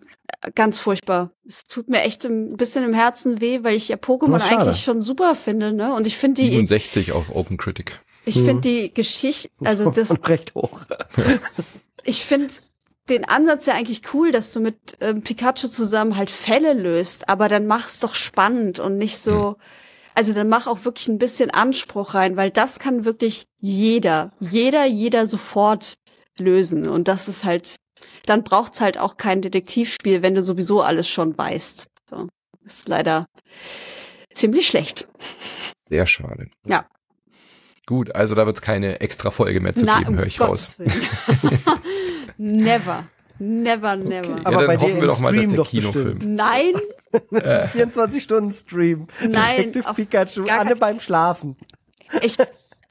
ganz 0.54 0.78
furchtbar. 0.78 1.32
Es 1.46 1.64
tut 1.64 1.88
mir 1.88 2.02
echt 2.02 2.24
ein 2.24 2.56
bisschen 2.56 2.84
im 2.84 2.94
Herzen 2.94 3.40
weh, 3.40 3.62
weil 3.62 3.74
ich 3.74 3.88
ja 3.88 3.96
Pokémon 3.96 4.40
eigentlich 4.40 4.82
schon 4.82 5.02
super 5.02 5.34
finde, 5.34 5.72
ne? 5.72 5.92
Und 5.92 6.06
ich 6.06 6.16
finde 6.16 6.42
die 6.42 6.50
67 6.50 7.12
auf 7.12 7.34
Open 7.34 7.56
Critic. 7.56 8.00
Ich 8.30 8.36
mhm. 8.36 8.44
finde 8.46 8.60
die 8.60 8.94
Geschichte, 8.94 9.50
also 9.64 9.90
das 9.94 10.16
recht 10.28 10.54
hoch. 10.54 10.82
ich 12.04 12.24
finde 12.24 12.54
den 13.08 13.24
Ansatz 13.24 13.66
ja 13.66 13.74
eigentlich 13.74 14.14
cool, 14.14 14.30
dass 14.30 14.52
du 14.52 14.60
mit 14.60 14.96
ähm, 15.00 15.22
Pikachu 15.22 15.66
zusammen 15.66 16.16
halt 16.16 16.30
Fälle 16.30 16.74
löst, 16.74 17.28
aber 17.28 17.48
dann 17.48 17.66
mach's 17.66 17.98
doch 17.98 18.14
spannend 18.14 18.78
und 18.78 18.98
nicht 18.98 19.18
so. 19.18 19.50
Mhm. 19.50 19.56
Also 20.14 20.32
dann 20.32 20.48
mach 20.48 20.68
auch 20.68 20.84
wirklich 20.84 21.08
ein 21.08 21.18
bisschen 21.18 21.50
Anspruch 21.50 22.14
rein, 22.14 22.36
weil 22.36 22.50
das 22.50 22.78
kann 22.78 23.04
wirklich 23.04 23.46
jeder, 23.58 24.32
jeder, 24.38 24.84
jeder 24.84 25.26
sofort 25.26 25.94
lösen 26.38 26.88
und 26.88 27.08
das 27.08 27.26
ist 27.26 27.44
halt 27.44 27.76
dann 28.26 28.44
braucht's 28.44 28.80
halt 28.80 28.96
auch 28.96 29.16
kein 29.16 29.42
Detektivspiel, 29.42 30.22
wenn 30.22 30.34
du 30.34 30.42
sowieso 30.42 30.82
alles 30.82 31.08
schon 31.08 31.36
weißt. 31.36 31.88
So. 32.08 32.28
Das 32.62 32.74
ist 32.74 32.88
leider 32.88 33.26
ziemlich 34.32 34.66
schlecht. 34.66 35.08
Sehr 35.88 36.06
schade. 36.06 36.48
Ja. 36.66 36.86
Gut, 37.90 38.14
also 38.14 38.36
da 38.36 38.46
wird 38.46 38.54
es 38.54 38.62
keine 38.62 39.00
extra 39.00 39.32
Folge 39.32 39.58
mehr 39.58 39.74
zu 39.74 39.84
Na, 39.84 39.98
geben, 39.98 40.16
höre 40.16 40.24
ich 40.26 40.40
raus. 40.40 40.78
never. 42.38 43.04
Never, 43.42 43.96
never. 43.96 44.32
Okay. 44.32 44.40
Aber 44.44 44.60
ja, 44.60 44.66
dann 44.66 44.80
hoffen 44.82 45.00
wir 45.00 45.08
doch 45.08 45.20
mal, 45.20 45.34
dass 45.34 45.48
der 45.48 45.64
Kinofilm. 45.64 46.18
Nein. 46.26 46.74
24 47.72 48.22
Stunden 48.22 48.52
Stream. 48.52 49.06
Nein. 49.26 49.72
Detective 49.72 49.94
Pikachu, 49.94 50.44
alle 50.46 50.76
beim 50.76 51.00
Schlafen. 51.00 51.56
Ich, 52.20 52.36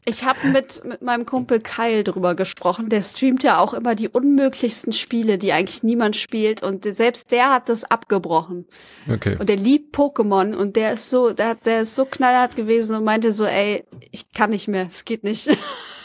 ich 0.10 0.26
habe 0.26 0.48
mit, 0.50 0.84
mit 0.84 1.02
meinem 1.02 1.26
Kumpel 1.26 1.62
Kyle 1.62 2.04
drüber 2.04 2.36
gesprochen. 2.36 2.89
Der 2.89 3.02
streamt 3.02 3.43
ja 3.43 3.60
auch 3.60 3.74
immer 3.74 3.95
die 3.95 4.10
unmöglichsten 4.10 4.91
Spiele, 4.91 5.38
die 5.38 5.54
eigentlich 5.54 5.84
niemand 5.84 6.15
spielt. 6.15 6.63
Und 6.63 6.84
selbst 6.84 7.32
der 7.32 7.52
hat 7.52 7.69
das 7.69 7.86
abgebrochen. 7.86 8.65
Okay. 9.08 9.38
Und 9.39 9.48
der 9.48 9.56
liebt 9.56 9.95
Pokémon 9.95 10.56
und 10.56 10.76
der 10.76 10.93
ist 10.93 11.10
so, 11.10 11.32
der, 11.32 11.56
der 11.56 11.82
ist 11.82 11.95
so 11.95 12.06
knallhart 12.06 12.56
gewesen 12.56 12.95
und 12.95 13.04
meinte 13.04 13.32
so, 13.32 13.45
ey, 13.45 13.86
ich 14.12 14.32
kann 14.32 14.50
nicht 14.50 14.67
mehr, 14.67 14.88
es 14.89 15.06
geht 15.06 15.24
nicht. 15.24 15.50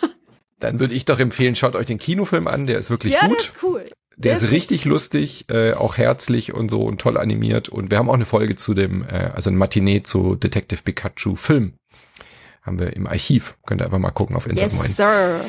Dann 0.61 0.81
würde 0.81 0.95
ich 0.95 1.05
doch 1.05 1.19
empfehlen, 1.19 1.57
schaut 1.57 1.75
euch 1.75 1.87
den 1.87 1.99
Kinofilm 1.99 2.47
an, 2.47 2.67
der 2.67 2.79
ist 2.79 2.91
wirklich 2.91 3.15
ja, 3.15 3.27
gut. 3.27 3.39
Der 3.39 3.45
ist 3.45 3.63
cool. 3.63 3.85
Der, 4.17 4.31
der 4.31 4.37
ist, 4.37 4.43
ist 4.45 4.51
richtig 4.53 4.85
lustig, 4.85 5.47
äh, 5.51 5.73
auch 5.73 5.97
herzlich 5.97 6.55
und 6.55 6.71
so 6.71 6.85
und 6.85 7.01
toll 7.01 7.17
animiert. 7.17 7.69
Und 7.69 7.91
wir 7.91 7.99
haben 7.99 8.09
auch 8.09 8.15
eine 8.15 8.25
Folge 8.25 8.55
zu 8.55 8.73
dem, 8.75 9.03
äh, 9.03 9.31
also 9.35 9.51
ein 9.51 9.57
Matinee 9.57 10.03
zu 10.03 10.37
Detective 10.37 10.83
Pikachu 10.83 11.35
Film 11.35 11.75
haben 12.65 12.79
wir 12.79 12.97
im 12.97 13.07
Archiv. 13.07 13.57
Könnt 13.67 13.81
ihr 13.81 13.85
einfach 13.85 13.99
mal 13.99 14.11
gucken 14.11 14.37
auf 14.37 14.47
Instagram. 14.47 14.83
Yes, 14.83 14.97
sir. 14.97 15.45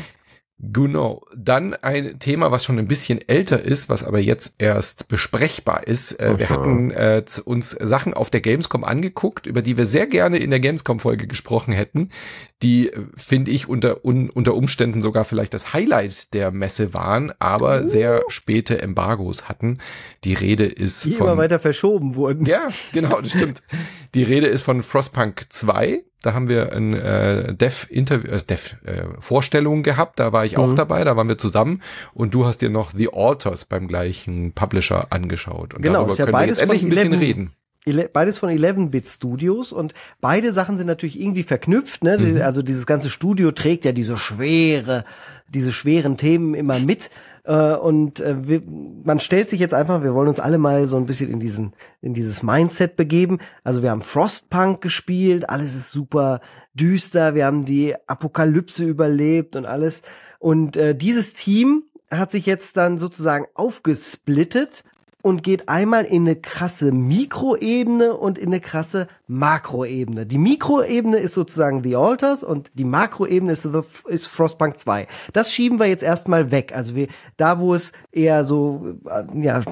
Genau. 0.57 1.25
Dann 1.35 1.73
ein 1.73 2.17
Thema, 2.19 2.49
was 2.49 2.63
schon 2.63 2.79
ein 2.79 2.87
bisschen 2.87 3.19
älter 3.27 3.61
ist, 3.61 3.89
was 3.89 4.03
aber 4.03 4.19
jetzt 4.19 4.55
erst 4.57 5.09
besprechbar 5.09 5.85
ist. 5.85 6.17
Äh, 6.17 6.39
wir 6.39 6.49
hatten 6.49 6.91
äh, 6.91 7.23
uns 7.43 7.71
Sachen 7.71 8.13
auf 8.13 8.29
der 8.29 8.39
Gamescom 8.39 8.85
angeguckt, 8.85 9.47
über 9.47 9.61
die 9.61 9.77
wir 9.77 9.85
sehr 9.85 10.07
gerne 10.07 10.37
in 10.37 10.51
der 10.51 10.61
Gamescom-Folge 10.61 11.27
gesprochen 11.27 11.73
hätten, 11.73 12.09
die, 12.63 12.87
äh, 12.87 13.01
finde 13.17 13.51
ich, 13.51 13.67
unter, 13.67 14.05
un, 14.05 14.29
unter 14.29 14.55
Umständen 14.55 15.01
sogar 15.01 15.25
vielleicht 15.25 15.53
das 15.53 15.73
Highlight 15.73 16.33
der 16.33 16.51
Messe 16.51 16.93
waren, 16.93 17.33
aber 17.37 17.81
uh. 17.81 17.85
sehr 17.85 18.23
späte 18.29 18.81
Embargos 18.81 19.49
hatten. 19.49 19.79
Die 20.23 20.35
Rede 20.35 20.65
ist 20.65 21.03
die 21.03 21.11
von... 21.11 21.27
immer 21.27 21.37
weiter 21.37 21.59
verschoben 21.59 22.15
wurden. 22.15 22.45
Ja, 22.45 22.69
genau, 22.93 23.19
das 23.19 23.31
stimmt. 23.31 23.61
Die 24.13 24.23
Rede 24.23 24.47
ist 24.47 24.61
von 24.61 24.81
Frostpunk 24.81 25.47
2 25.49 26.05
da 26.25 26.33
haben 26.33 26.49
wir 26.49 26.73
ein 26.73 26.93
äh, 26.93 27.53
Dev-Interview, 27.53 28.31
äh, 28.31 28.41
Dev-Vorstellung 28.41 29.79
äh, 29.79 29.83
gehabt. 29.83 30.19
Da 30.19 30.33
war 30.33 30.45
ich 30.45 30.57
auch 30.57 30.67
mhm. 30.67 30.75
dabei, 30.75 31.03
da 31.03 31.15
waren 31.15 31.27
wir 31.27 31.37
zusammen. 31.37 31.81
Und 32.13 32.33
du 32.33 32.45
hast 32.45 32.61
dir 32.61 32.69
noch 32.69 32.91
The 32.95 33.09
Alters 33.13 33.65
beim 33.65 33.87
gleichen 33.87 34.53
Publisher 34.53 35.07
angeschaut. 35.11 35.73
Und 35.73 35.81
genau, 35.81 35.99
darüber 35.99 36.11
ist 36.11 36.17
ja 36.19 36.25
können 36.25 36.33
beides 36.33 36.57
wir 36.57 36.63
jetzt 36.63 36.73
endlich 36.73 36.83
ein 36.83 36.89
bisschen 36.89 37.13
11, 37.13 37.21
reden. 37.21 37.51
Beides 38.13 38.39
von 38.39 38.49
11-Bit 38.49 39.07
Studios 39.07 39.71
und 39.71 39.93
beide 40.19 40.51
Sachen 40.51 40.77
sind 40.77 40.87
natürlich 40.87 41.19
irgendwie 41.19 41.43
verknüpft. 41.43 42.03
Ne? 42.03 42.17
Mhm. 42.17 42.41
Also 42.41 42.63
dieses 42.63 42.87
ganze 42.87 43.11
Studio 43.11 43.51
trägt 43.51 43.85
ja 43.85 43.91
diese 43.91 44.17
schwere, 44.17 45.03
diese 45.49 45.71
schweren 45.71 46.17
Themen 46.17 46.55
immer 46.55 46.79
mit. 46.79 47.11
Äh, 47.43 47.75
und 47.75 48.21
äh, 48.21 48.47
wir, 48.47 48.63
man 49.03 49.19
stellt 49.19 49.51
sich 49.51 49.59
jetzt 49.59 49.75
einfach, 49.75 50.01
wir 50.01 50.15
wollen 50.15 50.27
uns 50.27 50.39
alle 50.39 50.57
mal 50.57 50.87
so 50.87 50.97
ein 50.97 51.05
bisschen 51.05 51.29
in 51.29 51.39
diesen, 51.39 51.73
in 52.01 52.15
dieses 52.15 52.41
Mindset 52.41 52.95
begeben. 52.95 53.37
Also 53.63 53.83
wir 53.83 53.91
haben 53.91 54.01
Frostpunk 54.01 54.81
gespielt, 54.81 55.47
alles 55.49 55.75
ist 55.75 55.91
super 55.91 56.41
düster, 56.73 57.35
wir 57.35 57.45
haben 57.45 57.65
die 57.65 57.93
Apokalypse 58.07 58.83
überlebt 58.83 59.55
und 59.55 59.67
alles. 59.67 60.01
Und 60.39 60.75
äh, 60.75 60.95
dieses 60.95 61.35
Team 61.35 61.83
hat 62.09 62.31
sich 62.31 62.45
jetzt 62.45 62.77
dann 62.77 62.97
sozusagen 62.97 63.45
aufgesplittet 63.53 64.83
und 65.25 65.41
geht 65.41 65.69
einmal 65.69 66.05
in 66.05 66.21
eine 66.21 66.35
krasse 66.35 66.91
Mikroebene 66.91 68.13
und 68.13 68.37
in 68.37 68.49
eine 68.49 68.59
krasse 68.59 69.07
Makroebene. 69.25 70.27
Die 70.27 70.37
Mikroebene 70.37 71.17
ist 71.17 71.33
sozusagen 71.33 71.81
The 71.83 71.95
Alters 71.95 72.43
und 72.43 72.69
die 72.75 72.83
Makroebene 72.83 73.51
ist, 73.51 73.63
The, 73.63 73.81
ist 74.07 74.27
Frostpunk 74.27 74.77
2. 74.77 75.07
Das 75.33 75.51
schieben 75.51 75.79
wir 75.79 75.87
jetzt 75.87 76.03
erstmal 76.03 76.51
weg. 76.51 76.75
Also 76.75 76.93
wir, 76.93 77.07
da 77.37 77.59
wo 77.59 77.73
es 77.73 77.91
eher 78.11 78.43
so, 78.43 78.97
äh, 79.09 79.23
ja, 79.41 79.63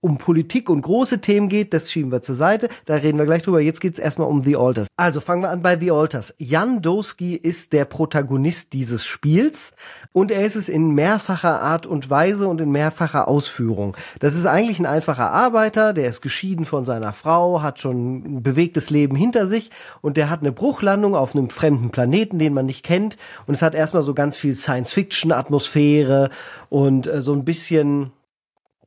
um 0.00 0.16
Politik 0.18 0.70
und 0.70 0.82
große 0.82 1.20
Themen 1.20 1.48
geht, 1.48 1.74
das 1.74 1.90
schieben 1.90 2.10
wir 2.10 2.22
zur 2.22 2.34
Seite. 2.34 2.68
Da 2.86 2.94
reden 2.94 3.18
wir 3.18 3.26
gleich 3.26 3.42
drüber. 3.42 3.60
Jetzt 3.60 3.80
geht 3.80 3.94
es 3.94 3.98
erstmal 3.98 4.28
um 4.28 4.42
The 4.42 4.56
Alters. 4.56 4.88
Also 4.96 5.20
fangen 5.20 5.42
wir 5.42 5.50
an 5.50 5.62
bei 5.62 5.76
The 5.76 5.90
Alters. 5.90 6.34
Jan 6.38 6.80
Doski 6.80 7.36
ist 7.36 7.72
der 7.72 7.84
Protagonist 7.84 8.72
dieses 8.72 9.04
Spiels 9.04 9.72
und 10.12 10.30
er 10.30 10.44
ist 10.44 10.56
es 10.56 10.68
in 10.68 10.94
mehrfacher 10.94 11.60
Art 11.60 11.86
und 11.86 12.08
Weise 12.08 12.48
und 12.48 12.60
in 12.60 12.70
mehrfacher 12.70 13.28
Ausführung. 13.28 13.96
Das 14.20 14.34
ist 14.34 14.46
eigentlich 14.46 14.78
ein 14.78 14.86
einfacher 14.86 15.32
Arbeiter, 15.32 15.92
der 15.92 16.08
ist 16.08 16.22
geschieden 16.22 16.64
von 16.64 16.86
seiner 16.86 17.12
Frau, 17.12 17.62
hat 17.62 17.78
schon 17.78 18.38
ein 18.38 18.42
bewegtes 18.42 18.90
Leben 18.90 19.16
hinter 19.16 19.46
sich 19.46 19.70
und 20.00 20.16
der 20.16 20.30
hat 20.30 20.40
eine 20.40 20.52
Bruchlandung 20.52 21.14
auf 21.14 21.34
einem 21.34 21.50
fremden 21.50 21.90
Planeten, 21.90 22.38
den 22.38 22.54
man 22.54 22.66
nicht 22.66 22.84
kennt. 22.84 23.18
Und 23.46 23.54
es 23.54 23.62
hat 23.62 23.74
erstmal 23.74 24.02
so 24.02 24.14
ganz 24.14 24.36
viel 24.36 24.54
Science-Fiction-Atmosphäre 24.54 26.30
und 26.68 27.06
äh, 27.06 27.20
so 27.20 27.34
ein 27.34 27.44
bisschen 27.44 28.12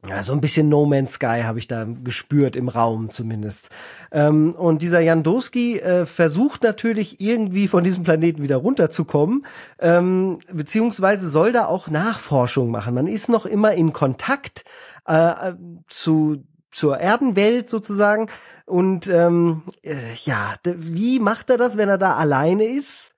ja, 0.09 0.21
so 0.21 0.33
ein 0.33 0.41
bisschen 0.41 0.69
No 0.69 0.85
Man's 0.85 1.13
Sky 1.13 1.41
habe 1.43 1.59
ich 1.59 1.67
da 1.67 1.85
gespürt 2.03 2.55
im 2.55 2.67
Raum 2.67 3.09
zumindest. 3.09 3.69
Ähm, 4.11 4.53
und 4.53 4.81
dieser 4.81 4.99
Jandowski 4.99 5.79
äh, 5.79 6.05
versucht 6.05 6.63
natürlich 6.63 7.21
irgendwie 7.21 7.67
von 7.67 7.83
diesem 7.83 8.03
Planeten 8.03 8.43
wieder 8.43 8.57
runterzukommen, 8.57 9.45
ähm, 9.79 10.39
beziehungsweise 10.51 11.29
soll 11.29 11.53
da 11.53 11.65
auch 11.65 11.89
Nachforschung 11.89 12.69
machen. 12.69 12.95
Man 12.95 13.07
ist 13.07 13.29
noch 13.29 13.45
immer 13.45 13.73
in 13.73 13.93
Kontakt 13.93 14.65
äh, 15.05 15.53
zu 15.87 16.43
zur 16.73 16.97
Erdenwelt 16.97 17.69
sozusagen. 17.69 18.27
Und 18.65 19.07
ähm, 19.07 19.61
äh, 19.83 19.95
ja, 20.25 20.55
wie 20.63 21.19
macht 21.19 21.49
er 21.49 21.57
das, 21.57 21.77
wenn 21.77 21.87
er 21.87 21.97
da 21.97 22.15
alleine 22.15 22.65
ist? 22.65 23.15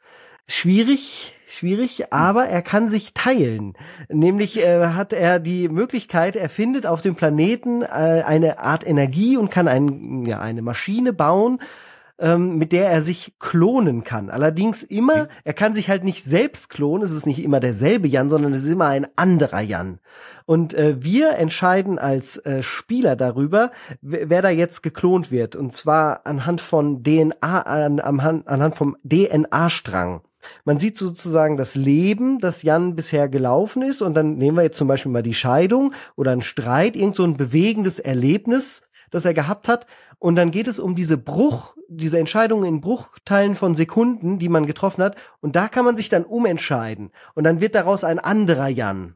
Schwierig, 0.48 1.34
schwierig, 1.56 2.14
aber 2.14 2.45
er 2.45 2.62
kann 2.62 2.88
sich 2.88 3.14
teilen. 3.14 3.74
Nämlich 4.10 4.64
äh, 4.64 4.88
hat 4.88 5.14
er 5.14 5.39
die 5.39 5.70
Möglichkeit, 5.70 6.36
er 6.36 6.49
findet 6.49 6.86
auf 6.86 7.01
dem 7.01 7.16
Planeten 7.16 7.82
äh, 7.82 7.86
eine 7.86 8.60
Art 8.60 8.86
Energie 8.86 9.38
und 9.38 9.51
kann 9.51 9.68
ein, 9.68 10.26
ja, 10.26 10.39
eine 10.39 10.62
Maschine 10.62 11.14
bauen, 11.14 11.60
ähm, 12.20 12.57
mit 12.57 12.72
der 12.72 12.89
er 12.89 13.01
sich 13.01 13.34
klonen 13.39 14.03
kann. 14.03 14.30
Allerdings 14.30 14.84
immer, 14.84 15.28
er 15.43 15.53
kann 15.53 15.74
sich 15.74 15.89
halt 15.89 16.03
nicht 16.03 16.24
selbst 16.24 16.70
klonen, 16.70 17.03
es 17.03 17.11
ist 17.11 17.26
nicht 17.26 17.43
immer 17.43 17.59
derselbe 17.59 18.07
Jan, 18.07 18.30
sondern 18.30 18.53
es 18.53 18.63
ist 18.63 18.72
immer 18.72 18.88
ein 18.88 19.07
anderer 19.16 19.61
Jan. 19.61 19.99
Und 20.45 20.76
äh, 20.76 21.03
wir 21.03 21.38
entscheiden 21.38 21.97
als 21.97 22.38
äh, 22.38 22.61
Spieler 22.61 23.16
darüber, 23.16 23.72
wer 24.01 24.41
da 24.43 24.49
jetzt 24.49 24.84
geklont 24.84 25.32
wird. 25.32 25.55
Und 25.55 25.74
zwar 25.74 26.26
anhand 26.28 26.61
von 26.61 27.03
DNA, 27.03 27.61
an, 27.61 27.99
anhand, 27.99 28.47
anhand 28.47 28.76
vom 28.76 28.95
DNA-Strang. 29.03 30.22
Man 30.63 30.78
sieht 30.78 30.97
sozusagen 30.97 31.57
das 31.57 31.74
Leben, 31.74 32.38
das 32.38 32.61
Jan 32.61 32.95
bisher 32.95 33.28
gelaufen 33.28 33.82
ist. 33.82 34.03
Und 34.03 34.13
dann 34.13 34.36
nehmen 34.36 34.57
wir 34.57 34.63
jetzt 34.63 34.78
zum 34.78 34.88
Beispiel 34.88 35.11
mal 35.11 35.24
die 35.24 35.34
Scheidung 35.34 35.93
oder 36.16 36.32
einen 36.32 36.43
Streit, 36.43 36.95
irgend 36.95 37.16
so 37.16 37.24
ein 37.24 37.38
bewegendes 37.38 37.97
Erlebnis, 37.97 38.84
das 39.16 39.26
er 39.26 39.34
gehabt 39.34 39.68
hat. 39.68 39.88
Und 40.20 40.36
dann 40.36 40.51
geht 40.51 40.68
es 40.68 40.78
um 40.78 40.95
diese 40.95 41.18
Bruch, 41.18 41.76
diese 41.88 42.20
Entscheidungen 42.20 42.66
in 42.66 42.82
Bruchteilen 42.82 43.55
von 43.55 43.74
Sekunden, 43.74 44.39
die 44.39 44.49
man 44.49 44.66
getroffen 44.66 45.03
hat. 45.03 45.16
Und 45.39 45.55
da 45.55 45.70
kann 45.70 45.86
man 45.86 45.95
sich 45.95 46.09
dann 46.09 46.26
umentscheiden. 46.26 47.11
Und 47.34 47.45
dann 47.45 47.61
wird 47.61 47.76
daraus 47.76 48.03
ein 48.03 48.20
anderer 48.20 48.68
Jan. 48.68 49.16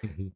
Mhm. 0.00 0.32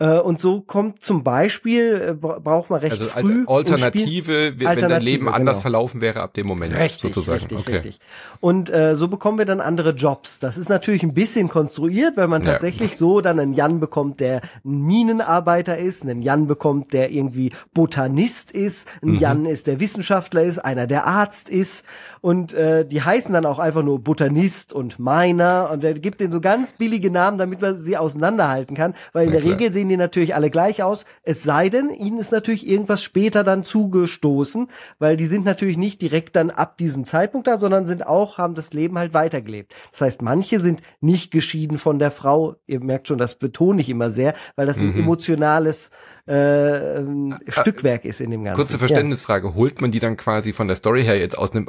Äh, 0.00 0.18
und 0.18 0.40
so 0.40 0.62
kommt 0.62 1.02
zum 1.02 1.22
Beispiel, 1.22 2.08
äh, 2.10 2.14
braucht 2.14 2.70
man 2.70 2.80
recht 2.80 2.92
also 2.92 3.04
früh. 3.04 3.44
Alternative, 3.46 4.54
wenn 4.56 4.66
Alternative, 4.66 4.88
dein 4.88 5.02
Leben 5.02 5.28
anders 5.28 5.56
genau. 5.56 5.62
verlaufen 5.62 6.00
wäre 6.00 6.22
ab 6.22 6.32
dem 6.32 6.46
Moment 6.46 6.74
richtig, 6.74 7.14
sozusagen. 7.14 7.38
Richtig, 7.38 7.58
okay. 7.58 7.72
richtig. 7.72 7.98
Und 8.40 8.70
äh, 8.70 8.96
so 8.96 9.08
bekommen 9.08 9.36
wir 9.36 9.44
dann 9.44 9.60
andere 9.60 9.90
Jobs. 9.90 10.40
Das 10.40 10.56
ist 10.56 10.70
natürlich 10.70 11.02
ein 11.02 11.12
bisschen 11.12 11.50
konstruiert, 11.50 12.16
weil 12.16 12.28
man 12.28 12.42
tatsächlich 12.42 12.92
ja. 12.92 12.96
so 12.96 13.20
dann 13.20 13.38
einen 13.38 13.52
Jan 13.52 13.78
bekommt, 13.78 14.20
der 14.20 14.40
ein 14.64 14.80
Minenarbeiter 14.80 15.76
ist, 15.76 16.02
einen 16.02 16.22
Jan 16.22 16.46
bekommt, 16.46 16.94
der 16.94 17.10
irgendwie 17.10 17.52
Botanist 17.74 18.52
ist, 18.52 18.88
ein 19.02 19.10
mhm. 19.10 19.18
Jan 19.18 19.44
ist, 19.44 19.66
der 19.66 19.80
Wissenschaftler 19.80 20.42
ist, 20.42 20.60
einer, 20.60 20.86
der 20.86 21.06
Arzt 21.06 21.50
ist. 21.50 21.84
Und 22.22 22.54
äh, 22.54 22.86
die 22.86 23.02
heißen 23.02 23.34
dann 23.34 23.44
auch 23.44 23.58
einfach 23.58 23.82
nur 23.82 23.98
Botanist 23.98 24.72
und 24.72 24.98
Miner. 24.98 25.68
Und 25.70 25.84
er 25.84 25.92
gibt 25.92 26.20
denen 26.20 26.32
so 26.32 26.40
ganz 26.40 26.72
billige 26.72 27.10
Namen, 27.10 27.36
damit 27.36 27.60
man 27.60 27.76
sie 27.76 27.98
auseinanderhalten 27.98 28.74
kann. 28.74 28.94
Weil 29.12 29.26
in 29.26 29.32
der. 29.32 29.40
Regel 29.44 29.72
sehen 29.72 29.89
die 29.90 29.98
natürlich 29.98 30.34
alle 30.34 30.50
gleich 30.50 30.82
aus. 30.82 31.04
Es 31.22 31.42
sei 31.42 31.68
denn, 31.68 31.90
ihnen 31.90 32.18
ist 32.18 32.32
natürlich 32.32 32.66
irgendwas 32.66 33.02
später 33.02 33.44
dann 33.44 33.62
zugestoßen, 33.62 34.68
weil 34.98 35.16
die 35.16 35.26
sind 35.26 35.44
natürlich 35.44 35.76
nicht 35.76 36.00
direkt 36.00 36.36
dann 36.36 36.50
ab 36.50 36.78
diesem 36.78 37.04
Zeitpunkt 37.04 37.46
da, 37.46 37.58
sondern 37.58 37.86
sind 37.86 38.06
auch, 38.06 38.38
haben 38.38 38.54
das 38.54 38.72
Leben 38.72 38.98
halt 38.98 39.12
weitergelebt. 39.12 39.74
Das 39.90 40.00
heißt, 40.00 40.22
manche 40.22 40.60
sind 40.60 40.80
nicht 41.00 41.30
geschieden 41.30 41.78
von 41.78 41.98
der 41.98 42.10
Frau. 42.10 42.56
Ihr 42.66 42.80
merkt 42.80 43.08
schon, 43.08 43.18
das 43.18 43.36
betone 43.36 43.82
ich 43.82 43.90
immer 43.90 44.10
sehr, 44.10 44.34
weil 44.56 44.66
das 44.66 44.78
ein 44.78 44.92
mhm. 44.94 45.00
emotionales 45.00 45.90
äh, 46.26 46.96
ähm, 46.98 47.36
Stückwerk 47.48 48.04
ist 48.04 48.20
in 48.20 48.30
dem 48.30 48.44
Ganzen. 48.44 48.56
Kurze 48.56 48.78
Verständnisfrage. 48.78 49.48
Ja. 49.48 49.54
Holt 49.54 49.80
man 49.80 49.90
die 49.90 49.98
dann 49.98 50.16
quasi 50.16 50.52
von 50.52 50.68
der 50.68 50.76
Story 50.76 51.04
her 51.04 51.18
jetzt 51.18 51.36
aus 51.36 51.52
einem 51.52 51.68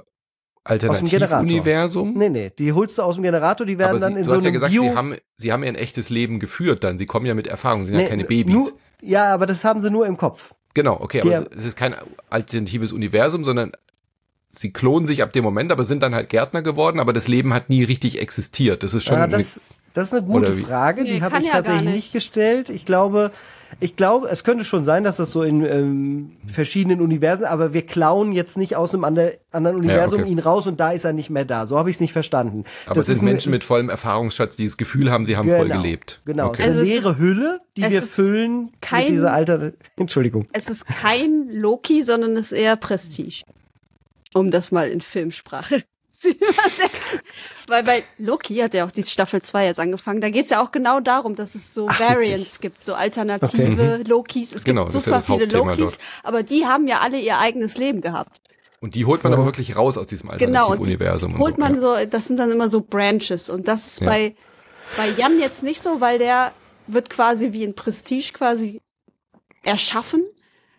Alternativuniversum? 0.63 2.13
Nee, 2.15 2.29
nee, 2.29 2.51
die 2.57 2.73
holst 2.73 2.97
du 2.97 3.01
aus 3.01 3.15
dem 3.15 3.23
Generator, 3.23 3.65
die 3.65 3.77
werden 3.79 3.99
dann 3.99 4.15
in 4.15 4.27
so 4.27 4.35
einem 4.35 4.35
Du 4.35 4.35
hast 4.35 4.43
ja 4.43 4.51
gesagt, 4.51 4.71
Bio 4.71 4.83
sie 4.83 4.95
haben, 4.95 5.15
sie 5.37 5.51
haben 5.51 5.63
ihr 5.63 5.69
ein 5.69 5.75
echtes 5.75 6.09
Leben 6.09 6.39
geführt 6.39 6.83
dann. 6.83 6.99
Sie 6.99 7.05
kommen 7.05 7.25
ja 7.25 7.33
mit 7.33 7.47
Erfahrung, 7.47 7.85
sind 7.85 7.95
nee, 7.95 8.03
ja 8.03 8.09
keine 8.09 8.25
Babys. 8.25 8.53
Nur, 8.53 8.71
ja, 9.01 9.33
aber 9.33 9.45
das 9.45 9.63
haben 9.63 9.81
sie 9.81 9.89
nur 9.89 10.05
im 10.05 10.17
Kopf. 10.17 10.53
Genau, 10.73 10.99
okay, 11.01 11.21
Der, 11.21 11.39
aber 11.39 11.47
es 11.55 11.65
ist 11.65 11.75
kein 11.75 11.95
alternatives 12.29 12.93
Universum, 12.93 13.43
sondern 13.43 13.71
sie 14.51 14.71
klonen 14.71 15.07
sich 15.07 15.23
ab 15.23 15.33
dem 15.33 15.43
Moment, 15.43 15.71
aber 15.71 15.83
sind 15.83 16.03
dann 16.03 16.13
halt 16.13 16.29
Gärtner 16.29 16.61
geworden, 16.61 16.99
aber 16.99 17.13
das 17.13 17.27
Leben 17.27 17.53
hat 17.53 17.69
nie 17.69 17.83
richtig 17.83 18.21
existiert. 18.21 18.83
Das 18.83 18.93
ist 18.93 19.05
schon. 19.05 19.15
Ja, 19.15 19.27
das, 19.27 19.59
das 19.93 20.07
ist 20.07 20.13
eine 20.13 20.23
gute 20.25 20.53
Frage, 20.53 21.03
die 21.03 21.13
nee, 21.13 21.21
habe 21.21 21.39
ich 21.39 21.47
ja 21.47 21.53
tatsächlich 21.53 21.83
nicht. 21.85 21.95
nicht 21.95 22.13
gestellt. 22.13 22.69
Ich 22.69 22.85
glaube, 22.85 23.31
ich 23.79 23.95
glaube, 23.95 24.27
es 24.29 24.43
könnte 24.43 24.63
schon 24.63 24.85
sein, 24.85 25.03
dass 25.03 25.17
das 25.17 25.31
so 25.31 25.43
in 25.43 25.65
ähm, 25.65 26.31
verschiedenen 26.45 27.01
Universen, 27.01 27.45
aber 27.45 27.73
wir 27.73 27.85
klauen 27.85 28.31
jetzt 28.31 28.57
nicht 28.57 28.75
aus 28.75 28.93
einem 28.93 29.03
andre, 29.03 29.37
anderen 29.51 29.77
Universum 29.77 30.19
ja, 30.19 30.25
okay. 30.25 30.31
ihn 30.31 30.39
raus 30.39 30.67
und 30.67 30.79
da 30.79 30.91
ist 30.91 31.05
er 31.05 31.13
nicht 31.13 31.29
mehr 31.29 31.45
da. 31.45 31.65
So 31.65 31.77
habe 31.77 31.89
ich 31.89 31.97
es 31.97 31.99
nicht 31.99 32.13
verstanden. 32.13 32.63
Aber 32.85 32.95
das 32.95 33.09
es 33.09 33.19
sind 33.19 33.25
Menschen 33.25 33.51
mit 33.51 33.63
vollem 33.63 33.89
Erfahrungsschatz, 33.89 34.55
die 34.55 34.65
das 34.65 34.77
Gefühl 34.77 35.11
haben, 35.11 35.25
sie 35.25 35.37
haben 35.37 35.47
genau, 35.47 35.59
voll 35.59 35.69
gelebt. 35.69 36.21
Genau, 36.25 36.47
okay. 36.47 36.63
es 36.63 36.67
ist 36.67 36.71
eine 36.71 36.79
also 36.79 36.91
leere 36.91 37.17
Hülle, 37.17 37.59
die 37.77 37.89
wir 37.89 38.01
füllen 38.01 38.69
kein, 38.81 39.03
mit 39.03 39.09
dieser 39.11 39.33
alter. 39.33 39.71
Entschuldigung. 39.97 40.45
Es 40.53 40.69
ist 40.69 40.85
kein 40.85 41.49
Loki, 41.49 42.01
sondern 42.03 42.35
es 42.37 42.51
ist 42.51 42.57
eher 42.57 42.75
Prestige. 42.75 43.43
Um 44.33 44.51
das 44.51 44.71
mal 44.71 44.87
in 44.89 45.01
Filmsprache 45.01 45.83
zu 46.11 46.29
übersetzen. 46.29 47.19
Weil 47.67 47.83
bei 47.83 48.03
Loki 48.17 48.57
hat 48.57 48.73
ja 48.73 48.85
auch 48.85 48.91
die 48.91 49.03
Staffel 49.03 49.41
2 49.41 49.65
jetzt 49.65 49.79
angefangen. 49.79 50.21
Da 50.21 50.29
geht 50.29 50.45
es 50.45 50.49
ja 50.51 50.61
auch 50.61 50.71
genau 50.71 50.99
darum, 50.99 51.35
dass 51.35 51.55
es 51.55 51.73
so 51.73 51.87
Ach, 51.89 51.99
Variants 51.99 52.59
gibt, 52.59 52.83
so 52.83 52.93
alternative 52.93 53.99
okay. 53.99 54.03
Lokis. 54.07 54.53
Es 54.53 54.63
genau, 54.63 54.83
gibt 54.83 54.93
super 54.93 55.11
ja 55.11 55.21
viele 55.21 55.45
Lokis, 55.45 55.91
dort. 55.91 55.99
aber 56.23 56.43
die 56.43 56.65
haben 56.65 56.87
ja 56.87 56.99
alle 56.99 57.19
ihr 57.19 57.39
eigenes 57.39 57.77
Leben 57.77 58.01
gehabt. 58.01 58.41
Und 58.79 58.95
die 58.95 59.05
holt 59.05 59.23
man 59.23 59.31
ja. 59.31 59.37
aber 59.37 59.45
wirklich 59.45 59.75
raus 59.75 59.97
aus 59.97 60.07
diesem 60.07 60.29
Alternativuniversum. 60.31 61.33
Genau, 61.33 61.43
holt 61.43 61.55
so, 61.55 61.61
man 61.61 61.75
ja. 61.75 61.79
so, 61.79 61.95
das 62.09 62.25
sind 62.25 62.37
dann 62.37 62.51
immer 62.51 62.69
so 62.69 62.81
Branches 62.81 63.49
und 63.49 63.67
das 63.67 63.85
ist 63.85 64.01
ja. 64.01 64.07
bei 64.07 64.35
Bei 64.97 65.09
Jan 65.09 65.39
jetzt 65.39 65.63
nicht 65.63 65.81
so, 65.81 66.01
weil 66.01 66.17
der 66.17 66.51
wird 66.87 67.09
quasi 67.09 67.53
wie 67.53 67.63
ein 67.63 67.75
Prestige 67.75 68.33
quasi 68.33 68.81
erschaffen 69.63 70.23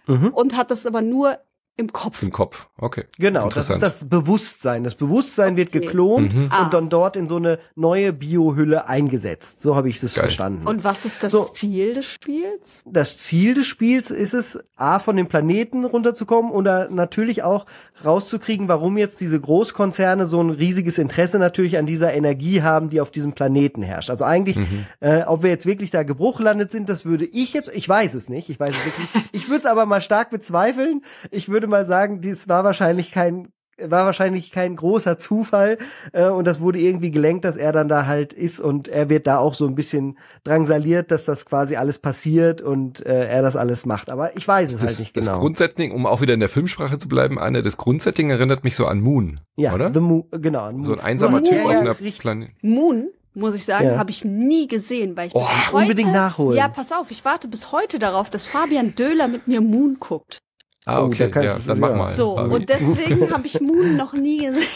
mhm. 0.06 0.28
und 0.28 0.56
hat 0.56 0.70
das 0.70 0.86
aber 0.86 1.02
nur 1.02 1.38
im 1.76 1.90
Kopf. 1.90 2.22
Im 2.22 2.30
Kopf, 2.30 2.68
okay. 2.76 3.04
Genau, 3.18 3.48
das 3.48 3.70
ist 3.70 3.80
das 3.80 4.08
Bewusstsein. 4.08 4.84
Das 4.84 4.94
Bewusstsein 4.94 5.54
okay. 5.54 5.56
wird 5.56 5.72
geklont 5.72 6.34
mhm. 6.34 6.44
und 6.44 6.52
ah. 6.52 6.68
dann 6.70 6.90
dort 6.90 7.16
in 7.16 7.26
so 7.26 7.36
eine 7.36 7.58
neue 7.74 8.12
Biohülle 8.12 8.88
eingesetzt. 8.88 9.62
So 9.62 9.74
habe 9.74 9.88
ich 9.88 9.98
das 9.98 10.14
Geil. 10.14 10.24
verstanden. 10.24 10.66
Und 10.66 10.84
was 10.84 11.04
ist 11.06 11.22
das 11.22 11.32
so, 11.32 11.44
Ziel 11.44 11.94
des 11.94 12.06
Spiels? 12.06 12.82
Das 12.84 13.16
Ziel 13.18 13.54
des 13.54 13.66
Spiels 13.66 14.10
ist 14.10 14.34
es, 14.34 14.62
A, 14.76 14.98
von 14.98 15.16
dem 15.16 15.28
Planeten 15.28 15.84
runterzukommen 15.84 16.52
und 16.52 16.64
natürlich 16.64 17.42
auch 17.42 17.64
rauszukriegen, 18.04 18.68
warum 18.68 18.98
jetzt 18.98 19.20
diese 19.20 19.40
Großkonzerne 19.40 20.26
so 20.26 20.42
ein 20.42 20.50
riesiges 20.50 20.98
Interesse 20.98 21.38
natürlich 21.38 21.78
an 21.78 21.86
dieser 21.86 22.12
Energie 22.12 22.62
haben, 22.62 22.90
die 22.90 23.00
auf 23.00 23.10
diesem 23.10 23.32
Planeten 23.32 23.82
herrscht. 23.82 24.10
Also 24.10 24.24
eigentlich, 24.24 24.56
mhm. 24.56 24.86
äh, 25.00 25.22
ob 25.22 25.42
wir 25.42 25.50
jetzt 25.50 25.64
wirklich 25.66 25.90
da 25.90 26.02
gebruchlandet 26.02 26.70
sind, 26.70 26.88
das 26.88 27.06
würde 27.06 27.24
ich 27.24 27.54
jetzt, 27.54 27.70
ich 27.74 27.88
weiß 27.88 28.12
es 28.12 28.28
nicht, 28.28 28.50
ich 28.50 28.60
weiß 28.60 28.70
es 28.70 28.84
wirklich, 28.84 29.24
ich 29.32 29.48
würde 29.48 29.60
es 29.60 29.66
aber 29.66 29.86
mal 29.86 30.02
stark 30.02 30.30
bezweifeln. 30.30 31.02
Ich 31.30 31.48
würde 31.48 31.61
würde 31.62 31.70
mal 31.70 31.86
sagen, 31.86 32.20
dies 32.20 32.48
war 32.48 32.64
wahrscheinlich 32.64 33.12
kein 33.12 33.48
war 33.78 34.04
wahrscheinlich 34.06 34.52
kein 34.52 34.76
großer 34.76 35.18
Zufall 35.18 35.78
äh, 36.12 36.28
und 36.28 36.46
das 36.46 36.60
wurde 36.60 36.78
irgendwie 36.78 37.10
gelenkt, 37.10 37.44
dass 37.44 37.56
er 37.56 37.72
dann 37.72 37.88
da 37.88 38.06
halt 38.06 38.32
ist 38.32 38.60
und 38.60 38.86
er 38.86 39.08
wird 39.08 39.26
da 39.26 39.38
auch 39.38 39.54
so 39.54 39.66
ein 39.66 39.74
bisschen 39.74 40.18
drangsaliert, 40.44 41.10
dass 41.10 41.24
das 41.24 41.46
quasi 41.46 41.74
alles 41.76 41.98
passiert 41.98 42.60
und 42.60 43.04
äh, 43.04 43.26
er 43.26 43.42
das 43.42 43.56
alles 43.56 43.86
macht. 43.86 44.10
Aber 44.10 44.36
ich 44.36 44.46
weiß 44.46 44.72
es 44.72 44.78
das, 44.78 44.86
halt 44.88 44.98
nicht 45.00 45.14
genau. 45.14 45.32
Das 45.32 45.40
Grundsetting, 45.40 45.90
um 45.90 46.06
auch 46.06 46.20
wieder 46.20 46.34
in 46.34 46.40
der 46.40 46.50
Filmsprache 46.50 46.98
zu 46.98 47.08
bleiben, 47.08 47.38
eine 47.38 47.62
das 47.62 47.76
Grundsetting 47.76 48.30
erinnert 48.30 48.62
mich 48.62 48.76
so 48.76 48.86
an 48.86 49.00
Moon, 49.00 49.40
ja, 49.56 49.72
oder? 49.72 49.92
The 49.92 50.00
Moon, 50.00 50.24
genau. 50.30 50.70
Moon. 50.70 50.84
So 50.84 50.92
ein 50.92 51.00
einsamer 51.00 51.40
Moon, 51.40 51.50
Typ 51.50 51.64
auf 51.64 51.70
einer 51.70 51.94
Planet. 51.94 52.50
Moon 52.62 53.08
muss 53.34 53.54
ich 53.54 53.64
sagen, 53.64 53.86
ja. 53.86 53.98
habe 53.98 54.10
ich 54.10 54.24
nie 54.24 54.68
gesehen, 54.68 55.16
weil 55.16 55.28
ich 55.28 55.34
oh, 55.34 55.40
bis 55.40 55.72
heute 55.72 55.76
unbedingt 55.76 56.12
nachholen. 56.12 56.58
Ja, 56.58 56.68
pass 56.68 56.92
auf, 56.92 57.10
ich 57.10 57.24
warte 57.24 57.48
bis 57.48 57.72
heute 57.72 57.98
darauf, 57.98 58.28
dass 58.28 58.46
Fabian 58.46 58.94
Döhler 58.94 59.26
mit 59.28 59.48
mir 59.48 59.60
Moon 59.60 59.96
guckt. 59.98 60.38
Ah, 60.84 61.00
oh, 61.00 61.06
okay, 61.06 61.30
oh, 61.34 61.40
ja, 61.40 61.58
dann 61.64 61.78
mach 61.78 61.94
mal. 61.94 62.08
So, 62.08 62.38
und 62.38 62.68
deswegen 62.68 63.30
habe 63.32 63.46
ich 63.46 63.60
Moon 63.60 63.96
noch 63.96 64.12
nie 64.14 64.38
gesehen. 64.46 64.66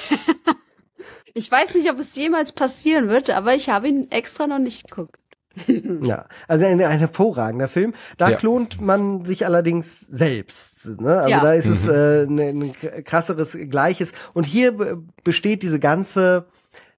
ich 1.35 1.51
weiß 1.51 1.75
nicht, 1.75 1.91
ob 1.91 1.99
es 1.99 2.15
jemals 2.15 2.53
passieren 2.53 3.09
wird, 3.09 3.31
aber 3.31 3.55
ich 3.55 3.69
habe 3.69 3.89
ihn 3.89 4.11
extra 4.11 4.47
noch 4.47 4.59
nicht 4.61 4.89
geguckt. 4.89 5.19
ja, 6.03 6.27
also 6.49 6.67
ein, 6.67 6.81
ein 6.83 6.99
hervorragender 6.99 7.69
Film. 7.69 7.95
Da 8.19 8.31
ja. 8.31 8.37
klont 8.37 8.81
man 8.81 9.25
sich 9.25 9.47
allerdings 9.47 10.01
selbst. 10.01 11.01
Ne? 11.01 11.19
Also 11.19 11.31
ja. 11.31 11.41
da 11.41 11.53
ist 11.55 11.67
mhm. 11.67 11.73
es 11.73 11.89
äh, 11.89 12.23
ein, 12.25 12.63
ein 12.63 13.05
krasseres 13.05 13.57
Gleiches. 13.69 14.13
Und 14.35 14.45
hier 14.45 15.03
besteht 15.25 15.63
diese 15.63 15.81
ganze 15.81 16.47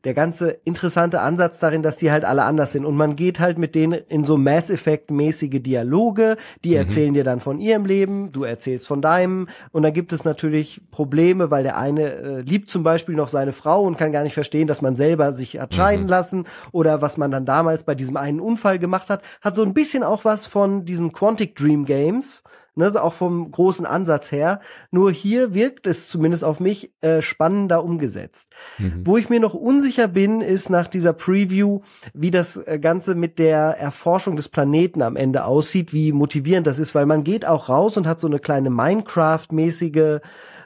der 0.05 0.15
ganze 0.15 0.51
interessante 0.65 1.21
Ansatz 1.21 1.59
darin, 1.59 1.83
dass 1.83 1.97
die 1.97 2.13
halt 2.13 2.25
alle 2.25 2.45
anders 2.45 2.73
sind. 2.73 2.85
Und 2.85 2.97
man 2.97 3.17
geht 3.17 3.41
halt 3.41 3.59
mit 3.59 3.75
denen 3.75 4.01
in 4.09 4.25
so 4.25 4.37
Mass 4.37 4.71
Effect-mäßige 4.71 5.61
Dialoge, 5.61 6.37
die 6.65 6.71
mhm. 6.71 6.77
erzählen 6.77 7.15
dir 7.15 7.25
dann 7.25 7.41
von 7.41 7.59
ihrem 7.59 7.85
Leben, 7.85 8.31
du 8.31 8.45
erzählst 8.45 8.87
von 8.87 9.03
deinem. 9.03 9.49
Und 9.73 9.83
dann 9.83 9.93
gibt 9.93 10.13
es 10.13 10.25
natürlich 10.25 10.81
Probleme, 10.93 11.51
weil 11.51 11.65
der 11.65 11.77
eine 11.77 12.13
äh, 12.13 12.41
liebt 12.43 12.71
zum 12.71 12.85
Beispiel 12.85 13.17
noch 13.17 13.29
seine 13.29 13.53
Frau 13.53 13.83
und 13.83 13.99
kann 13.99 14.13
gar 14.13 14.23
nicht 14.23 14.35
verstehen, 14.35 14.69
dass 14.69 14.83
man 14.83 14.95
selber 14.95 15.33
sich 15.33 15.59
hat 15.59 15.75
scheiden 15.75 16.05
mhm. 16.05 16.11
lassen 16.11 16.45
oder 16.71 17.03
was 17.03 17.17
man 17.17 17.31
dann 17.31 17.45
damals 17.45 17.85
bei 17.85 17.95
diesem 17.95 18.17
einen 18.17 18.41
Unfall 18.41 18.79
gemacht 18.79 19.11
hat. 19.11 19.23
Hat 19.41 19.55
so 19.55 19.63
ein 19.63 19.75
bisschen 19.75 20.05
auch 20.05 20.25
was 20.25 20.47
von 20.47 20.85
diesen 20.85 21.13
Quantic 21.13 21.57
Dream 21.57 21.85
Games 21.85 22.45
ne, 22.79 22.87
also 22.87 23.01
auch 23.01 23.13
vom 23.13 23.51
großen 23.51 23.85
Ansatz 23.85 24.33
her. 24.33 24.61
Nur 24.91 25.11
hier 25.11 25.53
wirkt 25.53 25.87
es 25.87 26.09
zumindest 26.09 26.45
auf 26.45 26.61
mich 26.61 26.93
äh, 27.01 27.21
spannender 27.21 27.85
umgesetzt. 27.85 28.49
Mhm. 28.79 29.03
Wo 29.05 29.17
ich 29.19 29.29
mir 29.29 29.41
noch 29.41 29.55
unsicher 29.55 30.09
bin, 30.09 30.41
ist 30.41 30.71
nach 30.71 30.89
dieser 30.89 31.13
Preview, 31.13 31.81
wie 32.15 32.31
das 32.31 32.57
äh, 32.57 32.79
Ganze 32.81 33.15
mit 33.15 33.39
der 33.39 33.79
Erforschung 33.79 34.37
des 34.37 34.49
Planeten 34.49 35.03
am 35.03 35.17
Ende 35.17 35.45
aussieht, 35.45 35.93
wie 35.93 36.13
motivierend 36.13 36.67
das 36.67 36.79
ist, 36.79 36.95
weil 36.95 37.07
man 37.07 37.25
geht 37.25 37.47
auch 37.47 37.69
raus 37.69 37.97
und 37.97 38.07
hat 38.07 38.21
so 38.21 38.27
eine 38.27 38.39
kleine 38.39 38.71
Minecraft-mäßige 38.71 40.21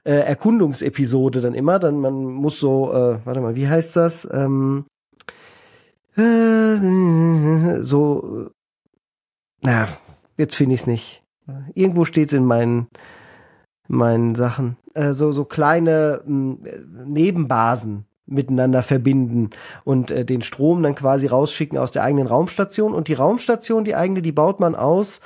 äh, 0.05 0.13
Erkundungsepisode 0.13 1.41
dann 1.41 1.55
immer. 1.55 1.79
Dann 1.79 1.99
man 1.99 2.25
muss 2.25 2.61
so, 2.61 2.93
äh, 2.93 3.19
warte 3.25 3.41
mal, 3.41 3.55
wie 3.55 3.69
heißt 3.69 3.97
das? 3.97 4.29
Ähm, 4.31 4.85
äh, 6.17 7.83
so, 7.83 8.51
na, 9.63 9.89
jetzt 10.37 10.57
finde 10.57 10.75
ich 10.75 10.83
es 10.83 10.87
nicht. 10.87 11.22
Irgendwo 11.75 12.05
steht 12.05 12.33
es 12.33 12.39
in 12.39 12.45
meinen, 12.45 12.89
meinen 13.89 14.35
Sachen. 14.35 14.77
Äh, 14.95 15.13
so, 15.13 15.33
so 15.33 15.45
kleine 15.45 16.23
mh, 16.25 16.57
Nebenbasen 17.07 18.07
miteinander 18.27 18.83
verbinden 18.83 19.51
und 19.85 20.11
äh, 20.11 20.25
den 20.25 20.43
Strom 20.43 20.83
dann 20.83 20.95
quasi 20.95 21.27
rausschicken 21.27 21.79
aus 21.79 21.93
der 21.93 22.05
eigenen 22.05 22.27
Raumstation. 22.27 22.95
Und 22.95 23.09
die 23.09 23.15
Raumstation, 23.15 23.85
die 23.85 23.97
eigene, 23.97 24.23
die 24.23 24.33
baut 24.33 24.61
man 24.61 24.75
aus. 24.75 25.21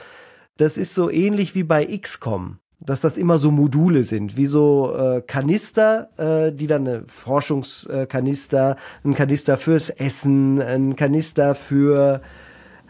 Das 0.57 0.79
ist 0.79 0.95
so 0.95 1.11
ähnlich 1.11 1.55
wie 1.55 1.65
bei 1.65 1.85
XCOM 1.85 2.59
dass 2.81 3.01
das 3.01 3.17
immer 3.17 3.39
so 3.39 3.51
Module 3.51 4.03
sind, 4.05 4.37
wie 4.37 4.47
so 4.47 4.95
äh, 4.95 5.23
Kanister, 5.23 6.11
äh, 6.19 6.53
die 6.53 6.67
dann 6.67 6.87
eine 6.87 7.03
Forschungskanister, 7.07 8.77
ein 9.05 9.15
Kanister 9.15 9.57
fürs 9.57 9.91
Essen, 9.91 10.61
ein 10.61 10.95
Kanister 10.95 11.55
für 11.55 12.21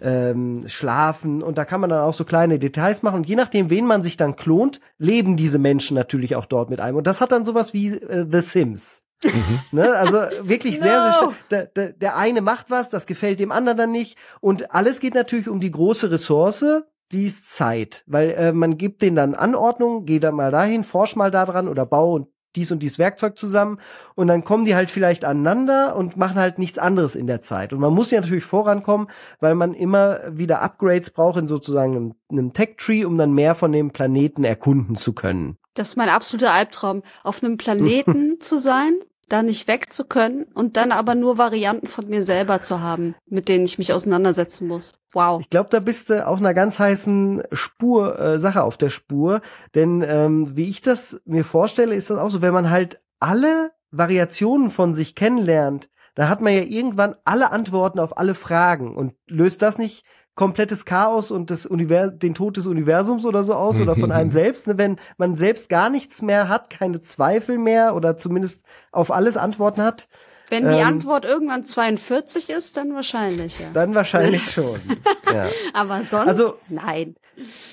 ähm, 0.01 0.65
schlafen 0.67 1.43
und 1.43 1.59
da 1.59 1.65
kann 1.65 1.81
man 1.81 1.91
dann 1.91 2.03
auch 2.03 2.13
so 2.13 2.25
kleine 2.25 2.59
Details 2.59 3.03
machen 3.03 3.17
und 3.17 3.29
je 3.29 3.37
nachdem, 3.37 3.71
wen 3.71 3.87
man 3.87 4.03
sich 4.03 4.17
dann 4.17 4.37
klont, 4.37 4.81
leben 4.99 5.37
diese 5.37 5.59
Menschen 5.59 5.95
natürlich 5.95 6.37
auch 6.37 6.47
dort 6.47 6.71
mit 6.71 6.81
einem 6.81 6.97
und 6.97 7.07
das 7.07 7.21
hat 7.21 7.33
dann 7.33 7.45
sowas 7.45 7.73
wie 7.75 7.89
äh, 7.89 8.27
The 8.31 8.41
Sims. 8.41 9.03
Mhm. 9.25 9.61
Ne? 9.73 9.95
Also 9.95 10.19
wirklich 10.43 10.79
sehr, 10.81 10.99
no. 10.99 11.05
sehr 11.05 11.13
stark. 11.13 11.35
Der, 11.51 11.65
der, 11.67 11.93
der 11.93 12.17
eine 12.17 12.41
macht 12.41 12.71
was, 12.71 12.91
das 12.91 13.07
gefällt 13.07 13.41
dem 13.41 13.53
anderen 13.53 13.79
dann 13.79 13.93
nicht 13.93 14.19
und 14.41 14.75
alles 14.75 15.01
geht 15.01 15.15
natürlich 15.15 15.49
um 15.49 15.61
die 15.61 15.71
große 15.71 16.11
Ressource, 16.11 16.65
die 17.13 17.27
ist 17.27 17.55
Zeit, 17.55 18.03
weil 18.07 18.31
äh, 18.31 18.53
man 18.53 18.77
gibt 18.79 19.03
denen 19.03 19.17
dann 19.17 19.35
Anordnungen, 19.35 20.07
geh 20.07 20.19
da 20.19 20.33
mal 20.33 20.51
dahin, 20.51 20.83
forsch 20.83 21.17
mal 21.17 21.31
da 21.31 21.45
dran 21.45 21.69
oder 21.69 21.87
bau 21.87 22.15
und 22.15 22.29
dies 22.57 22.73
und 22.73 22.83
dies 22.83 22.99
Werkzeug 22.99 23.39
zusammen 23.39 23.79
und 24.15 24.29
dann 24.29 24.45
kommen 24.45 24.65
die 24.65 24.75
halt 24.75 24.91
vielleicht 24.91 25.25
aneinander 25.25 25.95
und 25.97 26.17
machen 26.17 26.37
halt 26.37 26.59
nichts 26.59 26.79
anderes 26.79 27.15
in 27.15 27.27
der 27.27 27.41
Zeit. 27.41 27.73
Und 27.73 27.81
man 27.81 27.93
muss 27.93 28.11
ja 28.11 28.21
natürlich 28.21 28.45
vorankommen, 28.45 29.09
weil 29.41 29.55
man 29.55 29.75
immer 29.75 30.21
wieder 30.31 30.63
Upgrades 30.63 31.11
braucht 31.11 31.39
in 31.39 31.47
sozusagen 31.47 31.97
einem, 31.97 32.15
einem 32.31 32.53
Tech-Tree, 32.53 33.05
um 33.05 33.19
dann 33.19 33.33
mehr 33.33 33.55
von 33.55 33.73
dem 33.73 33.91
Planeten 33.91 34.45
erkunden 34.45 34.97
zu 34.97 35.13
können. 35.13 35.57
Das 35.75 35.89
ist 35.89 35.97
mein 35.97 36.09
absoluter 36.09 36.53
Albtraum, 36.53 37.03
auf 37.23 37.43
einem 37.43 37.59
Planeten 37.59 38.41
zu 38.41 38.57
sein, 38.59 38.95
da 39.29 39.43
nicht 39.43 39.67
weg 39.67 39.93
zu 39.93 40.05
können 40.05 40.45
und 40.55 40.77
dann 40.77 40.93
aber 40.93 41.15
nur 41.15 41.39
Varianten 41.39 41.87
von 41.87 42.09
mir 42.09 42.23
selber 42.23 42.61
zu 42.63 42.81
haben, 42.81 43.15
mit 43.27 43.49
denen 43.49 43.65
ich 43.65 43.79
mich 43.79 43.93
auseinandersetzen 43.93 44.69
muss. 44.69 44.93
Wow. 45.13 45.41
Ich 45.41 45.51
glaube, 45.51 45.71
da 45.71 45.81
bist 45.81 46.11
du 46.11 46.27
auf 46.27 46.39
einer 46.39 46.55
ganz 46.55 46.79
heißen 46.79 47.43
Spur, 47.53 48.19
äh, 48.19 48.39
Sache 48.39 48.63
auf 48.63 48.77
der 48.77 48.91
Spur. 48.91 49.41
Denn 49.75 50.03
ähm, 50.07 50.57
wie 50.57 50.69
ich 50.69 50.81
das 50.81 51.21
mir 51.25 51.45
vorstelle, 51.45 51.95
ist 51.95 52.11
das 52.11 52.19
auch 52.19 52.31
so, 52.31 52.43
wenn 52.43 52.55
man 52.55 52.71
halt 52.71 53.01
alle 53.19 53.73
Variationen 53.91 54.71
von 54.71 54.95
sich 54.95 55.15
kennenlernt, 55.15 55.89
da 56.15 56.29
hat 56.29 56.41
man 56.41 56.55
ja 56.55 56.63
irgendwann 56.63 57.15
alle 57.25 57.53
Antworten 57.53 58.01
auf 58.01 58.17
alle 58.17 58.35
Fragen 58.35 58.97
und 58.97 59.15
löst 59.29 59.61
das 59.63 59.77
nicht 59.77 60.05
komplettes 60.37 60.85
Chaos 60.85 61.33
und 61.33 61.51
das 61.51 61.67
Univers 61.67 62.13
den 62.17 62.35
Tod 62.35 62.57
des 62.59 62.67
Universums 62.69 63.25
oder 63.25 63.43
so 63.43 63.55
aus 63.55 63.81
oder 63.81 63.97
von 63.97 64.13
einem 64.13 64.29
selbst, 64.29 64.69
ne? 64.69 64.79
wenn 64.79 64.97
man 65.17 65.37
selbst 65.37 65.69
gar 65.69 65.91
nichts 65.91 66.23
mehr 66.23 66.49
hat, 66.49 66.71
keine 66.71 67.01
Zweifel 67.01 67.59
mehr 67.59 67.97
oder 67.97 68.17
zumindest 68.17 68.65
auf 68.93 69.11
alles 69.11 69.37
Antworten 69.37 69.83
hat. 69.83 70.07
Wenn 70.49 70.65
die 70.69 70.79
ähm, 70.79 70.87
Antwort 70.87 71.25
irgendwann 71.25 71.65
42 71.65 72.51
ist, 72.51 72.77
dann 72.77 72.95
wahrscheinlich, 72.95 73.59
ja. 73.59 73.71
Dann 73.73 73.95
wahrscheinlich 73.97 74.49
schon. 74.49 74.79
ja. 75.33 75.49
Aber 75.73 76.03
sonst 76.03 76.29
also, 76.29 76.55
nein. 76.69 77.17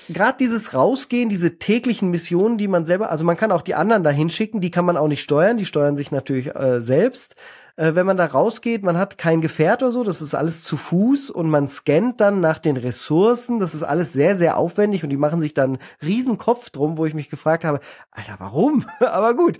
Gerade 0.08 0.36
dieses 0.40 0.74
Rausgehen, 0.74 1.28
diese 1.28 1.58
täglichen 1.58 2.10
Missionen, 2.10 2.58
die 2.58 2.68
man 2.68 2.84
selber, 2.84 3.10
also 3.10 3.24
man 3.24 3.36
kann 3.36 3.52
auch 3.52 3.62
die 3.62 3.74
anderen 3.74 4.02
da 4.02 4.10
hinschicken, 4.10 4.60
die 4.60 4.70
kann 4.70 4.84
man 4.84 4.96
auch 4.96 5.06
nicht 5.06 5.22
steuern, 5.22 5.56
die 5.56 5.64
steuern 5.66 5.96
sich 5.96 6.10
natürlich 6.10 6.54
äh, 6.54 6.80
selbst 6.80 7.36
äh, 7.76 7.94
wenn 7.94 8.06
man 8.06 8.16
da 8.16 8.26
rausgeht, 8.26 8.82
man 8.82 8.96
hat 8.96 9.18
kein 9.18 9.40
Gefährt 9.40 9.82
oder 9.82 9.90
so, 9.90 10.04
das 10.04 10.22
ist 10.22 10.34
alles 10.34 10.62
zu 10.62 10.76
Fuß 10.76 11.30
und 11.30 11.50
man 11.50 11.66
scannt 11.66 12.20
dann 12.20 12.40
nach 12.40 12.58
den 12.58 12.76
Ressourcen, 12.76 13.58
das 13.58 13.74
ist 13.74 13.82
alles 13.82 14.12
sehr, 14.12 14.36
sehr 14.36 14.56
aufwendig 14.56 15.02
und 15.02 15.10
die 15.10 15.16
machen 15.16 15.40
sich 15.40 15.54
dann 15.54 15.78
riesen 16.02 16.38
Kopf 16.38 16.70
drum, 16.70 16.96
wo 16.96 17.06
ich 17.06 17.14
mich 17.14 17.30
gefragt 17.30 17.64
habe, 17.64 17.80
Alter, 18.12 18.36
warum? 18.38 18.84
Aber 19.00 19.34
gut, 19.34 19.58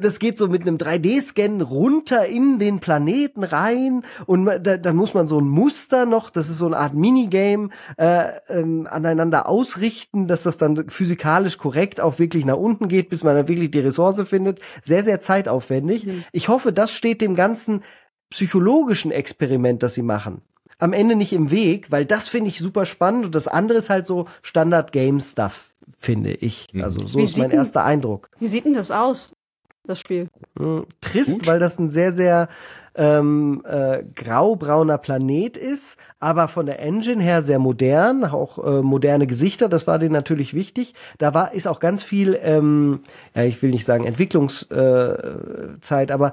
das 0.00 0.18
geht 0.18 0.36
so 0.36 0.48
mit 0.48 0.62
einem 0.62 0.76
3D-Scan 0.76 1.62
runter 1.62 2.26
in 2.26 2.58
den 2.58 2.80
Planeten 2.80 3.44
rein 3.44 4.02
und 4.26 4.44
da, 4.44 4.76
dann 4.76 4.96
muss 4.96 5.14
man 5.14 5.26
so 5.26 5.40
ein 5.40 5.48
Muster 5.48 6.04
noch, 6.04 6.28
das 6.28 6.50
ist 6.50 6.58
so 6.58 6.66
eine 6.66 6.76
Art 6.76 6.94
Minigame, 6.94 7.70
äh, 7.96 8.24
ähm, 8.48 8.86
aneinander 8.90 9.48
ausrichten, 9.48 10.28
dass 10.28 10.42
das 10.42 10.58
dann 10.58 10.88
physikalisch 10.90 11.56
korrekt 11.56 12.00
auch 12.00 12.18
wirklich 12.18 12.44
nach 12.44 12.56
unten 12.56 12.88
geht, 12.88 13.08
bis 13.08 13.24
man 13.24 13.34
dann 13.36 13.48
wirklich 13.48 13.70
die 13.70 13.80
Ressource 13.80 14.22
findet. 14.28 14.60
Sehr, 14.82 15.02
sehr 15.02 15.20
zeitaufwendig. 15.20 16.06
Mhm. 16.06 16.24
Ich 16.32 16.48
hoffe, 16.48 16.72
das 16.72 16.92
steht 16.92 17.20
dem 17.20 17.34
Ganzen 17.34 17.53
ganzen 17.54 17.82
psychologischen 18.30 19.12
Experiment, 19.12 19.82
das 19.82 19.94
sie 19.94 20.02
machen, 20.02 20.42
am 20.78 20.92
Ende 20.92 21.14
nicht 21.14 21.32
im 21.32 21.52
Weg, 21.52 21.92
weil 21.92 22.04
das 22.04 22.28
finde 22.28 22.48
ich 22.48 22.58
super 22.58 22.84
spannend 22.84 23.26
und 23.26 23.34
das 23.34 23.46
andere 23.46 23.78
ist 23.78 23.90
halt 23.90 24.06
so 24.06 24.26
Standard 24.42 24.90
Game 24.90 25.20
Stuff, 25.20 25.76
finde 25.88 26.32
ich. 26.32 26.66
Mhm. 26.72 26.82
Also 26.82 27.06
so 27.06 27.18
wie 27.18 27.22
ist 27.22 27.38
mein 27.38 27.52
erster 27.52 27.84
Eindruck. 27.84 28.28
Wie 28.40 28.48
sieht 28.48 28.64
denn 28.64 28.72
das 28.72 28.90
aus? 28.90 29.34
das 29.86 30.00
Spiel. 30.00 30.28
Hm, 30.58 30.86
trist, 31.00 31.40
Gut. 31.40 31.46
weil 31.46 31.58
das 31.58 31.78
ein 31.78 31.90
sehr, 31.90 32.12
sehr 32.12 32.48
ähm, 32.94 33.62
äh, 33.66 34.02
graubrauner 34.14 34.98
Planet 34.98 35.56
ist, 35.56 35.98
aber 36.20 36.48
von 36.48 36.66
der 36.66 36.80
Engine 36.80 37.22
her 37.22 37.42
sehr 37.42 37.58
modern, 37.58 38.24
auch 38.24 38.64
äh, 38.64 38.82
moderne 38.82 39.26
Gesichter, 39.26 39.68
das 39.68 39.86
war 39.86 39.98
denen 39.98 40.12
natürlich 40.12 40.54
wichtig. 40.54 40.94
Da 41.18 41.34
war 41.34 41.52
ist 41.52 41.66
auch 41.66 41.80
ganz 41.80 42.02
viel, 42.02 42.38
ähm, 42.42 43.00
ja, 43.34 43.42
ich 43.42 43.60
will 43.62 43.70
nicht 43.70 43.84
sagen 43.84 44.04
Entwicklungszeit, 44.04 44.70
äh, 46.10 46.12
aber 46.12 46.32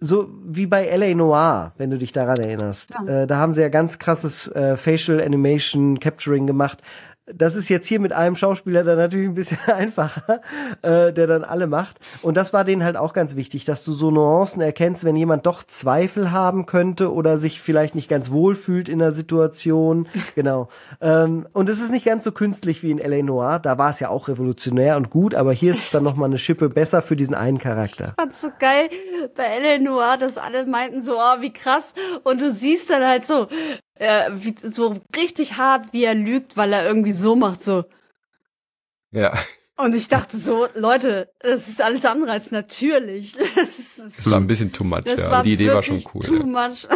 so 0.00 0.28
wie 0.44 0.66
bei 0.66 0.94
LA 0.94 1.14
Noir, 1.14 1.72
wenn 1.78 1.90
du 1.90 1.98
dich 1.98 2.12
daran 2.12 2.38
erinnerst. 2.38 2.90
Ja. 2.94 3.22
Äh, 3.22 3.26
da 3.26 3.38
haben 3.38 3.52
sie 3.52 3.62
ja 3.62 3.68
ganz 3.68 3.98
krasses 3.98 4.48
äh, 4.48 4.76
Facial 4.76 5.20
Animation 5.20 6.00
Capturing 6.00 6.46
gemacht 6.46 6.82
das 7.26 7.56
ist 7.56 7.68
jetzt 7.68 7.86
hier 7.88 7.98
mit 7.98 8.12
einem 8.12 8.36
Schauspieler 8.36 8.84
dann 8.84 8.98
natürlich 8.98 9.28
ein 9.28 9.34
bisschen 9.34 9.58
einfacher, 9.66 10.40
äh, 10.82 11.12
der 11.12 11.26
dann 11.26 11.44
alle 11.44 11.66
macht. 11.66 11.98
Und 12.22 12.36
das 12.36 12.52
war 12.52 12.64
denen 12.64 12.84
halt 12.84 12.96
auch 12.96 13.12
ganz 13.12 13.36
wichtig, 13.36 13.64
dass 13.64 13.84
du 13.84 13.92
so 13.92 14.10
Nuancen 14.10 14.62
erkennst, 14.62 15.04
wenn 15.04 15.16
jemand 15.16 15.46
doch 15.46 15.64
Zweifel 15.64 16.30
haben 16.30 16.66
könnte 16.66 17.12
oder 17.12 17.38
sich 17.38 17.60
vielleicht 17.60 17.94
nicht 17.94 18.08
ganz 18.08 18.30
wohl 18.30 18.54
fühlt 18.54 18.88
in 18.88 18.98
der 18.98 19.12
Situation. 19.12 20.08
Genau. 20.34 20.68
Ähm, 21.00 21.46
und 21.52 21.68
es 21.70 21.80
ist 21.80 21.90
nicht 21.90 22.04
ganz 22.04 22.24
so 22.24 22.32
künstlich 22.32 22.82
wie 22.82 22.90
in 22.90 22.98
L.A. 22.98 23.22
Noir. 23.22 23.58
Da 23.58 23.78
war 23.78 23.90
es 23.90 24.00
ja 24.00 24.10
auch 24.10 24.28
revolutionär 24.28 24.96
und 24.96 25.08
gut, 25.08 25.34
aber 25.34 25.52
hier 25.52 25.70
ist 25.70 25.84
es 25.84 25.90
dann 25.92 26.04
nochmal 26.04 26.28
eine 26.28 26.36
Schippe 26.36 26.68
besser 26.68 27.00
für 27.00 27.16
diesen 27.16 27.34
einen 27.34 27.58
Charakter. 27.58 28.08
Ich 28.08 28.22
fand's 28.22 28.40
so 28.40 28.50
geil 28.58 28.90
bei 29.34 29.44
L.A. 29.44 29.78
Noir, 29.78 30.16
dass 30.18 30.36
alle 30.36 30.66
meinten 30.66 31.00
so, 31.00 31.18
oh, 31.18 31.40
wie 31.40 31.52
krass. 31.52 31.94
Und 32.24 32.40
du 32.40 32.50
siehst 32.50 32.90
dann 32.90 33.06
halt 33.06 33.26
so, 33.26 33.46
äh, 33.96 34.30
wie, 34.34 34.54
so 34.62 35.00
richtig 35.14 35.56
hart, 35.56 35.92
wie 35.92 36.04
er 36.04 36.14
lügt, 36.14 36.56
weil 36.56 36.72
er 36.72 36.86
irgendwie 36.86 37.12
so 37.12 37.36
macht, 37.36 37.62
so. 37.62 37.84
Ja. 39.12 39.36
Und 39.76 39.94
ich 39.94 40.08
dachte 40.08 40.38
so, 40.38 40.68
Leute, 40.74 41.30
das 41.40 41.68
ist 41.68 41.82
alles 41.82 42.04
andere 42.04 42.32
als 42.32 42.50
natürlich. 42.50 43.36
Das, 43.56 43.78
ist, 43.78 43.98
das 43.98 44.30
war 44.30 44.38
ein 44.38 44.46
bisschen 44.46 44.72
too 44.72 44.84
much, 44.84 45.04
ja. 45.06 45.42
Die 45.42 45.52
Idee 45.52 45.72
war 45.72 45.82
schon 45.82 46.02
cool. 46.14 46.22
Too 46.22 46.36
ja. 46.36 46.44
much. 46.44 46.86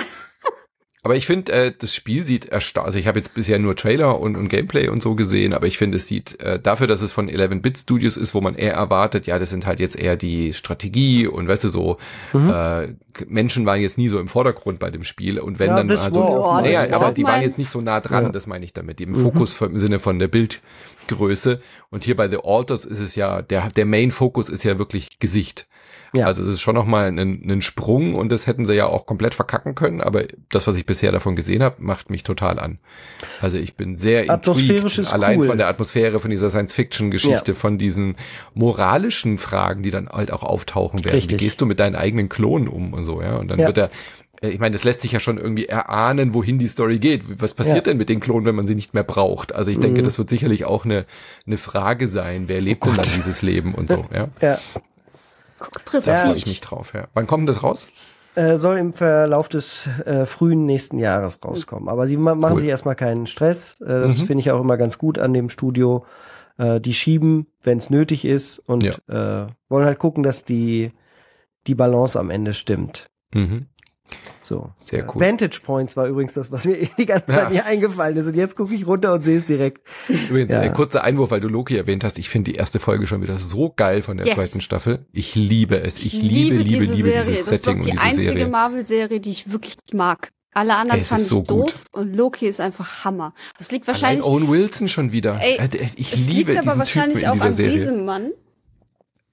Aber 1.03 1.17
ich 1.17 1.25
finde, 1.25 1.53
äh, 1.53 1.73
das 1.77 1.95
Spiel 1.95 2.25
sieht 2.25 2.45
erstaunlich. 2.47 2.87
Also 2.87 2.99
ich 2.99 3.07
habe 3.07 3.19
jetzt 3.19 3.33
bisher 3.33 3.59
nur 3.59 3.75
Trailer 3.75 4.21
und, 4.21 4.37
und 4.37 4.49
Gameplay 4.49 4.89
und 4.89 5.03
so 5.03 5.15
gesehen, 5.15 5.55
aber 5.55 5.67
ich 5.67 5.79
finde, 5.79 5.97
es 5.97 6.07
sieht 6.07 6.39
äh, 6.41 6.61
dafür, 6.61 6.87
dass 6.87 7.01
es 7.01 7.11
von 7.11 7.31
11-Bit 7.31 7.79
Studios 7.79 8.19
ist, 8.19 8.35
wo 8.35 8.43
man 8.43 8.55
eher 8.55 8.75
erwartet, 8.75 9.27
ja, 9.27 9.39
das 9.39 9.49
sind 9.49 9.67
halt 9.67 9.81
jetzt 9.81 9.99
eher 9.99 10.17
die 10.17 10.53
Strategie 10.53 11.27
und 11.27 11.49
weißt 11.49 11.65
du 11.65 11.69
so, 11.71 11.97
mhm. 12.35 12.51
äh, 12.51 12.95
Menschen 13.27 13.65
waren 13.65 13.81
jetzt 13.81 13.97
nie 13.97 14.09
so 14.09 14.21
im 14.21 14.29
Vordergrund 14.29 14.79
bei 14.79 14.91
dem 14.91 15.03
Spiel 15.03 15.39
und 15.39 15.59
wenn 15.59 15.69
ja, 15.69 15.77
dann 15.77 15.91
also, 15.91 16.21
oh, 16.21 16.61
naja, 16.61 16.87
aber 16.93 17.13
die 17.13 17.25
waren 17.25 17.41
jetzt 17.41 17.57
nicht 17.57 17.71
so 17.71 17.81
nah 17.81 18.01
dran, 18.01 18.25
ja. 18.25 18.29
das 18.31 18.47
meine 18.47 18.67
ich 18.67 18.75
damit, 18.75 19.01
im 19.01 19.13
mhm. 19.13 19.23
Fokus 19.23 19.59
im 19.61 19.79
Sinne 19.79 20.01
von 20.01 20.19
der 20.19 20.29
Bildgröße. 20.29 21.61
Und 21.89 22.05
hier 22.05 22.17
bei 22.17 22.29
The 22.29 22.39
Alters 22.45 22.85
ist 22.85 23.01
es 23.01 23.15
ja, 23.15 23.41
der, 23.41 23.71
der 23.71 23.87
Main-Fokus 23.87 24.51
ist 24.51 24.65
ja 24.65 24.79
wirklich 24.79 25.19
Gesicht. 25.19 25.67
Ja. 26.13 26.27
Also 26.27 26.43
es 26.43 26.49
ist 26.49 26.61
schon 26.61 26.75
nochmal 26.75 27.07
ein, 27.07 27.19
ein 27.19 27.63
Sprung 27.63 28.15
und 28.15 28.31
das 28.33 28.47
hätten 28.47 28.65
sie 28.65 28.75
ja 28.75 28.87
auch 28.87 29.07
komplett 29.07 29.35
verkacken 29.35 29.75
können, 29.75 30.01
aber 30.01 30.25
das, 30.51 30.67
was 30.67 30.77
ich 30.77 30.85
bisher 30.85 31.13
davon 31.13 31.37
gesehen 31.37 31.63
habe, 31.63 31.77
macht 31.79 32.11
mich 32.11 32.25
total 32.25 32.59
an. 32.59 32.79
Also 33.41 33.59
ich 33.59 33.75
bin 33.75 33.97
sehr 33.97 34.25
intrigued, 34.25 35.13
allein 35.13 35.41
cool. 35.41 35.47
von 35.47 35.59
der 35.59 35.69
Atmosphäre, 35.69 36.19
von 36.19 36.31
dieser 36.31 36.51
Science-Fiction-Geschichte, 36.51 37.53
ja. 37.53 37.55
von 37.55 37.79
diesen 37.79 38.17
moralischen 38.55 39.39
Fragen, 39.39 39.83
die 39.83 39.91
dann 39.91 40.09
halt 40.09 40.33
auch 40.33 40.43
auftauchen 40.43 41.05
werden. 41.05 41.15
Richtig. 41.15 41.39
Wie 41.39 41.45
gehst 41.45 41.61
du 41.61 41.67
mit 41.67 41.79
deinen 41.79 41.95
eigenen 41.95 42.29
Klonen 42.29 42.69
um 42.69 42.93
und 42.93 43.05
so, 43.05 43.23
ja? 43.23 43.37
Und 43.37 43.49
dann 43.49 43.61
ja. 43.61 43.67
wird 43.69 43.79
er 43.79 43.91
äh, 44.41 44.51
ich 44.51 44.59
meine, 44.59 44.73
das 44.73 44.85
lässt 44.85 45.03
sich 45.03 45.13
ja 45.13 45.21
schon 45.21 45.39
irgendwie 45.39 45.67
erahnen, 45.67 46.35
wohin 46.35 46.59
die 46.59 46.67
Story 46.67 46.99
geht. 46.99 47.23
Was 47.41 47.55
passiert 47.55 47.77
ja. 47.77 47.83
denn 47.83 47.97
mit 47.97 48.09
den 48.09 48.21
Klonen, 48.21 48.47
wenn 48.47 48.55
man 48.55 48.67
sie 48.67 48.75
nicht 48.75 48.95
mehr 48.95 49.05
braucht? 49.05 49.55
Also 49.55 49.71
ich 49.71 49.79
mhm. 49.79 49.83
denke, 49.83 50.03
das 50.03 50.19
wird 50.19 50.31
sicherlich 50.31 50.65
auch 50.65 50.85
eine, 50.85 51.05
eine 51.47 51.59
Frage 51.59 52.09
sein. 52.09 52.45
Wer 52.47 52.61
lebt 52.61 52.83
oh 52.83 52.87
denn 52.87 52.97
dann 52.97 53.07
dieses 53.17 53.43
Leben 53.43 53.75
und 53.75 53.89
so, 53.89 54.07
ja? 54.13 54.29
Ja. 54.41 54.59
Guck, 55.61 55.85
Prestige. 55.85 56.17
Da 56.17 56.23
freue 56.23 56.37
ich 56.37 56.47
mich 56.47 56.61
drauf, 56.61 56.93
ja. 56.95 57.07
Wann 57.15 57.29
kommt 57.29 57.49
das 57.49 57.63
raus? 57.63 57.87
Äh, 58.35 58.57
soll 58.57 58.79
im 58.79 58.93
Verlauf 58.93 59.49
des 59.49 59.89
äh, 60.07 60.25
frühen 60.27 60.65
nächsten 60.65 60.99
Jahres 60.99 61.39
rauskommen. 61.45 61.89
Aber 61.89 62.07
sie 62.07 62.17
ma 62.17 62.35
machen 62.35 62.55
cool. 62.55 62.61
sich 62.61 62.69
erstmal 62.69 62.97
keinen 62.97 63.27
Stress. 63.27 63.81
Äh, 63.81 63.87
das 64.01 64.19
mhm. 64.19 64.27
finde 64.27 64.41
ich 64.41 64.51
auch 64.51 64.61
immer 64.61 64.77
ganz 64.77 64.99
gut 64.99 65.19
an 65.19 65.33
dem 65.33 65.51
Studio. 65.51 66.05
Äh, 66.57 66.81
die 66.81 66.95
schieben, 66.95 67.47
wenn 67.63 67.79
es 67.79 67.91
nötig 67.91 68.25
ist 68.25 68.59
und 68.59 68.85
ja. 68.85 68.95
äh, 69.09 69.47
wollen 69.69 69.85
halt 69.85 69.99
gucken, 69.99 70.23
dass 70.23 70.45
die, 70.45 70.93
die 71.67 71.75
Balance 71.75 72.19
am 72.19 72.31
Ende 72.31 72.53
stimmt. 72.53 73.11
Mhm. 73.35 73.67
So. 74.43 74.73
Sehr 74.77 75.07
cool. 75.15 75.23
Vantage 75.23 75.61
Points 75.63 75.97
war 75.97 76.07
übrigens 76.07 76.35
das, 76.35 76.51
was 76.51 76.65
mir 76.65 76.77
die 76.99 77.07
ganze 77.07 77.29
Zeit 77.29 77.45
ja. 77.45 77.51
nicht 77.51 77.65
eingefallen 77.65 78.17
ist. 78.17 78.27
Und 78.27 78.35
jetzt 78.35 78.57
gucke 78.57 78.75
ich 78.75 78.87
runter 78.87 79.15
und 79.15 79.25
sehe 79.25 79.37
es 79.37 79.45
direkt. 79.45 79.87
Übrigens, 80.09 80.53
ja. 80.53 80.61
ein 80.61 80.75
kurzer 80.75 81.05
Einwurf, 81.05 81.31
weil 81.31 81.41
du 81.41 81.49
Loki 81.49 81.77
erwähnt 81.77 82.03
hast. 82.03 82.19
Ich 82.19 82.29
finde 82.29 82.51
die 82.51 82.57
erste 82.57 82.81
Folge 82.81 83.07
schon 83.07 83.23
wieder 83.23 83.39
so 83.39 83.73
geil 83.75 84.03
von 84.03 84.17
der 84.17 84.27
yes. 84.27 84.35
zweiten 84.35 84.61
Staffel. 84.61 85.07
Ich 85.13 85.37
liebe 85.37 85.81
es. 85.81 85.99
Ich, 85.99 86.15
ich 86.15 86.23
liebe, 86.23 86.57
liebe, 86.57 86.85
liebe, 86.85 86.95
liebe 86.95 87.09
Serie. 87.09 87.25
dieses 87.31 87.47
Setting 87.47 87.77
und 87.77 87.85
diese 87.85 87.97
Serie. 87.97 88.07
Das 88.07 88.07
ist 88.07 88.17
doch 88.17 88.25
die 88.25 88.29
einzige 88.29 88.47
Marvel-Serie, 88.49 89.21
die 89.21 89.31
ich 89.31 89.53
wirklich 89.53 89.77
mag. 89.93 90.31
Alle 90.53 90.77
anderen 90.77 91.03
fand 91.05 91.21
ich 91.21 91.29
so 91.29 91.43
doof 91.43 91.85
gut. 91.93 92.01
und 92.01 92.17
Loki 92.17 92.47
ist 92.47 92.61
einfach 92.61 93.05
Hammer. 93.05 93.35
Das 93.59 93.71
liegt 93.71 93.87
wahrscheinlich. 93.87 94.25
Allein 94.25 94.43
Owen 94.43 94.51
Wilson 94.51 94.89
schon 94.89 95.13
wieder. 95.13 95.39
Ey, 95.41 95.59
äh, 95.59 95.69
ich 95.95 96.17
liebe 96.27 96.53
liegt 96.53 96.67
aber 96.67 96.77
wahrscheinlich 96.77 97.29
auch 97.29 97.41
an 97.41 97.57
Serie. 97.57 97.73
diesem 97.73 98.05
Mann. 98.05 98.33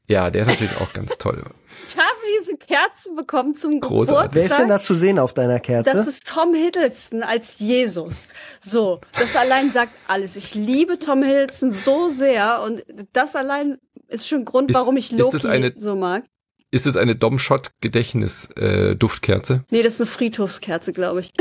Ja, 0.07 0.29
der 0.29 0.43
ist 0.43 0.47
natürlich 0.47 0.77
auch 0.77 0.93
ganz 0.93 1.17
toll. 1.17 1.43
Ich 1.87 1.95
habe 1.95 2.17
diese 2.39 2.57
Kerzen 2.57 3.15
bekommen 3.15 3.55
zum 3.55 3.79
Großartig. 3.79 4.09
Geburtstag. 4.09 4.35
Wer 4.35 4.43
ist 4.45 4.57
denn 4.57 4.67
da 4.67 4.81
zu 4.81 4.93
sehen 4.95 5.17
auf 5.19 5.33
deiner 5.33 5.61
Kerze? 5.61 5.91
Das 5.91 6.07
ist 6.07 6.27
Tom 6.27 6.53
Hiddleston 6.53 7.23
als 7.23 7.59
Jesus. 7.59 8.27
So, 8.59 8.99
das 9.17 9.37
allein 9.37 9.71
sagt 9.71 9.93
alles. 10.07 10.35
Ich 10.35 10.53
liebe 10.53 10.99
Tom 10.99 11.23
Hiddleston 11.23 11.71
so 11.71 12.09
sehr 12.09 12.61
und 12.61 12.83
das 13.13 13.35
allein 13.35 13.79
ist 14.07 14.27
schon 14.27 14.45
Grund, 14.45 14.73
warum 14.73 14.97
ich 14.97 15.11
Loki 15.11 15.47
eine, 15.47 15.73
so 15.75 15.95
mag. 15.95 16.25
Ist 16.71 16.85
es 16.85 16.97
eine 16.97 17.15
Dom-Shot-Gedächtnis-Duftkerze? 17.15 19.53
Äh, 19.53 19.59
nee, 19.69 19.81
das 19.81 19.93
ist 19.93 20.01
eine 20.01 20.07
Friedhofskerze, 20.07 20.91
glaube 20.91 21.21
ich. 21.21 21.31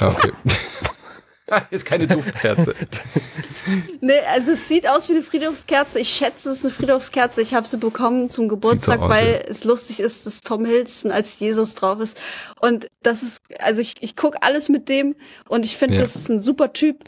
Ah, 0.00 0.08
okay. 0.08 0.32
ist 1.70 1.84
keine 1.84 2.06
Duftkerze. 2.06 2.74
nee, 4.00 4.20
also 4.20 4.52
es 4.52 4.68
sieht 4.68 4.88
aus 4.88 5.08
wie 5.08 5.14
eine 5.14 5.22
Friedhofskerze. 5.22 6.00
Ich 6.00 6.10
schätze, 6.10 6.50
es 6.50 6.58
ist 6.58 6.64
eine 6.64 6.72
Friedhofskerze. 6.72 7.42
Ich 7.42 7.54
habe 7.54 7.66
sie 7.66 7.76
bekommen 7.76 8.30
zum 8.30 8.48
Geburtstag, 8.48 8.98
so 8.98 9.04
aus, 9.04 9.10
weil 9.10 9.32
ja. 9.32 9.50
es 9.50 9.64
lustig 9.64 10.00
ist, 10.00 10.26
dass 10.26 10.40
Tom 10.40 10.64
Hiddleston 10.64 11.10
als 11.10 11.38
Jesus 11.38 11.74
drauf 11.74 12.00
ist. 12.00 12.18
Und 12.60 12.88
das 13.02 13.22
ist, 13.22 13.40
also 13.58 13.80
ich, 13.80 13.94
ich 14.00 14.16
guck 14.16 14.36
alles 14.40 14.68
mit 14.68 14.88
dem 14.88 15.14
und 15.48 15.66
ich 15.66 15.76
finde, 15.76 15.96
ja. 15.96 16.02
das 16.02 16.16
ist 16.16 16.30
ein 16.30 16.40
super 16.40 16.72
Typ. 16.72 17.04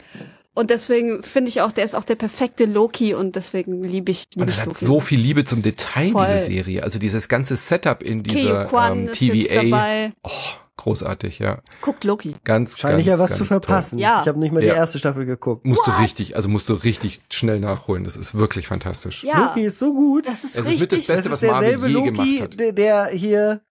Und 0.53 0.71
deswegen 0.71 1.21
finde 1.21 1.49
ich 1.49 1.61
auch, 1.61 1.71
der 1.71 1.83
ist 1.83 1.93
auch 1.93 2.03
der 2.03 2.15
perfekte 2.15 2.65
Loki 2.65 3.13
und 3.13 3.35
deswegen 3.35 3.83
liebe 3.83 4.09
ich, 4.11 4.23
lieb 4.35 4.41
Und 4.41 4.49
es 4.49 4.59
hat 4.59 4.67
Loki. 4.67 4.85
so 4.85 4.99
viel 4.99 5.19
Liebe 5.19 5.45
zum 5.45 5.61
Detail, 5.61 6.09
Voll. 6.09 6.25
diese 6.25 6.45
Serie. 6.45 6.83
Also 6.83 6.97
dieses 6.97 7.29
ganze 7.29 7.57
Setup 7.57 8.01
in 8.01 8.23
dieser 8.23 8.67
ähm, 8.91 9.11
TVA. 9.11 10.11
Oh 10.23 10.31
großartig, 10.77 11.39
ja. 11.39 11.59
Guckt 11.81 12.03
Loki. 12.03 12.35
Ganz, 12.43 12.77
Scheint 12.77 13.05
ja 13.05 13.19
was 13.19 13.35
zu 13.35 13.45
verpassen. 13.45 13.99
Ja. 13.99 14.21
Ich 14.21 14.27
habe 14.27 14.39
nicht 14.39 14.53
mal 14.53 14.61
die 14.61 14.67
erste 14.67 14.99
Staffel 14.99 15.25
geguckt. 15.25 15.65
Musst 15.65 15.85
What? 15.85 15.87
du 15.87 16.01
richtig, 16.01 16.35
also 16.35 16.47
musst 16.49 16.69
du 16.69 16.73
richtig 16.73 17.21
schnell 17.31 17.59
nachholen. 17.59 18.03
Das 18.03 18.15
ist 18.15 18.35
wirklich 18.35 18.67
fantastisch. 18.67 19.23
Ja. 19.23 19.47
Loki 19.47 19.65
ist 19.65 19.79
so 19.79 19.93
gut. 19.93 20.27
Das 20.27 20.43
ist 20.43 20.55
es 20.55 20.65
richtig. 20.65 20.75
Ist 20.75 20.81
mit 20.81 20.91
das 20.91 20.97
Beste, 21.07 21.13
das 21.15 21.25
ist 21.25 21.31
was 21.31 21.39
derselbe 21.39 21.87
Loki, 21.87 22.47
der 22.73 23.07
hier 23.07 23.61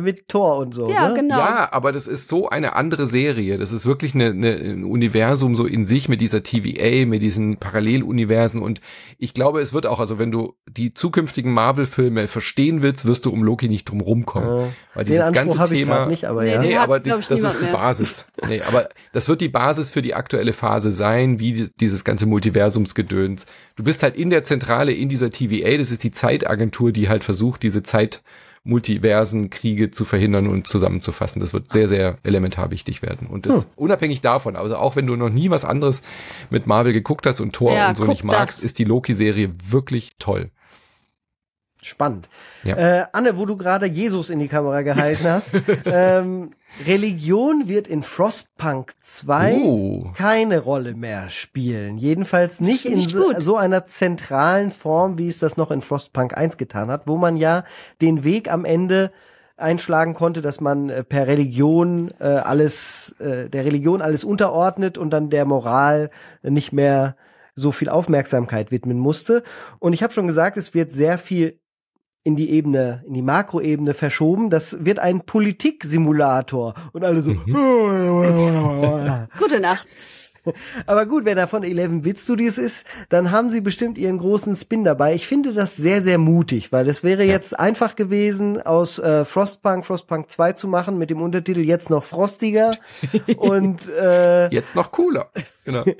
mit 0.00 0.28
Tor 0.28 0.58
und 0.58 0.74
so. 0.74 0.90
Ja, 0.90 1.08
ne? 1.08 1.14
genau. 1.14 1.38
Ja, 1.38 1.68
aber 1.72 1.92
das 1.92 2.06
ist 2.06 2.28
so 2.28 2.48
eine 2.48 2.74
andere 2.74 3.06
Serie. 3.06 3.58
Das 3.58 3.72
ist 3.72 3.86
wirklich 3.86 4.14
eine, 4.14 4.26
eine, 4.26 4.54
ein 4.54 4.84
Universum 4.84 5.54
so 5.54 5.66
in 5.66 5.86
sich 5.86 6.08
mit 6.08 6.20
dieser 6.20 6.42
TVA, 6.42 7.06
mit 7.06 7.22
diesen 7.22 7.58
Paralleluniversen. 7.58 8.60
Und 8.60 8.80
ich 9.18 9.34
glaube, 9.34 9.60
es 9.60 9.72
wird 9.72 9.86
auch, 9.86 10.00
also 10.00 10.18
wenn 10.18 10.32
du 10.32 10.54
die 10.66 10.94
zukünftigen 10.94 11.52
Marvel-Filme 11.52 12.26
verstehen 12.28 12.82
willst, 12.82 13.06
wirst 13.06 13.26
du 13.26 13.30
um 13.30 13.42
Loki 13.42 13.68
nicht 13.68 13.84
drum 13.84 14.00
rumkommen. 14.00 14.66
Ja. 14.66 14.72
Weil 14.94 15.04
dieses 15.04 15.26
Den 15.26 15.32
ganze 15.32 15.64
Thema. 15.64 16.06
nicht, 16.06 16.24
aber 16.24 16.42
nee, 16.42 16.52
ja. 16.52 16.60
Nee, 16.60 16.76
aber 16.76 17.00
die, 17.00 17.10
das 17.10 17.30
ist 17.30 17.56
die 17.60 17.72
Basis. 17.72 18.26
nee, 18.48 18.62
aber 18.62 18.88
das 19.12 19.28
wird 19.28 19.40
die 19.40 19.48
Basis 19.48 19.90
für 19.90 20.02
die 20.02 20.14
aktuelle 20.14 20.52
Phase 20.52 20.92
sein, 20.92 21.38
wie 21.38 21.70
dieses 21.80 22.04
ganze 22.04 22.26
Multiversumsgedöns. 22.26 23.46
Du 23.76 23.84
bist 23.84 24.02
halt 24.02 24.16
in 24.16 24.30
der 24.30 24.44
Zentrale 24.44 24.92
in 24.92 25.08
dieser 25.08 25.30
TVA, 25.30 25.76
das 25.76 25.90
ist 25.90 26.02
die 26.02 26.10
Zeitagentur, 26.12 26.92
die 26.92 27.08
halt 27.08 27.24
versucht, 27.24 27.62
diese 27.62 27.82
Zeit 27.82 28.22
multiversen 28.64 29.50
Kriege 29.50 29.90
zu 29.90 30.06
verhindern 30.06 30.46
und 30.48 30.66
zusammenzufassen. 30.66 31.40
Das 31.40 31.52
wird 31.52 31.70
sehr, 31.70 31.86
sehr 31.86 32.16
elementar 32.22 32.70
wichtig 32.70 33.02
werden. 33.02 33.26
Und 33.26 33.44
das 33.44 33.56
hm. 33.56 33.64
unabhängig 33.76 34.22
davon, 34.22 34.56
also 34.56 34.76
auch 34.76 34.96
wenn 34.96 35.06
du 35.06 35.16
noch 35.16 35.28
nie 35.28 35.50
was 35.50 35.66
anderes 35.66 36.02
mit 36.48 36.66
Marvel 36.66 36.94
geguckt 36.94 37.26
hast 37.26 37.40
und 37.40 37.52
Thor 37.52 37.74
ja, 37.74 37.90
und 37.90 37.96
so 37.96 38.06
nicht 38.06 38.24
magst, 38.24 38.58
das. 38.58 38.64
ist 38.64 38.78
die 38.78 38.84
Loki-Serie 38.84 39.48
wirklich 39.68 40.16
toll. 40.18 40.50
Spannend. 41.84 42.28
Ja. 42.62 42.76
Äh, 42.76 43.04
Anne, 43.12 43.36
wo 43.36 43.46
du 43.46 43.56
gerade 43.56 43.86
Jesus 43.86 44.30
in 44.30 44.38
die 44.38 44.48
Kamera 44.48 44.82
gehalten 44.82 45.24
hast, 45.24 45.56
ähm, 45.84 46.50
Religion 46.86 47.68
wird 47.68 47.86
in 47.86 48.02
Frostpunk 48.02 48.92
2 48.98 49.54
oh. 49.56 50.10
keine 50.16 50.60
Rolle 50.60 50.94
mehr 50.94 51.28
spielen. 51.30 51.98
Jedenfalls 51.98 52.60
nicht 52.60 52.84
in 52.84 53.00
so, 53.00 53.38
so, 53.38 53.56
einer 53.56 53.84
zentralen 53.84 54.72
Form, 54.72 55.18
wie 55.18 55.28
es 55.28 55.38
das 55.38 55.56
noch 55.56 55.70
in 55.70 55.82
Frostpunk 55.82 56.36
1 56.36 56.56
getan 56.56 56.90
hat, 56.90 57.06
wo 57.06 57.16
man 57.16 57.36
ja 57.36 57.64
den 58.00 58.24
Weg 58.24 58.50
am 58.50 58.64
Ende 58.64 59.12
einschlagen 59.56 60.14
konnte, 60.14 60.40
dass 60.40 60.60
man 60.60 60.90
äh, 60.90 61.04
per 61.04 61.26
Religion 61.26 62.12
äh, 62.18 62.24
alles, 62.24 63.14
äh, 63.20 63.48
der 63.48 63.64
Religion 63.64 64.02
alles 64.02 64.24
unterordnet 64.24 64.98
und 64.98 65.10
dann 65.10 65.30
der 65.30 65.44
Moral 65.44 66.10
nicht 66.42 66.72
mehr 66.72 67.16
so 67.54 67.70
viel 67.70 67.88
Aufmerksamkeit 67.88 68.72
widmen 68.72 68.98
musste. 68.98 69.42
Und 69.78 69.92
ich 69.92 70.02
habe 70.02 70.12
schon 70.12 70.26
gesagt, 70.26 70.56
es 70.56 70.74
wird 70.74 70.90
sehr 70.90 71.18
viel 71.18 71.60
in 72.24 72.36
die 72.36 72.50
Ebene, 72.50 73.04
in 73.06 73.14
die 73.14 73.22
Makroebene 73.22 73.94
verschoben. 73.94 74.50
Das 74.50 74.84
wird 74.84 74.98
ein 74.98 75.20
Politiksimulator. 75.20 76.74
Und 76.92 77.04
alle 77.04 77.22
so. 77.22 77.34
Mhm. 77.34 79.28
Gute 79.38 79.60
Nacht. 79.60 79.86
Aber 80.86 81.06
gut, 81.06 81.24
wenn 81.24 81.38
er 81.38 81.48
von 81.48 81.62
11-Bit 81.62 82.18
Studios 82.18 82.58
ist, 82.58 82.86
dann 83.08 83.30
haben 83.30 83.50
sie 83.50 83.60
bestimmt 83.60 83.96
ihren 83.98 84.18
großen 84.18 84.54
Spin 84.54 84.84
dabei. 84.84 85.14
Ich 85.14 85.26
finde 85.26 85.52
das 85.52 85.76
sehr, 85.76 86.02
sehr 86.02 86.18
mutig, 86.18 86.72
weil 86.72 86.88
es 86.88 87.02
wäre 87.02 87.24
ja. 87.24 87.32
jetzt 87.32 87.58
einfach 87.58 87.96
gewesen, 87.96 88.60
aus 88.60 88.98
äh, 88.98 89.24
Frostpunk, 89.24 89.86
Frostpunk 89.86 90.30
2 90.30 90.52
zu 90.52 90.68
machen 90.68 90.98
mit 90.98 91.10
dem 91.10 91.22
Untertitel 91.22 91.60
jetzt 91.60 91.90
noch 91.90 92.04
frostiger 92.04 92.76
und 93.36 93.88
äh, 93.88 94.48
jetzt 94.48 94.74
noch 94.74 94.92
cooler. 94.92 95.30
Genau. 95.64 95.84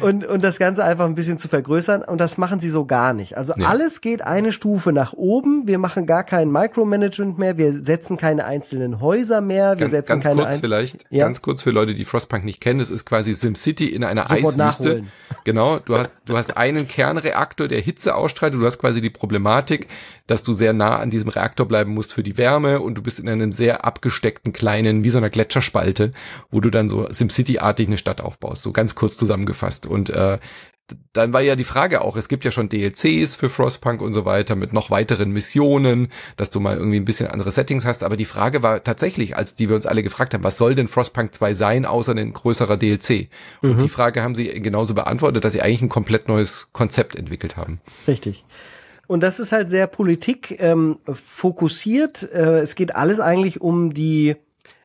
und, 0.00 0.24
und 0.24 0.42
das 0.42 0.58
Ganze 0.58 0.84
einfach 0.84 1.04
ein 1.04 1.14
bisschen 1.14 1.38
zu 1.38 1.48
vergrößern. 1.48 2.02
Und 2.02 2.18
das 2.18 2.38
machen 2.38 2.60
sie 2.60 2.70
so 2.70 2.84
gar 2.84 3.12
nicht. 3.12 3.36
Also 3.36 3.54
nee. 3.56 3.64
alles 3.64 4.00
geht 4.00 4.22
eine 4.22 4.52
Stufe 4.52 4.92
nach 4.92 5.12
oben. 5.12 5.66
Wir 5.66 5.78
machen 5.78 6.06
gar 6.06 6.24
kein 6.24 6.50
Micromanagement 6.50 7.38
mehr. 7.38 7.58
Wir 7.58 7.72
setzen 7.72 8.16
keine 8.16 8.44
einzelnen 8.44 9.00
Häuser 9.00 9.40
mehr. 9.40 9.78
Wir 9.78 9.88
ganz, 9.88 9.90
setzen 9.92 10.08
ganz 10.08 10.24
keine 10.24 10.42
kurz 10.42 10.58
vielleicht, 10.58 11.04
ja. 11.10 11.24
ganz 11.24 11.42
kurz 11.42 11.62
für 11.62 11.70
Leute, 11.70 11.94
die 11.94 12.04
Frostpunk 12.04 12.44
nicht 12.44 12.60
kennen. 12.60 12.80
Es 12.80 12.90
ist 12.90 13.04
quasi 13.04 13.34
SimCity 13.34 13.88
in 13.88 14.04
einer 14.04 14.22
Sofort 14.22 14.38
Eiswüste. 14.38 14.58
nachholen. 14.58 15.12
Genau. 15.44 15.78
Du 15.78 15.96
hast, 15.96 16.22
du 16.24 16.36
hast 16.36 16.56
einen 16.56 16.88
Kernreaktor, 16.88 17.68
der 17.68 17.80
Hitze 17.80 18.14
ausstrahlt. 18.14 18.54
Du 18.54 18.64
hast 18.64 18.78
quasi 18.78 19.00
die 19.00 19.10
Problematik, 19.10 19.88
dass 20.26 20.42
du 20.42 20.52
sehr 20.52 20.72
nah 20.72 20.98
an 20.98 21.10
diesem 21.10 21.28
Reaktor 21.28 21.66
bleiben 21.66 21.92
musst 21.92 22.14
für 22.14 22.22
die 22.22 22.38
Wärme 22.38 22.80
und 22.80 22.94
du 22.94 23.02
bist 23.02 23.18
in 23.18 23.28
einem 23.28 23.52
sehr 23.52 23.84
abgesteckten 23.84 24.52
kleinen, 24.52 25.04
wie 25.04 25.10
so 25.10 25.18
einer 25.18 25.30
Gletscherspalte, 25.30 26.12
wo 26.50 26.60
du 26.60 26.70
dann 26.70 26.88
so 26.88 27.06
SimCity-artig 27.10 27.88
eine 27.88 27.98
Stadt 27.98 28.20
aufbaust. 28.20 28.62
So 28.62 28.72
ganz 28.72 28.94
kurz 28.94 29.16
zusammengefasst. 29.16 29.73
Und 29.86 30.10
äh, 30.10 30.38
dann 31.14 31.32
war 31.32 31.40
ja 31.40 31.56
die 31.56 31.64
Frage 31.64 32.02
auch, 32.02 32.14
es 32.16 32.28
gibt 32.28 32.44
ja 32.44 32.50
schon 32.50 32.68
DLCs 32.68 33.36
für 33.36 33.48
Frostpunk 33.48 34.02
und 34.02 34.12
so 34.12 34.26
weiter 34.26 34.54
mit 34.54 34.74
noch 34.74 34.90
weiteren 34.90 35.30
Missionen, 35.30 36.08
dass 36.36 36.50
du 36.50 36.60
mal 36.60 36.76
irgendwie 36.76 36.98
ein 36.98 37.06
bisschen 37.06 37.26
andere 37.26 37.50
Settings 37.50 37.86
hast. 37.86 38.02
Aber 38.02 38.18
die 38.18 38.26
Frage 38.26 38.62
war 38.62 38.84
tatsächlich, 38.84 39.34
als 39.34 39.54
die 39.54 39.70
wir 39.70 39.76
uns 39.76 39.86
alle 39.86 40.02
gefragt 40.02 40.34
haben, 40.34 40.44
was 40.44 40.58
soll 40.58 40.74
denn 40.74 40.86
Frostpunk 40.86 41.34
2 41.34 41.54
sein, 41.54 41.86
außer 41.86 42.12
ein 42.14 42.34
größerer 42.34 42.76
DLC? 42.76 43.28
Und 43.62 43.78
Mhm. 43.78 43.82
die 43.82 43.88
Frage 43.88 44.22
haben 44.22 44.34
sie 44.34 44.44
genauso 44.60 44.92
beantwortet, 44.94 45.42
dass 45.42 45.54
sie 45.54 45.62
eigentlich 45.62 45.80
ein 45.82 45.88
komplett 45.88 46.28
neues 46.28 46.68
Konzept 46.72 47.16
entwickelt 47.16 47.56
haben. 47.56 47.80
Richtig. 48.06 48.44
Und 49.06 49.22
das 49.22 49.38
ist 49.40 49.52
halt 49.52 49.70
sehr 49.70 49.86
Politik 49.86 50.56
ähm, 50.60 50.98
fokussiert. 51.10 52.22
Äh, 52.30 52.58
es 52.60 52.74
geht 52.74 52.94
alles 52.94 53.20
eigentlich 53.20 53.60
um 53.60 53.94
die 53.94 54.36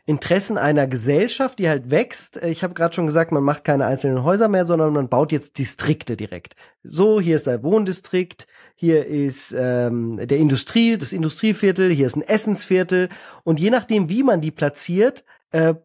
Interessen 0.10 0.58
einer 0.58 0.88
Gesellschaft, 0.88 1.60
die 1.60 1.70
halt 1.70 1.92
wächst. 1.92 2.42
Äh, 2.42 2.50
Ich 2.50 2.64
habe 2.64 2.74
gerade 2.74 2.96
schon 2.96 3.06
gesagt, 3.06 3.32
man 3.32 3.44
macht 3.44 3.64
keine 3.64 3.86
einzelnen 3.86 4.24
Häuser 4.24 4.48
mehr, 4.48 4.66
sondern 4.66 4.92
man 4.92 5.08
baut 5.08 5.32
jetzt 5.32 5.60
Distrikte 5.60 6.18
direkt. 6.18 6.56
So, 6.82 7.22
hier 7.22 7.36
ist 7.36 7.46
der 7.46 7.62
Wohndistrikt, 7.62 8.48
hier 8.74 9.06
ist 9.06 9.56
ähm, 9.56 10.18
der 10.18 10.40
Industrie, 10.40 10.98
das 10.98 11.14
Industrieviertel, 11.14 11.92
hier 11.92 12.08
ist 12.08 12.16
ein 12.16 12.24
Essensviertel. 12.24 13.10
Und 13.44 13.60
je 13.60 13.70
nachdem, 13.70 14.10
wie 14.10 14.24
man 14.24 14.42
die 14.42 14.50
platziert, 14.50 15.24
äh, 15.52 15.76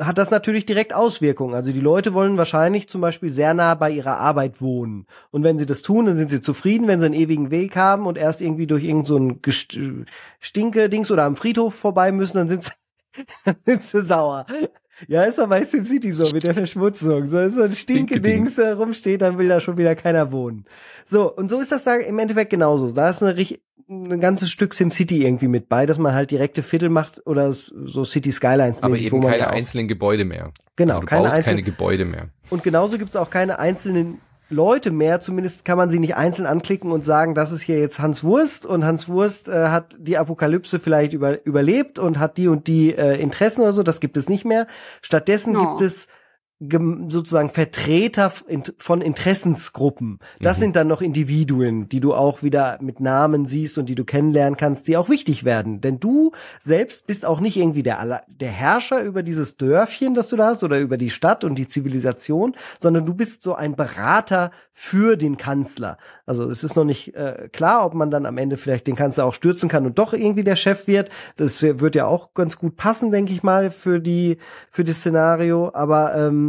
hat 0.00 0.16
das 0.16 0.30
natürlich 0.30 0.64
direkt 0.64 0.94
Auswirkungen. 0.94 1.54
Also 1.54 1.70
die 1.70 1.80
Leute 1.80 2.14
wollen 2.14 2.38
wahrscheinlich 2.38 2.88
zum 2.88 3.02
Beispiel 3.02 3.28
sehr 3.30 3.52
nah 3.52 3.74
bei 3.74 3.90
ihrer 3.90 4.16
Arbeit 4.18 4.62
wohnen. 4.62 5.06
Und 5.30 5.42
wenn 5.42 5.58
sie 5.58 5.66
das 5.66 5.82
tun, 5.82 6.06
dann 6.06 6.16
sind 6.16 6.30
sie 6.30 6.40
zufrieden, 6.40 6.86
wenn 6.86 7.00
sie 7.00 7.06
einen 7.06 7.14
ewigen 7.14 7.50
Weg 7.50 7.76
haben 7.76 8.06
und 8.06 8.16
erst 8.16 8.40
irgendwie 8.40 8.66
durch 8.66 8.84
irgend 8.84 9.06
so 9.06 9.18
Stinke-Dings 10.40 11.10
oder 11.10 11.24
am 11.24 11.36
Friedhof 11.36 11.74
vorbei 11.74 12.10
müssen, 12.12 12.38
dann 12.38 12.48
sind 12.48 12.64
sie, 12.64 12.70
sind 13.64 13.82
sie 13.82 14.02
sauer. 14.02 14.46
Ja, 15.06 15.22
ist 15.24 15.38
doch 15.38 15.48
bei 15.48 15.62
SimCity 15.62 16.10
so 16.10 16.28
mit 16.32 16.44
der 16.44 16.54
Verschmutzung. 16.54 17.24
So 17.26 17.38
ist 17.38 17.54
so 17.54 17.62
ein 17.62 17.72
Stinke-Dings 17.74 18.58
äh, 18.58 18.70
rumsteht, 18.70 19.22
dann 19.22 19.38
will 19.38 19.48
da 19.48 19.60
schon 19.60 19.76
wieder 19.76 19.94
keiner 19.94 20.32
wohnen. 20.32 20.64
So, 21.04 21.32
und 21.34 21.48
so 21.48 21.60
ist 21.60 21.70
das 21.70 21.84
da 21.84 21.94
im 21.96 22.18
Endeffekt 22.18 22.50
genauso. 22.50 22.90
Da 22.90 23.08
ist 23.10 23.22
eine, 23.22 23.36
ein 23.88 24.20
ganzes 24.20 24.50
Stück 24.50 24.74
SimCity 24.74 25.24
irgendwie 25.24 25.46
mit 25.48 25.68
bei, 25.68 25.86
dass 25.86 25.98
man 25.98 26.14
halt 26.14 26.30
direkte 26.32 26.62
Viertel 26.64 26.88
macht 26.88 27.24
oder 27.26 27.52
so 27.52 28.04
City 28.04 28.32
Skylines 28.32 28.82
Aber 28.82 28.96
eben 28.96 29.20
keine 29.20 29.48
einzelnen 29.48 29.86
Gebäude 29.86 30.24
mehr. 30.24 30.52
Genau, 30.76 30.94
also 30.96 31.06
keine 31.06 31.30
einzelnen- 31.30 31.44
keine 31.44 31.62
Gebäude 31.62 32.04
mehr. 32.04 32.28
Und 32.50 32.62
genauso 32.64 32.98
gibt's 32.98 33.14
auch 33.16 33.30
keine 33.30 33.58
einzelnen 33.60 34.20
Leute 34.50 34.90
mehr. 34.90 35.20
Zumindest 35.20 35.64
kann 35.64 35.76
man 35.76 35.90
sie 35.90 35.98
nicht 35.98 36.16
einzeln 36.16 36.46
anklicken 36.46 36.90
und 36.90 37.04
sagen, 37.04 37.34
das 37.34 37.52
ist 37.52 37.62
hier 37.62 37.78
jetzt 37.78 38.00
Hans 38.00 38.24
Wurst 38.24 38.64
und 38.66 38.84
Hans 38.84 39.08
Wurst 39.08 39.48
äh, 39.48 39.68
hat 39.68 39.96
die 39.98 40.16
Apokalypse 40.18 40.80
vielleicht 40.80 41.12
über, 41.12 41.44
überlebt 41.44 41.98
und 41.98 42.18
hat 42.18 42.36
die 42.36 42.48
und 42.48 42.66
die 42.66 42.94
äh, 42.94 43.20
Interessen 43.20 43.62
oder 43.62 43.72
so. 43.72 43.82
Das 43.82 44.00
gibt 44.00 44.16
es 44.16 44.28
nicht 44.28 44.44
mehr. 44.44 44.66
Stattdessen 45.02 45.56
Oh. 45.56 45.60
gibt 45.60 45.82
es 45.82 46.08
sozusagen 46.60 47.50
Vertreter 47.50 48.32
von 48.78 49.00
Interessensgruppen. 49.00 50.18
Das 50.40 50.56
Mhm. 50.58 50.60
sind 50.60 50.76
dann 50.76 50.88
noch 50.88 51.00
Individuen, 51.00 51.88
die 51.88 52.00
du 52.00 52.14
auch 52.14 52.42
wieder 52.42 52.78
mit 52.80 52.98
Namen 52.98 53.46
siehst 53.46 53.78
und 53.78 53.86
die 53.86 53.94
du 53.94 54.04
kennenlernen 54.04 54.56
kannst, 54.56 54.88
die 54.88 54.96
auch 54.96 55.08
wichtig 55.08 55.44
werden. 55.44 55.80
Denn 55.80 56.00
du 56.00 56.32
selbst 56.58 57.06
bist 57.06 57.24
auch 57.24 57.38
nicht 57.38 57.56
irgendwie 57.56 57.84
der, 57.84 58.22
der 58.26 58.50
Herrscher 58.50 59.02
über 59.04 59.22
dieses 59.22 59.56
Dörfchen, 59.56 60.14
das 60.14 60.26
du 60.26 60.36
da 60.36 60.48
hast, 60.48 60.64
oder 60.64 60.80
über 60.80 60.96
die 60.96 61.10
Stadt 61.10 61.44
und 61.44 61.54
die 61.54 61.68
Zivilisation, 61.68 62.56
sondern 62.80 63.06
du 63.06 63.14
bist 63.14 63.42
so 63.44 63.54
ein 63.54 63.76
Berater 63.76 64.50
für 64.72 65.16
den 65.16 65.36
Kanzler. 65.36 65.96
Also 66.26 66.48
es 66.50 66.64
ist 66.64 66.74
noch 66.74 66.84
nicht 66.84 67.14
äh, 67.14 67.48
klar, 67.52 67.86
ob 67.86 67.94
man 67.94 68.10
dann 68.10 68.26
am 68.26 68.36
Ende 68.36 68.56
vielleicht 68.56 68.88
den 68.88 68.96
Kanzler 68.96 69.26
auch 69.26 69.34
stürzen 69.34 69.68
kann 69.68 69.86
und 69.86 69.98
doch 69.98 70.12
irgendwie 70.12 70.44
der 70.44 70.56
Chef 70.56 70.88
wird. 70.88 71.08
Das 71.36 71.62
wird 71.62 71.94
ja 71.94 72.06
auch 72.06 72.34
ganz 72.34 72.58
gut 72.58 72.76
passen, 72.76 73.12
denke 73.12 73.32
ich 73.32 73.44
mal, 73.44 73.70
für 73.70 74.00
die 74.00 74.38
für 74.72 74.82
das 74.82 74.98
Szenario. 74.98 75.70
Aber 75.72 76.16
ähm, 76.16 76.47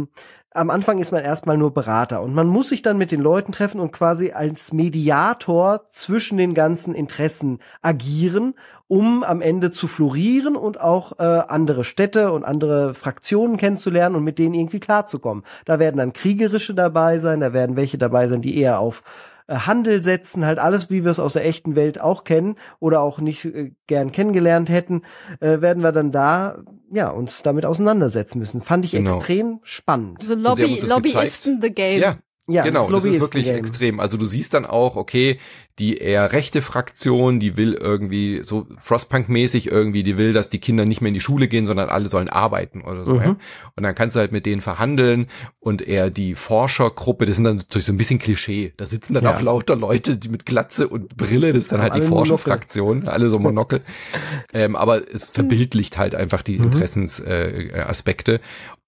am 0.52 0.68
Anfang 0.70 0.98
ist 0.98 1.12
man 1.12 1.22
erstmal 1.22 1.56
nur 1.56 1.72
Berater 1.72 2.22
und 2.22 2.34
man 2.34 2.48
muss 2.48 2.70
sich 2.70 2.82
dann 2.82 2.98
mit 2.98 3.12
den 3.12 3.20
Leuten 3.20 3.52
treffen 3.52 3.80
und 3.80 3.92
quasi 3.92 4.32
als 4.32 4.72
Mediator 4.72 5.88
zwischen 5.88 6.38
den 6.38 6.54
ganzen 6.54 6.92
Interessen 6.92 7.60
agieren, 7.82 8.54
um 8.88 9.22
am 9.22 9.42
Ende 9.42 9.70
zu 9.70 9.86
florieren 9.86 10.56
und 10.56 10.80
auch 10.80 11.20
äh, 11.20 11.22
andere 11.22 11.84
Städte 11.84 12.32
und 12.32 12.42
andere 12.42 12.94
Fraktionen 12.94 13.58
kennenzulernen 13.58 14.16
und 14.16 14.24
mit 14.24 14.40
denen 14.40 14.54
irgendwie 14.54 14.80
klarzukommen. 14.80 15.44
Da 15.66 15.78
werden 15.78 15.98
dann 15.98 16.12
kriegerische 16.12 16.74
dabei 16.74 17.18
sein, 17.18 17.38
da 17.38 17.52
werden 17.52 17.76
welche 17.76 17.98
dabei 17.98 18.26
sein, 18.26 18.42
die 18.42 18.58
eher 18.58 18.80
auf 18.80 19.02
Handel 19.50 20.02
setzen, 20.02 20.44
halt 20.44 20.58
alles, 20.58 20.90
wie 20.90 21.04
wir 21.04 21.10
es 21.10 21.18
aus 21.20 21.34
der 21.34 21.44
echten 21.44 21.76
Welt 21.76 22.00
auch 22.00 22.24
kennen 22.24 22.56
oder 22.78 23.00
auch 23.02 23.18
nicht 23.20 23.44
äh, 23.44 23.72
gern 23.86 24.12
kennengelernt 24.12 24.70
hätten, 24.70 25.02
äh, 25.40 25.60
werden 25.60 25.82
wir 25.82 25.92
dann 25.92 26.12
da 26.12 26.58
ja 26.92 27.08
uns 27.08 27.42
damit 27.42 27.66
auseinandersetzen 27.66 28.38
müssen. 28.38 28.60
Fand 28.60 28.84
ich 28.84 28.92
Genau. 28.92 29.16
extrem 29.16 29.60
spannend. 29.62 30.22
So 30.22 30.34
Und 30.34 30.40
sie 30.44 30.48
haben 30.48 30.60
Lobby, 30.60 30.80
Lobbyisten 30.86 31.60
the 31.60 31.70
game. 31.70 32.00
Ja, 32.00 32.18
Ja, 32.50 32.62
genau, 32.64 32.90
das 32.90 33.04
ist 33.04 33.20
wirklich 33.20 33.48
extrem. 33.48 34.00
Also 34.00 34.16
du 34.16 34.26
siehst 34.26 34.54
dann 34.54 34.66
auch, 34.66 34.96
okay, 34.96 35.38
die 35.78 35.96
eher 35.96 36.32
rechte 36.32 36.60
Fraktion, 36.60 37.40
die 37.40 37.56
will 37.56 37.72
irgendwie 37.72 38.42
so 38.44 38.66
Frostpunk-mäßig 38.78 39.70
irgendwie, 39.72 40.02
die 40.02 40.18
will, 40.18 40.34
dass 40.34 40.50
die 40.50 40.58
Kinder 40.58 40.84
nicht 40.84 41.00
mehr 41.00 41.08
in 41.08 41.14
die 41.14 41.22
Schule 41.22 41.48
gehen, 41.48 41.64
sondern 41.64 41.88
alle 41.88 42.10
sollen 42.10 42.28
arbeiten 42.28 42.82
oder 42.82 43.02
so. 43.04 43.14
Mhm. 43.14 43.20
Ja? 43.22 43.36
Und 43.76 43.82
dann 43.82 43.94
kannst 43.94 44.14
du 44.14 44.20
halt 44.20 44.30
mit 44.30 44.44
denen 44.44 44.60
verhandeln 44.60 45.28
und 45.58 45.80
eher 45.80 46.10
die 46.10 46.34
Forschergruppe, 46.34 47.24
das 47.24 47.36
sind 47.36 47.44
dann 47.44 47.56
natürlich 47.56 47.86
so 47.86 47.92
ein 47.94 47.96
bisschen 47.96 48.18
Klischee. 48.18 48.74
Da 48.76 48.84
sitzen 48.84 49.14
dann 49.14 49.24
Ja. 49.24 49.36
auch 49.36 49.40
lauter 49.40 49.74
Leute 49.76 50.18
die 50.18 50.28
mit 50.28 50.44
Glatze 50.44 50.86
und 50.86 51.16
Brille, 51.16 51.52
das 51.54 51.64
ist 51.64 51.72
dann 51.72 51.80
halt 51.80 51.94
die. 51.94 52.02
Forscherfraktion, 52.02 53.08
alle 53.08 53.30
so 53.30 53.38
Monokel. 53.38 53.80
ähm, 54.52 54.76
aber 54.76 55.00
es 55.14 55.30
verbildlicht 55.30 55.96
halt 55.96 56.14
einfach 56.14 56.42
die 56.42 56.58
Mhm. 56.58 56.64
Interessensaspekte. 56.64 58.34
Äh. 58.34 58.40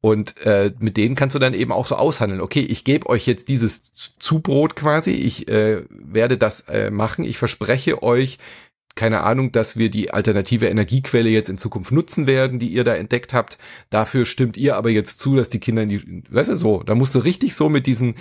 Und 0.03 0.37
äh, 0.45 0.73
mit 0.81 0.97
denen 0.97 1.15
kannst 1.15 1.37
du 1.37 1.39
dann 1.39 1.55
eben 1.55 1.71
auch 1.71 1.87
so 1.87 1.95
aushandeln. 1.95 2.41
Okay, 2.41 2.61
ich 2.61 2.83
gebe 2.83 3.09
euch 3.09 3.25
jetzt 3.25 3.47
dieses 3.47 3.93
Zubrot 4.19 4.75
quasi. 4.75 5.13
Ich 5.13 5.49
äh, 5.49 5.85
werde 5.89 6.37
das 6.37 6.63
äh, 6.63 6.91
machen. 6.91 7.25
Ich 7.25 7.39
verspreche 7.39 8.03
euch, 8.03 8.39
keine 8.97 9.23
Ahnung, 9.23 9.53
dass 9.53 9.77
wir 9.77 9.91
die 9.91 10.11
alternative 10.11 10.67
Energiequelle 10.67 11.31
jetzt 11.31 11.49
in 11.49 11.57
Zukunft 11.57 11.93
nutzen 11.93 12.27
werden, 12.27 12.59
die 12.59 12.69
ihr 12.69 12.83
da 12.83 12.97
entdeckt 12.97 13.33
habt. 13.33 13.59
Dafür 13.91 14.27
stimmt 14.27 14.57
ihr 14.57 14.77
aber 14.77 14.91
jetzt 14.91 15.21
zu, 15.21 15.37
dass 15.37 15.49
die 15.49 15.61
Kinder 15.61 15.85
in 15.85 15.89
die, 15.89 16.25
weißt 16.29 16.51
du, 16.51 16.57
so, 16.57 16.83
da 16.83 16.97
musst 16.97 17.15
du 17.15 17.21
richtig 17.21 17.55
so 17.55 17.69
mit 17.69 17.87
diesen 17.87 18.17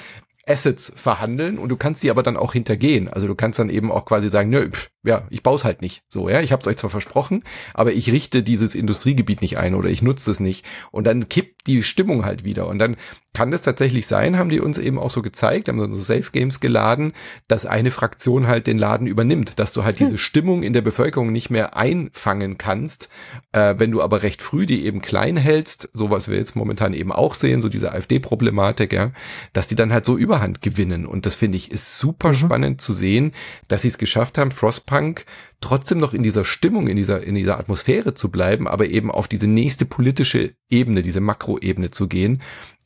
Assets 0.47 0.91
verhandeln 0.95 1.59
und 1.59 1.69
du 1.69 1.77
kannst 1.77 2.01
sie 2.01 2.09
aber 2.09 2.23
dann 2.23 2.37
auch 2.37 2.53
hintergehen. 2.53 3.07
Also 3.07 3.27
du 3.27 3.35
kannst 3.35 3.59
dann 3.59 3.69
eben 3.69 3.91
auch 3.91 4.05
quasi 4.05 4.27
sagen, 4.27 4.49
nö, 4.49 4.69
pff, 4.69 4.89
ja, 5.03 5.27
ich 5.29 5.43
baue 5.43 5.55
es 5.55 5.63
halt 5.63 5.81
nicht. 5.81 6.03
So, 6.09 6.29
ja, 6.29 6.41
ich 6.41 6.51
habe 6.51 6.61
es 6.61 6.67
euch 6.67 6.77
zwar 6.77 6.89
versprochen, 6.89 7.43
aber 7.73 7.93
ich 7.93 8.11
richte 8.11 8.43
dieses 8.43 8.75
Industriegebiet 8.75 9.41
nicht 9.41 9.57
ein 9.57 9.75
oder 9.75 9.89
ich 9.89 10.01
nutze 10.01 10.31
es 10.31 10.39
nicht. 10.39 10.65
Und 10.91 11.05
dann 11.05 11.29
kippt 11.29 11.67
die 11.67 11.83
Stimmung 11.83 12.25
halt 12.25 12.43
wieder. 12.43 12.67
Und 12.67 12.79
dann 12.79 12.97
kann 13.33 13.53
es 13.53 13.61
tatsächlich 13.61 14.07
sein, 14.07 14.37
haben 14.37 14.49
die 14.49 14.59
uns 14.59 14.77
eben 14.77 14.99
auch 14.99 15.09
so 15.09 15.21
gezeigt, 15.21 15.69
haben 15.69 15.79
so 15.79 15.95
Safe 15.95 16.31
Games 16.31 16.59
geladen, 16.59 17.13
dass 17.47 17.65
eine 17.65 17.91
Fraktion 17.91 18.47
halt 18.47 18.67
den 18.67 18.77
Laden 18.77 19.07
übernimmt, 19.07 19.57
dass 19.59 19.71
du 19.71 19.83
halt 19.83 19.99
diese 19.99 20.17
Stimmung 20.19 20.63
in 20.63 20.73
der 20.73 20.81
Bevölkerung 20.81 21.31
nicht 21.31 21.49
mehr 21.49 21.77
einfangen 21.77 22.57
kannst. 22.57 23.09
Äh, 23.53 23.75
wenn 23.77 23.91
du 23.91 24.01
aber 24.01 24.23
recht 24.23 24.41
früh 24.41 24.65
die 24.65 24.85
eben 24.85 25.01
klein 25.01 25.37
hältst, 25.37 25.89
so 25.93 26.09
was 26.09 26.27
wir 26.27 26.37
jetzt 26.37 26.55
momentan 26.55 26.93
eben 26.93 27.11
auch 27.11 27.33
sehen, 27.33 27.61
so 27.61 27.69
diese 27.69 27.91
AfD-Problematik, 27.91 28.91
ja, 28.91 29.11
dass 29.53 29.67
die 29.67 29.75
dann 29.75 29.93
halt 29.93 30.05
so 30.05 30.17
Überhand 30.17 30.61
gewinnen. 30.61 31.05
Und 31.05 31.25
das 31.25 31.35
finde 31.35 31.57
ich 31.57 31.71
ist 31.71 31.97
super 31.97 32.29
Mhm. 32.29 32.35
spannend 32.35 32.81
zu 32.81 32.93
sehen, 32.93 33.33
dass 33.67 33.83
sie 33.83 33.87
es 33.87 33.97
geschafft 33.97 34.37
haben, 34.37 34.51
Frostpunk 34.51 35.25
trotzdem 35.61 35.99
noch 35.99 36.13
in 36.13 36.23
dieser 36.23 36.43
Stimmung, 36.43 36.87
in 36.87 36.97
dieser, 36.97 37.23
in 37.23 37.35
dieser 37.35 37.59
Atmosphäre 37.59 38.13
zu 38.13 38.31
bleiben, 38.31 38.67
aber 38.67 38.87
eben 38.87 39.11
auf 39.11 39.27
diese 39.27 39.47
nächste 39.47 39.85
politische 39.85 40.53
Ebene, 40.69 41.03
diese 41.03 41.21
Makroebene 41.21 41.91
zu 41.91 42.07
gehen. 42.07 42.41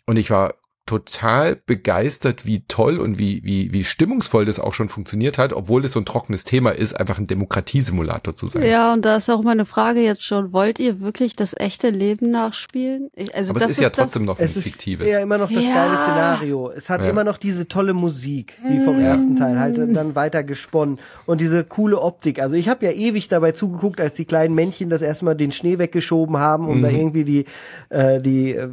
Und 0.06 0.18
ich 0.18 0.30
war 0.30 0.56
total 0.86 1.56
begeistert, 1.66 2.46
wie 2.46 2.64
toll 2.68 3.00
und 3.00 3.18
wie, 3.18 3.44
wie, 3.44 3.74
wie 3.74 3.84
stimmungsvoll 3.84 4.46
das 4.46 4.60
auch 4.60 4.76
schon 4.76 4.88
funktioniert 4.88 5.40
hat, 5.40 5.52
obwohl 5.52 5.84
es 5.84 5.94
so 5.94 6.00
ein 6.00 6.06
trockenes 6.06 6.44
Thema 6.44 6.70
ist, 6.70 6.94
einfach 6.94 7.18
ein 7.18 7.26
Demokratiesimulator 7.26 8.36
zu 8.36 8.48
sein. 8.48 8.64
Ja, 8.68 8.94
und 8.94 9.04
da 9.04 9.16
ist 9.16 9.28
auch 9.32 9.42
meine 9.42 9.66
Frage 9.66 10.02
jetzt 10.02 10.22
schon, 10.22 10.54
wollt 10.54 10.78
ihr 10.78 11.02
wirklich 11.02 11.36
das 11.36 11.56
echte 11.58 11.90
Leben 11.90 12.30
nachspielen? 12.30 13.10
Ich, 13.16 13.34
also 13.34 13.52
Aber 13.52 13.62
das 13.62 13.72
es 13.72 13.72
ist, 13.72 13.78
ist 13.80 13.84
ja 13.84 13.90
trotzdem 13.90 14.26
noch 14.26 14.38
ein 14.38 14.46
es 14.46 14.64
fiktives. 14.64 15.06
Es 15.06 15.12
ist 15.12 15.18
ja 15.18 15.24
immer 15.24 15.40
noch 15.40 15.52
das 15.52 15.64
ja. 15.64 15.74
geile 15.74 15.98
Szenario. 15.98 16.70
Es 16.70 16.92
hat 16.92 17.02
ja. 17.02 17.10
immer 17.10 17.24
noch 17.24 17.38
diese 17.38 17.68
tolle 17.68 17.96
Musik, 17.96 18.56
wie 18.68 18.80
vom 18.80 19.00
ja. 19.00 19.08
ersten 19.08 19.36
Teil, 19.36 19.60
halt 19.60 19.80
dann 19.80 20.14
weiter 20.14 20.44
gesponnen 20.44 21.00
und 21.26 21.42
diese 21.42 21.64
coole 21.64 22.00
Optik. 22.00 22.40
Also 22.40 22.56
ich 22.56 22.70
habe 22.70 22.86
ja 22.86 22.92
ewig 22.92 23.28
dabei 23.28 23.54
zugeguckt, 23.54 24.00
als 24.00 24.18
die 24.18 24.26
kleinen 24.26 24.54
Männchen 24.54 24.90
das 24.90 25.02
erstmal 25.02 25.36
den 25.36 25.52
Schnee 25.52 25.80
weggeschoben 25.80 26.38
haben, 26.38 26.68
um 26.68 26.78
mhm. 26.78 26.82
da 26.84 26.90
irgendwie 26.90 27.24
die, 27.24 27.46
äh, 27.90 28.22
die 28.22 28.52
äh, 28.54 28.70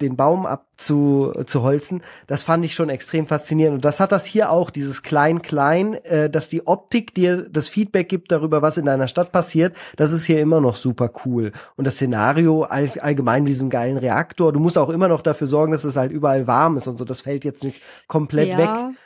den 0.00 0.16
Baum 0.16 0.46
abzuholzen, 0.46 2.02
das 2.26 2.42
fand 2.42 2.64
ich 2.64 2.74
schon 2.74 2.88
extrem 2.88 3.26
faszinierend. 3.26 3.76
Und 3.76 3.84
das 3.84 4.00
hat 4.00 4.12
das 4.12 4.24
hier 4.24 4.50
auch, 4.50 4.70
dieses 4.70 5.02
Klein-Klein, 5.02 5.94
äh, 6.04 6.30
dass 6.30 6.48
die 6.48 6.66
Optik 6.66 7.14
dir 7.14 7.48
das 7.48 7.68
Feedback 7.68 8.08
gibt 8.08 8.32
darüber, 8.32 8.62
was 8.62 8.78
in 8.78 8.86
deiner 8.86 9.08
Stadt 9.08 9.32
passiert, 9.32 9.76
das 9.96 10.12
ist 10.12 10.24
hier 10.24 10.40
immer 10.40 10.60
noch 10.60 10.76
super 10.76 11.10
cool. 11.24 11.52
Und 11.76 11.86
das 11.86 11.94
Szenario 11.94 12.62
all, 12.62 12.90
allgemein 13.00 13.44
mit 13.44 13.50
diesem 13.50 13.70
geilen 13.70 13.98
Reaktor, 13.98 14.52
du 14.52 14.60
musst 14.60 14.78
auch 14.78 14.90
immer 14.90 15.08
noch 15.08 15.22
dafür 15.22 15.46
sorgen, 15.46 15.72
dass 15.72 15.84
es 15.84 15.96
halt 15.96 16.12
überall 16.12 16.46
warm 16.46 16.76
ist 16.76 16.86
und 16.86 16.98
so, 16.98 17.04
das 17.04 17.20
fällt 17.20 17.44
jetzt 17.44 17.64
nicht 17.64 17.80
komplett 18.06 18.48
ja. 18.48 18.58
weg. 18.58 18.96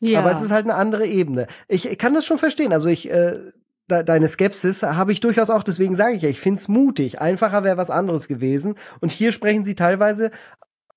Ja. 0.00 0.20
Aber 0.20 0.30
es 0.30 0.42
ist 0.42 0.50
halt 0.50 0.64
eine 0.64 0.74
andere 0.74 1.06
Ebene. 1.06 1.46
Ich, 1.68 1.88
ich 1.88 1.98
kann 1.98 2.14
das 2.14 2.26
schon 2.26 2.38
verstehen. 2.38 2.72
Also 2.72 2.88
ich 2.88 3.10
äh, 3.10 3.36
deine 3.88 4.28
Skepsis 4.28 4.82
habe 4.82 5.12
ich 5.12 5.20
durchaus 5.20 5.50
auch, 5.50 5.62
deswegen 5.62 5.94
sage 5.94 6.16
ich 6.16 6.22
ja, 6.22 6.28
ich 6.28 6.40
find's 6.40 6.68
mutig. 6.68 7.20
Einfacher 7.20 7.64
wäre 7.64 7.76
was 7.76 7.90
anderes 7.90 8.28
gewesen. 8.28 8.76
Und 9.00 9.12
hier 9.12 9.32
sprechen 9.32 9.64
sie 9.64 9.74
teilweise, 9.74 10.30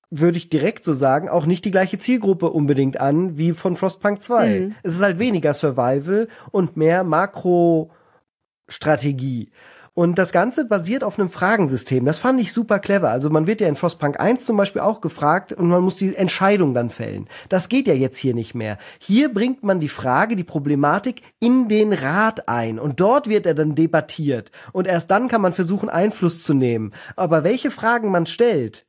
würde 0.09 0.37
ich 0.37 0.49
direkt 0.49 0.83
so 0.83 0.93
sagen, 0.93 1.29
auch 1.29 1.45
nicht 1.45 1.63
die 1.65 1.71
gleiche 1.71 1.99
Zielgruppe 1.99 2.49
unbedingt 2.49 2.99
an 2.99 3.37
wie 3.37 3.53
von 3.53 3.75
Frostpunk 3.75 4.21
2. 4.21 4.59
Mhm. 4.59 4.75
Es 4.81 4.95
ist 4.95 5.03
halt 5.03 5.19
weniger 5.19 5.53
Survival 5.53 6.27
und 6.51 6.77
mehr 6.77 7.03
Makro-Strategie. 7.03 9.51
Und 9.99 10.17
das 10.17 10.31
Ganze 10.31 10.63
basiert 10.63 11.03
auf 11.03 11.19
einem 11.19 11.29
Fragensystem. 11.29 12.05
Das 12.05 12.19
fand 12.19 12.39
ich 12.39 12.53
super 12.53 12.79
clever. 12.79 13.09
Also 13.09 13.29
man 13.29 13.47
wird 13.47 13.59
ja 13.59 13.67
in 13.67 13.75
Frostpunk 13.75 14.17
1 14.17 14.45
zum 14.45 14.55
Beispiel 14.55 14.81
auch 14.81 15.01
gefragt 15.01 15.51
und 15.51 15.67
man 15.67 15.81
muss 15.81 15.97
die 15.97 16.15
Entscheidung 16.15 16.73
dann 16.73 16.89
fällen. 16.89 17.27
Das 17.49 17.67
geht 17.67 17.85
ja 17.85 17.93
jetzt 17.93 18.17
hier 18.17 18.33
nicht 18.33 18.55
mehr. 18.55 18.77
Hier 19.01 19.27
bringt 19.33 19.61
man 19.61 19.81
die 19.81 19.89
Frage, 19.89 20.37
die 20.37 20.45
Problematik 20.45 21.21
in 21.41 21.67
den 21.67 21.91
Rat 21.91 22.47
ein 22.47 22.79
und 22.79 23.01
dort 23.01 23.27
wird 23.27 23.45
er 23.45 23.55
dann 23.55 23.75
debattiert. 23.75 24.51
Und 24.71 24.87
erst 24.87 25.11
dann 25.11 25.27
kann 25.27 25.41
man 25.41 25.51
versuchen, 25.51 25.89
Einfluss 25.89 26.43
zu 26.43 26.53
nehmen. 26.53 26.93
Aber 27.17 27.43
welche 27.43 27.69
Fragen 27.69 28.09
man 28.09 28.25
stellt, 28.25 28.85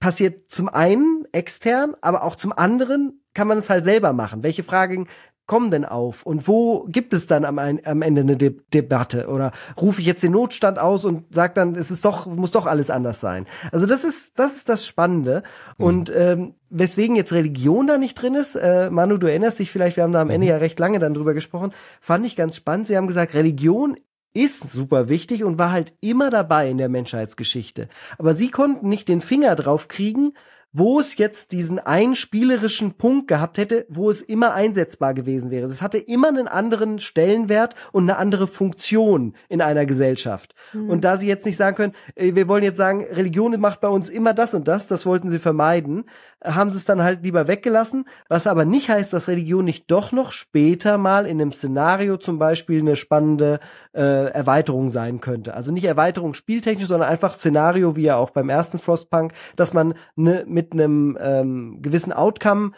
passiert 0.00 0.48
zum 0.48 0.70
einen 0.70 1.26
extern, 1.32 1.96
aber 2.00 2.24
auch 2.24 2.34
zum 2.34 2.54
anderen 2.54 3.20
kann 3.34 3.46
man 3.46 3.58
es 3.58 3.68
halt 3.68 3.84
selber 3.84 4.14
machen. 4.14 4.42
Welche 4.42 4.62
Fragen 4.62 5.06
kommen 5.46 5.70
denn 5.70 5.84
auf? 5.84 6.24
Und 6.24 6.48
wo 6.48 6.84
gibt 6.88 7.14
es 7.14 7.26
dann 7.26 7.44
am, 7.44 7.58
am 7.58 8.02
Ende 8.02 8.20
eine 8.20 8.36
De 8.36 8.56
Debatte? 8.72 9.28
Oder 9.28 9.52
rufe 9.80 10.00
ich 10.00 10.06
jetzt 10.06 10.22
den 10.22 10.32
Notstand 10.32 10.78
aus 10.78 11.04
und 11.04 11.34
sage 11.34 11.54
dann, 11.54 11.74
es 11.74 11.90
ist 11.90 12.04
doch, 12.04 12.26
muss 12.26 12.50
doch 12.50 12.66
alles 12.66 12.90
anders 12.90 13.20
sein? 13.20 13.46
Also 13.72 13.86
das 13.86 14.04
ist, 14.04 14.38
das 14.38 14.56
ist 14.56 14.68
das 14.68 14.86
Spannende. 14.86 15.42
Mhm. 15.78 15.84
Und 15.84 16.12
ähm, 16.14 16.54
weswegen 16.70 17.16
jetzt 17.16 17.32
Religion 17.32 17.86
da 17.86 17.98
nicht 17.98 18.14
drin 18.14 18.34
ist, 18.34 18.56
äh, 18.56 18.90
Manu, 18.90 19.16
du 19.16 19.28
erinnerst 19.28 19.58
dich 19.58 19.70
vielleicht, 19.70 19.96
wir 19.96 20.04
haben 20.04 20.12
da 20.12 20.20
am 20.20 20.30
Ende 20.30 20.46
mhm. 20.46 20.50
ja 20.50 20.56
recht 20.58 20.78
lange 20.78 20.98
dann 20.98 21.14
drüber 21.14 21.34
gesprochen, 21.34 21.72
fand 22.00 22.26
ich 22.26 22.36
ganz 22.36 22.56
spannend. 22.56 22.86
Sie 22.86 22.96
haben 22.96 23.06
gesagt, 23.06 23.34
Religion 23.34 23.96
ist 24.36 24.68
super 24.68 25.08
wichtig 25.08 25.44
und 25.44 25.58
war 25.58 25.72
halt 25.72 25.94
immer 26.00 26.28
dabei 26.28 26.68
in 26.68 26.76
der 26.76 26.90
Menschheitsgeschichte. 26.90 27.88
Aber 28.18 28.34
sie 28.34 28.50
konnten 28.50 28.88
nicht 28.88 29.08
den 29.08 29.22
Finger 29.22 29.54
drauf 29.54 29.88
kriegen, 29.88 30.34
wo 30.78 31.00
es 31.00 31.16
jetzt 31.16 31.52
diesen 31.52 31.78
einspielerischen 31.78 32.92
Punkt 32.98 33.28
gehabt 33.28 33.56
hätte, 33.56 33.86
wo 33.88 34.10
es 34.10 34.20
immer 34.20 34.52
einsetzbar 34.52 35.14
gewesen 35.14 35.50
wäre. 35.50 35.64
Es 35.66 35.80
hatte 35.80 35.96
immer 35.96 36.28
einen 36.28 36.48
anderen 36.48 36.98
Stellenwert 36.98 37.74
und 37.92 38.02
eine 38.02 38.18
andere 38.18 38.46
Funktion 38.46 39.34
in 39.48 39.62
einer 39.62 39.86
Gesellschaft. 39.86 40.54
Mhm. 40.74 40.90
Und 40.90 41.04
da 41.04 41.16
sie 41.16 41.28
jetzt 41.28 41.46
nicht 41.46 41.56
sagen 41.56 41.76
können, 41.76 41.94
wir 42.14 42.46
wollen 42.46 42.62
jetzt 42.62 42.76
sagen, 42.76 43.02
Religion 43.10 43.58
macht 43.58 43.80
bei 43.80 43.88
uns 43.88 44.10
immer 44.10 44.34
das 44.34 44.52
und 44.52 44.68
das, 44.68 44.86
das 44.86 45.06
wollten 45.06 45.30
sie 45.30 45.38
vermeiden, 45.38 46.04
haben 46.46 46.70
sie 46.70 46.76
es 46.76 46.84
dann 46.84 47.02
halt 47.02 47.24
lieber 47.24 47.48
weggelassen, 47.48 48.06
was 48.28 48.46
aber 48.46 48.64
nicht 48.64 48.88
heißt, 48.88 49.12
dass 49.12 49.28
Religion 49.28 49.64
nicht 49.64 49.90
doch 49.90 50.12
noch 50.12 50.32
später 50.32 50.98
mal 50.98 51.26
in 51.26 51.40
einem 51.40 51.52
Szenario 51.52 52.16
zum 52.16 52.38
Beispiel 52.38 52.80
eine 52.80 52.96
spannende 52.96 53.60
äh, 53.92 54.30
Erweiterung 54.30 54.88
sein 54.88 55.20
könnte. 55.20 55.54
Also 55.54 55.72
nicht 55.72 55.84
Erweiterung 55.84 56.34
spieltechnisch, 56.34 56.88
sondern 56.88 57.08
einfach 57.08 57.34
Szenario, 57.34 57.96
wie 57.96 58.02
ja 58.02 58.16
auch 58.16 58.30
beim 58.30 58.48
ersten 58.48 58.78
Frostpunk, 58.78 59.32
dass 59.56 59.72
man 59.72 59.94
ne, 60.14 60.44
mit 60.46 60.72
einem 60.72 61.18
ähm, 61.20 61.82
gewissen 61.82 62.12
Outcome 62.12 62.72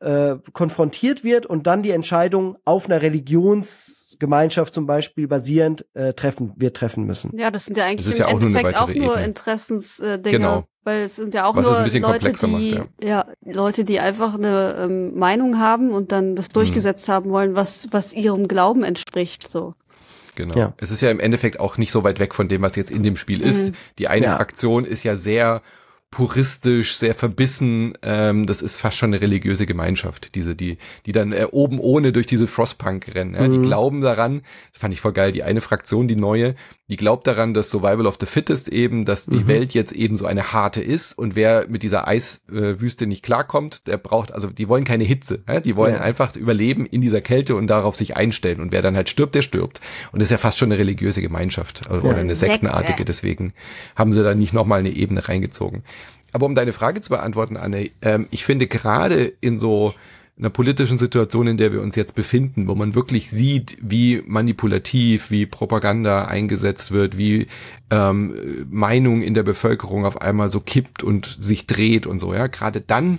äh, 0.00 0.36
konfrontiert 0.52 1.24
wird 1.24 1.46
und 1.46 1.66
dann 1.66 1.82
die 1.82 1.90
Entscheidung 1.90 2.56
auf 2.64 2.86
einer 2.86 3.02
Religionsgemeinschaft 3.02 4.72
zum 4.72 4.86
Beispiel 4.86 5.26
basierend 5.26 5.86
äh, 5.94 6.12
treffen 6.12 6.52
wir 6.56 6.72
treffen 6.72 7.04
müssen. 7.04 7.36
Ja, 7.36 7.50
das 7.50 7.64
sind 7.64 7.76
ja 7.76 7.84
eigentlich 7.84 8.06
im 8.12 8.18
ja 8.18 8.28
Endeffekt 8.28 8.76
auch 8.76 8.88
nur, 8.88 9.06
nur 9.06 9.18
Interessensdinge. 9.18 10.14
Äh, 10.14 10.30
genau. 10.30 10.64
Weil 10.88 11.02
es 11.02 11.16
sind 11.16 11.34
ja 11.34 11.44
auch 11.44 11.54
Was 11.54 11.66
nur 11.66 11.74
Leute, 11.74 12.32
die, 12.32 12.46
macht, 12.46 12.62
ja. 12.62 12.86
ja. 13.06 13.26
Leute, 13.44 13.84
die 13.84 14.00
einfach 14.00 14.32
eine 14.32 14.74
ähm, 14.80 15.18
Meinung 15.18 15.58
haben 15.58 15.90
und 15.90 16.12
dann 16.12 16.34
das 16.34 16.48
mhm. 16.48 16.52
durchgesetzt 16.54 17.06
mhm. 17.08 17.12
haben 17.12 17.30
wollen, 17.30 17.54
was, 17.54 17.88
was 17.90 18.14
ihrem 18.14 18.48
Glauben 18.48 18.84
entspricht, 18.84 19.50
so. 19.50 19.74
Genau. 20.34 20.56
Ja. 20.56 20.72
Es 20.78 20.90
ist 20.90 21.02
ja 21.02 21.10
im 21.10 21.20
Endeffekt 21.20 21.60
auch 21.60 21.76
nicht 21.76 21.92
so 21.92 22.04
weit 22.04 22.20
weg 22.20 22.34
von 22.34 22.48
dem, 22.48 22.62
was 22.62 22.74
jetzt 22.74 22.90
in 22.90 23.02
dem 23.02 23.16
Spiel 23.16 23.40
mhm. 23.40 23.50
ist. 23.50 23.72
Die 23.98 24.08
eine 24.08 24.24
ja. 24.24 24.36
Fraktion 24.36 24.86
ist 24.86 25.02
ja 25.02 25.14
sehr 25.14 25.60
puristisch, 26.10 26.96
sehr 26.96 27.14
verbissen. 27.14 27.92
Ähm, 28.02 28.46
das 28.46 28.62
ist 28.62 28.80
fast 28.80 28.96
schon 28.96 29.10
eine 29.10 29.20
religiöse 29.20 29.66
Gemeinschaft, 29.66 30.34
diese, 30.34 30.54
die, 30.54 30.78
die 31.04 31.12
dann 31.12 31.32
äh, 31.32 31.46
oben 31.50 31.78
ohne 31.78 32.12
durch 32.12 32.26
diese 32.26 32.46
Frostpunk 32.46 33.14
rennen. 33.14 33.34
Ja? 33.34 33.46
Mhm. 33.46 33.52
Die 33.52 33.68
glauben 33.68 34.00
daran, 34.00 34.42
fand 34.72 34.94
ich 34.94 35.00
voll 35.00 35.12
geil, 35.12 35.32
die 35.32 35.42
eine 35.42 35.60
Fraktion, 35.60 36.08
die 36.08 36.16
neue, 36.16 36.54
die 36.88 36.96
glaubt 36.96 37.26
daran, 37.26 37.52
dass 37.52 37.68
Survival 37.68 38.06
of 38.06 38.16
the 38.18 38.24
Fittest 38.24 38.68
eben, 38.68 39.04
dass 39.04 39.26
die 39.26 39.40
mhm. 39.40 39.48
Welt 39.48 39.74
jetzt 39.74 39.92
eben 39.92 40.16
so 40.16 40.24
eine 40.24 40.54
harte 40.54 40.80
ist 40.80 41.12
und 41.12 41.36
wer 41.36 41.68
mit 41.68 41.82
dieser 41.82 42.08
Eiswüste 42.08 43.06
nicht 43.06 43.22
klarkommt, 43.22 43.86
der 43.86 43.98
braucht, 43.98 44.32
also 44.32 44.48
die 44.48 44.68
wollen 44.68 44.84
keine 44.84 45.04
Hitze, 45.04 45.42
ja? 45.46 45.60
die 45.60 45.76
wollen 45.76 45.94
ja. 45.94 46.00
einfach 46.00 46.34
überleben 46.36 46.86
in 46.86 47.02
dieser 47.02 47.20
Kälte 47.20 47.54
und 47.54 47.66
darauf 47.66 47.96
sich 47.96 48.16
einstellen 48.16 48.60
und 48.60 48.72
wer 48.72 48.80
dann 48.80 48.96
halt 48.96 49.10
stirbt, 49.10 49.34
der 49.34 49.42
stirbt. 49.42 49.82
Und 50.12 50.20
das 50.20 50.28
ist 50.28 50.32
ja 50.32 50.38
fast 50.38 50.56
schon 50.56 50.72
eine 50.72 50.80
religiöse 50.80 51.20
Gemeinschaft 51.20 51.82
also, 51.90 52.08
oder 52.08 52.16
eine 52.16 52.34
sektenartige, 52.34 53.04
deswegen 53.04 53.52
haben 53.94 54.14
sie 54.14 54.22
da 54.22 54.34
nicht 54.34 54.54
nochmal 54.54 54.78
eine 54.78 54.90
Ebene 54.90 55.28
reingezogen. 55.28 55.82
Aber 56.32 56.46
um 56.46 56.54
deine 56.54 56.72
Frage 56.72 57.00
zu 57.00 57.10
beantworten, 57.10 57.56
Anne, 57.56 57.90
ähm, 58.02 58.26
ich 58.30 58.44
finde 58.44 58.66
gerade 58.66 59.32
in 59.40 59.58
so 59.58 59.94
einer 60.38 60.50
politischen 60.50 60.98
Situation, 60.98 61.48
in 61.48 61.56
der 61.56 61.72
wir 61.72 61.82
uns 61.82 61.96
jetzt 61.96 62.14
befinden, 62.14 62.68
wo 62.68 62.74
man 62.74 62.94
wirklich 62.94 63.28
sieht, 63.28 63.76
wie 63.80 64.22
manipulativ, 64.24 65.30
wie 65.30 65.46
Propaganda 65.46 66.26
eingesetzt 66.26 66.92
wird, 66.92 67.18
wie 67.18 67.48
ähm, 67.90 68.66
Meinung 68.70 69.22
in 69.22 69.34
der 69.34 69.42
Bevölkerung 69.42 70.04
auf 70.04 70.20
einmal 70.20 70.48
so 70.48 70.60
kippt 70.60 71.02
und 71.02 71.38
sich 71.40 71.66
dreht 71.66 72.06
und 72.06 72.20
so, 72.20 72.32
ja, 72.34 72.46
gerade 72.46 72.80
dann 72.80 73.18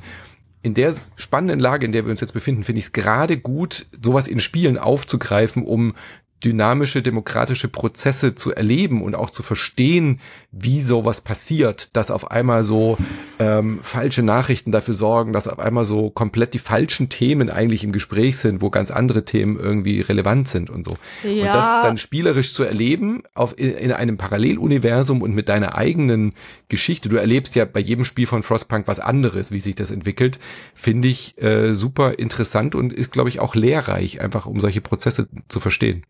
in 0.61 0.73
der 0.73 0.93
spannenden 1.15 1.59
Lage, 1.59 1.85
in 1.85 1.91
der 1.91 2.05
wir 2.05 2.11
uns 2.11 2.21
jetzt 2.21 2.33
befinden, 2.33 2.63
finde 2.63 2.79
ich 2.79 2.85
es 2.85 2.91
gerade 2.91 3.37
gut, 3.37 3.85
sowas 4.01 4.27
in 4.27 4.39
Spielen 4.39 4.77
aufzugreifen, 4.77 5.63
um 5.63 5.95
dynamische 6.43 7.01
demokratische 7.01 7.67
Prozesse 7.67 8.35
zu 8.35 8.53
erleben 8.53 9.01
und 9.01 9.15
auch 9.15 9.29
zu 9.29 9.43
verstehen, 9.43 10.21
wie 10.51 10.81
sowas 10.81 11.21
passiert, 11.21 11.95
dass 11.95 12.11
auf 12.11 12.31
einmal 12.31 12.63
so 12.63 12.97
ähm, 13.39 13.79
falsche 13.83 14.23
Nachrichten 14.23 14.71
dafür 14.71 14.93
sorgen, 14.93 15.33
dass 15.33 15.47
auf 15.47 15.59
einmal 15.59 15.85
so 15.85 16.09
komplett 16.09 16.53
die 16.53 16.59
falschen 16.59 17.09
Themen 17.09 17.49
eigentlich 17.49 17.83
im 17.83 17.91
Gespräch 17.91 18.37
sind, 18.37 18.61
wo 18.61 18.69
ganz 18.69 18.89
andere 18.89 19.25
Themen 19.25 19.59
irgendwie 19.59 20.01
relevant 20.01 20.47
sind 20.47 20.69
und 20.69 20.85
so. 20.85 20.95
Ja. 21.23 21.29
Und 21.29 21.47
das 21.47 21.65
dann 21.83 21.97
spielerisch 21.97 22.53
zu 22.53 22.63
erleben 22.63 23.23
auf, 23.33 23.57
in, 23.57 23.71
in 23.71 23.91
einem 23.91 24.17
Paralleluniversum 24.17 25.21
und 25.21 25.35
mit 25.35 25.49
deiner 25.49 25.75
eigenen 25.75 26.33
Geschichte. 26.69 27.09
Du 27.09 27.17
erlebst 27.17 27.55
ja 27.55 27.65
bei 27.65 27.81
jedem 27.81 28.05
Spiel 28.05 28.27
von 28.27 28.43
Frostpunk 28.43 28.87
was 28.87 28.99
anderes, 28.99 29.51
wie 29.51 29.59
sich 29.59 29.75
das 29.75 29.91
entwickelt, 29.91 30.39
finde 30.73 31.09
ich 31.09 31.39
äh, 31.41 31.73
super 31.73 32.17
interessant 32.17 32.75
und 32.75 32.93
ist, 32.93 33.11
glaube 33.11 33.29
ich, 33.29 33.39
auch 33.39 33.55
lehrreich, 33.55 34.21
einfach 34.21 34.45
um 34.45 34.59
solche 34.59 34.81
Prozesse 34.81 35.27
zu 35.49 35.59
verstehen. 35.59 36.05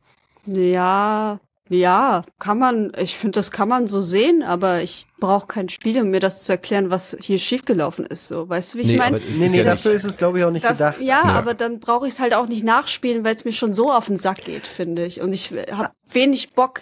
Ja, 0.46 1.40
ja, 1.72 2.24
kann 2.40 2.58
man, 2.58 2.92
ich 2.98 3.16
finde, 3.16 3.38
das 3.40 3.52
kann 3.52 3.70
man 3.70 3.86
so 3.86 4.02
sehen, 4.02 4.42
aber 4.42 4.82
ich 4.82 5.06
brauche 5.20 5.46
kein 5.46 5.70
Spiel, 5.70 6.02
um 6.02 6.10
mir 6.10 6.20
das 6.20 6.44
zu 6.44 6.52
erklären, 6.52 6.90
was 6.90 7.16
hier 7.22 7.38
schiefgelaufen 7.38 8.08
ist. 8.08 8.28
So, 8.28 8.50
weißt 8.50 8.74
du, 8.74 8.78
wie 8.80 8.82
ich 8.82 8.88
nee, 8.88 8.98
meine? 8.98 9.20
Nee, 9.20 9.50
nee, 9.50 9.58
ja 9.60 9.64
dafür 9.64 9.92
ist 9.92 10.04
es, 10.04 10.18
glaube 10.18 10.40
ich, 10.40 10.46
auch 10.46 10.52
nicht 10.52 10.66
das, 10.66 10.80
gedacht. 10.80 11.00
Ja, 11.00 11.06
ja. 11.06 11.24
aber 11.26 11.54
dann 11.54 11.80
brauche 11.80 12.08
ich 12.08 12.14
es 12.14 12.20
halt 12.20 12.34
auch 12.34 12.48
nicht 12.48 12.64
nachspielen, 12.64 13.24
weil 13.24 13.36
es 13.36 13.46
mir 13.46 13.52
schon 13.52 13.72
so 13.72 13.92
auf 13.92 14.08
den 14.08 14.18
Sack 14.18 14.46
geht, 14.46 14.66
finde 14.66 15.06
ich. 15.06 15.22
Und 15.22 15.32
ich 15.32 15.52
habe 15.72 15.90
wenig 16.12 16.54
Bock, 16.54 16.82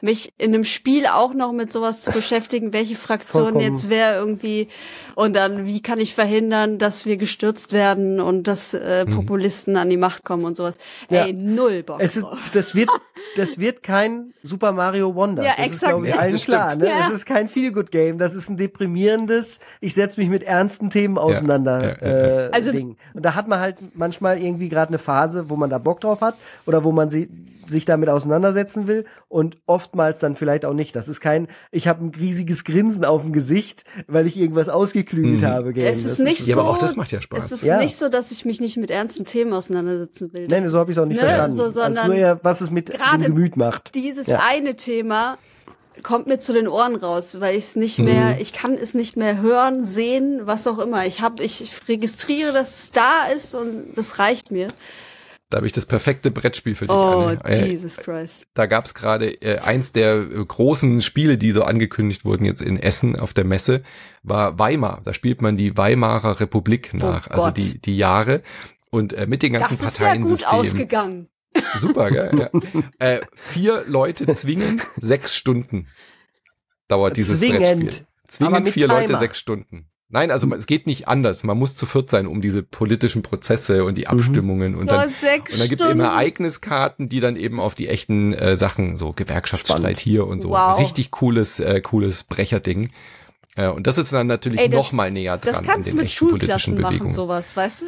mich 0.00 0.32
in 0.38 0.54
einem 0.54 0.62
Spiel 0.64 1.06
auch 1.06 1.34
noch 1.34 1.52
mit 1.52 1.72
sowas 1.72 2.02
zu 2.02 2.12
beschäftigen, 2.12 2.72
welche 2.72 2.94
Fraktion 2.94 3.52
Vollkommen. 3.52 3.64
jetzt 3.64 3.90
wer 3.90 4.16
irgendwie 4.16 4.68
und 5.16 5.34
dann 5.34 5.66
wie 5.66 5.82
kann 5.82 5.98
ich 5.98 6.14
verhindern, 6.14 6.78
dass 6.78 7.04
wir 7.04 7.16
gestürzt 7.16 7.72
werden 7.72 8.20
und 8.20 8.46
dass 8.46 8.74
äh, 8.74 9.04
Mhm. 9.08 9.14
Populisten 9.16 9.76
an 9.76 9.90
die 9.90 9.96
Macht 9.96 10.24
kommen 10.24 10.44
und 10.44 10.56
sowas. 10.56 10.78
Ja. 11.10 11.24
Ey, 11.26 11.32
null 11.32 11.82
Bock 11.82 11.98
Es 12.00 12.16
ist, 12.16 12.22
drauf. 12.22 12.38
das 12.52 12.74
wird, 12.76 12.90
das 13.36 13.58
wird 13.58 13.82
kein 13.82 14.32
Super 14.42 14.70
Mario 14.72 15.14
Wonder. 15.16 15.42
Ja, 15.42 15.54
das 15.56 15.66
ist, 15.66 15.72
exakt. 15.74 15.90
glaube 15.92 16.08
ich, 16.08 16.14
allen 16.18 16.32
das 16.34 16.44
klar. 16.44 16.76
Ne? 16.76 16.86
Ja. 16.88 17.00
Es 17.00 17.10
ist 17.12 17.26
kein 17.26 17.48
Feel-Good-Game. 17.48 18.18
Das 18.18 18.34
ist 18.34 18.48
ein 18.48 18.56
deprimierendes, 18.56 19.58
ich 19.80 19.94
setze 19.94 20.20
mich 20.20 20.28
mit 20.30 20.42
ernsten 20.44 20.90
Themen 20.90 21.18
auseinander 21.18 21.80
Ja, 22.00 22.06
ja, 22.08 22.16
ja. 22.16 22.46
Äh, 22.46 22.50
Also- 22.52 22.72
Ding. 22.72 22.96
Und 23.14 23.24
da 23.24 23.34
hat 23.34 23.48
man 23.48 23.60
halt 23.60 23.76
manchmal 23.94 24.40
irgendwie 24.40 24.68
gerade 24.68 24.88
eine 24.90 24.98
Phase, 24.98 25.48
wo 25.50 25.56
man 25.56 25.70
da 25.70 25.78
Bock 25.78 26.00
drauf 26.00 26.20
hat 26.20 26.36
oder 26.66 26.84
wo 26.84 26.92
man 26.92 27.10
sie, 27.10 27.28
sich 27.68 27.84
damit 27.84 28.08
auseinandersetzen 28.08 28.86
will 28.86 29.04
und 29.28 29.56
oftmals 29.66 30.20
dann 30.20 30.36
vielleicht 30.36 30.64
auch 30.64 30.72
nicht. 30.72 30.96
Das 30.96 31.08
ist 31.08 31.20
kein, 31.20 31.48
ich 31.70 31.86
habe 31.88 32.04
ein 32.04 32.12
riesiges 32.18 32.64
Grinsen 32.64 33.04
auf 33.04 33.22
dem 33.22 33.32
Gesicht, 33.32 33.84
weil 34.06 34.26
ich 34.26 34.36
irgendwas 34.38 34.68
ausgeklügelt 34.68 35.42
Mhm. 35.42 35.46
habe. 35.46 35.72
Game. 35.72 35.84
Es 35.86 36.04
ist 36.04 36.18
Das 36.18 36.24
nicht 36.26 36.46
Ja, 36.46 36.54
so, 36.56 36.60
aber 36.62 36.70
auch 36.70 36.78
das 36.78 36.96
macht 36.96 37.12
ja 37.12 37.20
Spaß. 37.20 37.44
Es 37.46 37.52
ist 37.52 37.64
Ja. 37.64 37.78
nicht 37.78 37.96
so, 37.96 38.08
dass 38.08 38.30
ich 38.32 38.44
mich 38.44 38.60
nicht 38.60 38.76
mit 38.76 38.90
ernsten 38.90 39.24
Themen 39.24 39.52
auseinandersetzen 39.52 40.32
will. 40.32 40.46
Nein, 40.48 40.68
so 40.68 40.78
habe 40.78 40.90
ich 40.90 40.96
es 40.96 41.02
auch 41.02 41.06
nicht 41.06 41.20
Ne, 41.20 41.26
verstanden. 41.26 41.56
so, 41.56 41.62
also 41.64 41.80
sondern 41.82 42.06
nur 42.06 42.16
eher, 42.16 42.40
was 42.42 42.60
es 42.60 42.70
mit 42.70 42.88
dem 42.90 43.20
Gemüt 43.22 43.56
macht. 43.56 43.94
Dieses 43.94 44.26
Ja. 44.26 44.40
eine 44.48 44.76
Thema 44.76 45.38
kommt 46.04 46.28
mir 46.28 46.38
zu 46.38 46.52
den 46.52 46.68
Ohren 46.68 46.94
raus, 46.94 47.40
weil 47.40 47.56
ich 47.56 47.64
es 47.64 47.74
Mhm. 47.74 47.82
nicht 47.82 47.98
mehr, 47.98 48.40
ich 48.40 48.52
kann 48.52 48.74
es 48.74 48.94
nicht 48.94 49.16
mehr 49.16 49.40
hören, 49.42 49.84
sehen, 49.84 50.42
was 50.44 50.66
auch 50.68 50.78
immer. 50.78 51.04
Ich 51.06 51.20
habe, 51.20 51.42
ich 51.42 51.72
registriere, 51.88 52.52
dass 52.52 52.84
es 52.84 52.92
da 52.92 53.26
ist 53.34 53.54
und 53.56 53.94
das 53.96 54.18
reicht 54.20 54.50
mir. 54.52 54.68
Da 55.50 55.56
habe 55.58 55.66
ich 55.66 55.72
das 55.72 55.86
perfekte 55.86 56.30
Brettspiel 56.30 56.74
für 56.74 56.86
dich, 56.86 56.94
Oh, 56.94 57.22
Anne. 57.22 57.40
Äh, 57.44 57.66
Jesus 57.68 57.96
Christ. 57.96 58.46
Da 58.52 58.66
gab's 58.66 58.92
gerade 58.92 59.30
äh, 59.40 59.58
eins 59.60 59.92
der 59.92 60.16
äh, 60.16 60.44
großen 60.44 61.00
Spiele, 61.00 61.38
die 61.38 61.52
so 61.52 61.62
angekündigt 61.62 62.26
wurden 62.26 62.44
jetzt 62.44 62.60
in 62.60 62.76
Essen 62.78 63.18
auf 63.18 63.32
der 63.32 63.44
Messe, 63.44 63.82
war 64.22 64.58
Weimar. 64.58 65.00
Da 65.04 65.14
spielt 65.14 65.40
man 65.40 65.56
die 65.56 65.74
Weimarer 65.76 66.38
Republik 66.40 66.92
nach, 66.92 67.28
also 67.28 67.42
Oh 67.42 67.44
Gott. 67.46 67.56
die, 67.56 67.80
die 67.80 67.96
Jahre. 67.96 68.42
Und 68.90 69.14
äh, 69.14 69.26
mit 69.26 69.42
den 69.42 69.54
ganzen 69.54 69.78
Das 69.80 69.94
ist 69.94 70.00
ja 70.00 70.16
gut 70.16 70.46
ausgegangen. 70.46 71.28
Super, 71.80 72.10
gell? 72.10 72.50
Ja. 72.52 72.80
äh, 72.98 73.20
vier 73.34 73.84
Leute 73.86 74.26
zwingen, 74.34 74.82
sechs 75.00 75.34
Stunden 75.34 75.88
dauert 76.88 77.16
dieses 77.16 77.38
Zwingend. 77.38 77.60
Brettspiel. 77.60 78.06
Aber 78.06 78.28
Zwingen 78.28 78.62
mit 78.64 78.72
vier 78.74 78.88
Leute 78.88 79.06
Timer. 79.06 79.18
sechs 79.18 79.38
Stunden. 79.38 79.86
Nein, 80.10 80.30
also 80.30 80.50
es 80.54 80.64
geht 80.66 80.86
nicht 80.86 81.06
anders. 81.06 81.44
Man 81.44 81.58
muss 81.58 81.76
zu 81.76 81.84
viert 81.84 82.08
sein, 82.08 82.26
um 82.26 82.40
diese 82.40 82.62
politischen 82.62 83.22
Prozesse 83.22 83.84
und 83.84 83.96
die 83.98 84.02
Mhm. 84.02 84.06
Abstimmungen 84.18 84.74
und 84.74 84.90
dann 84.90 85.12
sechs 85.20 85.52
und 85.54 85.60
dann 85.60 85.68
gibt's 85.68 85.84
Stunden. 85.84 86.00
eben 86.00 86.08
Ereigniskarten, 86.08 87.08
die 87.10 87.20
dann 87.20 87.36
eben 87.36 87.60
auf 87.60 87.74
die 87.74 87.88
echten 87.88 88.32
äh, 88.32 88.56
Sachen, 88.56 88.96
so 88.96 89.12
Gewerkschaftsstreit 89.12 89.80
Spannend. 89.80 90.00
hier 90.00 90.26
und 90.26 90.40
so. 90.40 90.50
Wow. 90.50 90.78
Richtig 90.78 91.10
cooles, 91.10 91.60
äh, 91.60 91.80
cooles 91.82 92.24
Brecherding. 92.24 92.88
Äh, 93.56 93.68
und 93.68 93.86
das 93.86 93.98
ist 93.98 94.12
dann 94.12 94.26
natürlich 94.28 94.60
Ey, 94.60 94.68
das- 94.70 94.78
noch 94.86 94.92
mal 94.92 95.10
näher 95.10 95.36
dran 95.36 95.46
Das 95.52 95.58
an 95.58 95.64
kannst 95.66 95.90
du 95.92 95.96
mit 95.96 96.10
Schulklassen 96.10 96.80
machen, 96.80 97.10
sowas, 97.10 97.54
weißt 97.56 97.82
du? 97.82 97.86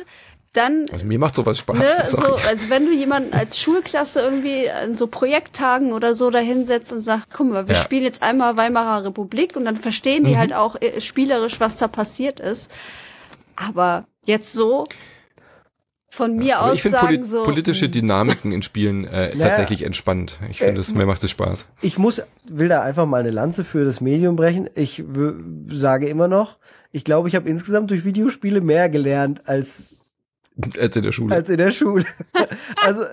Dann 0.52 0.86
Also 0.92 1.04
mir 1.04 1.18
macht 1.18 1.36
sowas 1.36 1.58
Spaß. 1.58 1.76
Ne, 1.78 1.86
so, 2.06 2.16
also 2.48 2.68
wenn 2.70 2.84
du 2.84 2.92
jemanden 2.92 3.32
als 3.32 3.58
Schulklasse 3.58 4.20
irgendwie 4.20 4.68
an 4.68 4.96
so 4.96 5.06
Projekttagen 5.06 5.92
oder 5.92 6.14
so 6.14 6.30
dahinsetzt 6.30 6.92
und 6.92 7.00
sagst, 7.00 7.28
guck 7.32 7.48
mal, 7.50 7.68
wir 7.68 7.76
Ja. 7.76 7.80
spielen 7.80 8.02
jetzt 8.02 8.22
einmal 8.22 8.56
Weimarer 8.56 9.04
Republik 9.04 9.54
und 9.56 9.64
dann 9.64 9.76
verstehen 9.76 10.24
die 10.24 10.32
Mhm. 10.32 10.38
halt 10.38 10.52
auch 10.54 10.74
äh, 10.80 11.00
spielerisch, 11.00 11.60
was 11.60 11.76
da 11.76 11.86
passiert 11.86 12.40
ist. 12.40 12.70
Aber 13.54 14.06
jetzt 14.24 14.52
so 14.52 14.86
von 16.12 16.34
mir 16.36 16.58
Aber 16.58 16.70
aus 16.70 16.74
ich 16.74 16.82
finde 16.82 16.96
sagen 16.98 17.06
polit 17.06 17.24
so. 17.26 17.44
politische 17.44 17.84
hm, 17.84 17.92
Dynamiken 17.92 18.50
in 18.50 18.62
Spielen 18.64 19.04
äh, 19.04 19.28
Naja. 19.36 19.50
tatsächlich 19.50 19.82
entspannt. 19.84 20.38
Ich 20.50 20.58
finde, 20.58 20.80
es 20.80 20.92
mir 20.92 21.06
macht 21.06 21.22
es 21.22 21.30
Spaß. 21.30 21.66
Ich 21.82 21.98
muss, 21.98 22.20
will 22.44 22.68
da 22.68 22.82
einfach 22.82 23.06
mal 23.06 23.20
eine 23.20 23.30
Lanze 23.30 23.62
für 23.62 23.84
das 23.84 24.00
Medium 24.00 24.34
brechen. 24.34 24.68
Ich 24.74 25.04
sage 25.68 26.08
immer 26.08 26.26
noch, 26.26 26.58
ich 26.90 27.04
glaube, 27.04 27.28
ich 27.28 27.36
habe 27.36 27.48
insgesamt 27.48 27.92
durch 27.92 28.04
Videospiele 28.04 28.60
mehr 28.60 28.88
gelernt 28.88 29.42
als 29.48 30.09
Als 30.78 30.96
in 30.96 31.02
der 31.02 31.12
Schule. 31.12 31.34
als 31.34 31.48
in 31.48 31.58
der 31.58 31.70
Schule. 31.70 32.04
also 32.82 33.04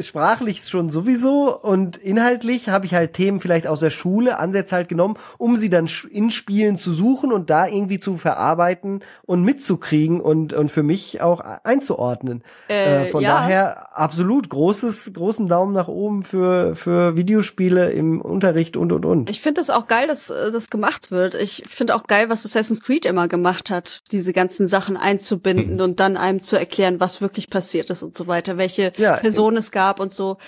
sprachlich 0.00 0.62
schon 0.62 0.90
sowieso 0.90 1.56
und 1.56 1.96
inhaltlich 1.96 2.68
habe 2.68 2.86
ich 2.86 2.94
halt 2.94 3.12
Themen 3.12 3.40
vielleicht 3.40 3.66
aus 3.66 3.80
der 3.80 3.90
Schule, 3.90 4.38
Ansätze 4.38 4.74
halt 4.74 4.88
genommen, 4.88 5.16
um 5.38 5.56
sie 5.56 5.70
dann 5.70 5.88
in 6.10 6.30
Spielen 6.30 6.76
zu 6.76 6.92
suchen 6.92 7.32
und 7.32 7.50
da 7.50 7.66
irgendwie 7.66 7.98
zu 7.98 8.14
verarbeiten 8.14 9.02
und 9.24 9.42
mitzukriegen 9.42 10.20
und, 10.20 10.52
und 10.52 10.70
für 10.70 10.82
mich 10.82 11.20
auch 11.20 11.40
einzuordnen. 11.64 12.42
Äh, 12.68 13.06
von 13.06 13.22
ja. 13.22 13.34
daher 13.34 13.98
absolut 13.98 14.48
großes, 14.48 15.12
großen 15.14 15.48
Daumen 15.48 15.72
nach 15.72 15.88
oben 15.88 16.22
für, 16.22 16.74
für 16.74 17.16
Videospiele 17.16 17.90
im 17.90 18.20
Unterricht 18.20 18.76
und 18.76 18.92
und 18.92 19.04
und. 19.04 19.30
Ich 19.30 19.40
finde 19.40 19.60
das 19.60 19.70
auch 19.70 19.86
geil, 19.86 20.08
dass 20.08 20.30
äh, 20.30 20.50
das 20.50 20.68
gemacht 20.70 21.10
wird. 21.10 21.34
Ich 21.34 21.62
finde 21.68 21.94
auch 21.94 22.06
geil, 22.06 22.28
was 22.28 22.44
Assassin's 22.44 22.80
Creed 22.82 23.04
immer 23.04 23.28
gemacht 23.28 23.70
hat, 23.70 24.00
diese 24.12 24.32
ganzen 24.32 24.66
Sachen 24.66 24.96
einzubinden 24.96 25.74
Mhm. 25.74 25.80
und 25.80 26.00
dann 26.00 26.16
einem 26.16 26.42
zu 26.42 26.58
erklären, 26.58 27.00
was 27.00 27.20
wirklich 27.20 27.50
passiert 27.50 27.90
ist 27.90 28.02
und 28.02 28.16
so 28.16 28.26
weiter, 28.26 28.56
welche 28.56 28.92
Ja, 28.96 29.16
Personen 29.16 29.56
es 29.56 29.70
gab 29.76 30.00
und 30.00 30.12
so. 30.12 30.38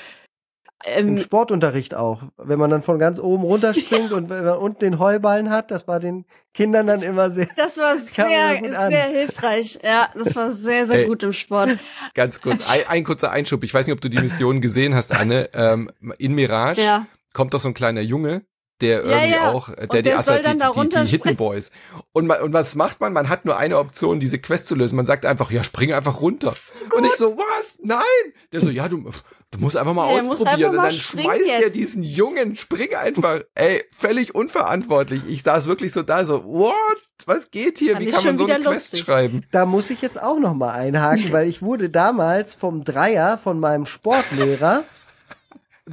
Im 0.97 1.09
Ähm, 1.09 1.19
Sportunterricht 1.19 1.95
auch. 1.97 2.23
Wenn 2.37 2.59
man 2.59 2.71
dann 2.71 2.83
von 2.83 2.99
ganz 3.01 3.19
oben 3.19 3.43
runterspringt 3.43 4.13
und 4.19 4.29
wenn 4.31 4.45
man 4.45 4.59
unten 4.59 4.79
den 4.79 4.99
Heuballen 5.01 5.51
hat, 5.51 5.71
das 5.73 5.89
war 5.89 5.99
den 6.01 6.25
Kindern 6.55 6.87
dann 6.87 7.03
immer 7.03 7.31
sehr. 7.31 7.49
Das 7.57 7.77
war 7.79 7.97
sehr, 7.99 8.89
sehr 8.89 9.09
hilfreich. 9.09 9.79
Ja, 9.83 10.09
das 10.15 10.37
war 10.37 10.53
sehr, 10.53 10.87
sehr 10.87 11.01
Ey. 11.01 11.07
gut 11.07 11.23
im 11.25 11.33
Sport. 11.33 11.77
Ganz 12.15 12.41
kurz, 12.41 12.71
ein, 12.71 12.83
ein 12.89 13.05
kurzer 13.05 13.31
Einschub. 13.33 13.65
Ich 13.65 13.75
weiß 13.75 13.87
nicht, 13.87 13.93
ob 13.95 14.01
du 14.01 14.09
die 14.09 14.21
Mission 14.21 14.61
gesehen 14.61 14.95
hast, 14.95 15.13
Anne. 15.13 15.51
Ähm, 15.53 15.91
in 16.19 16.35
Mirage 16.35 16.81
Ja. 16.83 17.07
kommt 17.33 17.55
doch 17.55 17.61
so 17.61 17.69
ein 17.69 17.75
kleiner 17.75 18.01
Junge, 18.03 18.43
der 18.81 19.05
Ja, 19.05 19.11
irgendwie 19.11 19.31
ja. 19.33 19.53
auch, 19.53 19.69
äh, 19.71 19.87
der 19.89 20.03
die, 20.03 20.09
der 20.11 20.23
soll 20.23 20.35
Assa, 20.35 20.43
dann 20.55 20.59
die, 20.59 20.89
da 20.89 21.01
die, 21.03 21.07
die 21.07 21.11
Hidden. 21.11 21.37
Boys. 21.37 21.71
Und, 22.13 22.27
man, 22.27 22.41
und 22.43 22.53
was 22.53 22.75
macht 22.75 23.01
man? 23.01 23.13
Man 23.13 23.29
hat 23.29 23.45
nur 23.45 23.57
eine 23.57 23.79
Option, 23.79 24.21
diese 24.21 24.39
Quest 24.39 24.67
zu 24.67 24.75
lösen. 24.75 24.97
Man 24.97 25.07
sagt 25.07 25.27
einfach, 25.27 25.51
ja, 25.51 25.63
spring 25.65 25.93
einfach 25.93 26.21
runter. 26.21 26.55
Und 26.95 27.05
ich 27.05 27.13
so, 27.15 27.37
was? 27.37 27.79
Nein! 27.83 27.99
Der 28.53 28.61
so, 28.61 28.71
ja, 28.71 28.89
du, 28.89 29.11
du 29.51 29.59
musst 29.59 29.77
einfach 29.77 29.95
mal 29.95 30.11
Ja, 30.11 30.19
er 30.19 30.23
muss 30.23 30.41
ausprobieren. 30.43 30.71
einfach 30.71 30.83
mal 30.83 30.89
und 30.89 30.93
dann 30.93 31.01
springen 31.01 31.25
schmeißt 31.25 31.51
er 31.51 31.61
jetzt. 31.61 31.75
diesen 31.75 32.03
Jungen, 32.03 32.57
spring 32.57 32.95
einfach. 32.95 33.41
Ey, 33.55 33.85
völlig 33.97 34.35
unverantwortlich. 34.35 35.23
Ich 35.29 35.43
saß 35.43 35.67
wirklich 35.67 35.93
so 35.93 36.03
da, 36.03 36.25
so, 36.25 36.45
what? 36.45 36.77
Was 37.27 37.51
geht 37.51 37.79
hier? 37.79 37.99
Wie 37.99 38.07
kann 38.07 38.15
man 38.15 38.23
schon 38.23 38.37
so 38.39 38.45
eine 38.45 38.55
wieder 38.61 38.71
Quest 38.71 38.93
lustig. 38.93 39.01
schreiben? 39.01 39.45
Da 39.51 39.67
muss 39.67 39.91
ich 39.91 40.03
jetzt 40.03 40.23
auch 40.23 40.39
noch 40.39 40.55
mal 40.55 40.71
einhaken, 40.71 41.33
weil 41.33 41.49
ich 41.49 41.63
wurde 41.63 41.91
damals 41.91 42.55
vom 42.55 42.85
Dreier 42.85 43.39
von 43.39 43.59
meinem 43.59 43.87
Sportlehrer 43.87 44.85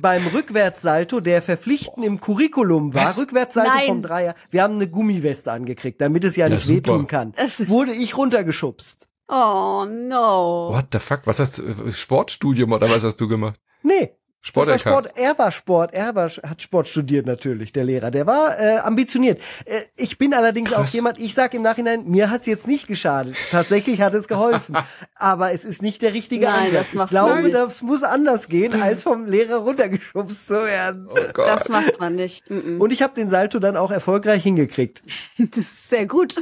beim 0.02 0.28
Rückwärtssalto, 0.28 1.20
der 1.20 1.42
verpflichtend 1.42 2.06
im 2.06 2.20
Curriculum 2.20 2.94
war, 2.94 3.08
Was? 3.10 3.18
Rückwärtssalto 3.18 3.72
Nein. 3.72 3.88
vom 3.88 4.02
Dreier, 4.02 4.36
wir 4.50 4.64
haben 4.64 4.76
eine 4.76 4.88
Gummiweste 4.88 5.52
angekriegt, 5.52 6.02
damit 6.02 6.24
es 6.24 6.36
ja, 6.36 6.48
Ja, 6.48 6.56
nicht 6.56 6.66
super. 6.66 6.76
wehtun 6.94 7.08
kann, 7.08 7.34
wurde 7.68 7.92
ich 7.94 8.18
runtergeschubst. 8.18 9.10
Oh 9.28 9.86
no. 9.90 10.70
What 10.72 10.88
the 10.92 11.00
fuck? 11.00 11.22
Was 11.26 11.40
hast 11.40 11.58
du, 11.58 11.64
äh, 11.64 11.94
Sportstudium 11.94 12.72
oder 12.72 12.88
was 12.90 13.04
hast 13.04 13.18
du 13.18 13.28
gemacht? 13.28 13.60
Nee. 13.82 14.12
Das 14.54 14.56
war 14.56 14.80
Sport, 14.80 14.82
Sport, 14.82 15.18
er 15.18 15.38
war 15.38 15.52
Sport, 15.52 15.94
er 15.94 16.16
war, 16.16 16.30
hat 16.30 16.62
Sport 16.62 16.88
studiert 16.88 17.26
natürlich, 17.26 17.72
der 17.74 17.84
Lehrer. 17.84 18.12
Der 18.12 18.28
war 18.28 18.60
äh, 18.60 18.78
ambitioniert. 18.78 19.40
Äh, 19.66 19.82
ich 19.96 20.18
bin 20.18 20.34
allerdings 20.34 20.72
auch 20.74 20.86
jemand, 20.88 21.20
ich 21.20 21.34
sag 21.34 21.54
im 21.54 21.62
Nachhinein, 21.62 22.06
mir 22.06 22.30
hat's 22.30 22.46
jetzt 22.46 22.68
nicht 22.68 22.88
geschadet. 22.88 23.36
Tatsächlich 23.50 24.02
hat 24.02 24.14
es 24.14 24.28
geholfen. 24.28 24.78
Aber 25.16 25.52
es 25.52 25.66
ist 25.66 25.82
nicht 25.82 26.02
der 26.02 26.14
richtige 26.14 26.46
Nein, 26.46 26.70
Ansatz. 26.70 26.94
Ich 26.94 27.10
glaube, 27.10 27.42
nicht. 27.42 27.56
das 27.56 27.82
muss 27.82 28.04
anders 28.04 28.48
gehen, 28.48 28.74
als 28.82 29.04
vom 29.04 29.26
Lehrer 29.26 29.58
runtergeschubst 29.58 30.48
zu 30.48 30.64
werden. 30.64 31.08
Oh 31.10 31.16
Gott. 31.34 31.48
Das 31.48 31.70
macht 31.70 32.00
man 32.00 32.16
nicht. 32.16 32.50
Und 32.50 32.94
ich 32.94 33.02
habe 33.02 33.14
den 33.16 33.30
Salto 33.30 33.60
dann 33.60 33.76
auch 33.76 33.92
erfolgreich 33.92 34.44
hingekriegt. 34.44 35.02
Das 35.38 35.58
ist 35.58 35.90
sehr 35.90 36.08
gut. 36.08 36.36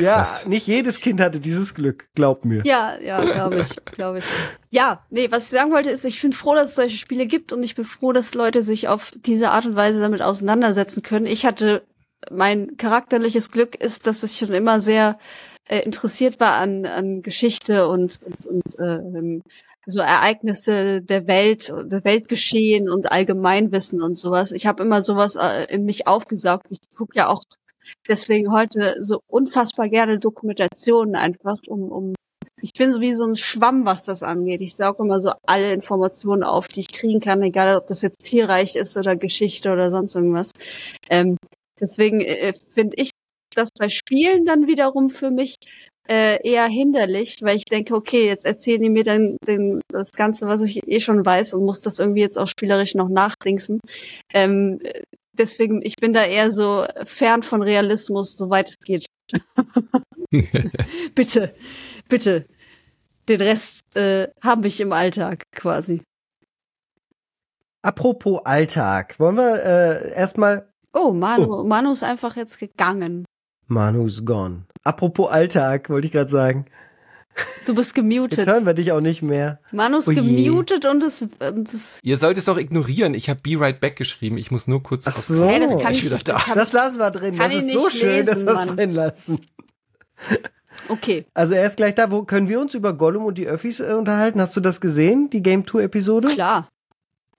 Ja, 0.00 0.40
nicht 0.46 0.66
jedes 0.66 1.00
Kind 1.00 1.20
hatte 1.20 1.40
dieses 1.40 1.74
Glück, 1.74 2.08
glaubt 2.14 2.44
mir. 2.44 2.62
Ja, 2.64 2.98
ja, 3.00 3.22
glaube 3.22 3.60
ich, 3.60 3.76
glaube 3.92 4.18
ich. 4.18 4.24
Ja, 4.70 5.04
nee, 5.10 5.30
was 5.30 5.44
ich 5.44 5.50
sagen 5.50 5.72
wollte, 5.72 5.90
ist, 5.90 6.04
ich 6.04 6.20
bin 6.20 6.32
froh, 6.32 6.54
dass 6.54 6.70
es 6.70 6.76
solche 6.76 6.96
Spiele 6.96 7.26
gibt 7.26 7.52
und 7.52 7.62
ich 7.62 7.74
bin 7.74 7.84
froh, 7.84 8.12
dass 8.12 8.34
Leute 8.34 8.62
sich 8.62 8.88
auf 8.88 9.12
diese 9.16 9.50
Art 9.50 9.66
und 9.66 9.76
Weise 9.76 10.00
damit 10.00 10.22
auseinandersetzen 10.22 11.02
können. 11.02 11.26
Ich 11.26 11.44
hatte 11.44 11.82
mein 12.30 12.76
charakterliches 12.76 13.50
Glück 13.50 13.74
ist, 13.76 14.06
dass 14.06 14.22
ich 14.22 14.36
schon 14.36 14.52
immer 14.52 14.80
sehr 14.80 15.18
äh, 15.68 15.80
interessiert 15.80 16.40
war 16.40 16.56
an, 16.56 16.84
an 16.84 17.22
Geschichte 17.22 17.88
und, 17.88 18.18
und, 18.24 18.46
und 18.46 18.62
ähm, 18.78 19.42
so 19.86 20.00
Ereignisse 20.00 21.00
der 21.00 21.26
Welt, 21.26 21.72
der 21.84 22.04
Weltgeschehen 22.04 22.88
und 22.88 23.10
Allgemeinwissen 23.10 24.02
und 24.02 24.16
sowas. 24.16 24.52
Ich 24.52 24.66
habe 24.66 24.82
immer 24.82 25.00
sowas 25.00 25.36
äh, 25.36 25.64
in 25.68 25.84
mich 25.84 26.06
aufgesaugt. 26.06 26.66
Ich 26.70 26.78
gucke 26.96 27.16
ja 27.16 27.28
auch 27.28 27.42
deswegen 28.08 28.52
heute 28.52 28.96
so 29.00 29.20
unfassbar 29.28 29.88
gerne 29.88 30.18
Dokumentationen 30.18 31.14
einfach, 31.14 31.56
um, 31.66 31.90
um 31.90 32.14
ich 32.62 32.72
bin 32.74 32.92
so 32.92 33.00
wie 33.00 33.12
so 33.12 33.24
ein 33.24 33.36
Schwamm, 33.36 33.86
was 33.86 34.04
das 34.04 34.22
angeht. 34.22 34.60
Ich 34.60 34.76
sauge 34.76 35.02
immer 35.02 35.20
so 35.20 35.32
alle 35.46 35.72
Informationen 35.72 36.42
auf, 36.42 36.68
die 36.68 36.80
ich 36.80 36.88
kriegen 36.92 37.20
kann, 37.20 37.42
egal 37.42 37.76
ob 37.76 37.86
das 37.86 38.02
jetzt 38.02 38.24
Tierreich 38.24 38.76
ist 38.76 38.96
oder 38.96 39.16
Geschichte 39.16 39.72
oder 39.72 39.90
sonst 39.90 40.14
irgendwas. 40.14 40.52
Ähm, 41.08 41.36
deswegen 41.80 42.20
äh, 42.20 42.52
finde 42.74 42.96
ich 42.96 43.10
das 43.54 43.70
bei 43.78 43.88
Spielen 43.88 44.44
dann 44.44 44.66
wiederum 44.66 45.10
für 45.10 45.30
mich 45.30 45.56
äh, 46.08 46.38
eher 46.46 46.66
hinderlich, 46.66 47.36
weil 47.40 47.56
ich 47.56 47.64
denke, 47.64 47.94
okay, 47.94 48.26
jetzt 48.26 48.44
erzählen 48.44 48.82
die 48.82 48.90
mir 48.90 49.04
dann 49.04 49.36
den, 49.46 49.80
das 49.88 50.10
Ganze, 50.12 50.46
was 50.46 50.60
ich 50.62 50.80
eh 50.86 51.00
schon 51.00 51.24
weiß 51.24 51.54
und 51.54 51.64
muss 51.64 51.80
das 51.80 51.98
irgendwie 51.98 52.20
jetzt 52.20 52.38
auch 52.38 52.48
spielerisch 52.48 52.94
noch 52.94 53.08
nachdingsen. 53.08 53.80
Ähm, 54.34 54.80
deswegen, 55.32 55.80
ich 55.82 55.96
bin 55.96 56.12
da 56.12 56.24
eher 56.24 56.50
so 56.50 56.86
fern 57.04 57.42
von 57.42 57.62
Realismus, 57.62 58.36
soweit 58.36 58.68
es 58.68 58.78
geht. 58.78 59.06
bitte, 61.14 61.54
bitte. 62.08 62.46
Den 63.28 63.40
Rest 63.40 63.96
äh, 63.96 64.28
habe 64.42 64.66
ich 64.66 64.80
im 64.80 64.92
Alltag 64.92 65.44
quasi. 65.52 66.02
Apropos 67.82 68.40
Alltag, 68.44 69.18
wollen 69.18 69.36
wir 69.36 69.64
äh, 69.64 70.12
erstmal. 70.14 70.68
Oh, 70.92 71.12
Manu, 71.12 71.60
oh. 71.60 71.64
Manu 71.64 71.92
ist 71.92 72.02
einfach 72.02 72.36
jetzt 72.36 72.58
gegangen. 72.58 73.24
Manu's 73.68 74.24
gone. 74.24 74.66
Apropos 74.84 75.30
Alltag, 75.30 75.88
wollte 75.88 76.06
ich 76.06 76.12
gerade 76.12 76.30
sagen. 76.30 76.66
Du 77.66 77.74
bist 77.74 77.94
gemutet. 77.94 78.38
Jetzt 78.38 78.48
hören 78.48 78.66
wir 78.66 78.74
dich 78.74 78.92
auch 78.92 79.00
nicht 79.00 79.22
mehr. 79.22 79.60
Manu 79.70 79.98
ist 79.98 80.08
oh 80.08 80.12
gemutet 80.12 80.84
und 80.86 81.02
es, 81.02 81.22
und 81.22 81.72
es. 81.72 82.00
Ihr 82.02 82.16
sollt 82.16 82.36
es 82.38 82.46
doch 82.46 82.58
ignorieren. 82.58 83.14
Ich 83.14 83.30
habe 83.30 83.40
Be 83.40 83.58
Right 83.58 83.80
Back 83.80 83.96
geschrieben. 83.96 84.38
Ich 84.38 84.50
muss 84.50 84.66
nur 84.66 84.82
kurz. 84.82 85.06
Ach 85.06 85.16
so. 85.16 85.46
Hey, 85.46 85.60
das 85.60 85.78
kann 85.78 85.92
ich, 85.92 86.04
wieder 86.04 86.18
da. 86.18 86.40
Das 86.54 86.72
lassen 86.72 86.98
wir 86.98 87.10
drin. 87.10 87.36
Das 87.38 87.54
ist 87.54 87.70
so 87.72 87.88
schön, 87.90 88.10
lesen, 88.10 88.26
dass 88.26 88.46
wir 88.46 88.64
es 88.64 88.74
drin 88.74 88.94
lassen. 88.94 89.46
Okay. 90.88 91.24
Also 91.34 91.54
er 91.54 91.66
ist 91.66 91.76
gleich 91.76 91.94
da. 91.94 92.10
Wo 92.10 92.22
können 92.22 92.48
wir 92.48 92.60
uns 92.60 92.74
über 92.74 92.94
Gollum 92.94 93.24
und 93.24 93.38
die 93.38 93.46
Öffis 93.46 93.80
äh, 93.80 93.92
unterhalten? 93.92 94.40
Hast 94.40 94.56
du 94.56 94.60
das 94.60 94.80
gesehen, 94.80 95.30
die 95.30 95.42
Game 95.42 95.64
Tour 95.64 95.82
Episode? 95.82 96.28
Klar. 96.28 96.68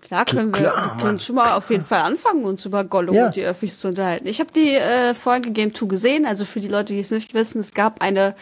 Klar 0.02 0.26
können 0.26 0.54
wir, 0.54 0.62
Klar, 0.62 0.96
wir 0.98 1.04
können 1.04 1.20
schon 1.20 1.36
mal 1.36 1.54
auf 1.54 1.70
jeden 1.70 1.84
Fall 1.84 2.02
anfangen, 2.02 2.44
uns 2.46 2.66
über 2.66 2.84
Gollum 2.84 3.16
ja. 3.16 3.28
und 3.28 3.36
die 3.36 3.44
Öffis 3.44 3.80
zu 3.80 3.90
unterhalten. 3.90 4.26
Ich 4.26 4.40
habe 4.40 4.52
die 4.52 4.74
äh, 4.74 5.14
Folge 5.14 5.52
Game 5.52 5.76
2 5.76 5.86
gesehen, 5.86 6.26
also 6.26 6.44
für 6.44 6.60
die 6.60 6.68
Leute, 6.68 6.94
die 6.94 7.00
es 7.00 7.12
nicht 7.12 7.36
wissen, 7.36 7.60
es 7.60 7.74
gab 7.74 8.02
eine 8.02 8.36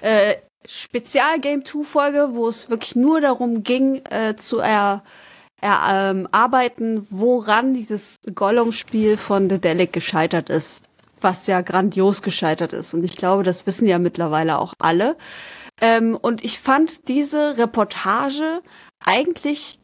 äh, 0.00 0.34
Spezial 0.70 1.40
Game 1.40 1.64
2 1.64 1.82
Folge, 1.82 2.28
wo 2.32 2.46
es 2.46 2.68
wirklich 2.68 2.94
nur 2.94 3.22
darum 3.22 3.62
ging, 3.62 4.02
äh, 4.10 4.36
zu 4.36 4.58
er, 4.58 5.02
erarbeiten, 5.62 6.98
ähm, 6.98 7.06
woran 7.08 7.72
dieses 7.72 8.20
Gollum-Spiel 8.34 9.16
von 9.16 9.48
The 9.48 9.58
Delic 9.58 9.94
gescheitert 9.94 10.50
ist. 10.50 10.82
Was 11.22 11.46
ja 11.46 11.62
grandios 11.62 12.20
gescheitert 12.20 12.74
ist. 12.74 12.92
Und 12.92 13.02
ich 13.02 13.16
glaube, 13.16 13.44
das 13.44 13.66
wissen 13.66 13.88
ja 13.88 13.98
mittlerweile 13.98 14.58
auch 14.58 14.74
alle. 14.78 15.16
Ähm, 15.80 16.18
und 16.20 16.44
ich 16.44 16.58
fand 16.58 17.08
diese 17.08 17.56
Reportage 17.56 18.60
eigentlich 19.00 19.78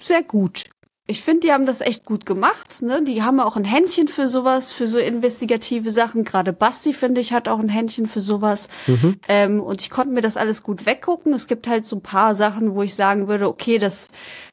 sehr 0.00 0.24
gut. 0.24 0.64
Ich 1.10 1.22
finde, 1.22 1.46
die 1.46 1.52
haben 1.54 1.64
das 1.64 1.80
echt 1.80 2.04
gut 2.04 2.26
gemacht. 2.26 2.82
Ne? 2.82 3.02
Die 3.02 3.22
haben 3.22 3.40
auch 3.40 3.56
ein 3.56 3.64
Händchen 3.64 4.08
für 4.08 4.28
sowas, 4.28 4.72
für 4.72 4.86
so 4.86 4.98
investigative 4.98 5.90
Sachen. 5.90 6.22
Gerade 6.22 6.52
Basti, 6.52 6.92
finde 6.92 7.22
ich, 7.22 7.32
hat 7.32 7.48
auch 7.48 7.60
ein 7.60 7.70
Händchen 7.70 8.06
für 8.06 8.20
sowas. 8.20 8.68
Mhm. 8.86 9.18
Ähm, 9.26 9.60
und 9.62 9.80
ich 9.80 9.88
konnte 9.88 10.12
mir 10.12 10.20
das 10.20 10.36
alles 10.36 10.62
gut 10.62 10.84
weggucken. 10.84 11.32
Es 11.32 11.46
gibt 11.46 11.66
halt 11.66 11.86
so 11.86 11.96
ein 11.96 12.02
paar 12.02 12.34
Sachen, 12.34 12.74
wo 12.74 12.82
ich 12.82 12.94
sagen 12.94 13.26
würde, 13.26 13.48
okay, 13.48 13.78
das, 13.78 14.08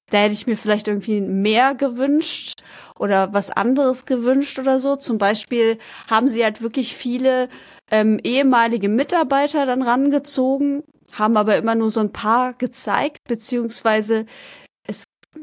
da 0.10 0.20
hätte 0.20 0.32
ich 0.32 0.48
mir 0.48 0.56
vielleicht 0.56 0.88
irgendwie 0.88 1.20
mehr 1.20 1.76
gewünscht 1.76 2.64
oder 2.98 3.34
was 3.34 3.52
anderes 3.52 4.06
gewünscht 4.06 4.58
oder 4.58 4.80
so. 4.80 4.96
Zum 4.96 5.18
Beispiel 5.18 5.78
haben 6.10 6.30
sie 6.30 6.46
halt 6.46 6.62
wirklich 6.62 6.96
viele 6.96 7.50
ähm, 7.92 8.18
ehemalige 8.24 8.88
Mitarbeiter 8.88 9.66
dann 9.66 9.82
rangezogen, 9.82 10.84
haben 11.12 11.36
aber 11.36 11.58
immer 11.58 11.76
nur 11.76 11.90
so 11.90 12.00
ein 12.00 12.14
paar 12.14 12.54
gezeigt, 12.54 13.28
beziehungsweise 13.28 14.26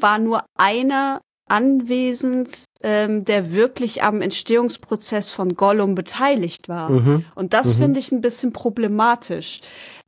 war 0.01 0.19
nur 0.19 0.45
einer 0.59 1.21
anwesend, 1.49 2.65
ähm, 2.83 3.25
der 3.25 3.51
wirklich 3.51 4.03
am 4.03 4.23
Entstehungsprozess 4.23 5.31
von 5.31 5.55
Gollum 5.55 5.95
beteiligt 5.95 6.69
war. 6.69 6.91
Mhm. 6.91 7.25
Und 7.35 7.53
das 7.53 7.75
mhm. 7.75 7.83
finde 7.83 8.01
ich 8.01 8.11
ein 8.11 8.23
bisschen 8.23 8.53
problematisch. 8.53 9.61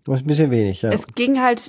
Das 0.06 0.16
ist 0.16 0.24
ein 0.24 0.26
bisschen 0.26 0.50
wenig, 0.50 0.82
ja. 0.82 0.90
Es 0.90 1.06
ging 1.08 1.40
halt 1.40 1.68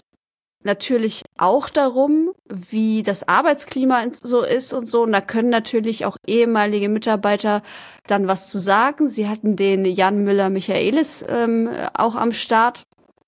natürlich 0.63 1.21
auch 1.37 1.69
darum, 1.69 2.31
wie 2.49 3.03
das 3.03 3.27
Arbeitsklima 3.27 4.03
so 4.11 4.41
ist 4.43 4.73
und 4.73 4.87
so. 4.87 5.03
Und 5.03 5.11
da 5.11 5.21
können 5.21 5.49
natürlich 5.49 6.05
auch 6.05 6.17
ehemalige 6.25 6.89
Mitarbeiter 6.89 7.61
dann 8.07 8.27
was 8.27 8.49
zu 8.49 8.59
sagen. 8.59 9.07
Sie 9.07 9.29
hatten 9.29 9.55
den 9.55 9.85
Jan 9.85 10.23
Müller-Michaelis 10.23 11.25
ähm, 11.29 11.69
auch 11.93 12.15
am 12.15 12.31
Start 12.31 12.83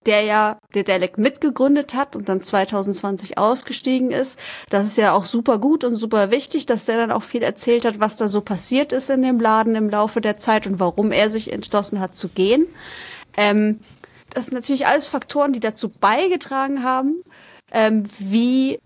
der 0.07 0.21
ja 0.21 0.57
Dedelec 0.73 1.17
mitgegründet 1.17 1.93
hat 1.93 2.15
und 2.15 2.29
dann 2.29 2.39
2020 2.39 3.37
ausgestiegen 3.37 4.11
ist. 4.11 4.39
Das 4.69 4.85
ist 4.85 4.97
ja 4.97 5.13
auch 5.13 5.25
super 5.25 5.59
gut 5.59 5.83
und 5.83 5.95
super 5.95 6.31
wichtig, 6.31 6.65
dass 6.65 6.85
der 6.85 6.97
dann 6.97 7.11
auch 7.11 7.23
viel 7.23 7.43
erzählt 7.43 7.85
hat, 7.85 7.99
was 7.99 8.15
da 8.15 8.27
so 8.27 8.41
passiert 8.41 8.93
ist 8.93 9.09
in 9.09 9.21
dem 9.21 9.39
Laden 9.39 9.75
im 9.75 9.89
Laufe 9.89 10.21
der 10.21 10.37
Zeit 10.37 10.65
und 10.65 10.79
warum 10.79 11.11
er 11.11 11.29
sich 11.29 11.51
entschlossen 11.51 11.99
hat 11.99 12.15
zu 12.15 12.29
gehen. 12.29 12.67
Ähm, 13.35 13.81
das 14.29 14.47
sind 14.47 14.55
natürlich 14.55 14.87
alles 14.87 15.07
Faktoren, 15.07 15.53
die 15.53 15.59
dazu 15.59 15.89
beigetragen 15.89 16.83
haben, 16.83 17.23
ähm, 17.71 18.03
wie 18.19 18.79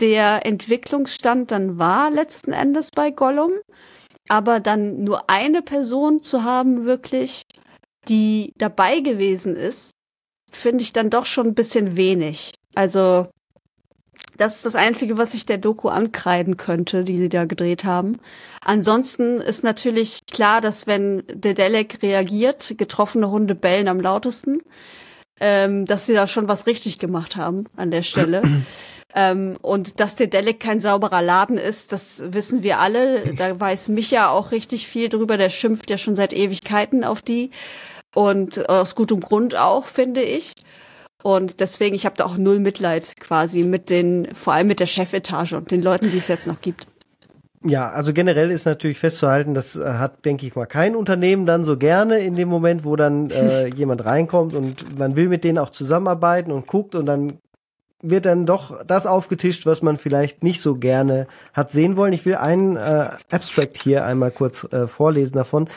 der 0.00 0.44
Entwicklungsstand 0.44 1.50
dann 1.52 1.78
war 1.78 2.10
letzten 2.10 2.52
Endes 2.52 2.90
bei 2.90 3.10
Gollum. 3.10 3.52
Aber 4.28 4.58
dann 4.58 5.04
nur 5.04 5.30
eine 5.30 5.62
Person 5.62 6.20
zu 6.20 6.42
haben, 6.42 6.84
wirklich, 6.84 7.42
die 8.08 8.52
dabei 8.56 8.98
gewesen 8.98 9.54
ist 9.54 9.95
finde 10.56 10.82
ich 10.82 10.92
dann 10.92 11.10
doch 11.10 11.26
schon 11.26 11.48
ein 11.48 11.54
bisschen 11.54 11.96
wenig. 11.96 12.54
Also, 12.74 13.28
das 14.36 14.56
ist 14.56 14.66
das 14.66 14.74
Einzige, 14.74 15.16
was 15.16 15.34
ich 15.34 15.46
der 15.46 15.58
Doku 15.58 15.88
ankreiden 15.88 16.56
könnte, 16.56 17.04
die 17.04 17.16
sie 17.16 17.28
da 17.28 17.44
gedreht 17.44 17.84
haben. 17.84 18.18
Ansonsten 18.60 19.40
ist 19.40 19.64
natürlich 19.64 20.20
klar, 20.30 20.60
dass 20.60 20.86
wenn 20.86 21.22
Dedelek 21.32 22.02
reagiert, 22.02 22.74
getroffene 22.76 23.30
Hunde 23.30 23.54
bellen 23.54 23.88
am 23.88 24.00
lautesten, 24.00 24.60
ähm, 25.40 25.86
dass 25.86 26.06
sie 26.06 26.14
da 26.14 26.26
schon 26.26 26.48
was 26.48 26.66
richtig 26.66 26.98
gemacht 26.98 27.36
haben 27.36 27.64
an 27.76 27.90
der 27.90 28.02
Stelle. 28.02 28.42
ähm, 29.14 29.56
und 29.62 30.00
dass 30.00 30.16
Dedelek 30.16 30.60
kein 30.60 30.80
sauberer 30.80 31.22
Laden 31.22 31.58
ist, 31.58 31.92
das 31.92 32.24
wissen 32.32 32.62
wir 32.62 32.80
alle. 32.80 33.34
Da 33.34 33.58
weiß 33.58 33.88
Micha 33.88 34.28
auch 34.28 34.50
richtig 34.50 34.86
viel 34.86 35.08
drüber. 35.08 35.36
Der 35.36 35.50
schimpft 35.50 35.90
ja 35.90 35.98
schon 35.98 36.16
seit 36.16 36.32
Ewigkeiten 36.32 37.04
auf 37.04 37.22
die. 37.22 37.50
Und 38.16 38.70
aus 38.70 38.94
gutem 38.94 39.20
Grund 39.20 39.58
auch, 39.58 39.84
finde 39.84 40.22
ich. 40.22 40.54
Und 41.22 41.60
deswegen, 41.60 41.94
ich 41.94 42.06
habe 42.06 42.16
da 42.16 42.24
auch 42.24 42.38
null 42.38 42.60
Mitleid 42.60 43.12
quasi 43.20 43.62
mit 43.62 43.90
den, 43.90 44.34
vor 44.34 44.54
allem 44.54 44.68
mit 44.68 44.80
der 44.80 44.86
Chefetage 44.86 45.52
und 45.52 45.70
den 45.70 45.82
Leuten, 45.82 46.10
die 46.10 46.16
es 46.16 46.28
jetzt 46.28 46.46
noch 46.46 46.62
gibt. 46.62 46.86
Ja, 47.62 47.90
also 47.90 48.14
generell 48.14 48.50
ist 48.50 48.64
natürlich 48.64 48.98
festzuhalten, 48.98 49.52
das 49.52 49.76
äh, 49.76 49.84
hat, 49.84 50.24
denke 50.24 50.46
ich 50.46 50.56
mal, 50.56 50.64
kein 50.64 50.96
Unternehmen 50.96 51.44
dann 51.44 51.62
so 51.62 51.76
gerne 51.76 52.20
in 52.20 52.32
dem 52.32 52.48
Moment, 52.48 52.84
wo 52.84 52.96
dann 52.96 53.28
äh, 53.30 53.66
jemand 53.74 54.06
reinkommt 54.06 54.54
und 54.54 54.98
man 54.98 55.14
will 55.14 55.28
mit 55.28 55.44
denen 55.44 55.58
auch 55.58 55.70
zusammenarbeiten 55.70 56.52
und 56.52 56.66
guckt 56.66 56.94
und 56.94 57.04
dann 57.04 57.38
wird 58.00 58.24
dann 58.24 58.46
doch 58.46 58.82
das 58.84 59.06
aufgetischt, 59.06 59.66
was 59.66 59.82
man 59.82 59.98
vielleicht 59.98 60.42
nicht 60.42 60.62
so 60.62 60.76
gerne 60.76 61.26
hat 61.52 61.70
sehen 61.70 61.98
wollen. 61.98 62.14
Ich 62.14 62.24
will 62.24 62.36
einen 62.36 62.76
äh, 62.76 63.10
Abstract 63.30 63.76
hier 63.76 64.06
einmal 64.06 64.30
kurz 64.30 64.64
äh, 64.72 64.86
vorlesen 64.86 65.36
davon. 65.36 65.68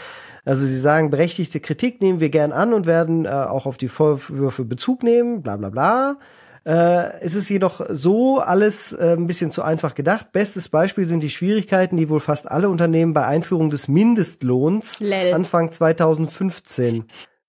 Also 0.50 0.66
sie 0.66 0.80
sagen, 0.80 1.12
berechtigte 1.12 1.60
Kritik 1.60 2.02
nehmen 2.02 2.20
wir 2.20 2.32
gern 2.32 2.52
an 2.52 2.74
und 2.74 2.88
werden 2.88 3.26
äh, 3.26 3.30
auch 3.30 3.68
auf 3.68 3.78
die 3.78 3.88
Vorwürfe 3.88 4.66
Bezug 4.66 5.04
nehmen, 5.04 5.43
bla 5.43 5.58
bla 5.58 5.70
bla. 5.70 6.18
Äh, 6.66 7.22
es 7.22 7.36
ist 7.36 7.50
jedoch 7.50 7.86
so 7.89 8.39
alles 8.39 8.91
äh, 8.93 9.14
ein 9.16 9.28
bisschen 9.28 9.52
zu 9.52 9.62
einfach 9.62 9.93
gedacht. 9.93 10.32
Bestes 10.32 10.68
Beispiel 10.68 11.06
sind 11.06 11.22
die 11.22 11.30
Schwierigkeiten, 11.30 11.97
die 11.97 12.10
wohl 12.10 12.20
fast 12.20 12.50
alle 12.50 12.68
Unternehmen 12.68 13.14
bei 13.14 13.28
Einführung 13.28 13.70
des 13.70 13.88
Mindestlohns 13.88 15.00
Lel. 15.00 15.36
Anfang 15.36 15.70
2015 15.70 17.06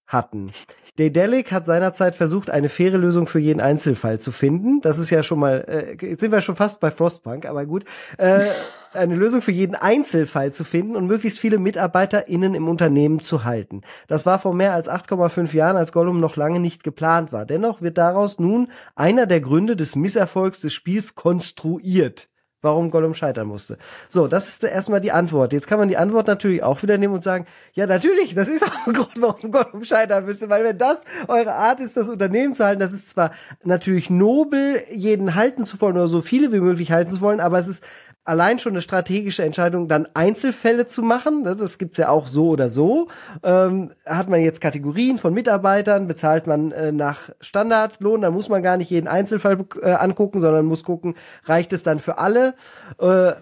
hatten. 0.06 0.52
Dedelic 0.98 1.52
hat 1.52 1.64
seinerzeit 1.64 2.14
versucht, 2.14 2.50
eine 2.50 2.68
faire 2.68 2.98
Lösung 2.98 3.26
für 3.26 3.38
jeden 3.38 3.62
Einzelfall 3.62 4.20
zu 4.20 4.30
finden. 4.30 4.82
Das 4.82 4.98
ist 4.98 5.08
ja 5.08 5.22
schon 5.22 5.38
mal, 5.38 5.64
äh, 5.66 6.06
jetzt 6.06 6.20
sind 6.20 6.32
wir 6.32 6.42
schon 6.42 6.56
fast 6.56 6.80
bei 6.80 6.90
Frostpunk, 6.90 7.46
aber 7.46 7.64
gut. 7.64 7.84
Äh, 8.18 8.44
eine 8.92 9.14
Lösung 9.14 9.42
für 9.42 9.52
jeden 9.52 9.74
Einzelfall 9.74 10.52
zu 10.52 10.64
finden 10.64 10.96
und 10.96 11.06
möglichst 11.06 11.40
viele 11.40 11.58
MitarbeiterInnen 11.58 12.54
im 12.54 12.68
Unternehmen 12.68 13.20
zu 13.20 13.44
halten. 13.44 13.82
Das 14.08 14.26
war 14.26 14.38
vor 14.38 14.54
mehr 14.54 14.72
als 14.72 14.88
8,5 14.88 15.54
Jahren, 15.54 15.76
als 15.76 15.92
Gollum 15.92 16.20
noch 16.20 16.36
lange 16.36 16.60
nicht 16.60 16.82
geplant 16.82 17.32
war. 17.32 17.46
Dennoch 17.46 17.82
wird 17.82 17.98
daraus 17.98 18.38
nun 18.38 18.68
einer 18.94 19.26
der 19.26 19.40
Gründe 19.40 19.76
des 19.76 19.96
Misserfolgs 19.96 20.60
des 20.60 20.74
Spiels 20.74 21.14
konstruiert 21.14 22.30
warum 22.62 22.90
Gollum 22.90 23.14
scheitern 23.14 23.46
musste. 23.46 23.78
So, 24.08 24.26
das 24.26 24.48
ist 24.48 24.64
erstmal 24.64 25.00
die 25.00 25.12
Antwort. 25.12 25.52
Jetzt 25.52 25.66
kann 25.66 25.78
man 25.78 25.88
die 25.88 25.96
Antwort 25.96 26.26
natürlich 26.26 26.62
auch 26.62 26.82
wieder 26.82 26.98
nehmen 26.98 27.14
und 27.14 27.24
sagen, 27.24 27.46
ja, 27.72 27.86
natürlich, 27.86 28.34
das 28.34 28.48
ist 28.48 28.64
auch 28.66 28.86
ein 28.86 28.92
Grund, 28.92 29.12
warum 29.16 29.50
Gollum 29.50 29.84
scheitern 29.84 30.24
müsste, 30.24 30.48
weil 30.48 30.64
wenn 30.64 30.78
das 30.78 31.02
eure 31.28 31.54
Art 31.54 31.80
ist, 31.80 31.96
das 31.96 32.08
Unternehmen 32.08 32.54
zu 32.54 32.64
halten, 32.64 32.80
das 32.80 32.92
ist 32.92 33.08
zwar 33.08 33.30
natürlich 33.64 34.10
nobel, 34.10 34.80
jeden 34.92 35.34
halten 35.34 35.62
zu 35.62 35.80
wollen 35.80 35.96
oder 35.96 36.08
so 36.08 36.20
viele 36.20 36.52
wie 36.52 36.60
möglich 36.60 36.92
halten 36.92 37.10
zu 37.10 37.20
wollen, 37.20 37.40
aber 37.40 37.58
es 37.58 37.68
ist 37.68 37.84
allein 38.24 38.58
schon 38.58 38.72
eine 38.72 38.82
strategische 38.82 39.44
Entscheidung, 39.44 39.88
dann 39.88 40.08
Einzelfälle 40.14 40.86
zu 40.86 41.02
machen. 41.02 41.42
Ne, 41.42 41.56
das 41.56 41.78
gibt's 41.78 41.98
ja 41.98 42.08
auch 42.08 42.26
so 42.26 42.50
oder 42.50 42.68
so. 42.68 43.08
Ähm, 43.42 43.90
hat 44.06 44.28
man 44.28 44.40
jetzt 44.40 44.60
Kategorien 44.60 45.18
von 45.18 45.34
Mitarbeitern, 45.34 46.06
bezahlt 46.06 46.46
man 46.46 46.72
äh, 46.72 46.92
nach 46.92 47.30
Standardlohn, 47.40 48.22
dann 48.22 48.34
muss 48.34 48.48
man 48.48 48.62
gar 48.62 48.76
nicht 48.76 48.90
jeden 48.90 49.08
Einzelfall 49.08 49.64
äh, 49.82 49.92
angucken, 49.92 50.40
sondern 50.40 50.66
muss 50.66 50.84
gucken, 50.84 51.14
reicht 51.44 51.72
es 51.72 51.82
dann 51.82 51.98
für 51.98 52.18
alle. 52.18 52.54
Äh, 52.98 53.32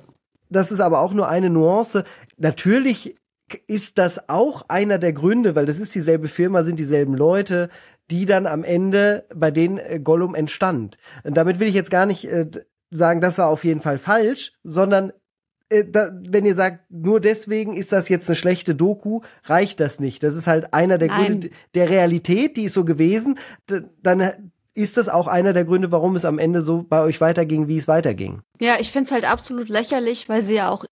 das 0.50 0.72
ist 0.72 0.80
aber 0.80 1.00
auch 1.00 1.12
nur 1.12 1.28
eine 1.28 1.50
Nuance. 1.50 2.04
Natürlich 2.36 3.16
ist 3.66 3.98
das 3.98 4.28
auch 4.28 4.64
einer 4.68 4.98
der 4.98 5.12
Gründe, 5.12 5.54
weil 5.54 5.66
das 5.66 5.80
ist 5.80 5.94
dieselbe 5.94 6.28
Firma, 6.28 6.62
sind 6.62 6.78
dieselben 6.78 7.14
Leute, 7.14 7.68
die 8.10 8.24
dann 8.26 8.46
am 8.46 8.64
Ende 8.64 9.26
bei 9.34 9.50
denen 9.50 9.78
äh, 9.78 10.00
Gollum 10.02 10.34
entstand. 10.34 10.96
Und 11.24 11.36
damit 11.36 11.60
will 11.60 11.68
ich 11.68 11.74
jetzt 11.74 11.90
gar 11.90 12.06
nicht 12.06 12.24
äh, 12.30 12.46
sagen, 12.90 13.20
das 13.20 13.38
war 13.38 13.48
auf 13.48 13.64
jeden 13.64 13.80
Fall 13.80 13.98
falsch, 13.98 14.52
sondern 14.64 15.12
äh, 15.68 15.84
da, 15.84 16.10
wenn 16.28 16.46
ihr 16.46 16.54
sagt, 16.54 16.90
nur 16.90 17.20
deswegen 17.20 17.74
ist 17.74 17.92
das 17.92 18.08
jetzt 18.08 18.28
eine 18.28 18.36
schlechte 18.36 18.74
Doku, 18.74 19.20
reicht 19.44 19.80
das 19.80 20.00
nicht. 20.00 20.22
Das 20.22 20.34
ist 20.34 20.46
halt 20.46 20.72
einer 20.72 20.98
der 20.98 21.08
Nein. 21.08 21.26
Gründe 21.26 21.50
der 21.74 21.90
Realität, 21.90 22.56
die 22.56 22.64
ist 22.64 22.74
so 22.74 22.84
gewesen. 22.84 23.38
Dann 24.02 24.52
ist 24.74 24.96
das 24.96 25.08
auch 25.08 25.26
einer 25.26 25.52
der 25.52 25.64
Gründe, 25.64 25.90
warum 25.92 26.14
es 26.16 26.24
am 26.24 26.38
Ende 26.38 26.62
so 26.62 26.84
bei 26.88 27.02
euch 27.02 27.20
weiterging, 27.20 27.68
wie 27.68 27.76
es 27.76 27.88
weiterging. 27.88 28.40
Ja, 28.60 28.76
ich 28.78 28.90
find's 28.92 29.10
halt 29.12 29.30
absolut 29.30 29.68
lächerlich, 29.68 30.28
weil 30.28 30.42
sie 30.44 30.54
ja 30.54 30.70
auch 30.70 30.84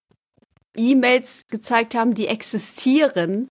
E-Mails 0.76 1.44
gezeigt 1.50 1.94
haben, 1.94 2.12
die 2.14 2.26
existieren, 2.26 3.48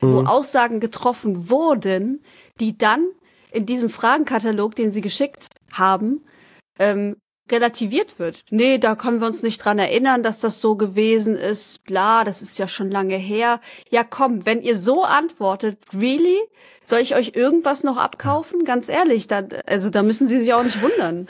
wo 0.00 0.20
Mhm. 0.22 0.26
Aussagen 0.26 0.80
getroffen 0.80 1.48
wurden, 1.48 2.22
die 2.58 2.76
dann 2.76 3.06
in 3.52 3.66
diesem 3.66 3.88
Fragenkatalog, 3.88 4.74
den 4.74 4.90
sie 4.90 5.00
geschickt 5.00 5.46
haben, 5.72 6.24
ähm, 6.78 7.16
relativiert 7.52 8.18
wird. 8.18 8.44
Nee, 8.50 8.78
da 8.78 8.94
können 8.94 9.20
wir 9.20 9.26
uns 9.26 9.42
nicht 9.42 9.64
dran 9.64 9.78
erinnern, 9.78 10.22
dass 10.22 10.40
das 10.40 10.60
so 10.60 10.76
gewesen 10.76 11.36
ist. 11.36 11.84
Bla, 11.84 12.24
das 12.24 12.42
ist 12.42 12.58
ja 12.58 12.68
schon 12.68 12.90
lange 12.90 13.16
her. 13.16 13.60
Ja, 13.90 14.04
komm, 14.04 14.46
wenn 14.46 14.62
ihr 14.62 14.76
so 14.76 15.04
antwortet, 15.04 15.78
really? 15.92 16.38
Soll 16.82 17.00
ich 17.00 17.14
euch 17.14 17.32
irgendwas 17.34 17.84
noch 17.84 17.96
abkaufen? 17.96 18.64
Ganz 18.64 18.88
ehrlich, 18.88 19.28
da, 19.28 19.42
also 19.66 19.90
da 19.90 20.02
müssen 20.02 20.28
sie 20.28 20.40
sich 20.40 20.52
auch 20.54 20.64
nicht 20.64 20.82
wundern. 20.82 21.28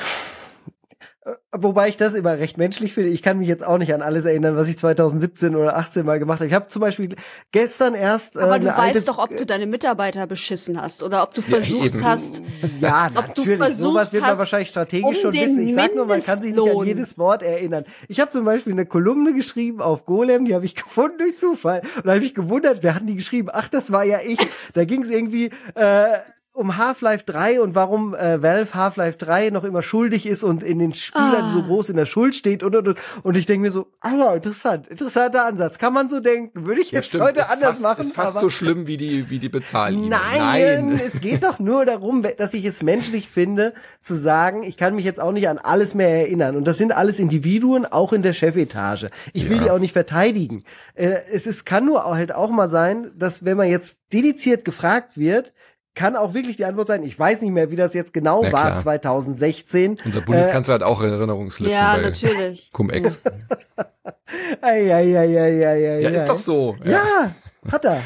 Wobei 1.53 1.89
ich 1.89 1.99
das 1.99 2.15
immer 2.15 2.39
recht 2.39 2.57
menschlich 2.57 2.95
finde. 2.95 3.11
Ich 3.11 3.23
kann 3.23 3.37
mich 3.37 3.47
jetzt 3.47 3.63
auch 3.67 3.77
nicht 3.77 3.93
an 3.93 4.01
alles 4.01 4.25
erinnern, 4.25 4.57
was 4.57 4.69
ich 4.69 4.79
2017 4.79 5.55
oder 5.55 5.77
18 5.77 6.07
mal 6.07 6.19
gemacht 6.19 6.39
habe. 6.39 6.49
Ich 6.49 6.55
habe 6.55 6.69
zum 6.69 6.81
Beispiel 6.81 7.15
gestern 7.53 7.95
erst. 7.95 8.37
äh, 8.37 8.41
Aber 8.41 8.59
du 8.59 8.67
weißt 8.69 9.07
doch, 9.07 9.19
ob 9.19 9.37
du 9.37 9.45
deine 9.45 9.67
Mitarbeiter 9.67 10.27
beschissen 10.27 10.81
hast 10.81 11.03
oder 11.03 11.23
ob 11.23 11.35
du 11.35 11.43
versucht 11.43 11.95
eben. 11.95 12.05
hast. 12.05 12.41
Ja, 12.81 13.09
ob 13.15 13.35
du 13.35 13.43
natürlich. 13.43 13.59
versucht 13.59 13.83
Sowas 13.83 14.13
wird 14.15 14.23
man 14.23 14.39
wahrscheinlich 14.39 14.71
strategisch 14.71 15.05
um 15.05 15.15
schon 15.15 15.33
wissen. 15.35 15.61
Ich 15.61 15.75
sag 15.75 15.95
nur, 15.95 16.07
man 16.07 16.23
kann 16.23 16.41
sich 16.41 16.55
nicht 16.55 16.71
an 16.71 16.87
jedes 16.87 17.19
Wort 17.19 17.43
erinnern. 17.43 17.85
Ich 18.09 18.19
habe 18.19 18.31
zum 18.31 18.47
Beispiel 18.47 18.73
eine 18.73 18.87
Kolumne 18.87 19.35
geschrieben 19.35 19.83
auf 19.83 20.07
Golem, 20.07 20.47
die 20.47 20.55
habe 20.55 20.65
ich 20.65 20.75
gefunden 20.83 21.19
durch 21.19 21.37
Zufall. 21.37 21.83
Und 21.97 22.07
da 22.07 22.15
habe 22.15 22.25
ich 22.25 22.35
gewundert, 22.35 22.83
wer 22.83 22.95
hat 22.95 23.07
die 23.07 23.17
geschrieben? 23.17 23.51
Ach, 23.53 23.69
das 23.69 23.93
war 23.93 24.05
ja 24.05 24.21
ich. 24.25 24.39
Da 24.73 24.87
ging 24.87 25.03
es 25.03 25.11
irgendwie 25.11 25.51
äh, 25.75 26.07
um 26.53 26.77
Half-Life 26.77 27.25
3 27.27 27.61
und 27.61 27.75
warum 27.77 28.13
äh, 28.15 28.43
Valve 28.43 28.75
Half-Life 28.75 29.19
3 29.19 29.51
noch 29.51 29.63
immer 29.65 29.83
schuldig 29.83 30.27
ist 30.27 30.43
und 30.43 30.63
in 30.65 30.79
den 30.81 30.95
Spielern 30.95 31.45
Ah. 31.45 31.51
so 31.53 31.63
groß 31.63 31.91
in 31.91 31.97
der 31.97 32.07
Schuld 32.07 32.35
steht 32.35 32.63
und 32.65 32.75
und 32.75 32.89
und. 32.89 32.99
Und 33.23 33.37
ich 33.37 33.47
denke 33.47 33.63
mir 33.63 33.71
so, 33.71 33.87
ah 34.01 34.13
ja, 34.15 34.35
interessant, 34.35 34.89
interessanter 34.89 35.47
Ansatz. 35.47 35.79
Kann 35.79 35.93
man 35.95 36.09
so 36.09 36.19
denken. 36.19 36.67
Würde 36.67 36.81
ich 36.81 36.91
Ja, 36.91 36.99
jetzt 36.99 37.09
stimmt. 37.09 37.23
heute 37.25 37.41
ist 37.41 37.51
anders 37.51 37.69
fast, 37.69 37.83
machen. 37.83 38.05
Ist 38.07 38.15
fast 38.15 38.31
aber 38.33 38.41
so 38.41 38.51
schlimm 38.51 38.87
wie 38.89 38.97
die, 38.97 39.31
wie 39.31 39.39
die 39.39 39.49
bezahlen. 39.49 40.09
Nein, 40.09 41.01
es 41.05 41.21
geht 41.21 41.45
doch 41.45 41.61
nur 41.61 41.85
darum, 41.87 42.25
dass 42.37 42.53
ich 42.55 42.65
es 42.65 42.83
menschlich 42.83 43.29
finde, 43.29 43.73
zu 44.01 44.15
sagen, 44.15 44.63
ich 44.65 44.77
kann 44.77 44.95
mich 44.97 45.05
jetzt 45.05 45.21
auch 45.21 45.33
nicht 45.33 45.49
an 45.49 45.59
alles 45.59 45.95
mehr 45.95 46.09
erinnern. 46.11 46.57
Und 46.57 46.65
das 46.67 46.79
sind 46.79 46.93
alles 46.93 47.19
Individuen, 47.21 47.87
auch 47.87 48.13
in 48.13 48.23
der 48.23 48.33
Chefetage. 48.33 49.09
Ich 49.33 49.49
will 49.49 49.59
Ja. 49.59 49.63
die 49.65 49.71
auch 49.71 49.79
nicht 49.79 49.93
verteidigen. 49.93 50.65
Äh, 50.95 51.11
Es 51.33 51.47
ist, 51.47 51.65
kann 51.65 51.85
nur 51.87 52.05
halt 52.05 52.35
auch 52.35 52.51
mal 52.51 52.67
sein, 52.69 53.13
dass 53.17 53.45
wenn 53.45 53.57
man 53.57 53.69
jetzt 53.69 53.99
dediziert 54.13 54.65
gefragt 54.65 55.17
wird, 55.17 55.53
kann 55.95 56.17
auch 56.17 56.35
wirklich 56.35 56.57
die 56.57 56.65
Antwort 56.65 56.89
sein, 56.89 57.03
ich 57.03 57.19
weiß 57.19 57.43
nicht 57.43 57.51
mehr, 57.51 57.71
wie 57.71 57.77
das 57.77 57.95
jetzt 57.95 58.13
genau 58.13 58.43
Na 58.43 58.53
war, 58.53 58.67
klar. 58.67 58.77
2016. 58.77 59.99
Unser 60.05 60.21
Bundeskanzler 60.21 60.75
hat 60.75 60.83
auch 60.83 61.03
Erinnerungslücken 61.03 61.73
Ja, 61.75 61.97
bei 61.97 62.03
natürlich. 62.03 62.71
Cum-Ex. 62.73 63.21
Ei, 64.63 64.95
ei, 64.95 65.19
ei, 65.19 65.41
ei, 65.41 65.59
Ja, 65.61 65.71
ei. 66.09 66.15
ist 66.15 66.27
doch 66.29 66.39
so. 66.39 66.77
Ja, 66.85 67.35
hat 67.71 67.85
er. 67.85 68.03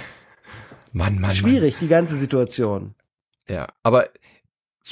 Mann, 0.93 1.15
Mann, 1.15 1.21
Mann. 1.23 1.31
Schwierig, 1.33 1.77
die 1.79 1.89
ganze 1.89 2.17
Situation. 2.17 2.95
Ja, 3.49 3.67
aber 3.83 4.09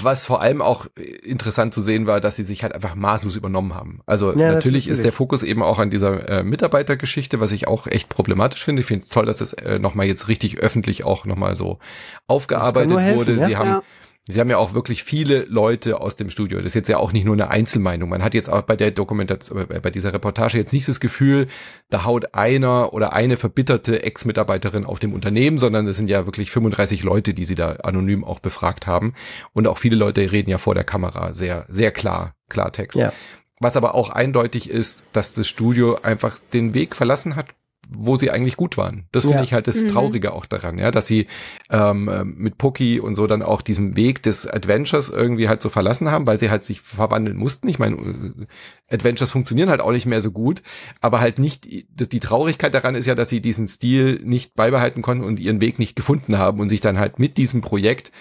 was 0.01 0.24
vor 0.24 0.40
allem 0.40 0.62
auch 0.62 0.86
interessant 1.23 1.74
zu 1.74 1.82
sehen 1.82 2.06
war, 2.06 2.20
dass 2.20 2.36
sie 2.36 2.44
sich 2.44 2.62
halt 2.62 2.74
einfach 2.74 2.94
maßlos 2.94 3.36
übernommen 3.36 3.74
haben. 3.74 4.01
Also 4.06 4.32
Ja, 4.32 4.52
natürlich 4.52 4.89
ist 4.89 5.05
der 5.05 5.12
Fokus 5.12 5.43
eben 5.43 5.62
auch 5.62 5.78
an 5.78 5.90
dieser 5.90 6.28
äh, 6.28 6.43
Mitarbeitergeschichte, 6.43 7.40
was 7.40 7.52
ich 7.52 7.69
auch 7.69 7.86
echt 7.86 8.09
problematisch 8.09 8.64
finde. 8.64 8.81
Ich 8.81 8.86
finde 8.86 9.05
es 9.05 9.10
toll, 9.10 9.27
dass 9.27 9.40
es 9.40 9.52
äh, 9.52 9.78
nochmal 9.78 10.06
jetzt 10.06 10.28
richtig 10.28 10.59
öffentlich 10.59 11.05
auch 11.05 11.27
nochmal 11.27 11.56
so 11.56 11.78
aufgearbeitet 12.27 12.90
nur 12.90 13.01
helfen, 13.01 13.19
wurde. 13.19 13.35
ja? 13.35 13.47
Sie 13.47 13.56
haben 13.56 13.69
Ja. 13.69 13.82
Sie 14.28 14.39
haben 14.39 14.51
ja 14.51 14.59
auch 14.59 14.73
wirklich 14.73 15.03
viele 15.03 15.44
Leute 15.47 16.01
aus 16.01 16.15
dem 16.15 16.31
Studio. 16.31 16.59
Das 16.59 16.66
ist 16.66 16.74
jetzt 16.74 16.89
ja 16.89 16.99
auch 16.99 17.12
nicht 17.12 17.24
nur 17.24 17.35
eine 17.35 17.51
Einzelmeinung. 17.51 18.09
Man 18.09 18.23
hat 18.23 18.35
jetzt 18.35 18.49
auch 18.49 18.62
bei 18.62 18.77
der 18.77 18.93
Dokumentation, 18.93 19.66
bei 19.66 19.81
bei 19.81 19.90
dieser 19.90 20.12
Reportage 20.12 20.59
jetzt 20.59 20.73
nicht 20.73 20.86
das 20.86 21.01
Gefühl, 21.01 21.49
da 21.90 22.05
haut 22.05 22.32
einer 22.32 22.93
oder 22.93 23.15
eine 23.15 23.36
verbitterte 23.36 24.05
Ex-Mitarbeiterin 24.05 24.85
auf 24.85 25.01
dem 25.01 25.12
Unternehmen, 25.12 25.59
sondern 25.59 25.89
es 25.89 25.97
sind 25.97 26.09
ja 26.09 26.24
wirklich 26.24 26.53
35 26.53 27.03
Leute, 27.03 27.35
die 27.35 27.44
sie 27.44 27.57
da 27.57 27.73
anonym 27.82 28.23
auch 28.23 28.39
befragt 28.39 28.86
haben. 28.86 29.15
Und 29.55 29.66
auch 29.66 29.78
viele 29.78 29.97
Leute 29.97 30.31
reden 30.31 30.51
ja 30.51 30.59
vor 30.59 30.77
der 30.77 30.85
Kamera 30.85 31.35
sehr, 31.35 31.66
sehr 31.69 31.90
klar, 31.90 32.36
Klartext. 32.49 32.97
Ja. 32.97 33.12
Was 33.59 33.77
aber 33.77 33.97
auch 33.97 34.11
eindeutig 34.11 34.70
ist, 34.70 35.07
dass 35.15 35.35
das 35.35 35.49
Studio 35.49 35.99
einfach 36.03 36.36
den 36.53 36.74
Weg 36.74 36.94
verlassen 36.94 37.35
hat, 37.35 37.47
wo 37.89 38.17
sie 38.17 38.31
eigentlich 38.31 38.57
gut 38.57 38.77
waren. 38.77 39.05
Das 39.13 39.25
finde 39.25 39.39
Ja. 39.39 39.43
ich 39.43 39.53
halt 39.53 39.67
das 39.67 39.77
Mhm. 39.83 39.89
Traurige 39.89 40.33
auch 40.33 40.47
daran, 40.47 40.79
ja, 40.79 40.91
dass 40.91 41.07
sie 41.07 41.27
ähm, 41.71 42.09
ähm, 42.13 42.35
mit 42.39 42.57
Poki 42.57 43.01
und 43.01 43.15
so 43.15 43.27
dann 43.27 43.43
auch 43.43 43.61
diesen 43.61 43.97
Weg 43.97 44.23
des 44.23 44.47
Adventures 44.47 45.11
irgendwie 45.11 45.49
halt 45.49 45.61
so 45.61 45.69
verlassen 45.69 46.11
haben, 46.11 46.27
weil 46.27 46.39
sie 46.39 46.51
halt 46.51 46.65
sich 46.65 46.81
verwandeln 46.81 47.37
mussten. 47.37 47.69
Ich 47.69 47.79
meine, 47.79 47.97
äh, 47.97 48.95
Adventures 48.95 49.31
funktionieren 49.31 49.69
halt 49.69 49.81
auch 49.81 49.93
nicht 49.93 50.07
mehr 50.07 50.23
so 50.23 50.31
gut, 50.31 50.63
aber 51.01 51.21
halt 51.21 51.39
nicht, 51.39 51.67
die 51.71 52.21
Traurigkeit 52.21 52.73
daran 52.73 52.95
ist 52.95 53.07
ja, 53.07 53.15
dass 53.15 53.29
sie 53.29 53.41
diesen 53.41 53.69
Stil 53.69 54.21
nicht 54.25 54.55
beibehalten 54.55 55.03
konnten 55.03 55.25
und 55.25 55.39
ihren 55.41 55.61
Weg 55.61 55.79
nicht 55.79 55.97
gefunden 55.97 56.39
haben 56.39 56.61
und 56.61 56.69
sich 56.69 56.81
dann 56.81 56.99
halt 56.99 57.19
mit 57.19 57.37
diesem 57.37 57.61
Projekt 57.61 58.13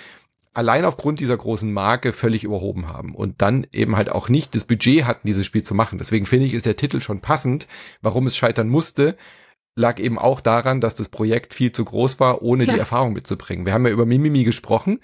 allein 0.53 0.83
aufgrund 0.83 1.21
dieser 1.21 1.37
großen 1.37 1.71
Marke 1.71 2.11
völlig 2.11 2.43
überhoben 2.43 2.89
haben 2.89 3.15
und 3.15 3.41
dann 3.41 3.65
eben 3.71 3.95
halt 3.95 4.11
auch 4.11 4.27
nicht 4.27 4.53
das 4.53 4.65
Budget 4.65 5.05
hatten, 5.05 5.25
dieses 5.25 5.45
Spiel 5.45 5.63
zu 5.63 5.73
machen. 5.73 5.97
Deswegen 5.97 6.25
finde 6.25 6.45
ich, 6.45 6.53
ist 6.53 6.65
der 6.65 6.75
Titel 6.75 6.99
schon 6.99 7.21
passend, 7.21 7.67
warum 8.01 8.27
es 8.27 8.35
scheitern 8.35 8.67
musste, 8.67 9.15
lag 9.75 9.99
eben 9.99 10.19
auch 10.19 10.41
daran, 10.41 10.81
dass 10.81 10.95
das 10.95 11.09
Projekt 11.09 11.53
viel 11.53 11.71
zu 11.71 11.85
groß 11.85 12.19
war, 12.19 12.41
ohne 12.41 12.65
die 12.65 12.71
Ja. 12.71 12.77
Erfahrung 12.77 13.13
mitzubringen. 13.13 13.65
Wir 13.65 13.73
haben 13.73 13.85
ja 13.85 13.91
über 13.91 14.05
Mimimi 14.05 14.43
gesprochen 14.43 14.99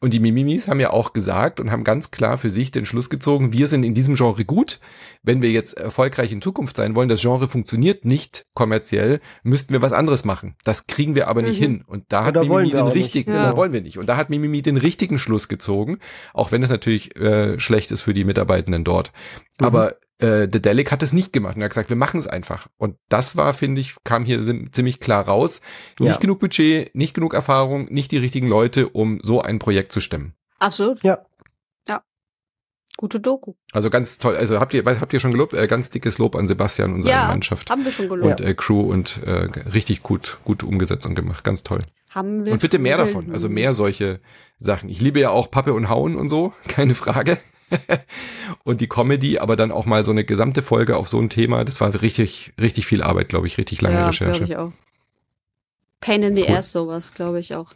und 0.00 0.12
die 0.12 0.20
Mimimis 0.20 0.68
haben 0.68 0.78
ja 0.78 0.90
auch 0.90 1.12
gesagt 1.12 1.58
und 1.58 1.72
haben 1.72 1.82
ganz 1.82 2.12
klar 2.12 2.38
für 2.38 2.50
sich 2.50 2.70
den 2.70 2.84
Schluss 2.86 3.10
gezogen, 3.10 3.52
wir 3.52 3.66
sind 3.66 3.82
in 3.84 3.94
diesem 3.94 4.14
Genre 4.14 4.44
gut. 4.44 4.78
Wenn 5.24 5.42
wir 5.42 5.50
jetzt 5.50 5.72
erfolgreich 5.76 6.30
in 6.30 6.40
Zukunft 6.40 6.76
sein 6.76 6.94
wollen, 6.94 7.08
das 7.08 7.20
Genre 7.20 7.48
funktioniert 7.48 8.04
nicht 8.04 8.46
kommerziell, 8.54 9.18
müssten 9.42 9.72
wir 9.72 9.82
was 9.82 9.92
anderes 9.92 10.24
machen. 10.24 10.54
Das 10.64 10.86
kriegen 10.86 11.14
wir 11.16 11.26
aber 11.26 11.42
nicht 11.42 11.58
Mhm. 11.58 11.64
hin. 11.64 11.84
Und 11.86 12.04
da 12.08 12.24
hat 12.24 12.36
Oder 12.36 12.48
wollen 12.48 12.66
Mimimi 12.68 12.78
wir 12.86 12.90
den 12.92 12.92
richtigen, 13.02 13.32
Ja. 13.32 13.56
wollen 13.56 13.72
wir 13.72 13.80
nicht. 13.82 13.98
Und 13.98 14.08
da 14.08 14.16
hat 14.16 14.30
Mimimi 14.30 14.62
den 14.62 14.76
richtigen 14.76 15.18
Schluss 15.18 15.48
gezogen, 15.48 15.98
auch 16.32 16.52
wenn 16.52 16.62
es 16.62 16.70
natürlich 16.70 17.16
äh, 17.16 17.58
schlecht 17.58 17.90
ist 17.90 18.02
für 18.02 18.14
die 18.14 18.24
Mitarbeitenden 18.24 18.84
dort. 18.84 19.12
Mhm. 19.60 19.66
Aber 19.66 19.96
äh, 20.18 20.48
The 20.52 20.60
Delic 20.60 20.90
hat 20.92 21.02
es 21.02 21.12
nicht 21.12 21.32
gemacht 21.32 21.56
und 21.56 21.62
er 21.62 21.66
hat 21.66 21.70
gesagt, 21.70 21.88
wir 21.90 21.96
machen 21.96 22.18
es 22.18 22.26
einfach. 22.26 22.68
Und 22.76 22.96
das 23.08 23.36
war, 23.36 23.52
finde 23.54 23.80
ich, 23.80 23.94
kam 24.04 24.24
hier 24.24 24.40
ziemlich 24.72 25.00
klar 25.00 25.24
raus. 25.26 25.60
Ja. 26.00 26.06
Nicht 26.06 26.20
genug 26.20 26.40
Budget, 26.40 26.94
nicht 26.94 27.14
genug 27.14 27.34
Erfahrung, 27.34 27.86
nicht 27.92 28.10
die 28.10 28.18
richtigen 28.18 28.48
Leute, 28.48 28.88
um 28.88 29.20
so 29.22 29.40
ein 29.40 29.58
Projekt 29.58 29.92
zu 29.92 30.00
stemmen. 30.00 30.34
Absolut. 30.58 31.02
Ja. 31.04 31.18
Ja. 31.88 32.02
Gute 32.96 33.20
Doku. 33.20 33.54
Also 33.72 33.90
ganz 33.90 34.18
toll. 34.18 34.34
Also 34.36 34.58
habt 34.58 34.74
ihr, 34.74 34.84
was 34.84 35.00
habt 35.00 35.12
ihr 35.12 35.20
schon 35.20 35.30
gelobt? 35.30 35.54
Äh, 35.54 35.68
ganz 35.68 35.90
dickes 35.90 36.18
Lob 36.18 36.34
an 36.34 36.48
Sebastian 36.48 36.94
und 36.94 37.02
seine 37.02 37.14
Ja, 37.14 37.28
Mannschaft 37.28 37.70
Haben 37.70 37.84
wir 37.84 37.92
schon 37.92 38.08
gelobt. 38.08 38.40
und 38.40 38.46
äh, 38.46 38.54
Crew 38.54 38.80
und 38.80 39.22
äh, 39.24 39.48
richtig 39.72 40.02
gut, 40.02 40.38
gut 40.44 40.64
umgesetzt 40.64 41.06
und 41.06 41.14
gemacht. 41.14 41.44
Ganz 41.44 41.62
toll. 41.62 41.80
Haben 42.10 42.44
wir 42.44 42.54
Und 42.54 42.60
bitte 42.62 42.78
mehr 42.80 42.96
davon. 42.96 43.30
Also 43.32 43.48
mehr 43.48 43.72
solche 43.74 44.20
Sachen. 44.58 44.88
Ich 44.88 45.00
liebe 45.00 45.20
ja 45.20 45.30
auch 45.30 45.50
Pappe 45.50 45.74
und 45.74 45.88
Hauen 45.88 46.16
und 46.16 46.28
so, 46.28 46.52
keine 46.68 46.96
Frage. 46.96 47.38
und 48.64 48.80
die 48.80 48.88
Comedy, 48.88 49.38
aber 49.38 49.56
dann 49.56 49.70
auch 49.70 49.86
mal 49.86 50.04
so 50.04 50.10
eine 50.10 50.24
gesamte 50.24 50.62
Folge 50.62 50.96
auf 50.96 51.08
so 51.08 51.18
ein 51.18 51.28
Thema. 51.28 51.64
Das 51.64 51.80
war 51.80 52.00
richtig, 52.02 52.52
richtig 52.60 52.86
viel 52.86 53.02
Arbeit, 53.02 53.28
glaube 53.28 53.46
ich, 53.46 53.58
richtig 53.58 53.80
lange 53.80 53.96
ja, 53.96 54.06
Recherche. 54.06 54.44
glaube 54.44 54.52
ich 54.52 54.56
auch. 54.56 54.72
Pain 56.00 56.22
in 56.22 56.36
the 56.36 56.44
Cool. 56.48 56.56
ass, 56.56 56.72
sowas, 56.72 57.12
glaube 57.14 57.40
ich 57.40 57.54
auch. 57.54 57.72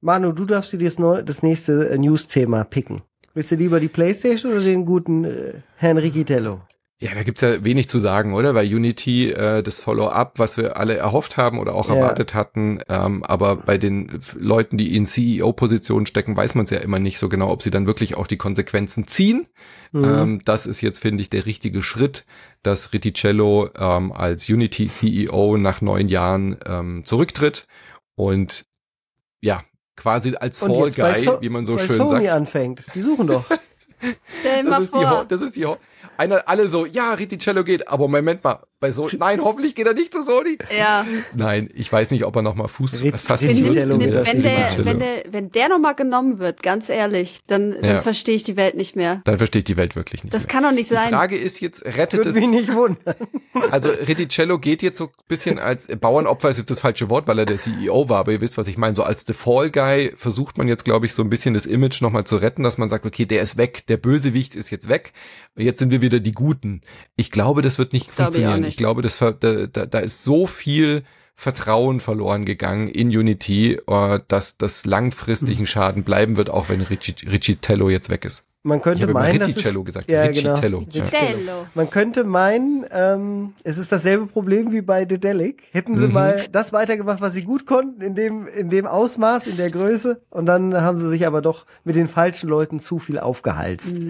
Manu, 0.00 0.32
du 0.32 0.44
darfst 0.44 0.72
dir 0.72 0.78
das, 0.78 0.98
neu, 0.98 1.22
das 1.22 1.42
nächste 1.42 1.88
äh, 1.90 1.98
News-Thema 1.98 2.64
picken. 2.64 3.02
Willst 3.34 3.50
du 3.50 3.56
lieber 3.56 3.80
die 3.80 3.88
Playstation 3.88 4.52
oder 4.52 4.62
den 4.62 4.84
guten 4.84 5.24
äh, 5.24 5.54
Herrn 5.76 5.98
Riccitello? 5.98 6.60
Ja, 6.98 7.12
da 7.12 7.24
gibt's 7.24 7.42
ja 7.42 7.62
wenig 7.62 7.90
zu 7.90 7.98
sagen, 7.98 8.32
oder? 8.32 8.54
Weil 8.54 8.74
Unity, 8.74 9.30
äh, 9.30 9.62
das 9.62 9.80
Follow-up, 9.80 10.38
was 10.38 10.56
wir 10.56 10.78
alle 10.78 10.96
erhofft 10.96 11.36
haben 11.36 11.58
oder 11.58 11.74
auch 11.74 11.90
Ja. 11.90 11.96
erwartet 11.96 12.32
hatten, 12.32 12.80
ähm, 12.88 13.22
aber 13.22 13.56
bei 13.56 13.76
den 13.76 14.22
Leuten, 14.34 14.78
die 14.78 14.96
in 14.96 15.04
CEO-Positionen 15.04 16.06
stecken, 16.06 16.34
weiß 16.38 16.54
man 16.54 16.64
es 16.64 16.70
ja 16.70 16.78
immer 16.78 16.98
nicht 16.98 17.18
so 17.18 17.28
genau, 17.28 17.50
ob 17.50 17.60
sie 17.62 17.70
dann 17.70 17.86
wirklich 17.86 18.16
auch 18.16 18.26
die 18.26 18.38
Konsequenzen 18.38 19.06
ziehen. 19.06 19.46
Mhm. 19.92 20.04
Ähm, 20.04 20.40
das 20.46 20.64
ist 20.64 20.80
jetzt, 20.80 21.00
finde 21.00 21.20
ich, 21.20 21.28
der 21.28 21.44
richtige 21.44 21.82
Schritt, 21.82 22.24
dass 22.62 22.94
Riticello 22.94 23.68
ähm, 23.78 24.10
als 24.12 24.48
Unity-CEO 24.48 25.58
nach 25.58 25.82
neun 25.82 26.08
Jahren 26.08 26.56
ähm, 26.66 27.02
zurücktritt 27.04 27.66
und 28.14 28.64
ja, 29.42 29.64
quasi 29.96 30.34
als 30.34 30.62
Und 30.62 30.70
Fall 30.94 31.12
Guy, 31.12 31.20
So- 31.24 31.42
wie 31.42 31.50
man 31.50 31.66
so 31.66 31.76
bei 31.76 31.86
schön 31.86 31.96
Sony 31.96 32.24
sagt. 32.24 32.28
anfängt. 32.36 32.84
Die 32.94 33.02
suchen 33.02 33.26
doch. 33.26 33.44
Stell 34.40 34.62
dir 34.62 34.62
Das 34.62 34.70
mal 34.70 34.82
ist, 34.82 34.94
die, 34.94 34.98
Ho- 34.98 35.08
vor, 35.08 35.24
das 35.26 35.42
ist 35.42 35.56
die 35.56 35.66
Ho- 35.66 35.78
einer, 36.18 36.48
alle 36.48 36.68
so, 36.68 36.86
ja, 36.86 37.12
Riticello 37.14 37.64
geht, 37.64 37.88
aber 37.88 38.08
Moment 38.08 38.42
mal, 38.44 38.60
bei 38.78 38.90
so 38.90 39.08
Nein, 39.18 39.40
hoffentlich 39.42 39.74
geht 39.74 39.86
er 39.86 39.94
nicht 39.94 40.12
zu 40.12 40.22
Sony. 40.22 40.58
Ja. 40.76 41.06
Nein, 41.34 41.70
ich 41.74 41.90
weiß 41.90 42.10
nicht, 42.10 42.24
ob 42.24 42.36
er 42.36 42.42
noch 42.42 42.54
mal 42.54 42.68
Fuß 42.68 43.02
fassen 43.16 43.48
wird. 43.48 43.74
Wenn, 43.88 44.42
der, 44.42 44.84
wenn, 44.84 44.98
der, 44.98 45.24
wenn 45.30 45.50
der 45.50 45.68
nochmal 45.70 45.94
genommen 45.94 46.38
wird, 46.38 46.62
ganz 46.62 46.90
ehrlich, 46.90 47.40
dann, 47.46 47.70
dann 47.72 47.84
Ja. 47.84 47.98
verstehe 47.98 48.34
ich 48.34 48.42
die 48.42 48.56
Welt 48.56 48.74
nicht 48.76 48.94
mehr. 48.94 49.22
Dann 49.24 49.38
verstehe 49.38 49.60
ich 49.60 49.64
die 49.64 49.76
Welt 49.78 49.96
wirklich 49.96 50.24
nicht. 50.24 50.34
Das 50.34 50.42
mehr. 50.42 50.52
kann 50.52 50.62
doch 50.64 50.72
nicht 50.72 50.90
die 50.90 50.94
sein. 50.94 51.08
Frage 51.08 51.36
ist 51.36 51.60
jetzt, 51.60 51.84
rettet 51.84 52.18
Würde 52.18 52.30
es 52.30 52.34
mich 52.36 52.48
nicht 52.48 52.74
wundern. 52.74 53.14
Also 53.70 53.88
Riticello 53.88 54.58
geht 54.58 54.82
jetzt 54.82 54.98
so 54.98 55.04
ein 55.04 55.10
bisschen 55.28 55.58
als 55.58 55.86
Bauernopfer 55.86 56.50
ist 56.50 56.58
jetzt 56.58 56.70
das 56.70 56.80
falsche 56.80 57.08
Wort, 57.08 57.26
weil 57.26 57.38
er 57.38 57.46
der 57.46 57.56
CEO 57.56 58.08
war, 58.10 58.18
aber 58.18 58.32
ihr 58.32 58.40
wisst, 58.42 58.58
was 58.58 58.66
ich 58.66 58.76
meine. 58.76 58.94
So 58.94 59.02
als 59.02 59.24
The 59.26 59.32
Fall 59.32 59.70
Guy 59.70 60.12
versucht 60.16 60.58
man 60.58 60.68
jetzt, 60.68 60.84
glaube 60.84 61.06
ich, 61.06 61.14
so 61.14 61.22
ein 61.22 61.30
bisschen 61.30 61.54
das 61.54 61.64
Image 61.64 62.02
nochmal 62.02 62.24
zu 62.24 62.36
retten, 62.36 62.62
dass 62.62 62.76
man 62.76 62.90
sagt, 62.90 63.06
okay, 63.06 63.24
der 63.24 63.40
ist 63.40 63.56
weg, 63.56 63.86
der 63.86 63.96
Bösewicht 63.96 64.54
ist 64.54 64.70
jetzt 64.70 64.90
weg 64.90 65.14
und 65.56 65.64
jetzt 65.64 65.78
sind 65.78 65.90
wir 65.90 66.02
wieder 66.02 66.20
die 66.20 66.32
Guten. 66.32 66.82
Ich 67.16 67.30
glaube, 67.30 67.62
das 67.62 67.78
wird 67.78 67.94
nicht 67.94 68.14
Glaube 68.14 68.36
ich 68.38 68.46
auch 68.46 68.56
funktionieren. 68.66 68.68
Ich, 68.68 68.74
nicht. 68.74 68.78
glaube, 68.78 69.02
das 69.02 69.16
da, 69.68 69.86
da, 69.86 69.98
ist 69.98 70.24
so 70.24 70.46
viel 70.46 71.04
Vertrauen 71.34 72.00
verloren 72.00 72.44
gegangen 72.44 72.88
in 72.88 73.08
Unity, 73.08 73.78
äh, 73.86 74.20
dass 74.28 74.56
das 74.56 74.86
langfristigen 74.86 75.66
Schaden 75.66 76.02
bleiben 76.04 76.36
wird, 76.36 76.50
auch 76.50 76.68
wenn 76.68 76.82
Ricci- 76.82 77.30
Ricitello 77.30 77.90
jetzt 77.90 78.08
weg 78.08 78.24
ist. 78.24 78.45
Man 78.66 78.78
Ich 78.78 78.82
könnte 78.82 79.06
meinen, 79.06 79.38
dass 79.38 79.50
es, 79.50 79.56
Riccicello 79.58 79.84
gesagt. 79.84 80.10
Ja, 80.10 80.26
genau. 80.26 80.54
Ricitello. 80.54 80.82
Ja. 80.90 81.04
Cello. 81.04 81.66
Man 81.74 81.88
könnte 81.88 82.24
meinen, 82.24 82.84
ähm, 82.90 83.54
es 83.62 83.78
ist 83.78 83.92
dasselbe 83.92 84.26
Problem 84.26 84.72
wie 84.72 84.80
bei 84.82 85.04
Dedelic. 85.04 85.62
Hätten 85.70 85.96
sie 85.96 86.08
Mhm. 86.08 86.12
mal 86.12 86.44
das 86.50 86.72
weitergemacht, 86.72 87.20
was 87.20 87.34
sie 87.34 87.42
gut 87.42 87.64
konnten, 87.64 88.00
in 88.02 88.16
dem, 88.16 88.48
in 88.48 88.68
dem 88.68 88.86
Ausmaß, 88.86 89.46
in 89.46 89.56
der 89.56 89.70
Größe. 89.70 90.20
Und 90.30 90.46
dann 90.46 90.74
haben 90.80 90.96
sie 90.96 91.08
sich 91.08 91.28
aber 91.28 91.42
doch 91.42 91.64
mit 91.84 91.94
den 91.94 92.08
falschen 92.08 92.48
Leuten 92.48 92.80
zu 92.80 92.98
viel 92.98 93.20
aufgehalst. 93.20 94.02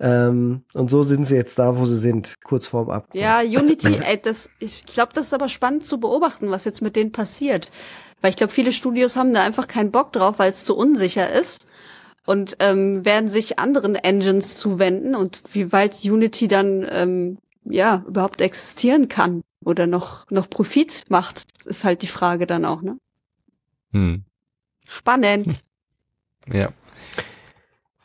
Ähm, 0.00 0.62
und 0.72 0.90
so 0.90 1.02
sind 1.02 1.26
sie 1.26 1.34
jetzt 1.36 1.58
da, 1.58 1.76
wo 1.76 1.84
sie 1.84 1.98
sind, 1.98 2.36
kurz 2.42 2.66
vorm 2.68 2.88
Abgrund. 2.88 3.22
Ja, 3.22 3.40
Unity, 3.40 3.98
ey, 4.02 4.18
das, 4.22 4.50
ich 4.60 4.86
glaube, 4.86 5.12
das 5.14 5.26
ist 5.26 5.34
aber 5.34 5.48
spannend 5.48 5.84
zu 5.84 6.00
beobachten, 6.00 6.50
was 6.50 6.64
jetzt 6.64 6.80
mit 6.80 6.96
denen 6.96 7.12
passiert. 7.12 7.70
Weil 8.22 8.30
ich 8.30 8.36
glaube, 8.36 8.52
viele 8.52 8.72
Studios 8.72 9.16
haben 9.16 9.32
da 9.32 9.42
einfach 9.42 9.66
keinen 9.66 9.90
Bock 9.90 10.12
drauf, 10.12 10.38
weil 10.38 10.50
es 10.50 10.64
zu 10.64 10.76
unsicher 10.76 11.30
ist. 11.30 11.66
Und 12.26 12.56
ähm, 12.60 13.04
werden 13.04 13.28
sich 13.28 13.58
anderen 13.58 13.94
Engines 13.94 14.56
zuwenden 14.58 15.14
und 15.14 15.42
wie 15.52 15.72
weit 15.72 16.04
Unity 16.04 16.48
dann 16.48 16.86
ähm, 16.90 17.38
ja 17.64 18.04
überhaupt 18.06 18.40
existieren 18.40 19.08
kann 19.08 19.42
oder 19.64 19.86
noch 19.86 20.30
noch 20.30 20.48
Profit 20.48 21.04
macht, 21.08 21.44
ist 21.64 21.84
halt 21.84 22.02
die 22.02 22.06
Frage 22.06 22.46
dann 22.46 22.64
auch, 22.64 22.82
ne? 22.82 22.98
Hm. 23.92 24.24
Spannend. 24.88 25.60
Ja. 26.52 26.70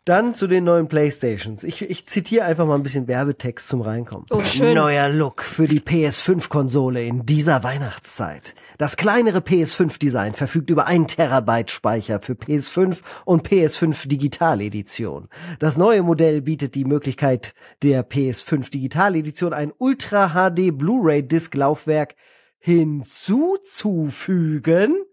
Dann 0.05 0.33
zu 0.35 0.45
den 0.45 0.65
neuen 0.65 0.87
Playstations. 0.87 1.63
Ich, 1.63 1.81
ich 1.81 2.05
zitiere 2.05 2.45
einfach 2.45 2.67
mal 2.67 2.75
ein 2.75 2.83
bisschen 2.83 3.07
Werbetext 3.07 3.67
zum 3.67 3.81
Reinkommen. 3.81 4.27
Oh, 4.29 4.43
schön. 4.43 4.75
Neuer 4.75 5.09
Look 5.09 5.41
für 5.41 5.67
die 5.67 5.79
PS5-Konsole 5.79 7.03
in 7.03 7.25
dieser 7.25 7.63
Weihnachtszeit. 7.63 8.53
Das 8.77 8.97
kleinere 8.97 9.39
PS5-Design 9.39 10.33
verfügt 10.33 10.69
über 10.69 10.85
1 10.85 11.15
Terabyte 11.15 11.71
Speicher 11.71 12.19
für 12.19 12.33
PS5 12.33 13.01
und 13.25 13.49
PS5 13.49 14.07
Digital 14.07 14.61
Edition. 14.61 15.27
Das 15.57 15.75
neue 15.75 16.03
Modell 16.03 16.43
bietet 16.43 16.75
die 16.75 16.85
Möglichkeit 16.85 17.55
der 17.81 18.07
PS5 18.07 18.69
Digital 18.69 19.15
Edition 19.15 19.53
ein 19.53 19.73
Ultra 19.79 20.35
HD 20.35 20.77
Blu-ray 20.77 21.27
Disc 21.27 21.55
Laufwerk 21.55 22.13
hinzuzufügen. 22.59 25.03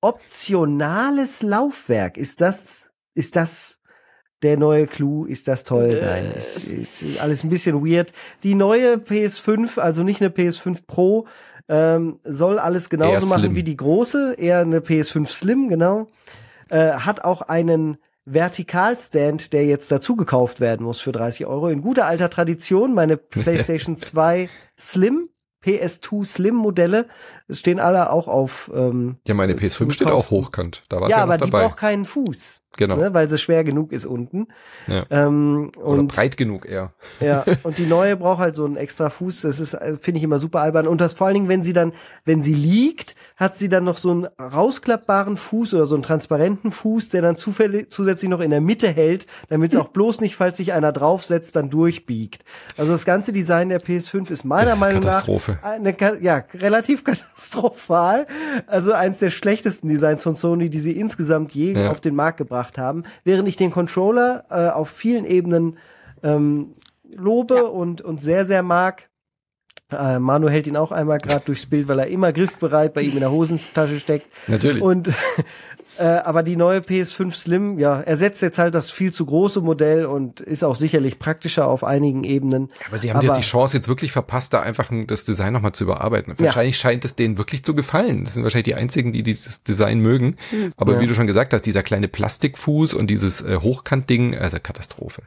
Optionales 0.00 1.42
Laufwerk. 1.42 2.16
Ist 2.16 2.40
das, 2.40 2.88
ist 3.12 3.36
das 3.36 3.80
der 4.42 4.58
neue 4.58 4.86
Clou, 4.86 5.24
ist 5.24 5.48
das 5.48 5.64
toll? 5.64 6.00
Nein, 6.02 6.32
ist, 6.36 6.64
ist 6.64 7.04
alles 7.20 7.42
ein 7.44 7.50
bisschen 7.50 7.84
weird. 7.84 8.12
Die 8.42 8.54
neue 8.54 8.96
PS5, 8.96 9.78
also 9.78 10.02
nicht 10.02 10.20
eine 10.20 10.30
PS5 10.30 10.78
Pro, 10.86 11.26
ähm, 11.68 12.20
soll 12.24 12.58
alles 12.58 12.90
genauso 12.90 13.26
machen 13.26 13.54
wie 13.54 13.62
die 13.62 13.76
große, 13.76 14.34
eher 14.38 14.60
eine 14.60 14.80
PS5 14.80 15.26
Slim, 15.26 15.68
genau. 15.68 16.08
Äh, 16.68 16.92
hat 16.92 17.24
auch 17.24 17.42
einen 17.42 17.98
Vertikalstand, 18.24 19.52
der 19.52 19.66
jetzt 19.66 19.90
dazu 19.90 20.16
gekauft 20.16 20.60
werden 20.60 20.84
muss 20.84 21.00
für 21.00 21.12
30 21.12 21.46
Euro. 21.46 21.68
In 21.68 21.80
guter 21.80 22.06
alter 22.06 22.28
Tradition, 22.28 22.92
meine 22.92 23.16
PlayStation 23.16 23.96
2 23.96 24.48
Slim, 24.78 25.28
PS2 25.64 26.24
Slim 26.24 26.54
Modelle, 26.56 27.06
stehen 27.48 27.80
alle 27.80 28.10
auch 28.12 28.28
auf. 28.28 28.70
Ähm, 28.74 29.16
Ja, 29.26 29.34
meine 29.34 29.54
PS5 29.54 29.92
steht 29.92 30.08
auch 30.08 30.30
hochkant. 30.30 30.84
Da 30.88 31.00
war 31.00 31.08
ja, 31.08 31.18
ja 31.18 31.22
aber 31.22 31.38
noch 31.38 31.46
die 31.46 31.50
dabei. 31.50 31.64
braucht 31.64 31.78
keinen 31.78 32.04
Fuß, 32.04 32.62
genau. 32.76 32.96
ne, 32.96 33.14
weil 33.14 33.28
sie 33.28 33.38
schwer 33.38 33.64
genug 33.64 33.92
ist 33.92 34.06
unten. 34.06 34.48
Ja. 34.86 35.04
Ähm, 35.10 35.70
Oder 35.76 36.00
und 36.00 36.08
breit 36.08 36.36
genug 36.36 36.66
eher. 36.66 36.92
ja, 37.20 37.44
und 37.62 37.78
die 37.78 37.86
neue 37.86 38.16
braucht 38.16 38.40
halt 38.40 38.56
so 38.56 38.64
einen 38.64 38.76
extra 38.76 39.10
Fuß. 39.10 39.42
Das 39.42 39.60
ist, 39.60 39.74
äh, 39.74 39.94
finde 40.00 40.18
ich 40.18 40.24
immer 40.24 40.38
super 40.38 40.60
albern. 40.60 40.86
Und 40.86 41.00
das 41.00 41.14
vor 41.14 41.26
allen 41.26 41.34
Dingen, 41.34 41.48
wenn 41.48 41.62
sie 41.62 41.72
dann, 41.72 41.92
wenn 42.24 42.42
sie 42.42 42.54
liegt, 42.54 43.14
hat 43.36 43.56
sie 43.56 43.68
dann 43.68 43.84
noch 43.84 43.98
so 43.98 44.10
einen 44.10 44.26
rausklappbaren 44.40 45.36
Fuß 45.36 45.74
oder 45.74 45.86
so 45.86 45.94
einen 45.94 46.02
transparenten 46.02 46.72
Fuß, 46.72 47.10
der 47.10 47.22
dann 47.22 47.36
zufällig, 47.36 47.90
zusätzlich 47.90 48.30
noch 48.30 48.40
in 48.40 48.50
der 48.50 48.60
Mitte 48.60 48.88
hält, 48.88 49.26
damit 49.48 49.74
es 49.74 49.80
auch 49.80 49.88
bloß 49.88 50.20
nicht, 50.20 50.36
falls 50.36 50.56
sich 50.56 50.72
einer 50.72 50.92
draufsetzt, 50.92 51.56
dann 51.56 51.70
durchbiegt. 51.70 52.44
Also 52.76 52.92
das 52.92 53.04
ganze 53.04 53.32
Design 53.32 53.68
der 53.68 53.80
PS5 53.80 54.30
ist 54.30 54.44
meiner 54.44 54.76
Meinung 54.76 55.02
nach 55.02 55.26
eine, 55.62 55.94
ja, 56.20 56.44
relativ 56.54 57.04
katastrophal. 57.50 58.26
Also 58.66 58.92
eins 58.92 59.18
der 59.18 59.30
schlechtesten 59.30 59.88
Designs 59.88 60.22
von 60.22 60.34
Sony, 60.34 60.70
die 60.70 60.80
sie 60.80 60.92
insgesamt 60.92 61.52
je 61.52 61.72
Ja. 61.72 61.90
auf 61.90 62.00
den 62.00 62.14
Markt 62.14 62.38
gebracht 62.38 62.65
haben. 62.78 63.04
Während 63.24 63.48
ich 63.48 63.56
den 63.56 63.70
Controller 63.70 64.44
äh, 64.50 64.68
auf 64.68 64.90
vielen 64.90 65.24
Ebenen 65.24 65.78
ähm, 66.22 66.74
lobe 67.10 67.70
und, 67.70 68.00
und 68.00 68.22
sehr, 68.22 68.44
sehr 68.44 68.62
mag. 68.62 69.08
Äh, 69.90 70.18
Manu 70.18 70.48
hält 70.48 70.66
ihn 70.66 70.76
auch 70.76 70.90
einmal 70.90 71.18
gerade 71.18 71.44
durchs 71.44 71.66
Bild, 71.66 71.86
weil 71.88 72.00
er 72.00 72.08
immer 72.08 72.32
griffbereit 72.32 72.92
bei 72.92 73.02
ihm 73.02 73.12
in 73.12 73.20
der 73.20 73.30
Hosentasche 73.30 74.00
steckt. 74.00 74.26
Natürlich. 74.48 74.82
Und 74.82 75.10
äh, 75.98 76.02
aber 76.04 76.42
die 76.42 76.56
neue 76.56 76.80
PS5 76.80 77.32
Slim, 77.34 77.78
ja, 77.78 78.00
ersetzt 78.00 78.42
jetzt 78.42 78.58
halt 78.58 78.74
das 78.74 78.90
viel 78.90 79.12
zu 79.12 79.26
große 79.26 79.60
Modell 79.60 80.06
und 80.06 80.40
ist 80.40 80.62
auch 80.64 80.74
sicherlich 80.76 81.18
praktischer 81.18 81.66
auf 81.66 81.84
einigen 81.84 82.24
Ebenen. 82.24 82.70
aber 82.88 82.98
sie 82.98 83.12
haben 83.12 83.24
ja 83.26 83.34
die 83.34 83.40
Chance 83.42 83.76
jetzt 83.76 83.88
wirklich 83.88 84.12
verpasst, 84.12 84.52
da 84.52 84.60
einfach 84.62 84.90
ein- 84.90 85.06
das 85.06 85.24
Design 85.24 85.52
nochmal 85.52 85.72
zu 85.72 85.84
überarbeiten. 85.84 86.34
Ja. 86.38 86.44
Wahrscheinlich 86.46 86.78
scheint 86.78 87.04
es 87.04 87.16
denen 87.16 87.38
wirklich 87.38 87.64
zu 87.64 87.74
gefallen. 87.74 88.24
Das 88.24 88.34
sind 88.34 88.42
wahrscheinlich 88.42 88.64
die 88.64 88.74
einzigen, 88.74 89.12
die 89.12 89.22
dieses 89.22 89.62
Design 89.62 90.00
mögen. 90.00 90.36
Aber 90.76 90.94
Ja. 90.94 91.00
wie 91.00 91.06
du 91.06 91.14
schon 91.14 91.26
gesagt 91.26 91.52
hast, 91.52 91.62
dieser 91.62 91.82
kleine 91.82 92.08
Plastikfuß 92.08 92.94
und 92.94 93.08
dieses 93.08 93.40
äh, 93.42 93.56
Hochkantding, 93.62 94.36
also 94.36 94.58
Katastrophe. 94.62 95.22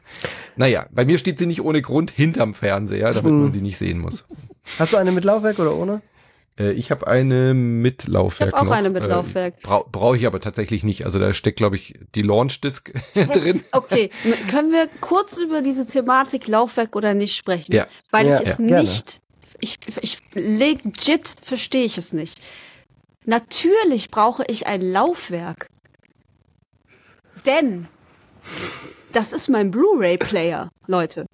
Naja, 0.56 0.86
bei 0.90 1.04
mir 1.04 1.18
steht 1.18 1.38
sie 1.38 1.46
nicht 1.46 1.62
ohne 1.62 1.82
Grund 1.82 2.10
hinterm 2.10 2.54
Fernseher, 2.54 3.12
damit 3.12 3.30
Hm. 3.30 3.42
man 3.42 3.52
sie 3.52 3.60
nicht 3.60 3.78
sehen 3.78 3.98
muss. 3.98 4.24
Hast 4.78 4.92
du 4.92 4.96
eine 4.96 5.12
mit 5.12 5.24
Laufwerk 5.24 5.58
oder 5.58 5.74
ohne? 5.76 6.02
Äh, 6.60 6.72
ich 6.72 6.90
habe 6.90 7.06
eine 7.06 7.54
mit 7.54 8.06
Laufwerk 8.06 8.50
Ich 8.50 8.54
hab 8.54 8.60
auch 8.62 8.66
noch. 8.66 8.72
eine 8.72 8.90
mit 8.90 9.02
Äh, 9.04 9.08
Laufwerk. 9.08 9.60
Brau 9.62 9.86
Brauche 9.90 10.16
ich 10.16 10.26
aber 10.26 10.40
tatsächlich 10.40 10.84
nicht. 10.84 11.04
Also 11.06 11.18
da 11.18 11.32
steckt, 11.32 11.56
glaube 11.56 11.76
ich, 11.76 11.98
die 12.14 12.22
Launch-Disk 12.22 12.92
drin. 13.14 13.64
Okay, 13.72 14.10
können 14.50 14.72
wir 14.72 14.88
kurz 15.00 15.38
über 15.38 15.62
diese 15.62 15.86
Thematik 15.86 16.46
Laufwerk 16.48 16.94
oder 16.96 17.14
nicht 17.14 17.36
sprechen? 17.36 17.72
Ja. 17.74 17.86
Weil 18.10 18.28
Ja, 18.28 18.36
ich 18.40 18.48
es 18.48 18.58
ja, 18.58 18.66
gerne. 18.66 18.80
nicht, 18.82 19.20
ich, 19.60 19.78
ich 20.02 20.18
legit 20.34 21.34
verstehe 21.42 21.84
ich 21.84 21.98
es 21.98 22.12
nicht. 22.12 22.40
Natürlich 23.26 24.10
brauche 24.10 24.44
ich 24.48 24.66
ein 24.66 24.80
Laufwerk. 24.82 25.66
Denn 27.46 27.86
das 29.12 29.32
ist 29.32 29.48
mein 29.48 29.70
Blu-ray-Player, 29.70 30.70
Leute. 30.86 31.26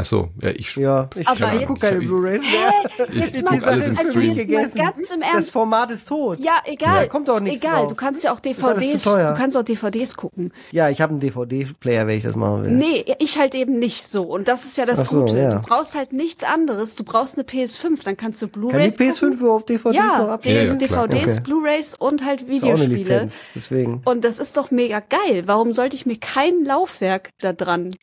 Ach 0.00 0.04
so, 0.04 0.28
ja, 0.40 0.50
ich 0.50 0.76
Ja, 0.76 1.10
ich 1.16 1.26
Aber 1.26 1.46
ich 1.52 1.52
jetzt- 1.60 1.66
guck 1.66 1.80
keine 1.80 1.98
ich- 1.98 2.06
Bluerays 2.06 2.42
mehr. 2.42 3.06
Ich 3.12 3.32
Die 3.32 3.42
guck 3.42 3.58
Sache 3.60 3.66
alles 3.66 3.98
also 3.98 4.18
jetzt 4.20 4.36
gegessen. 4.36 4.78
ganz 4.80 5.10
im 5.10 5.20
Das 5.20 5.28
Ernst. 5.32 5.50
Format 5.50 5.90
ist 5.90 6.06
tot. 6.06 6.38
Ja, 6.40 6.52
egal. 6.66 7.02
Da 7.02 7.06
kommt 7.08 7.26
doch 7.28 7.40
nichts 7.40 7.64
Egal, 7.64 7.80
drauf. 7.80 7.88
du 7.88 7.94
kannst 7.96 8.22
ja 8.22 8.32
auch 8.32 8.38
DVDs, 8.38 9.02
du 9.02 9.34
kannst 9.36 9.56
auch 9.56 9.64
DVDs 9.64 10.14
gucken. 10.16 10.52
Ja, 10.70 10.88
ich 10.88 11.00
habe 11.00 11.10
einen 11.10 11.20
DVD-Player, 11.20 12.06
wenn 12.06 12.16
ich 12.16 12.22
das 12.22 12.36
machen 12.36 12.62
will. 12.62 12.70
Nee, 12.70 13.04
ich 13.18 13.38
halt 13.38 13.56
eben 13.56 13.80
nicht 13.80 14.06
so. 14.08 14.22
Und 14.22 14.46
das 14.46 14.64
ist 14.66 14.76
ja 14.78 14.86
das 14.86 15.00
Ach 15.00 15.06
so, 15.06 15.20
Gute. 15.24 15.36
ja. 15.38 15.54
Du 15.56 15.62
brauchst 15.62 15.96
halt 15.96 16.12
nichts 16.12 16.44
anderes. 16.44 16.94
Du 16.94 17.02
brauchst 17.02 17.34
eine 17.36 17.44
PS5, 17.44 18.04
dann 18.04 18.16
kannst 18.16 18.40
du 18.40 18.46
Kann 18.46 18.52
die 18.62 18.68
Blu-rays 18.68 18.96
PS5 18.98 19.20
gucken. 19.32 19.38
überhaupt 19.46 19.68
DVDs 19.68 19.84
noch 20.12 20.18
Ja, 20.28 20.28
abspielen? 20.34 20.66
Ja, 20.66 20.72
ja. 20.72 20.74
DVDs, 21.06 21.32
Okay. 21.32 21.40
Blu-rays 21.42 21.94
und 21.98 22.24
halt 22.24 22.42
Ist 22.42 22.46
auch 22.46 22.48
eine 22.50 22.54
Videospiele. 22.62 22.94
Lizenz, 22.96 23.48
deswegen. 23.54 24.00
Und 24.04 24.24
das 24.24 24.38
ist 24.38 24.56
doch 24.56 24.70
mega 24.70 25.00
geil. 25.00 25.42
Warum 25.46 25.72
sollte 25.72 25.96
ich 25.96 26.06
mir 26.06 26.18
kein 26.18 26.64
Laufwerk 26.64 27.30
da 27.40 27.52
dran 27.52 27.96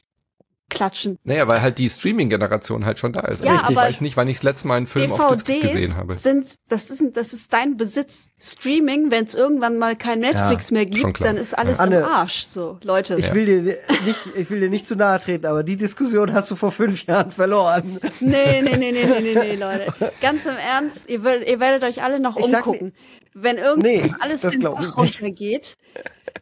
klatschen? 0.70 1.18
Naja, 1.24 1.48
weil 1.48 1.62
halt 1.62 1.78
die 1.78 1.90
Streaming-Generation 1.90 2.86
halt 2.86 3.00
schon 3.00 3.14
da 3.14 3.22
ist. 3.22 3.44
Ja, 3.44 3.54
Also 3.58 3.72
ich 3.72 3.76
weiß 3.76 4.02
nicht, 4.02 4.18
wann 4.18 4.28
ich 4.28 4.38
das 4.38 4.44
letzte 4.44 4.68
Mal 4.68 4.76
einen 4.78 4.88
Film 4.88 5.12
auf 5.12 5.32
Disc 5.34 5.46
DVDs 5.46 5.74
gesehen 5.74 5.98
habe. 5.98 6.16
sind, 6.16 6.56
das 6.70 6.90
ist, 6.90 7.04
das 7.14 7.34
ist 7.34 7.54
dein 7.54 7.78
Besitz. 7.78 8.28
Streaming, 8.42 9.12
wenn 9.12 9.24
es 9.24 9.36
irgendwann 9.36 9.78
mal 9.78 9.96
kein 9.96 10.20
Netflix 10.20 10.72
mehr 10.72 10.84
schon 10.84 10.92
gibt, 10.92 11.24
dann 11.24 11.38
ist 11.38 11.58
alles 11.58 11.78
Ja. 11.78 11.86
im 11.86 11.94
Anne, 11.94 12.08
Arsch. 12.08 12.46
So, 12.48 12.78
Leute. 12.84 13.16
Ich 13.18 13.34
will 13.34 13.46
dir 13.46 13.62
nicht, 14.06 14.20
ich 14.36 14.50
will 14.50 14.60
dir 14.60 14.70
nicht 14.70 14.86
zu 14.86 14.96
nahe 14.96 15.20
treten, 15.20 15.46
aber 15.46 15.64
die 15.64 15.78
Diskussion 15.78 16.34
hast 16.34 16.52
du 16.52 16.56
vor 16.56 16.72
fünf 16.72 17.06
Jahren 17.06 17.32
verloren. 17.32 18.00
Nee, 18.20 18.62
nee, 18.62 18.76
nee, 18.78 18.92
nee, 18.92 19.06
nee, 19.06 19.22
nee, 19.22 19.34
nee, 19.36 19.56
Leute. 19.56 19.94
Ganz 20.22 20.46
im 20.46 20.58
Ernst, 20.58 21.06
ihr, 21.10 21.24
werdet- 21.24 21.48
ihr 21.50 21.60
werdet 21.60 21.84
euch 21.84 22.04
alle 22.04 22.20
noch 22.20 22.38
Ich 22.38 22.46
sag 22.48 22.66
umgucken. 22.68 22.94
Wenn 23.36 23.58
irgendwie 23.58 24.02
nee, 24.02 24.14
alles 24.20 24.44
in 24.44 24.62
den 24.62 24.62
Bach 24.62 24.98
runtergeht, 24.98 25.76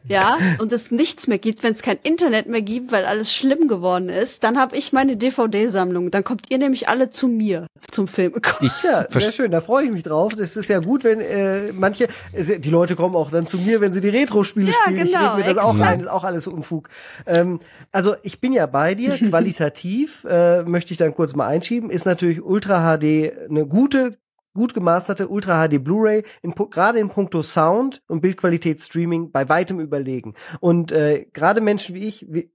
ja, 0.06 0.36
und 0.58 0.72
es 0.72 0.90
nichts 0.90 1.26
mehr 1.28 1.38
gibt, 1.38 1.62
wenn 1.62 1.72
es 1.72 1.82
kein 1.82 1.98
Internet 2.02 2.46
mehr 2.46 2.60
gibt, 2.60 2.92
weil 2.92 3.06
alles 3.06 3.34
schlimm 3.34 3.68
geworden 3.68 4.10
ist, 4.10 4.44
dann 4.44 4.58
habe 4.58 4.76
ich 4.76 4.92
meine 4.92 5.16
DVD-Sammlung. 5.16 6.10
Dann 6.10 6.24
kommt 6.24 6.50
ihr 6.50 6.58
nämlich 6.58 6.88
alle 6.88 7.10
zu 7.10 7.26
mir 7.26 7.66
zum 7.90 8.06
Film. 8.06 8.34
Ich, 8.60 8.70
ja, 8.82 9.06
sehr 9.08 9.32
schön, 9.32 9.50
da 9.50 9.62
freue 9.62 9.86
ich 9.86 9.90
mich 9.90 10.02
drauf. 10.02 10.34
Das 10.34 10.56
ist 10.56 10.68
ja 10.68 10.80
gut, 10.80 11.04
wenn 11.04 11.20
äh, 11.20 11.72
manche, 11.72 12.08
die 12.32 12.70
Leute 12.70 12.96
kommen 12.96 13.16
auch 13.16 13.30
dann 13.30 13.46
zu 13.46 13.56
mir, 13.56 13.80
wenn 13.80 13.94
sie 13.94 14.02
die 14.02 14.10
Retro-Spiele 14.10 14.68
ja, 14.72 14.74
spielen. 14.84 15.06
Genau, 15.06 15.38
ich 15.38 15.44
rede 15.44 15.48
mir 15.48 15.54
das 15.54 15.64
auch 15.64 15.80
ein, 15.80 16.00
ist 16.00 16.10
auch 16.10 16.24
alles 16.24 16.46
Unfug. 16.46 16.90
Ähm, 17.26 17.60
also 17.90 18.14
ich 18.22 18.40
bin 18.40 18.52
ja 18.52 18.66
bei 18.66 18.94
dir, 18.94 19.16
qualitativ, 19.30 20.24
äh, 20.28 20.64
möchte 20.64 20.92
ich 20.92 20.98
dann 20.98 21.14
kurz 21.14 21.34
mal 21.34 21.46
einschieben, 21.46 21.88
ist 21.88 22.04
natürlich 22.04 22.42
Ultra 22.42 22.98
HD 22.98 23.32
eine 23.48 23.66
gute 23.66 24.18
gut 24.54 24.72
gemasterte 24.72 25.28
Ultra 25.28 25.68
HD 25.68 25.82
Blu-ray 25.82 26.22
gerade 26.70 26.98
in 26.98 27.08
puncto 27.08 27.42
Sound 27.42 28.02
und 28.06 28.20
Bildqualität 28.20 28.80
Streaming 28.80 29.30
bei 29.30 29.48
weitem 29.48 29.80
überlegen. 29.80 30.34
Und 30.60 30.92
äh, 30.92 31.26
gerade 31.32 31.60
Menschen 31.60 31.94
wie 31.94 32.06
ich, 32.06 32.26
wie, 32.30 32.50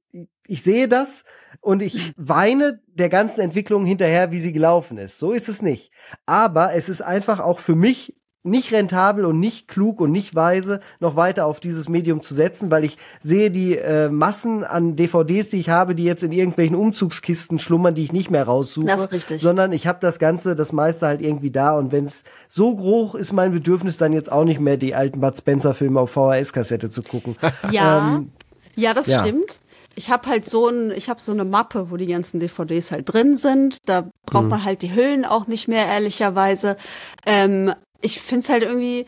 ich 0.47 0.63
sehe 0.63 0.87
das 0.87 1.25
und 1.61 1.81
ich 1.81 2.13
weine 2.17 2.81
der 2.87 3.09
ganzen 3.09 3.41
Entwicklung 3.41 3.85
hinterher, 3.85 4.31
wie 4.31 4.39
sie 4.39 4.53
gelaufen 4.53 4.97
ist. 4.97 5.19
So 5.19 5.31
ist 5.33 5.49
es 5.49 5.61
nicht. 5.61 5.91
Aber 6.25 6.73
es 6.73 6.89
ist 6.89 7.01
einfach 7.01 7.39
auch 7.39 7.59
für 7.59 7.75
mich 7.75 8.15
nicht 8.43 8.71
rentabel 8.71 9.25
und 9.25 9.39
nicht 9.39 9.67
klug 9.67 9.99
und 9.99 10.11
nicht 10.11 10.33
weise, 10.33 10.79
noch 10.99 11.15
weiter 11.15 11.45
auf 11.45 11.59
dieses 11.59 11.89
Medium 11.89 12.21
zu 12.21 12.33
setzen, 12.33 12.71
weil 12.71 12.85
ich 12.85 12.97
sehe 13.21 13.51
die 13.51 13.77
äh, 13.77 14.09
Massen 14.09 14.63
an 14.63 14.95
DVDs, 14.95 15.49
die 15.49 15.59
ich 15.59 15.69
habe, 15.69 15.93
die 15.93 16.05
jetzt 16.05 16.23
in 16.23 16.31
irgendwelchen 16.31 16.75
Umzugskisten 16.75 17.59
schlummern, 17.59 17.95
die 17.95 18.03
ich 18.03 18.13
nicht 18.13 18.31
mehr 18.31 18.45
raussuche, 18.45 18.85
das 18.85 19.05
ist 19.05 19.11
richtig. 19.11 19.41
sondern 19.41 19.73
ich 19.73 19.87
habe 19.87 19.99
das 20.01 20.19
Ganze, 20.19 20.55
das 20.55 20.71
meiste 20.71 21.07
halt 21.07 21.21
irgendwie 21.21 21.51
da 21.51 21.77
und 21.77 21.91
wenn 21.91 22.05
es 22.05 22.23
so 22.47 22.73
groß 22.73 23.15
ist, 23.15 23.33
mein 23.33 23.51
Bedürfnis 23.51 23.97
dann 23.97 24.13
jetzt 24.13 24.31
auch 24.31 24.45
nicht 24.45 24.59
mehr 24.59 24.77
die 24.77 24.95
alten 24.95 25.19
Bud 25.19 25.35
Spencer 25.35 25.73
Filme 25.73 25.99
auf 25.99 26.11
VHS-Kassette 26.11 26.89
zu 26.89 27.01
gucken. 27.01 27.35
Ja, 27.71 28.15
ähm, 28.15 28.31
ja, 28.75 28.93
das 28.93 29.07
ja. 29.07 29.19
stimmt. 29.19 29.59
Ich 29.95 30.09
habe 30.09 30.29
halt 30.29 30.45
so 30.45 30.67
ein, 30.67 30.91
ich 30.91 31.09
habe 31.09 31.21
so 31.21 31.31
eine 31.31 31.43
Mappe, 31.43 31.91
wo 31.91 31.97
die 31.97 32.07
ganzen 32.07 32.39
DVDs 32.39 32.91
halt 32.91 33.11
drin 33.11 33.37
sind. 33.37 33.77
Da 33.85 34.09
braucht 34.25 34.45
mhm. 34.45 34.49
man 34.49 34.63
halt 34.63 34.81
die 34.81 34.95
Hüllen 34.95 35.25
auch 35.25 35.47
nicht 35.47 35.67
mehr 35.67 35.85
ehrlicherweise. 35.87 36.77
Ähm, 37.25 37.73
ich 38.01 38.19
find's 38.21 38.49
halt 38.49 38.63
irgendwie, 38.63 39.05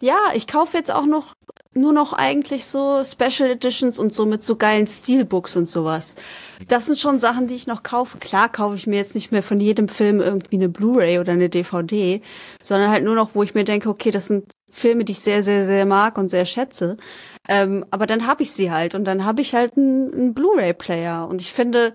ja, 0.00 0.18
ich 0.34 0.46
kaufe 0.46 0.76
jetzt 0.76 0.92
auch 0.92 1.06
noch 1.06 1.34
nur 1.76 1.92
noch 1.92 2.12
eigentlich 2.12 2.66
so 2.66 3.02
Special 3.04 3.50
Editions 3.50 3.98
und 3.98 4.14
so 4.14 4.26
mit 4.26 4.44
so 4.44 4.56
geilen 4.56 4.86
Steelbooks 4.86 5.56
und 5.56 5.68
sowas. 5.68 6.14
Das 6.68 6.86
sind 6.86 6.98
schon 6.98 7.18
Sachen, 7.18 7.48
die 7.48 7.56
ich 7.56 7.66
noch 7.66 7.82
kaufe. 7.82 8.18
Klar 8.18 8.48
kaufe 8.48 8.76
ich 8.76 8.86
mir 8.86 8.96
jetzt 8.96 9.14
nicht 9.14 9.32
mehr 9.32 9.42
von 9.42 9.60
jedem 9.60 9.88
Film 9.88 10.20
irgendwie 10.20 10.56
eine 10.56 10.68
Blu-ray 10.68 11.18
oder 11.18 11.32
eine 11.32 11.48
DVD, 11.48 12.22
sondern 12.62 12.90
halt 12.90 13.04
nur 13.04 13.16
noch, 13.16 13.34
wo 13.34 13.42
ich 13.42 13.54
mir 13.54 13.64
denke, 13.64 13.88
okay, 13.88 14.12
das 14.12 14.26
sind 14.26 14.52
Filme, 14.70 15.04
die 15.04 15.12
ich 15.12 15.20
sehr, 15.20 15.42
sehr, 15.42 15.64
sehr 15.64 15.86
mag 15.86 16.16
und 16.18 16.28
sehr 16.28 16.44
schätze. 16.44 16.96
Ähm, 17.48 17.84
aber 17.90 18.06
dann 18.06 18.26
habe 18.26 18.42
ich 18.42 18.52
sie 18.52 18.70
halt 18.70 18.94
und 18.94 19.04
dann 19.04 19.24
habe 19.24 19.40
ich 19.40 19.54
halt 19.54 19.76
einen, 19.76 20.12
einen 20.12 20.34
Blu-ray-Player. 20.34 21.26
Und 21.28 21.40
ich 21.40 21.52
finde, 21.52 21.92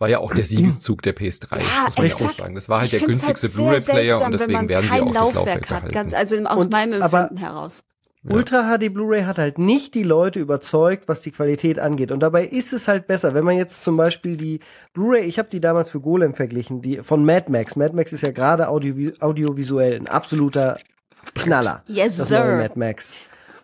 war 0.00 0.08
ja 0.08 0.18
auch 0.18 0.34
der 0.34 0.44
Siegeszug 0.44 1.02
der 1.02 1.14
PS3, 1.14 1.58
ja, 1.58 1.84
muss 1.84 1.96
man 1.96 2.06
ja 2.06 2.14
auch 2.14 2.30
sagen. 2.32 2.54
Das 2.54 2.68
war 2.68 2.80
halt 2.80 2.92
der 2.92 3.00
günstigste 3.00 3.48
halt 3.48 3.56
Blu-ray-Player 3.56 4.24
und 4.24 4.32
deswegen 4.32 4.68
werden 4.68 4.90
sie 4.90 5.00
auch 5.00 5.12
das 5.12 5.34
Laufwerk 5.34 5.70
hat, 5.70 5.92
ganz, 5.92 6.14
also 6.14 6.36
aus 6.44 6.62
und, 6.62 6.72
meinem 6.72 7.02
Empfinden 7.02 7.36
heraus. 7.36 7.84
Ja. 8.22 8.34
Ultra 8.34 8.76
HD 8.76 8.92
Blu-ray 8.92 9.22
hat 9.22 9.38
halt 9.38 9.58
nicht 9.58 9.94
die 9.94 10.02
Leute 10.02 10.40
überzeugt, 10.40 11.08
was 11.08 11.22
die 11.22 11.30
Qualität 11.30 11.78
angeht. 11.78 12.12
Und 12.12 12.20
dabei 12.20 12.44
ist 12.44 12.74
es 12.74 12.86
halt 12.86 13.06
besser, 13.06 13.32
wenn 13.32 13.44
man 13.44 13.56
jetzt 13.56 13.82
zum 13.82 13.96
Beispiel 13.96 14.36
die 14.36 14.60
Blu-ray, 14.92 15.24
ich 15.24 15.38
habe 15.38 15.48
die 15.48 15.60
damals 15.60 15.88
für 15.88 16.00
Golem 16.00 16.34
verglichen, 16.34 16.82
die 16.82 16.98
von 16.98 17.24
Mad 17.24 17.50
Max. 17.50 17.76
Mad 17.76 17.96
Max 17.96 18.12
ist 18.12 18.20
ja 18.20 18.30
gerade 18.30 18.68
audio, 18.68 19.12
audiovisuell 19.20 19.96
ein 19.96 20.06
absoluter 20.06 20.78
Knaller. 21.34 21.82
Yes, 21.88 22.18
das 22.18 22.28
sir. 22.28 22.56
Mad 22.56 22.78
Max. 22.78 23.14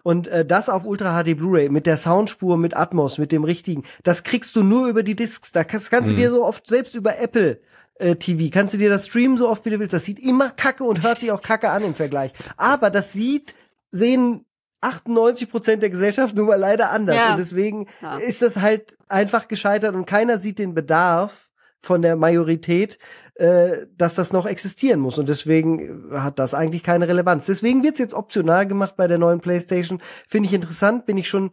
Und 0.06 0.28
äh, 0.28 0.44
das 0.46 0.68
auf 0.68 0.84
Ultra 0.84 1.20
HD 1.20 1.36
Blu-ray 1.36 1.68
mit 1.68 1.84
der 1.84 1.96
Soundspur, 1.96 2.56
mit 2.56 2.76
Atmos, 2.76 3.18
mit 3.18 3.32
dem 3.32 3.42
richtigen, 3.42 3.82
das 4.04 4.22
kriegst 4.22 4.54
du 4.54 4.62
nur 4.62 4.86
über 4.86 5.02
die 5.02 5.16
Discs. 5.16 5.50
Da 5.50 5.64
kannst, 5.64 5.90
kannst 5.90 6.12
mhm. 6.12 6.14
du 6.14 6.22
dir 6.22 6.30
so 6.30 6.44
oft 6.44 6.64
selbst 6.68 6.94
über 6.94 7.18
Apple 7.18 7.60
äh, 7.96 8.14
TV, 8.14 8.48
kannst 8.52 8.72
du 8.72 8.78
dir 8.78 8.88
das 8.88 9.08
streamen 9.08 9.36
so 9.36 9.48
oft 9.48 9.64
wie 9.64 9.70
du 9.70 9.80
willst. 9.80 9.92
Das 9.92 10.04
sieht 10.04 10.20
immer 10.20 10.50
kacke 10.50 10.84
und 10.84 11.02
hört 11.02 11.18
sich 11.18 11.32
auch 11.32 11.42
kacke 11.42 11.70
an 11.70 11.82
im 11.82 11.96
Vergleich. 11.96 12.30
Aber 12.56 12.90
das 12.90 13.14
sieht, 13.14 13.56
sehen 13.90 14.44
98 14.80 15.50
Prozent 15.50 15.82
der 15.82 15.90
Gesellschaft 15.90 16.36
nun 16.36 16.46
mal 16.46 16.54
leider 16.54 16.92
anders. 16.92 17.16
Ja. 17.16 17.30
Und 17.30 17.40
deswegen 17.40 17.88
ja. 18.00 18.18
ist 18.18 18.42
das 18.42 18.58
halt 18.58 18.96
einfach 19.08 19.48
gescheitert 19.48 19.96
und 19.96 20.06
keiner 20.06 20.38
sieht 20.38 20.60
den 20.60 20.72
Bedarf 20.72 21.50
von 21.80 22.00
der 22.00 22.14
Majorität, 22.14 22.98
äh, 23.38 23.86
dass 23.96 24.14
das 24.14 24.32
noch 24.32 24.46
existieren 24.46 25.00
muss. 25.00 25.18
Und 25.18 25.28
deswegen 25.28 26.10
hat 26.12 26.38
das 26.38 26.54
eigentlich 26.54 26.82
keine 26.82 27.06
Relevanz. 27.06 27.46
Deswegen 27.46 27.82
wird's 27.82 27.98
jetzt 27.98 28.14
optional 28.14 28.66
gemacht 28.66 28.96
bei 28.96 29.06
der 29.08 29.18
neuen 29.18 29.40
PlayStation. 29.40 30.00
Finde 30.26 30.48
ich 30.48 30.54
interessant, 30.54 31.04
bin 31.06 31.18
ich 31.18 31.28
schon 31.28 31.50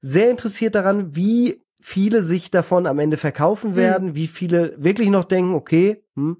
sehr 0.00 0.30
interessiert 0.30 0.74
daran, 0.74 1.16
wie 1.16 1.60
viele 1.80 2.22
sich 2.22 2.50
davon 2.50 2.86
am 2.86 2.98
Ende 2.98 3.16
verkaufen 3.16 3.70
hm. 3.70 3.76
werden, 3.76 4.08
hm. 4.08 4.14
wie 4.14 4.26
viele 4.26 4.74
wirklich 4.78 5.10
noch 5.10 5.24
denken, 5.24 5.54
okay, 5.54 6.04
hm. 6.14 6.38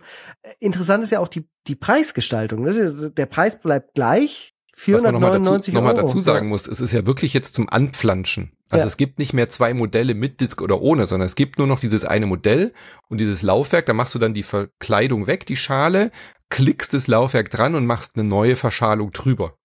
interessant 0.60 1.02
ist 1.02 1.10
ja 1.10 1.20
auch 1.20 1.28
die, 1.28 1.48
die 1.66 1.74
Preisgestaltung. 1.74 2.62
Ne? 2.62 3.10
Der 3.10 3.26
Preis 3.26 3.60
bleibt 3.60 3.94
gleich, 3.94 4.53
499 4.76 4.92
Was 4.94 5.02
man 5.02 5.84
nochmal 5.84 5.94
dazu, 5.94 6.06
noch 6.06 6.14
dazu 6.14 6.20
sagen 6.20 6.48
muss, 6.48 6.66
es 6.66 6.80
ist 6.80 6.92
ja 6.92 7.06
wirklich 7.06 7.32
jetzt 7.32 7.54
zum 7.54 7.68
Anflanschen. 7.68 8.52
Also 8.68 8.84
ja. 8.84 8.88
es 8.88 8.96
gibt 8.96 9.18
nicht 9.18 9.32
mehr 9.32 9.48
zwei 9.48 9.72
Modelle 9.72 10.14
mit 10.14 10.40
Disk 10.40 10.60
oder 10.60 10.80
ohne, 10.80 11.06
sondern 11.06 11.26
es 11.26 11.36
gibt 11.36 11.58
nur 11.58 11.68
noch 11.68 11.78
dieses 11.78 12.04
eine 12.04 12.26
Modell 12.26 12.72
und 13.08 13.18
dieses 13.18 13.42
Laufwerk, 13.42 13.86
da 13.86 13.92
machst 13.92 14.14
du 14.14 14.18
dann 14.18 14.34
die 14.34 14.42
Verkleidung 14.42 15.26
weg, 15.26 15.46
die 15.46 15.56
Schale, 15.56 16.10
klickst 16.50 16.92
das 16.92 17.06
Laufwerk 17.06 17.50
dran 17.50 17.74
und 17.74 17.86
machst 17.86 18.12
eine 18.16 18.24
neue 18.24 18.56
Verschalung 18.56 19.12
drüber. 19.12 19.56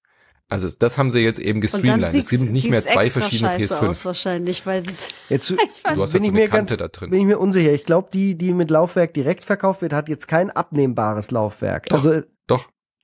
Also 0.48 0.68
das 0.78 0.98
haben 0.98 1.12
sie 1.12 1.20
jetzt 1.20 1.40
eben 1.40 1.62
gestreamlined. 1.62 2.16
Es 2.16 2.28
sind 2.28 2.52
nicht 2.52 2.72
mehr 2.72 2.82
zwei 2.82 3.10
verschiedene 3.10 3.58
PS5. 3.58 3.88
Aus 3.88 4.06
wahrscheinlich, 4.06 4.66
weil 4.66 4.84
es 4.88 5.08
jetzt, 5.30 5.50
du 5.52 5.58
hast 5.58 5.84
bin 5.84 5.98
halt 5.98 6.10
so 6.10 6.18
ich 6.18 6.32
mir 6.32 6.50
Kante 6.50 6.78
ganz, 6.78 6.78
da 6.78 6.88
drin. 6.88 7.12
Bin 7.12 7.20
ich 7.20 7.26
mir 7.28 7.38
unsicher. 7.38 7.72
Ich 7.72 7.86
glaube, 7.86 8.10
die, 8.12 8.36
die 8.36 8.54
mit 8.54 8.72
Laufwerk 8.72 9.14
direkt 9.14 9.44
verkauft 9.44 9.84
wird, 9.84 9.94
hat 9.94 10.10
jetzt 10.10 10.28
kein 10.28 10.50
abnehmbares 10.50 11.30
Laufwerk. 11.30 11.88
Doch, 11.90 12.04
also. 12.04 12.24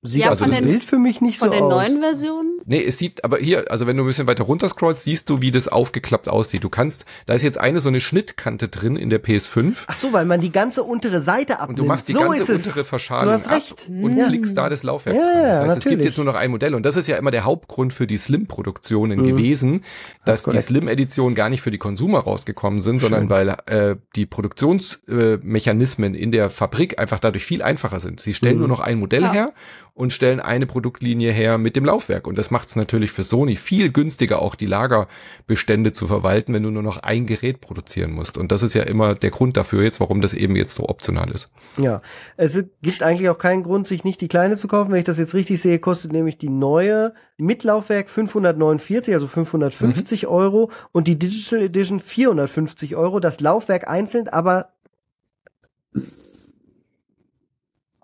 Sieht 0.06 0.24
ja, 0.24 0.30
also 0.30 0.46
das 0.46 0.56
den, 0.58 0.66
Bild 0.66 0.84
für 0.84 0.98
mich 0.98 1.22
nicht 1.22 1.40
so 1.40 1.48
aus. 1.48 1.56
Von 1.56 1.70
den 1.70 1.70
neuen 1.70 2.02
Versionen? 2.02 2.60
Nee, 2.68 2.84
es 2.84 2.98
sieht, 2.98 3.24
aber 3.24 3.38
hier, 3.38 3.70
also 3.70 3.86
wenn 3.86 3.96
du 3.96 4.04
ein 4.04 4.08
bisschen 4.08 4.26
weiter 4.26 4.44
runter 4.44 4.68
scrollst, 4.68 5.04
siehst 5.04 5.30
du, 5.30 5.42
wie 5.42 5.52
das 5.52 5.68
aufgeklappt 5.68 6.28
aussieht. 6.28 6.64
Du 6.64 6.70
kannst, 6.70 7.06
da 7.28 7.36
ist 7.36 7.44
jetzt 7.44 7.60
eine 7.60 7.80
so 7.80 7.90
eine 7.90 8.02
Schnittkante 8.02 8.70
drin 8.70 8.96
in 8.96 9.12
der 9.12 9.24
PS5. 9.24 9.76
Ach 9.86 9.96
so, 9.96 10.14
weil 10.14 10.26
man 10.26 10.42
die 10.42 10.52
ganze 10.52 10.84
untere 10.84 11.20
Seite 11.20 11.60
abnimmt. 11.60 11.80
Und 11.80 11.86
du 11.86 11.88
machst 11.88 12.08
die 12.08 12.14
so 12.14 12.22
ganze 12.22 12.54
untere 12.54 12.84
Verschalung 12.84 13.26
du 13.26 13.32
hast 13.32 13.52
recht. 13.52 13.88
und 13.90 14.18
ja. 14.18 14.28
klickst 14.28 14.58
da 14.58 14.68
das 14.70 14.82
Laufwerk 14.82 15.16
ja, 15.16 15.22
dran. 15.22 15.34
Das 15.34 15.44
heißt, 15.44 15.60
natürlich. 15.60 15.86
es 15.86 15.90
gibt 15.90 16.06
jetzt 16.06 16.18
nur 16.18 16.26
noch 16.26 16.36
ein 16.36 16.50
Modell. 16.50 16.74
Und 16.74 16.84
das 16.84 16.96
ist 16.96 17.08
ja 17.08 17.18
immer 17.18 17.30
der 17.30 17.44
Hauptgrund 17.44 17.94
für 17.94 18.08
die 18.08 18.18
Slim-Produktionen 18.18 19.20
mhm. 19.20 19.28
gewesen, 19.28 19.84
dass 20.26 20.42
das 20.44 20.54
die 20.54 20.60
Slim-Editionen 20.60 21.36
gar 21.36 21.50
nicht 21.50 21.62
für 21.62 21.72
die 21.72 21.78
Konsumer 21.78 22.20
rausgekommen 22.20 22.82
sind, 22.82 23.00
Schön. 23.00 23.10
sondern 23.12 23.30
weil 23.30 23.50
äh, 23.68 23.96
die 24.16 24.26
Produktionsmechanismen 24.26 26.16
äh, 26.16 26.18
in 26.18 26.32
der 26.32 26.50
Fabrik 26.50 26.98
einfach 26.98 27.20
dadurch 27.20 27.46
viel 27.46 27.62
einfacher 27.62 28.00
sind. 28.00 28.22
Sie 28.22 28.34
stellen 28.34 28.56
mhm. 28.56 28.60
nur 28.62 28.70
noch 28.70 28.80
ein 28.80 29.00
Modell 29.00 29.22
ja. 29.22 29.34
her 29.34 29.54
und 29.96 30.12
stellen 30.12 30.42
eine 30.42 30.68
Produktlinie 30.68 31.32
her 31.32 31.58
mit 31.58 31.78
dem 31.78 31.86
Laufwerk. 31.86 32.28
Und 32.28 32.38
das 32.38 32.52
macht 32.52 32.68
es 32.68 32.76
natürlich 32.76 33.12
für 33.12 33.24
Sony 33.24 33.56
viel 33.56 33.94
günstiger, 33.94 34.42
auch 34.42 34.56
die 34.56 34.66
Lagerbestände 34.66 35.94
zu 35.94 36.06
verwalten, 36.08 36.54
wenn 36.54 36.64
du 36.64 36.70
nur 36.70 36.84
noch 36.84 36.98
ein 36.98 37.26
Gerät 37.26 37.62
produzieren 37.62 38.12
musst. 38.12 38.38
Und 38.38 38.52
das 38.52 38.62
ist 38.62 38.74
ja 38.74 38.84
immer 38.84 39.16
der 39.16 39.32
Grund 39.32 39.56
dafür 39.56 39.84
jetzt, 39.84 40.02
warum 40.02 40.20
das 40.20 40.34
eben 40.34 40.58
jetzt 40.58 40.76
so 40.76 40.90
optional 40.90 41.32
ist. 41.32 41.50
Ja, 41.78 42.02
es 42.36 42.62
gibt 42.82 43.04
eigentlich 43.04 43.30
auch 43.30 43.38
keinen 43.38 43.64
Grund, 43.64 43.88
sich 43.88 44.04
nicht 44.04 44.20
die 44.20 44.28
kleine 44.28 44.58
zu 44.58 44.68
kaufen. 44.68 44.92
Wenn 44.92 45.00
ich 45.00 45.06
das 45.06 45.18
jetzt 45.18 45.34
richtig 45.34 45.62
sehe, 45.62 45.80
kostet 45.80 46.12
nämlich 46.12 46.38
die 46.38 46.50
neue 46.50 47.14
mit 47.38 47.64
Laufwerk 47.64 48.10
549, 48.10 49.14
also 49.14 49.28
550 49.28 50.24
mhm. 50.24 50.30
Euro 50.30 50.72
und 50.92 51.08
die 51.08 51.18
Digital 51.18 51.62
Edition 51.62 52.02
450 52.02 52.98
Euro. 52.98 53.22
Das 53.22 53.40
Laufwerk 53.40 53.90
einzeln, 53.90 54.28
aber 54.28 54.74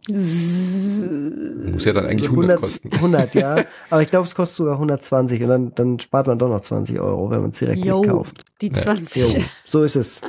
muss 0.10 1.86
ja 1.86 1.94
dann 1.94 2.06
eigentlich 2.08 2.30
100, 2.30 2.58
100 2.58 2.60
kosten. 2.60 2.92
100, 2.92 3.36
ja. 3.36 3.66
Aber 3.90 4.02
ich 4.02 4.10
glaube, 4.10 4.28
es 4.28 4.34
kostet 4.34 4.58
sogar 4.58 4.74
120 4.76 5.44
und 5.44 5.50
dann, 5.50 5.76
dann 5.76 6.00
spart 6.00 6.28
man 6.28 6.40
doch 6.40 6.50
noch 6.50 6.62
20 6.62 7.00
Euro, 7.00 7.30
wenn 7.30 7.42
man 7.42 7.52
es 7.52 7.60
direkt 7.60 7.86
Yo, 7.86 8.00
mitkauft. 8.00 8.44
Die 8.62 8.72
20. 8.72 9.36
Jo, 9.36 9.44
so 9.64 9.84
ist 9.84 9.96
es. 9.96 10.22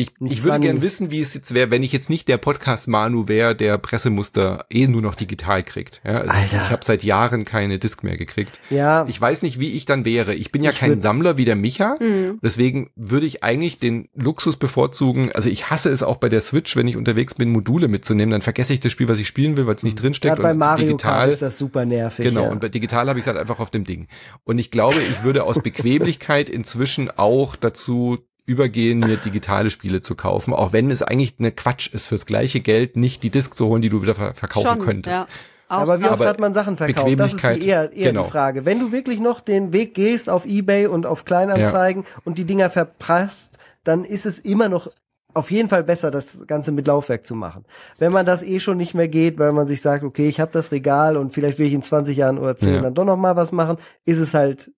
Ich, 0.00 0.12
ich 0.20 0.42
würde 0.42 0.60
gern 0.60 0.82
wissen, 0.82 1.10
wie 1.10 1.20
es 1.20 1.34
jetzt 1.34 1.52
wäre, 1.52 1.70
wenn 1.70 1.82
ich 1.82 1.92
jetzt 1.92 2.08
nicht 2.08 2.26
der 2.28 2.38
Podcast-Manu 2.38 3.28
wäre, 3.28 3.54
der 3.54 3.76
Pressemuster 3.76 4.64
eh 4.70 4.86
nur 4.86 5.02
noch 5.02 5.14
digital 5.14 5.62
kriegt. 5.62 6.00
Ja, 6.04 6.20
also 6.20 6.32
Alter. 6.32 6.56
Ich 6.56 6.70
habe 6.70 6.84
seit 6.84 7.02
Jahren 7.02 7.44
keine 7.44 7.78
Disc 7.78 8.02
mehr 8.02 8.16
gekriegt. 8.16 8.58
Ja. 8.70 9.04
Ich 9.08 9.20
weiß 9.20 9.42
nicht, 9.42 9.60
wie 9.60 9.72
ich 9.72 9.84
dann 9.84 10.04
wäre. 10.04 10.34
Ich 10.34 10.52
bin 10.52 10.62
ja 10.62 10.70
ich 10.70 10.78
kein 10.78 11.00
Sammler 11.00 11.36
wie 11.36 11.44
der 11.44 11.56
Micha. 11.56 11.96
Mhm. 12.00 12.38
Deswegen 12.42 12.90
würde 12.96 13.26
ich 13.26 13.44
eigentlich 13.44 13.78
den 13.78 14.08
Luxus 14.14 14.56
bevorzugen. 14.56 15.32
Also 15.32 15.48
ich 15.48 15.70
hasse 15.70 15.90
es 15.90 16.02
auch 16.02 16.16
bei 16.16 16.28
der 16.28 16.40
Switch, 16.40 16.76
wenn 16.76 16.88
ich 16.88 16.96
unterwegs 16.96 17.34
bin, 17.34 17.50
Module 17.50 17.88
mitzunehmen. 17.88 18.30
Dann 18.30 18.42
vergesse 18.42 18.72
ich 18.72 18.80
das 18.80 18.92
Spiel, 18.92 19.08
was 19.08 19.18
ich 19.18 19.28
spielen 19.28 19.56
will, 19.56 19.66
weil 19.66 19.74
es 19.74 19.82
nicht 19.82 19.98
mhm. 19.98 20.02
drinsteckt. 20.02 20.36
Gerade 20.36 20.42
bei 20.42 20.54
Mario 20.54 20.86
digital, 20.86 21.20
Kart 21.20 21.32
ist 21.32 21.42
das 21.42 21.58
super 21.58 21.84
nervig. 21.84 22.24
Genau. 22.24 22.44
Ja. 22.44 22.50
Und 22.50 22.60
bei 22.60 22.70
digital 22.70 23.08
habe 23.08 23.18
ich 23.18 23.24
es 23.24 23.26
halt 23.26 23.36
einfach 23.36 23.60
auf 23.60 23.70
dem 23.70 23.84
Ding. 23.84 24.08
Und 24.44 24.58
ich 24.58 24.70
glaube, 24.70 24.96
ich 25.00 25.22
würde 25.24 25.44
aus 25.44 25.60
Bequemlichkeit 25.62 26.48
inzwischen 26.48 27.10
auch 27.16 27.56
dazu 27.56 28.18
übergehen, 28.46 28.98
mir 28.98 29.16
digitale 29.16 29.70
Spiele 29.70 30.00
zu 30.00 30.14
kaufen, 30.14 30.54
auch 30.54 30.72
wenn 30.72 30.90
es 30.90 31.02
eigentlich 31.02 31.34
eine 31.38 31.52
Quatsch 31.52 31.92
ist, 31.92 32.06
fürs 32.06 32.26
gleiche 32.26 32.60
Geld 32.60 32.96
nicht 32.96 33.22
die 33.22 33.30
Disc 33.30 33.54
zu 33.54 33.66
holen, 33.66 33.82
die 33.82 33.88
du 33.88 34.02
wieder 34.02 34.14
ver 34.14 34.34
verkaufen 34.34 34.66
Schon, 34.66 34.78
könntest. 34.80 35.14
Ja. 35.14 35.28
Auch 35.68 35.82
Aber 35.82 36.00
wie 36.00 36.04
oft 36.04 36.14
Aber 36.14 36.26
hat 36.26 36.40
man 36.40 36.52
Sachen 36.52 36.76
verkauft? 36.76 37.20
Das 37.20 37.32
ist 37.32 37.42
die 37.44 37.68
eher, 37.68 37.92
eher 37.92 38.10
genau. 38.10 38.24
die 38.24 38.30
Frage. 38.30 38.64
Wenn 38.64 38.80
du 38.80 38.90
wirklich 38.90 39.20
noch 39.20 39.40
den 39.40 39.72
Weg 39.72 39.94
gehst 39.94 40.28
auf 40.28 40.44
Ebay 40.44 40.88
und 40.88 41.06
auf 41.06 41.24
Kleinanzeigen 41.24 42.04
und 42.24 42.38
die 42.38 42.44
Dinger 42.44 42.70
verprasst, 42.70 43.58
dann 43.84 44.04
ist 44.04 44.26
es 44.26 44.40
immer 44.40 44.68
noch 44.68 44.90
auf 45.32 45.52
jeden 45.52 45.68
Fall 45.68 45.84
besser, 45.84 46.10
das 46.10 46.44
Ganze 46.48 46.72
mit 46.72 46.88
Laufwerk 46.88 47.24
zu 47.24 47.36
machen. 47.36 47.64
Wenn 47.98 48.10
man 48.10 48.26
das 48.26 48.42
eh 48.42 48.58
schon 48.58 48.78
nicht 48.78 48.94
mehr 48.94 49.06
geht, 49.06 49.38
weil 49.38 49.52
man 49.52 49.68
sich 49.68 49.80
sagt, 49.80 50.02
okay, 50.02 50.28
ich 50.28 50.40
habe 50.40 50.50
das 50.50 50.72
Regal 50.72 51.16
und 51.16 51.32
vielleicht 51.32 51.60
will 51.60 51.68
ich 51.68 51.72
in 51.72 51.82
20 51.82 52.16
Jahren 52.16 52.38
oder 52.38 52.56
10 52.56 52.74
Ja. 52.74 52.80
dann 52.80 52.94
doch 52.94 53.04
noch 53.04 53.16
mal 53.16 53.36
was 53.36 53.52
machen, 53.52 53.76
ist 54.04 54.18
es 54.18 54.34
halt 54.34 54.72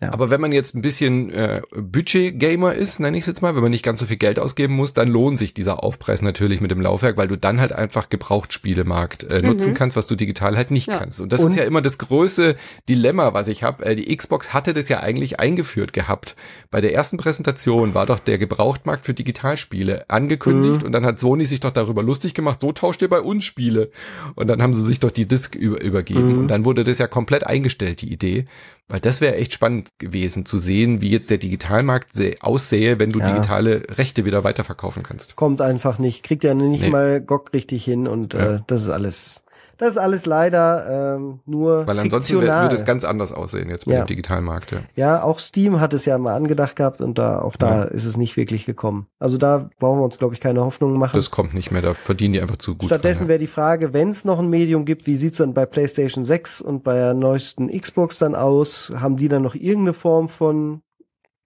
Ja. 0.00 0.12
Aber 0.12 0.30
wenn 0.30 0.40
man 0.40 0.52
jetzt 0.52 0.74
ein 0.76 0.82
bisschen 0.82 1.30
äh, 1.30 1.62
Budget-Gamer 1.76 2.74
ist, 2.74 3.00
nenne 3.00 3.16
ich 3.16 3.22
es 3.22 3.26
jetzt 3.26 3.42
mal, 3.42 3.54
wenn 3.56 3.62
man 3.62 3.70
nicht 3.72 3.84
ganz 3.84 3.98
so 3.98 4.06
viel 4.06 4.16
Geld 4.16 4.38
ausgeben 4.38 4.74
muss, 4.74 4.94
dann 4.94 5.08
lohnt 5.08 5.38
sich 5.38 5.54
dieser 5.54 5.82
Aufpreis 5.82 6.22
natürlich 6.22 6.60
mit 6.60 6.70
dem 6.70 6.80
Laufwerk, 6.80 7.16
weil 7.16 7.26
du 7.28 7.36
dann 7.36 7.60
halt 7.60 7.72
einfach 7.72 8.08
Gebrauchtspielemarkt 8.08 9.24
äh, 9.24 9.42
nutzen 9.42 9.74
kannst, 9.74 9.96
was 9.96 10.06
du 10.06 10.14
digital 10.14 10.56
halt 10.56 10.70
nicht 10.70 10.86
Ja. 10.86 10.98
kannst. 10.98 11.20
Und 11.20 11.32
das 11.32 11.40
Und- 11.40 11.48
ist 11.50 11.56
ja 11.56 11.64
immer 11.64 11.82
das 11.82 11.98
große 11.98 12.56
Dilemma, 12.88 13.34
was 13.34 13.48
ich 13.48 13.62
habe. 13.64 13.84
Äh, 13.84 13.96
die 13.96 14.16
Xbox 14.16 14.52
hatte 14.54 14.74
das 14.74 14.88
ja 14.88 15.00
eigentlich 15.00 15.40
eingeführt 15.40 15.92
gehabt. 15.92 16.36
Bei 16.70 16.80
der 16.80 16.94
ersten 16.94 17.16
Präsentation 17.16 17.94
war 17.94 18.06
doch 18.06 18.18
der 18.20 18.38
Gebrauchtmarkt 18.38 19.04
für 19.06 19.14
Digitalspiele 19.14 20.08
angekündigt 20.08 20.80
Mhm. 20.82 20.86
und 20.86 20.92
dann 20.92 21.04
hat 21.04 21.18
Sony 21.20 21.44
sich 21.46 21.60
doch 21.60 21.70
darüber 21.70 22.02
lustig 22.02 22.34
gemacht, 22.34 22.60
so 22.60 22.72
tauscht 22.72 23.02
ihr 23.02 23.08
bei 23.08 23.20
uns 23.20 23.44
Spiele. 23.44 23.90
Und 24.34 24.46
dann 24.48 24.62
haben 24.62 24.74
sie 24.74 24.82
sich 24.82 25.00
doch 25.00 25.10
die 25.10 25.26
Disc 25.26 25.54
über, 25.54 25.80
übergeben 25.80 26.32
Mhm. 26.34 26.38
und 26.40 26.48
dann 26.48 26.64
wurde 26.64 26.84
das 26.84 26.98
ja 26.98 27.06
komplett 27.06 27.44
eingestellt, 27.44 28.02
die 28.02 28.12
Idee. 28.12 28.46
Weil 28.90 29.00
das 29.00 29.20
wäre 29.20 29.36
echt 29.36 29.52
spannend 29.52 29.90
gewesen 29.98 30.46
zu 30.46 30.58
sehen, 30.58 31.02
wie 31.02 31.10
jetzt 31.10 31.28
der 31.30 31.36
Digitalmarkt 31.38 32.08
aussähe, 32.40 32.98
wenn 32.98 33.10
du 33.12 33.20
Ja. 33.20 33.34
digitale 33.34 33.82
Rechte 33.98 34.24
wieder 34.24 34.44
weiterverkaufen 34.44 35.02
kannst. 35.02 35.36
kommt 35.36 35.60
einfach 35.60 35.98
nicht, 35.98 36.22
kriegt 36.22 36.42
ja 36.42 36.54
nicht 36.54 36.80
Nee. 36.82 36.90
mal 36.90 37.20
GOG 37.20 37.52
richtig 37.52 37.84
hin 37.84 38.08
und 38.08 38.32
Ja. 38.34 38.54
äh, 38.56 38.60
das 38.66 38.82
ist 38.84 38.88
alles, 38.88 39.44
das 39.78 39.90
ist 39.92 39.98
alles 39.98 40.26
leider 40.26 41.14
ähm, 41.16 41.40
nur 41.46 41.86
Weil 41.86 41.98
ansonsten 41.98 42.34
fiktional. 42.34 42.64
würde 42.64 42.74
es 42.74 42.84
ganz 42.84 43.04
anders 43.04 43.32
aussehen 43.32 43.70
jetzt 43.70 43.86
mit 43.86 43.94
Ja. 43.96 44.02
dem 44.04 44.08
Digitalmarkt. 44.08 44.72
Ja. 44.72 44.78
Ja, 44.96 45.22
auch 45.22 45.38
Steam 45.38 45.80
hat 45.80 45.94
es 45.94 46.04
ja 46.04 46.18
mal 46.18 46.34
angedacht 46.34 46.76
gehabt 46.76 47.00
und 47.00 47.16
da 47.18 47.40
auch 47.40 47.56
da 47.56 47.76
Ja. 47.78 47.82
ist 47.84 48.04
es 48.04 48.16
nicht 48.16 48.36
wirklich 48.36 48.66
gekommen. 48.66 49.06
Also 49.18 49.38
da 49.38 49.70
brauchen 49.78 50.00
wir 50.00 50.04
uns 50.04 50.18
glaube 50.18 50.34
ich 50.34 50.40
keine 50.40 50.60
Hoffnungen 50.62 50.98
machen. 50.98 51.16
Das 51.16 51.30
kommt 51.30 51.54
nicht 51.54 51.70
mehr, 51.70 51.80
da 51.80 51.94
verdienen 51.94 52.34
die 52.34 52.40
einfach 52.40 52.56
zu 52.58 52.74
gut. 52.76 52.88
Stattdessen 52.88 53.28
wäre 53.28 53.38
die 53.38 53.46
Frage, 53.46 53.92
wenn 53.92 54.10
es 54.10 54.24
noch 54.24 54.38
ein 54.38 54.50
Medium 54.50 54.84
gibt, 54.84 55.06
wie 55.06 55.16
sieht's 55.16 55.38
dann 55.38 55.54
bei 55.54 55.64
PlayStation 55.64 56.24
6 56.24 56.60
und 56.60 56.82
bei 56.84 56.94
der 56.94 57.14
neuesten 57.14 57.68
Xbox 57.70 58.18
dann 58.18 58.34
aus? 58.34 58.90
Haben 59.00 59.16
die 59.16 59.28
dann 59.28 59.42
noch 59.42 59.54
irgendeine 59.54 59.94
Form 59.94 60.28
von 60.28 60.82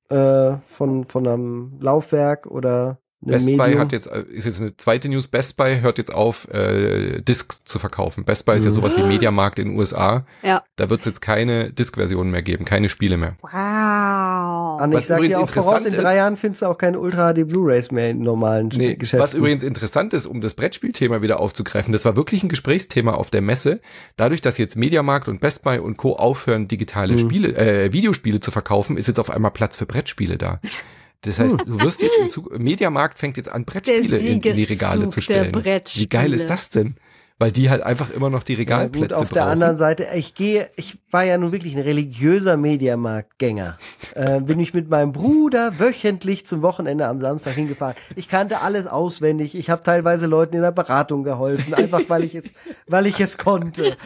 äh, 0.09 0.57
von 0.63 1.05
von 1.05 1.27
einem 1.27 1.79
Laufwerk 1.81 2.47
oder 2.47 2.99
Best 3.25 3.47
Buy 3.47 3.57
Medium? 3.57 3.79
hat 3.81 3.93
jetzt, 3.93 4.07
äh, 4.09 4.23
ist 4.31 4.45
jetzt 4.47 4.61
eine 4.61 4.77
zweite 4.77 5.09
News, 5.09 5.29
Best 5.29 5.57
Buy 5.57 5.81
hört 5.81 5.99
jetzt 5.99 6.13
auf, 6.13 6.49
äh, 6.49 7.21
Discs 7.23 7.63
zu 7.65 7.79
verkaufen. 7.79 8.25
Best 8.25 8.45
Buy 8.47 8.57
ist 8.57 8.65
ja 8.65 8.71
Mhm. 8.71 8.75
sowas 8.75 8.97
wie 8.97 9.03
Mediamarkt 9.05 9.59
in 9.59 9.69
den 9.71 9.79
USA. 9.79 10.27
Ja. 10.43 10.63
Da 10.77 10.91
wird 10.91 11.01
es 11.01 11.07
jetzt 11.07 11.21
keine 11.23 11.73
Disc-Version 11.73 12.31
mehr 12.31 12.43
geben, 12.43 12.65
keine 12.65 12.89
Spiele 12.89 13.17
mehr. 13.17 13.35
Wow. 13.43 14.81
Anne, 14.81 14.95
ich 14.95 14.99
Was 14.99 15.07
sag 15.07 15.19
dir 15.21 15.27
übrigens 15.27 15.51
auch 15.51 15.65
voraus, 15.65 15.87
in 15.87 15.95
drei 15.95 16.13
ist- 16.13 16.17
Jahren 16.17 16.37
findest 16.37 16.63
du 16.63 16.67
auch 16.67 16.79
keine 16.79 16.99
Ultra 16.99 17.33
HD 17.33 17.45
Blu-Rays 17.45 17.93
mehr 17.93 18.11
in 18.11 18.21
normalen 18.23 18.69
Nee, 18.75 18.97
Geschäften. 18.97 19.21
was 19.21 19.35
übrigens 19.35 19.63
interessant 19.65 20.13
ist, 20.15 20.27
um 20.27 20.41
das 20.41 20.55
Brettspielthema 20.55 21.23
wieder 21.23 21.41
aufzugreifen, 21.41 21.93
das 21.93 22.05
war 22.05 22.17
wirklich 22.17 22.43
ein 22.43 22.49
Gesprächsthema 22.49 23.13
auf 23.13 23.31
der 23.31 23.43
Messe. 23.43 23.81
Dadurch, 24.17 24.41
dass 24.41 24.59
jetzt 24.59 24.77
Mediamarkt 24.77 25.29
und 25.29 25.41
Best 25.41 25.63
Buy 25.63 25.79
und 25.79 25.97
Co. 25.97 26.17
aufhören, 26.17 26.67
digitale 26.69 27.15
Mhm. 27.15 27.19
Spiele, 27.19 27.57
äh, 27.57 27.93
Videospiele 27.93 28.41
zu 28.41 28.51
verkaufen, 28.51 28.97
ist 28.97 29.07
jetzt 29.09 29.21
auf 29.21 29.31
einmal 29.31 29.51
Platz 29.53 29.77
für 29.77 29.87
Brettspiele 29.87 30.39
da. 30.39 30.61
Das 31.23 31.39
heißt, 31.39 31.55
du 31.67 31.81
wirst 31.81 32.03
jetzt 32.03 32.19
in 32.19 32.31
Zug 32.31 32.59
Mediamarkt 32.59 33.19
fängt 33.19 33.37
jetzt 33.37 33.49
an, 33.49 33.65
Brettspiele 33.65 34.19
in, 34.19 34.41
die 34.41 34.65
Regale 34.65 35.09
zu 35.09 35.21
stellen. 35.21 35.55
Wie 35.55 36.09
geil 36.09 36.33
ist 36.33 36.49
das 36.51 36.71
denn? 36.71 36.97
Weil 37.43 37.51
die 37.53 37.71
halt 37.71 37.83
einfach 37.83 38.11
immer 38.11 38.31
noch 38.31 38.45
die 38.45 38.53
Ja, 38.53 38.59
Regalplätze 38.61 39.09
gut, 39.09 39.13
auf 39.15 39.29
der 39.31 39.41
brauchen. 39.41 39.51
anderen 39.53 39.77
Seite, 39.77 40.07
ich 40.15 40.35
gehe, 40.35 40.69
ich 40.77 40.99
war 41.11 41.25
ja 41.25 41.37
nun 41.39 41.51
wirklich 41.51 41.75
ein 41.75 41.83
religiöser 41.83 42.57
Mediamarktgänger. 42.57 43.79
Äh, 44.15 44.41
bin 44.41 44.61
ich 44.61 44.75
mit 44.75 44.89
meinem 44.89 45.11
Bruder 45.11 45.79
wöchentlich 45.81 46.47
zum 46.47 46.63
Wochenende 46.63 47.09
am 47.09 47.21
Samstag 47.21 47.55
hingefahren. 47.55 47.97
Ich 48.15 48.29
kannte 48.29 48.61
alles 48.61 48.87
auswendig. 48.87 49.57
Ich 49.57 49.71
habe 49.71 49.83
teilweise 49.83 50.27
Leuten 50.27 50.55
in 50.55 50.63
der 50.63 50.71
Beratung 50.71 51.25
geholfen, 51.25 51.75
einfach 51.75 52.03
weil 52.09 52.23
ich 52.23 52.35
es, 52.37 52.53
weil 52.87 53.07
ich 53.07 53.19
es 53.19 53.39
konnte. 53.39 53.97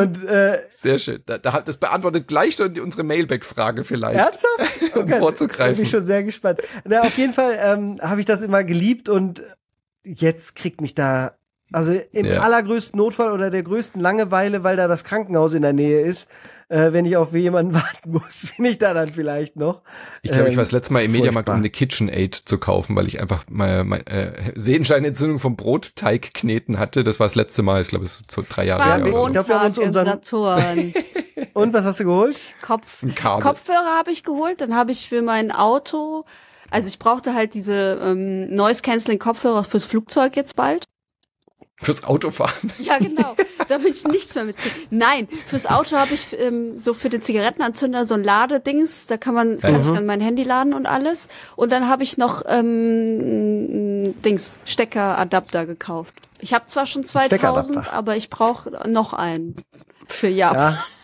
Und 0.00 0.24
äh, 0.24 0.58
Sehr 0.74 0.98
schön. 0.98 1.22
Da, 1.26 1.38
da, 1.38 1.52
hat- 1.52 1.68
das 1.68 1.76
beantwortet 1.76 2.26
gleich 2.26 2.54
schon 2.54 2.78
unsere 2.80 3.02
Mailback-Frage 3.04 3.84
vielleicht. 3.84 4.18
ernsthaft? 4.18 4.94
Um 4.96 5.08
vorzugreifen. 5.08 5.74
Bin 5.76 5.84
ich 5.84 5.90
schon 5.90 6.06
sehr 6.06 6.22
gespannt. 6.22 6.60
Na, 6.84 7.02
auf 7.02 7.18
jeden 7.18 7.32
Fall 7.32 7.58
ähm, 7.60 7.98
habe 8.00 8.20
ich 8.20 8.26
das 8.26 8.42
immer 8.42 8.62
geliebt 8.64 9.08
und 9.08 9.42
jetzt 10.04 10.54
kriegt 10.56 10.80
mich 10.80 10.94
da 10.94 11.32
also 11.74 11.92
im 12.12 12.26
Ja. 12.26 12.40
allergrößten 12.40 12.96
Notfall 12.98 13.30
oder 13.32 13.50
der 13.50 13.62
größten 13.62 14.00
Langeweile, 14.00 14.62
weil 14.62 14.76
da 14.76 14.88
das 14.88 15.04
Krankenhaus 15.04 15.52
in 15.54 15.62
der 15.62 15.72
Nähe 15.72 16.00
ist, 16.00 16.28
äh, 16.68 16.92
wenn 16.92 17.04
ich 17.04 17.16
auf 17.16 17.34
jemanden 17.34 17.74
warten 17.74 18.12
muss, 18.12 18.52
bin 18.56 18.64
ich 18.66 18.78
da 18.78 18.94
dann 18.94 19.12
vielleicht 19.12 19.56
noch. 19.56 19.82
Ich 20.22 20.30
glaube, 20.30 20.44
ich 20.48 20.52
Ähm, 20.52 20.56
war 20.56 20.64
das 20.64 20.72
letzte 20.72 20.92
Mal 20.92 21.02
im 21.04 21.12
Mediamarkt, 21.12 21.48
um 21.48 21.56
eine 21.56 21.70
KitchenAid 21.70 22.34
zu 22.34 22.58
kaufen, 22.58 22.96
weil 22.96 23.06
ich 23.08 23.20
einfach 23.20 23.44
mal, 23.50 23.84
mal 23.84 24.00
äh, 24.06 24.52
Sehenscheinentzündung 24.54 25.38
vom 25.38 25.56
Brotteig 25.56 26.32
kneten 26.34 26.78
hatte. 26.78 27.04
Das 27.04 27.20
war 27.20 27.26
das 27.26 27.34
letzte 27.34 27.62
Mal, 27.62 27.82
ich 27.82 27.88
glaube, 27.88 28.04
es 28.04 28.20
ist 28.20 28.30
so 28.30 28.42
drei 28.48 28.64
Jahre 28.66 28.84
her. 28.84 29.02
oder 29.02 29.12
so. 29.12 29.26
ich 29.26 29.32
glaub, 29.32 29.48
wir 29.48 29.60
haben 29.60 29.66
uns 29.66 29.78
unseren- 29.78 30.06
Saturn. 30.06 30.94
Und 31.52 31.72
was 31.74 31.84
hast 31.84 32.00
du 32.00 32.04
geholt? 32.04 32.40
Kopf. 32.62 33.04
Kopfhörer 33.14 33.96
habe 33.98 34.10
ich 34.10 34.22
geholt, 34.24 34.60
dann 34.60 34.74
habe 34.74 34.90
ich 34.92 35.08
für 35.08 35.22
mein 35.22 35.52
Auto, 35.52 36.24
also 36.70 36.88
ich 36.88 36.98
brauchte 36.98 37.34
halt 37.34 37.54
diese 37.54 37.98
ähm, 38.02 38.52
Noise 38.54 38.82
Cancelling 38.82 39.18
Kopfhörer 39.20 39.62
fürs 39.64 39.84
Flugzeug 39.84 40.34
jetzt 40.36 40.56
bald. 40.56 40.84
Fürs 41.84 42.04
Autofahren. 42.04 42.72
Ja, 42.78 42.98
genau. 42.98 43.36
Da 43.68 43.82
will 43.82 43.90
ich 43.90 44.04
nichts 44.04 44.34
mehr 44.34 44.44
mitkriegen. 44.44 44.76
Nein, 44.90 45.28
fürs 45.46 45.66
Auto 45.66 45.96
habe 45.96 46.12
ich 46.14 46.38
ähm, 46.38 46.78
so 46.78 46.92
für 46.92 47.08
den 47.08 47.22
Zigarettenanzünder 47.22 48.04
so 48.04 48.14
ein 48.14 48.24
Ladedings, 48.24 49.06
da 49.06 49.16
kann 49.16 49.34
man 49.34 49.58
kann 49.58 49.80
ich 49.80 49.86
dann 49.88 50.04
mein 50.06 50.20
Handy 50.20 50.42
laden 50.42 50.74
und 50.74 50.86
alles. 50.86 51.28
Und 51.56 51.72
dann 51.72 51.88
habe 51.88 52.02
ich 52.02 52.18
noch 52.18 52.42
ähm, 52.46 54.02
Dings 54.22 54.58
Steckeradapter 54.64 55.66
gekauft. 55.66 56.14
Ich 56.40 56.52
habe 56.52 56.66
zwar 56.66 56.86
schon 56.86 57.04
2000, 57.04 57.40
Steckeradapter. 57.40 57.92
aber 57.92 58.16
ich 58.16 58.28
brauche 58.28 58.70
noch 58.88 59.12
einen 59.12 59.56
für 60.08 60.28
Japan. 60.28 60.74
Ja. 60.74 60.84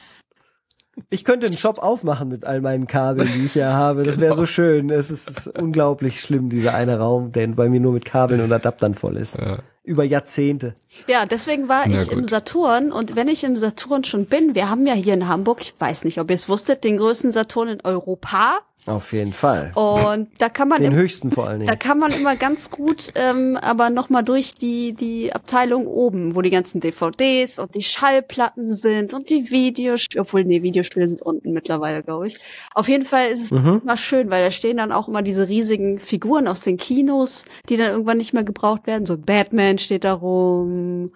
Ich 1.12 1.24
könnte 1.24 1.46
einen 1.46 1.56
Shop 1.56 1.80
aufmachen 1.80 2.28
mit 2.28 2.44
all 2.44 2.60
meinen 2.60 2.86
Kabeln, 2.86 3.32
die 3.32 3.44
ich 3.46 3.54
hier 3.54 3.72
habe. 3.72 4.04
Das 4.04 4.20
wäre 4.20 4.36
so 4.36 4.46
schön. 4.46 4.90
Es 4.90 5.10
ist, 5.10 5.28
ist 5.28 5.58
unglaublich 5.58 6.20
schlimm, 6.20 6.48
dieser 6.48 6.72
eine 6.74 6.98
Raum, 6.98 7.32
der 7.32 7.48
bei 7.48 7.68
mir 7.68 7.80
nur 7.80 7.92
mit 7.92 8.04
Kabeln 8.04 8.40
und 8.40 8.52
Adaptern 8.52 8.94
voll 8.94 9.16
ist. 9.16 9.36
Ja. 9.36 9.52
Über 9.82 10.04
Jahrzehnte. 10.04 10.74
Ja, 11.08 11.26
deswegen 11.26 11.68
war 11.68 11.82
Na 11.88 11.96
ich 11.96 12.08
gut. 12.08 12.18
im 12.18 12.24
Saturn 12.26 12.92
und 12.92 13.16
wenn 13.16 13.26
ich 13.26 13.42
im 13.42 13.58
Saturn 13.58 14.04
schon 14.04 14.26
bin, 14.26 14.54
wir 14.54 14.70
haben 14.70 14.86
ja 14.86 14.94
hier 14.94 15.14
in 15.14 15.26
Hamburg, 15.26 15.62
ich 15.62 15.74
weiß 15.76 16.04
nicht, 16.04 16.20
ob 16.20 16.30
ihr 16.30 16.34
es 16.34 16.48
wusstet, 16.48 16.84
den 16.84 16.98
größten 16.98 17.32
Saturn 17.32 17.68
in 17.68 17.80
Europa 17.82 18.60
Auf 18.86 19.12
jeden 19.12 19.32
Fall. 19.32 19.72
und 19.74 20.28
da 20.38 20.48
kann 20.48 20.68
man 20.68 20.80
Den 20.82 20.92
im, 20.92 20.98
höchsten 20.98 21.30
vor 21.30 21.46
allen 21.46 21.60
da 21.60 21.66
Dingen. 21.66 21.78
kann 21.78 21.98
man 21.98 22.12
immer 22.12 22.36
ganz 22.36 22.70
gut, 22.70 23.08
ähm, 23.14 23.58
aber 23.60 23.90
noch 23.90 24.08
mal 24.10 24.22
durch 24.22 24.54
die 24.54 24.92
die 24.94 25.32
Abteilung 25.32 25.86
oben, 25.86 26.34
wo 26.34 26.40
die 26.42 26.50
ganzen 26.50 26.80
DVDs 26.80 27.58
und 27.58 27.74
die 27.74 27.82
Schallplatten 27.82 28.72
sind 28.72 29.12
und 29.14 29.28
die 29.30 29.50
Videospiele, 29.50 30.22
obwohl 30.22 30.44
nee, 30.44 30.62
Videospiele 30.62 31.08
sind 31.08 31.22
unten 31.22 31.52
mittlerweile, 31.52 32.02
glaube 32.02 32.26
ich. 32.28 32.38
Auf 32.74 32.88
jeden 32.88 33.04
Fall 33.04 33.28
ist 33.28 33.44
es 33.44 33.50
Mhm. 33.52 33.80
immer 33.84 33.96
schön, 33.96 34.30
weil 34.30 34.44
da 34.44 34.50
stehen 34.50 34.78
dann 34.78 34.92
auch 34.92 35.08
immer 35.08 35.22
diese 35.22 35.48
riesigen 35.48 35.98
Figuren 35.98 36.48
aus 36.48 36.62
den 36.62 36.76
Kinos, 36.76 37.44
die 37.68 37.76
dann 37.76 37.88
irgendwann 37.90 38.16
nicht 38.18 38.32
mehr 38.32 38.44
gebraucht 38.44 38.86
werden. 38.86 39.04
So 39.06 39.14
ein 39.14 39.22
Batman 39.22 39.78
steht 39.78 40.04
da 40.04 40.14
rum 40.14 41.10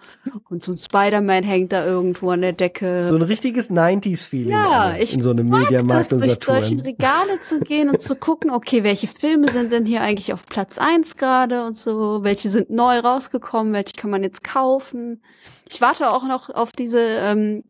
und 0.49 0.63
so 0.63 0.71
ein 0.73 0.77
Spider-Man 0.77 1.43
hängt 1.43 1.71
da 1.71 1.85
irgendwo 1.85 2.29
an 2.29 2.41
der 2.41 2.53
Decke. 2.53 3.03
So 3.03 3.15
ein 3.15 3.21
richtiges 3.21 3.69
90s-Feeling 3.71 4.51
Ja, 4.51 4.81
Anne, 4.91 5.01
ich 5.01 5.13
in 5.13 5.21
so 5.21 5.31
einem 5.31 5.49
Mediamarkt 5.49 6.13
und 6.13 6.21
durch 6.21 6.37
solchen 6.43 6.77
Saturn. 6.77 6.79
Regale 6.81 7.39
zu 7.41 7.54
gehen 7.61 7.89
und 7.89 8.01
zu 8.01 8.15
gucken, 8.15 8.51
okay, 8.51 8.83
welche 8.83 9.07
Filme 9.07 9.49
sind 9.49 9.71
denn 9.71 9.85
hier 9.85 10.01
eigentlich 10.01 10.33
auf 10.33 10.45
Platz 10.45 10.77
eins 10.77 11.17
gerade 11.17 11.65
und 11.65 11.77
so, 11.77 12.19
welche 12.23 12.49
sind 12.49 12.69
neu 12.69 12.99
rausgekommen, 12.99 13.73
welche 13.73 13.93
kann 13.93 14.09
man 14.09 14.23
jetzt 14.23 14.43
kaufen. 14.43 15.23
Ich 15.69 15.81
warte 15.81 16.11
auch 16.11 16.23
noch 16.27 16.49
auf 16.49 16.71
diese 16.71 16.99
ähm, 17.01 17.63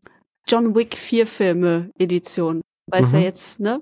John 0.48 0.74
Wick 0.74 0.96
vier 0.96 1.26
Filme 1.26 1.90
Edition, 1.98 2.60
weil 2.90 3.04
es 3.04 3.12
ja 3.12 3.18
Mhm. 3.18 3.24
jetzt, 3.24 3.60
ne, 3.60 3.80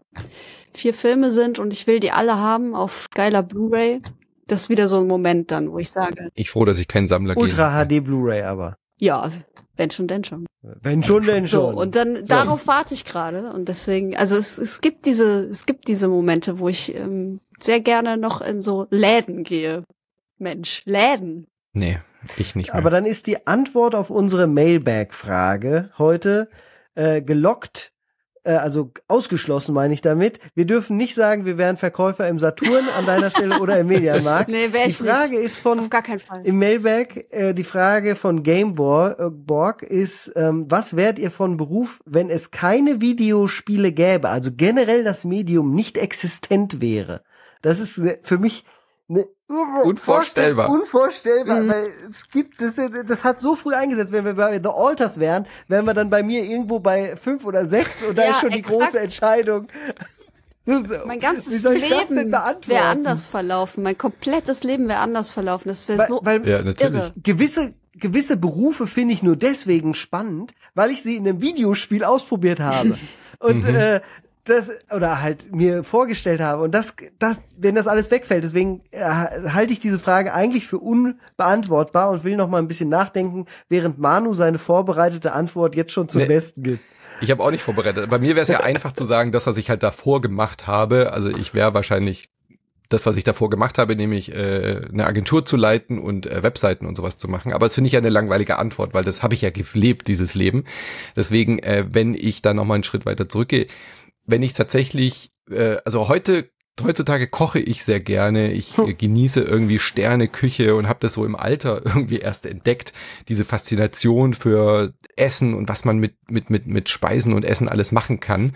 vier 0.72 0.94
Filme 0.94 1.30
sind 1.30 1.58
und 1.58 1.72
ich 1.72 1.86
will 1.86 2.00
die 2.00 2.10
alle 2.10 2.36
haben 2.38 2.74
auf 2.74 3.08
geiler 3.14 3.42
Blu-ray. 3.42 4.00
Das 4.46 4.62
ist 4.62 4.68
wieder 4.68 4.88
so 4.88 4.98
ein 4.98 5.06
Moment 5.06 5.50
dann, 5.50 5.72
wo 5.72 5.78
ich 5.78 5.90
sage, 5.90 6.28
Ich 6.34 6.50
froh, 6.50 6.64
dass 6.64 6.78
ich 6.78 6.86
kein 6.88 7.06
Sammler 7.06 7.36
Ultra 7.36 7.84
bin. 7.84 8.00
HD 8.00 8.04
Blu-ray 8.04 8.42
aber. 8.42 8.76
ja, 9.00 9.30
wenn 9.76 9.90
schon, 9.90 10.06
denn 10.06 10.22
schon. 10.24 10.46
Wenn 10.80 11.02
schon, 11.02 11.24
denn 11.24 11.46
So, 11.46 11.66
schon. 11.68 11.74
und 11.74 11.94
dann 11.94 12.24
darauf 12.24 12.66
warte 12.66 12.94
ich 12.94 13.04
gerade. 13.04 13.52
Und 13.52 13.68
deswegen, 13.68 14.16
also 14.16 14.36
es, 14.36 14.58
es 14.58 14.80
gibt 14.80 15.04
diese, 15.04 15.44
es 15.48 15.66
gibt 15.66 15.88
diese 15.88 16.08
Momente, 16.08 16.58
wo 16.58 16.68
ich 16.68 16.94
ähm, 16.94 17.40
sehr 17.58 17.80
gerne 17.80 18.16
noch 18.16 18.40
in 18.40 18.62
so 18.62 18.86
Läden 18.90 19.44
gehe. 19.44 19.84
Mensch, 20.38 20.82
Läden. 20.86 21.46
Nee, 21.74 22.00
ich 22.36 22.54
nicht 22.54 22.68
mehr. 22.68 22.74
Aber 22.74 22.90
dann 22.90 23.04
ist 23.04 23.26
die 23.26 23.46
Antwort 23.46 23.94
auf 23.94 24.10
unsere 24.10 24.46
Mailbag-Frage 24.46 25.90
heute 25.98 26.48
äh, 26.94 27.20
gelockt 27.20 27.92
also 28.50 28.92
ausgeschlossen 29.08 29.74
meine 29.74 29.94
ich 29.94 30.00
damit. 30.00 30.38
Wir 30.54 30.66
dürfen 30.66 30.96
nicht 30.96 31.14
sagen, 31.14 31.46
wir 31.46 31.58
wären 31.58 31.76
Verkäufer 31.76 32.28
im 32.28 32.38
Saturn 32.38 32.84
an 32.98 33.06
deiner 33.06 33.30
Stelle 33.30 33.60
oder 33.60 33.78
im 33.78 33.86
Mediamarkt. 33.88 34.48
Nee, 34.54 34.72
wär 34.72 34.86
die 34.86 34.92
Frage 34.92 35.34
nicht. 35.34 35.44
ist 35.44 35.58
von 35.58 35.80
Auf 35.80 35.90
gar 35.90 36.02
keinen 36.02 36.20
Fall. 36.20 36.42
im 36.44 36.58
Mailbag, 36.58 37.24
äh, 37.30 37.54
die 37.54 37.64
Frage 37.64 38.14
von 38.14 38.42
Gameborg 38.42 39.82
äh, 39.82 39.86
ist, 39.86 40.32
ähm, 40.36 40.66
was 40.68 40.96
wärt 40.96 41.18
ihr 41.18 41.30
von 41.30 41.56
Beruf, 41.56 42.00
wenn 42.04 42.30
es 42.30 42.50
keine 42.50 43.00
Videospiele 43.00 43.92
gäbe, 43.92 44.28
also 44.28 44.50
generell 44.54 45.02
das 45.04 45.24
Medium 45.24 45.74
nicht 45.74 45.98
existent 45.98 46.80
wäre? 46.80 47.22
Das 47.62 47.80
ist 47.80 47.98
äh, 47.98 48.18
für 48.22 48.38
mich 48.38 48.64
eine 49.08 49.26
irre 49.48 49.84
Unvorstellbar. 49.84 50.66
Vorstell- 50.68 50.80
Unvorstellbar, 50.80 51.60
Mhm. 51.62 51.68
weil 51.68 51.86
es 52.10 52.28
gibt, 52.28 52.60
das, 52.60 52.74
das 53.06 53.24
hat 53.24 53.40
so 53.40 53.54
früh 53.56 53.74
eingesetzt, 53.74 54.12
wenn 54.12 54.24
wir 54.24 54.34
bei 54.34 54.60
The 54.62 54.68
Alters 54.68 55.20
wären, 55.20 55.46
wären 55.68 55.84
wir 55.84 55.94
dann 55.94 56.10
bei 56.10 56.22
mir 56.22 56.42
irgendwo 56.44 56.80
bei 56.80 57.16
fünf 57.16 57.44
oder 57.44 57.66
sechs 57.66 58.02
und 58.02 58.16
da 58.16 58.22
Ja, 58.24 58.30
ist 58.30 58.40
schon 58.40 58.50
die 58.50 58.58
exakt. 58.60 58.78
große 58.80 59.00
Entscheidung. 59.00 59.68
Mein 60.66 60.88
Wie 60.88 61.18
ganzes 61.18 61.60
soll 61.60 61.74
ich 61.74 61.88
das 61.90 62.08
denn 62.08 62.16
Leben 62.18 62.30
beantworten? 62.30 62.68
wäre 62.70 62.84
anders 62.84 63.26
verlaufen. 63.26 63.82
Mein 63.82 63.98
komplettes 63.98 64.62
Leben 64.64 64.88
wäre 64.88 65.00
anders 65.00 65.28
verlaufen. 65.28 65.68
Das 65.68 65.86
wäre 65.88 65.98
Weil, 65.98 66.08
so 66.08 66.20
weil 66.22 66.48
Ja, 66.48 66.62
natürlich. 66.62 66.94
irre. 66.94 67.12
gewisse 67.22 67.74
gewisse 67.96 68.36
Berufe 68.36 68.86
finde 68.88 69.14
ich 69.14 69.22
nur 69.22 69.36
deswegen 69.36 69.94
spannend, 69.94 70.52
weil 70.74 70.90
ich 70.90 71.00
sie 71.02 71.14
in 71.16 71.28
einem 71.28 71.40
Videospiel 71.42 72.02
ausprobiert 72.02 72.58
habe. 72.60 72.98
Und 73.38 73.62
Mhm. 73.68 73.74
äh, 73.76 74.00
das 74.44 74.70
oder 74.94 75.22
halt 75.22 75.54
mir 75.54 75.84
vorgestellt 75.84 76.40
habe 76.40 76.62
und 76.62 76.74
das 76.74 76.94
das 77.18 77.40
wenn 77.56 77.74
das 77.74 77.86
alles 77.86 78.10
wegfällt, 78.10 78.44
deswegen 78.44 78.82
äh, 78.90 79.00
halte 79.02 79.72
ich 79.72 79.80
diese 79.80 79.98
Frage 79.98 80.34
eigentlich 80.34 80.66
für 80.66 80.78
unbeantwortbar 80.78 82.10
und 82.10 82.24
will 82.24 82.36
noch 82.36 82.48
mal 82.48 82.58
ein 82.58 82.68
bisschen 82.68 82.88
nachdenken, 82.88 83.46
während 83.68 83.98
Manu 83.98 84.34
seine 84.34 84.58
vorbereitete 84.58 85.32
Antwort 85.32 85.74
jetzt 85.76 85.92
schon 85.92 86.08
zum 86.08 86.22
Nee. 86.22 86.28
Besten 86.28 86.62
gibt. 86.62 86.84
Ich 87.20 87.30
habe 87.30 87.42
auch 87.42 87.50
nicht 87.50 87.62
vorbereitet. 87.62 88.10
Bei 88.10 88.18
mir 88.18 88.34
wäre 88.34 88.42
es 88.42 88.48
ja 88.48 88.60
einfach 88.60 88.92
zu 88.92 89.04
sagen, 89.04 89.32
das, 89.32 89.46
was 89.46 89.56
ich 89.56 89.70
halt 89.70 89.82
davor 89.82 90.20
gemacht 90.20 90.66
habe. 90.66 91.12
Also 91.12 91.30
ich 91.30 91.54
wäre 91.54 91.72
wahrscheinlich 91.72 92.28
das, 92.88 93.06
was 93.06 93.16
ich 93.16 93.24
davor 93.24 93.50
gemacht 93.50 93.78
habe, 93.78 93.96
nämlich 93.96 94.32
äh, 94.32 94.82
eine 94.92 95.06
Agentur 95.06 95.46
zu 95.46 95.56
leiten 95.56 95.98
und 95.98 96.26
äh, 96.26 96.42
Webseiten 96.42 96.86
und 96.86 96.96
sowas 96.96 97.16
zu 97.16 97.28
machen. 97.28 97.52
Aber 97.52 97.66
das 97.66 97.74
finde 97.74 97.86
ich 97.86 97.92
ja 97.94 97.98
eine 97.98 98.10
langweilige 98.10 98.58
Antwort, 98.58 98.94
weil 98.94 99.04
das 99.04 99.22
habe 99.22 99.34
ich 99.34 99.42
ja 99.42 99.50
gelebt, 99.50 100.08
dieses 100.08 100.34
Leben. 100.34 100.64
Deswegen, 101.16 101.60
äh, 101.60 101.86
wenn 101.90 102.14
ich 102.14 102.42
da 102.42 102.52
noch 102.52 102.64
mal 102.64 102.74
einen 102.74 102.84
Schritt 102.84 103.06
weiter 103.06 103.28
zurückgehe, 103.28 103.66
wenn 104.26 104.42
ich 104.42 104.52
tatsächlich, 104.54 105.30
äh, 105.50 105.76
also 105.84 106.08
heute 106.08 106.50
Heutzutage 106.82 107.28
koche 107.28 107.60
ich 107.60 107.84
sehr 107.84 108.00
gerne. 108.00 108.50
Ich 108.50 108.76
äh, 108.78 108.94
genieße 108.94 109.40
irgendwie 109.40 109.78
Sterneküche 109.78 110.74
und 110.74 110.88
habe 110.88 110.98
das 111.00 111.14
so 111.14 111.24
im 111.24 111.36
Alter 111.36 111.82
irgendwie 111.84 112.18
erst 112.18 112.46
entdeckt. 112.46 112.92
Diese 113.28 113.44
Faszination 113.44 114.34
für 114.34 114.92
Essen 115.14 115.54
und 115.54 115.68
was 115.68 115.84
man 115.84 115.98
mit 115.98 116.14
mit 116.28 116.50
mit 116.50 116.66
mit 116.66 116.88
Speisen 116.88 117.32
und 117.32 117.44
Essen 117.44 117.68
alles 117.68 117.92
machen 117.92 118.18
kann. 118.18 118.54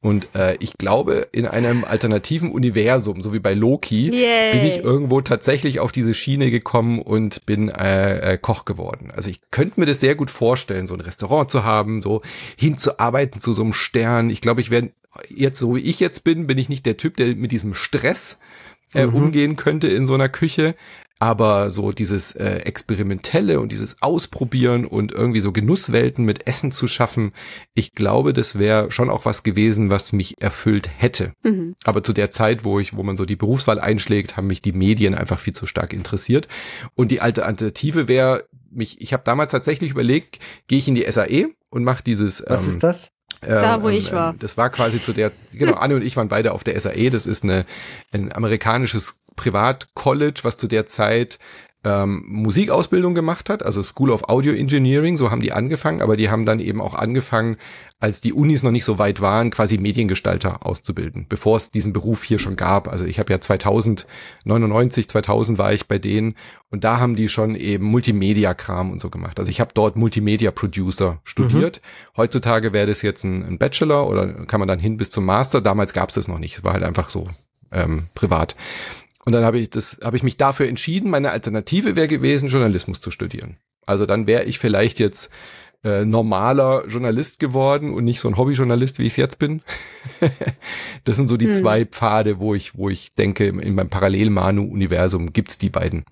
Und 0.00 0.34
äh, 0.34 0.56
ich 0.58 0.76
glaube, 0.76 1.28
in 1.30 1.46
einem 1.46 1.84
alternativen 1.84 2.50
Universum, 2.50 3.22
so 3.22 3.32
wie 3.32 3.38
bei 3.38 3.54
Loki, 3.54 4.10
Yay. 4.10 4.52
bin 4.52 4.66
ich 4.66 4.78
irgendwo 4.78 5.20
tatsächlich 5.20 5.78
auf 5.78 5.92
diese 5.92 6.12
Schiene 6.12 6.50
gekommen 6.50 7.00
und 7.00 7.46
bin 7.46 7.68
äh, 7.68 8.32
äh, 8.32 8.38
Koch 8.38 8.64
geworden. 8.64 9.12
Also 9.14 9.30
ich 9.30 9.40
könnte 9.52 9.78
mir 9.78 9.86
das 9.86 10.00
sehr 10.00 10.16
gut 10.16 10.32
vorstellen, 10.32 10.88
so 10.88 10.94
ein 10.94 11.00
Restaurant 11.00 11.52
zu 11.52 11.62
haben, 11.62 12.02
so 12.02 12.20
hinzuarbeiten 12.56 13.40
zu 13.40 13.52
so 13.52 13.62
einem 13.62 13.74
Stern. 13.74 14.28
Ich 14.28 14.40
glaube, 14.40 14.60
ich 14.60 14.72
werde 14.72 14.90
jetzt, 15.28 15.58
so 15.58 15.76
wie 15.76 15.80
ich 15.80 16.00
jetzt 16.00 16.24
bin, 16.24 16.46
bin 16.46 16.58
ich 16.58 16.68
nicht 16.68 16.86
der 16.86 16.96
Typ, 16.96 17.16
der 17.16 17.34
mit 17.36 17.52
diesem 17.52 17.74
Stress 17.74 18.38
äh, 18.94 19.06
Mhm. 19.06 19.14
umgehen 19.14 19.56
könnte 19.56 19.88
in 19.88 20.06
so 20.06 20.14
einer 20.14 20.28
Küche. 20.28 20.74
Aber 21.18 21.70
so 21.70 21.92
dieses 21.92 22.32
äh, 22.32 22.62
Experimentelle 22.64 23.60
und 23.60 23.70
dieses 23.70 24.02
Ausprobieren 24.02 24.84
und 24.84 25.12
irgendwie 25.12 25.38
so 25.40 25.52
Genusswelten 25.52 26.24
mit 26.24 26.48
Essen 26.48 26.72
zu 26.72 26.88
schaffen, 26.88 27.32
ich 27.74 27.92
glaube, 27.94 28.32
das 28.32 28.58
wäre 28.58 28.90
schon 28.90 29.08
auch 29.08 29.24
was 29.24 29.44
gewesen, 29.44 29.88
was 29.88 30.12
mich 30.12 30.42
erfüllt 30.42 30.90
hätte. 30.96 31.32
Mhm. 31.44 31.76
Aber 31.84 32.02
zu 32.02 32.12
der 32.12 32.32
Zeit, 32.32 32.64
wo 32.64 32.80
ich, 32.80 32.96
wo 32.96 33.04
man 33.04 33.16
so 33.16 33.24
die 33.24 33.36
Berufswahl 33.36 33.78
einschlägt, 33.78 34.36
haben 34.36 34.48
mich 34.48 34.62
die 34.62 34.72
Medien 34.72 35.14
einfach 35.14 35.38
viel 35.38 35.54
zu 35.54 35.68
stark 35.68 35.92
interessiert. 35.92 36.48
Und 36.96 37.12
die 37.12 37.20
alte 37.20 37.46
Alternative 37.46 38.08
wäre, 38.08 38.48
mich, 38.72 39.00
ich 39.00 39.12
habe 39.12 39.22
damals 39.24 39.52
tatsächlich 39.52 39.92
überlegt, 39.92 40.40
gehe 40.66 40.78
ich 40.78 40.88
in 40.88 40.96
die 40.96 41.08
SAE 41.08 41.50
und 41.70 41.84
mache 41.84 42.02
dieses. 42.02 42.42
Was 42.48 42.64
ähm, 42.64 42.70
ist 42.70 42.82
das? 42.82 43.12
Da, 43.42 43.82
wo 43.82 43.88
ich 43.88 44.12
war. 44.12 44.34
Das 44.38 44.56
war 44.56 44.70
quasi 44.70 45.02
zu 45.02 45.12
der, 45.12 45.32
genau, 45.52 45.74
Anne 45.74 45.96
und 45.96 46.02
ich 46.04 46.16
waren 46.16 46.28
beide 46.28 46.52
auf 46.52 46.64
der 46.64 46.78
SAE. 46.78 47.10
Das 47.10 47.26
ist 47.26 47.42
eine, 47.42 47.66
ein 48.12 48.32
amerikanisches 48.32 49.20
Privatcollege, 49.36 50.44
was 50.44 50.56
zu 50.56 50.68
der 50.68 50.86
Zeit 50.86 51.38
ähm, 51.84 52.24
Musikausbildung 52.26 53.14
gemacht 53.14 53.50
hat, 53.50 53.64
also 53.64 53.82
School 53.82 54.10
of 54.10 54.28
Audio 54.28 54.52
Engineering, 54.52 55.16
so 55.16 55.30
haben 55.30 55.40
die 55.40 55.52
angefangen, 55.52 56.00
aber 56.00 56.16
die 56.16 56.30
haben 56.30 56.46
dann 56.46 56.60
eben 56.60 56.80
auch 56.80 56.94
angefangen, 56.94 57.56
als 57.98 58.20
die 58.20 58.32
Unis 58.32 58.62
noch 58.62 58.70
nicht 58.70 58.84
so 58.84 58.98
weit 58.98 59.20
waren, 59.20 59.50
quasi 59.50 59.78
Mediengestalter 59.78 60.66
auszubilden, 60.66 61.26
bevor 61.28 61.56
es 61.56 61.70
diesen 61.70 61.92
Beruf 61.92 62.24
hier 62.24 62.38
schon 62.38 62.56
gab. 62.56 62.88
Also 62.88 63.04
ich 63.04 63.18
habe 63.18 63.32
ja 63.32 63.40
2099, 63.40 65.08
2000 65.08 65.58
war 65.58 65.72
ich 65.72 65.86
bei 65.86 65.98
denen 65.98 66.34
und 66.70 66.84
da 66.84 66.98
haben 66.98 67.16
die 67.16 67.28
schon 67.28 67.54
eben 67.54 67.84
Multimedia-Kram 67.84 68.90
und 68.90 69.00
so 69.00 69.10
gemacht. 69.10 69.38
Also 69.38 69.50
ich 69.50 69.60
habe 69.60 69.70
dort 69.74 69.96
Multimedia-Producer 69.96 71.20
studiert. 71.24 71.80
Heutzutage 72.16 72.72
wäre 72.72 72.86
das 72.86 73.02
jetzt 73.02 73.24
ein, 73.24 73.44
ein 73.44 73.58
Bachelor 73.58 74.08
oder 74.08 74.46
kann 74.46 74.60
man 74.60 74.68
dann 74.68 74.78
hin 74.78 74.96
bis 74.96 75.10
zum 75.10 75.24
Master. 75.24 75.60
Damals 75.60 75.92
gab 75.92 76.08
es 76.08 76.16
das 76.16 76.28
noch 76.28 76.38
nicht. 76.38 76.58
Es 76.58 76.64
war 76.64 76.72
halt 76.72 76.82
einfach 76.82 77.10
so 77.10 77.28
ähm, 77.72 78.04
privat. 78.14 78.56
Und 79.24 79.32
dann 79.32 79.44
habe 79.44 79.58
ich 79.58 79.70
das, 79.70 79.98
habe 80.02 80.16
ich 80.16 80.22
mich 80.22 80.36
dafür 80.36 80.66
entschieden. 80.68 81.10
Meine 81.10 81.30
Alternative 81.30 81.94
wäre 81.96 82.08
gewesen, 82.08 82.48
Journalismus 82.48 83.00
zu 83.00 83.10
studieren. 83.10 83.56
Also 83.86 84.06
dann 84.06 84.26
wäre 84.26 84.44
ich 84.44 84.58
vielleicht 84.58 84.98
jetzt 84.98 85.30
äh, 85.84 86.04
normaler 86.04 86.86
Journalist 86.88 87.38
geworden 87.40 87.92
und 87.94 88.04
nicht 88.04 88.20
so 88.20 88.28
ein 88.28 88.36
Hobbyjournalist, 88.36 88.98
wie 88.98 89.02
ich 89.06 89.12
es 89.12 89.16
jetzt 89.16 89.38
bin. 89.38 89.62
das 91.04 91.16
sind 91.16 91.28
so 91.28 91.36
die 91.36 91.46
Hm. 91.48 91.54
zwei 91.54 91.84
Pfade, 91.84 92.38
wo 92.38 92.54
ich, 92.54 92.76
wo 92.76 92.88
ich 92.88 93.14
denke, 93.14 93.46
in 93.48 93.74
meinem 93.74 93.90
Parallel-Manu-Universum 93.90 95.32
gibt's 95.32 95.58
die 95.58 95.70
beiden. 95.70 96.04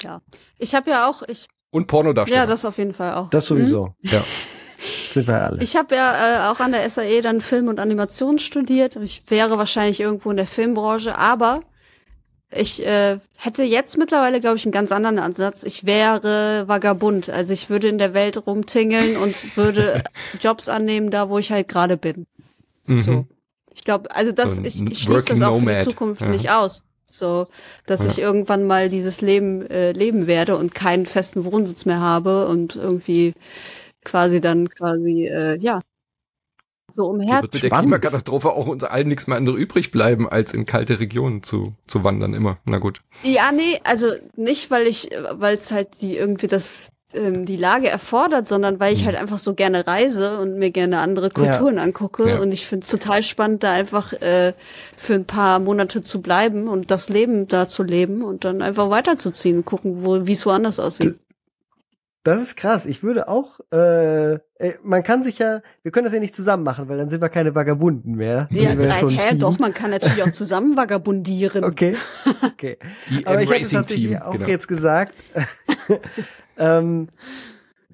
Ja. 0.00 0.20
Ich 0.58 0.74
habe 0.74 0.90
ja 0.90 1.08
auch, 1.08 1.22
ich, 1.28 1.48
Und 1.70 1.86
Pornodarsteller. 1.86 2.42
ja, 2.42 2.46
das 2.46 2.64
auf 2.64 2.78
jeden 2.78 2.94
Fall 2.94 3.14
auch. 3.14 3.30
Das 3.30 3.46
sowieso. 3.46 3.94
ja. 4.02 4.22
Sind 5.12 5.28
wir 5.28 5.42
alle. 5.42 5.62
Ich 5.62 5.76
habe 5.76 5.94
ja 5.94 6.48
äh, 6.48 6.50
auch 6.50 6.58
an 6.58 6.72
der 6.72 6.88
SAE 6.90 7.20
dann 7.20 7.40
Film 7.40 7.68
und 7.68 7.78
Animation 7.78 8.38
studiert. 8.40 8.96
Ich 8.96 9.22
wäre 9.28 9.56
wahrscheinlich 9.58 10.00
irgendwo 10.00 10.30
in 10.30 10.36
der 10.36 10.46
Filmbranche, 10.46 11.16
aber 11.16 11.62
ich 12.54 12.84
äh, 12.86 13.18
hätte 13.36 13.62
jetzt 13.62 13.96
mittlerweile, 13.98 14.40
glaube 14.40 14.56
ich, 14.56 14.64
einen 14.64 14.72
ganz 14.72 14.92
anderen 14.92 15.18
Ansatz. 15.18 15.64
Ich 15.64 15.84
wäre 15.86 16.64
Vagabund. 16.68 17.28
Also 17.30 17.52
ich 17.52 17.70
würde 17.70 17.88
in 17.88 17.98
der 17.98 18.14
Welt 18.14 18.46
rumtingeln 18.46 19.16
und 19.16 19.56
würde 19.56 20.02
Jobs 20.40 20.68
annehmen, 20.68 21.10
da 21.10 21.28
wo 21.28 21.38
ich 21.38 21.50
halt 21.52 21.68
gerade 21.68 21.96
bin. 21.96 22.26
Mhm. 22.86 23.02
So. 23.02 23.26
Ich 23.74 23.84
glaube, 23.84 24.14
also 24.14 24.32
das, 24.32 24.56
So 24.56 24.62
ich, 24.62 24.80
ich 24.82 24.98
schließe 25.00 25.30
das 25.30 25.42
auch 25.42 25.54
für 25.54 25.60
die 25.60 25.66
Nomad. 25.66 25.84
Zukunft 25.84 26.20
Ja. 26.22 26.28
nicht 26.28 26.50
aus. 26.50 26.82
So, 27.10 27.48
dass 27.86 28.04
Ja. 28.04 28.10
ich 28.10 28.18
irgendwann 28.18 28.66
mal 28.66 28.88
dieses 28.88 29.20
Leben 29.20 29.68
äh, 29.70 29.92
leben 29.92 30.26
werde 30.26 30.56
und 30.56 30.74
keinen 30.74 31.04
festen 31.06 31.44
Wohnsitz 31.44 31.84
mehr 31.84 32.00
habe 32.00 32.48
und 32.48 32.76
irgendwie 32.76 33.34
quasi 34.04 34.40
dann 34.40 34.68
quasi, 34.70 35.26
äh, 35.26 35.56
ja, 35.58 35.80
so 36.92 37.06
umher. 37.06 37.42
wird 37.42 37.54
mit 37.54 37.62
der. 37.62 37.70
Klimakatastrophe 37.70 38.50
auch 38.50 38.66
uns 38.66 38.84
allen 38.84 39.08
nichts 39.08 39.26
mehr 39.26 39.36
anderes 39.36 39.58
übrig 39.58 39.90
bleiben, 39.90 40.28
als 40.28 40.52
in 40.54 40.64
kalte 40.66 41.00
Regionen 41.00 41.42
zu, 41.42 41.74
zu 41.86 42.04
wandern 42.04 42.34
immer. 42.34 42.58
Na 42.64 42.78
gut. 42.78 43.00
Ja, 43.22 43.52
nee, 43.52 43.80
also 43.84 44.12
nicht, 44.36 44.70
weil 44.70 44.86
ich, 44.86 45.10
weil 45.32 45.54
es 45.54 45.70
halt 45.72 46.02
die 46.02 46.16
irgendwie 46.16 46.46
das 46.46 46.88
ähm, 47.14 47.44
die 47.44 47.56
Lage 47.56 47.88
erfordert, 47.90 48.48
sondern 48.48 48.80
weil 48.80 48.94
ich 48.94 49.02
Mhm. 49.02 49.06
halt 49.06 49.16
einfach 49.16 49.38
so 49.38 49.52
gerne 49.52 49.86
reise 49.86 50.38
und 50.38 50.58
mir 50.58 50.70
gerne 50.70 50.98
andere 51.00 51.28
Kulturen 51.30 51.78
angucke. 51.78 52.26
Ja. 52.28 52.40
Und 52.40 52.52
ich 52.54 52.66
finde 52.66 52.84
es 52.84 52.90
total 52.90 53.22
spannend, 53.22 53.62
da 53.62 53.72
einfach 53.72 54.14
äh, 54.14 54.54
für 54.96 55.14
ein 55.14 55.26
paar 55.26 55.58
Monate 55.58 56.00
zu 56.00 56.22
bleiben 56.22 56.68
und 56.68 56.90
das 56.90 57.10
Leben 57.10 57.48
da 57.48 57.68
zu 57.68 57.82
leben 57.82 58.22
und 58.22 58.46
dann 58.46 58.62
einfach 58.62 58.88
weiterzuziehen 58.88 59.58
und 59.58 59.66
gucken, 59.66 60.04
wo 60.06 60.26
wie 60.26 60.32
es 60.32 60.46
woanders 60.46 60.78
aussieht. 60.80 61.16
Das 62.24 62.40
ist 62.40 62.56
krass. 62.56 62.86
Ich 62.86 63.02
würde 63.02 63.26
auch, 63.26 63.58
äh, 63.72 64.34
äh, 64.34 64.38
man 64.84 65.02
kann 65.02 65.24
sich 65.24 65.38
ja, 65.38 65.60
wir 65.82 65.90
können 65.90 66.04
das 66.04 66.14
ja 66.14 66.20
nicht 66.20 66.36
zusammen 66.36 66.62
machen, 66.62 66.88
weil 66.88 66.96
dann 66.96 67.10
sind 67.10 67.20
wir 67.20 67.28
keine 67.28 67.54
Vagabunden 67.56 68.14
mehr. 68.14 68.48
Ja, 68.52 68.74
ja 68.74 69.00
äh, 69.00 69.10
hä, 69.10 69.34
doch, 69.34 69.58
man 69.58 69.74
kann 69.74 69.90
natürlich 69.90 70.22
auch 70.22 70.30
zusammen 70.30 70.76
vagabundieren. 70.76 71.64
Okay, 71.64 71.96
okay. 72.42 72.78
Die 73.10 73.26
Aber 73.26 73.42
ich 73.42 73.50
hätte 73.50 73.68
tatsächlich 73.68 74.10
Team, 74.10 74.22
auch 74.22 74.32
genau. 74.32 74.46
jetzt 74.46 74.68
gesagt, 74.68 75.14
ähm, 76.58 77.08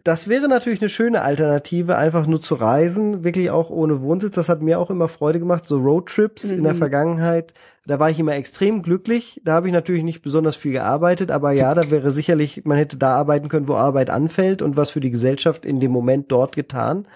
das 0.09 0.27
wäre 0.27 0.49
natürlich 0.49 0.81
eine 0.81 0.89
schöne 0.89 1.21
Alternative, 1.21 1.99
einfach 1.99 2.27
nur 2.27 2.41
zu 2.41 2.55
reisen, 2.55 3.25
wirklich 3.25 3.51
auch 3.51 3.69
ohne 3.69 4.01
Wohnsitz. 4.01 4.35
Das 4.37 4.49
hat 4.49 4.63
mir 4.63 4.79
auch 4.79 4.89
immer 4.89 5.07
Freude 5.07 5.39
gemacht, 5.39 5.67
so 5.67 5.77
Roadtrips 5.77 6.45
in 6.45 6.65
der 6.65 6.73
Mhm. 6.73 6.79
Vergangenheit. 6.79 7.53
Da 7.87 7.99
war 7.99 8.09
ich 8.09 8.19
immer 8.19 8.35
extrem 8.35 8.83
glücklich. 8.83 9.39
Da 9.45 9.53
habe 9.53 9.67
ich 9.67 9.73
natürlich 9.75 10.03
nicht 10.05 10.23
besonders 10.23 10.57
viel 10.57 10.73
gearbeitet, 10.73 11.31
aber 11.31 11.53
ja, 11.53 11.75
da 11.75 11.91
wäre 11.91 12.11
sicherlich, 12.11 12.65
man 12.65 12.79
hätte 12.79 12.97
da 12.97 13.17
arbeiten 13.17 13.49
können, 13.49 13.69
wo 13.69 13.75
Arbeit 13.75 14.09
anfällt 14.09 14.63
und 14.63 14.79
was 14.79 14.93
für 14.93 15.01
die 15.01 15.11
Gesellschaft 15.11 15.67
in 15.67 15.79
dem 15.79 15.91
Moment 15.91 16.33
dort 16.33 16.57
getan. 16.57 17.07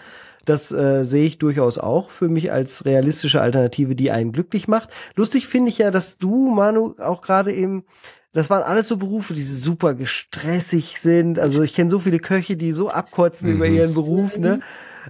Das 0.45 0.71
äh, 0.71 1.03
sehe 1.03 1.25
ich 1.25 1.39
durchaus 1.39 1.79
auch 1.79 2.11
für 2.11 2.29
mich 2.29 2.53
als 2.53 2.85
realistische 2.85 3.41
Alternative, 3.41 3.95
die 3.95 4.11
einen 4.11 4.33
glücklich 4.33 4.69
macht. 4.69 4.91
Lustig 5.17 5.47
finde 5.47 5.71
ich 5.71 5.79
ja, 5.79 5.91
dass 5.91 6.19
du, 6.19 6.51
Manu, 6.51 6.95
auch 6.99 7.23
gerade 7.23 7.53
eben 7.55 7.85
das 8.33 8.49
waren 8.49 8.63
alles 8.63 8.89
so 8.89 8.97
Berufe, 8.97 9.35
die 9.35 9.43
super 9.43 9.95
gestressig 9.95 10.99
sind. 10.99 11.39
Also 11.39 11.63
ich 11.63 11.75
kenne 11.75 11.91
so 11.91 11.99
viele 11.99 12.19
Köche, 12.19 12.57
die 12.57 12.73
so 12.73 12.89
abkotzen 12.89 13.51
mhm. 13.51 13.57
über 13.57 13.67
ihren 13.67 13.95
Beruf, 13.95 14.39
ne? 14.39 14.61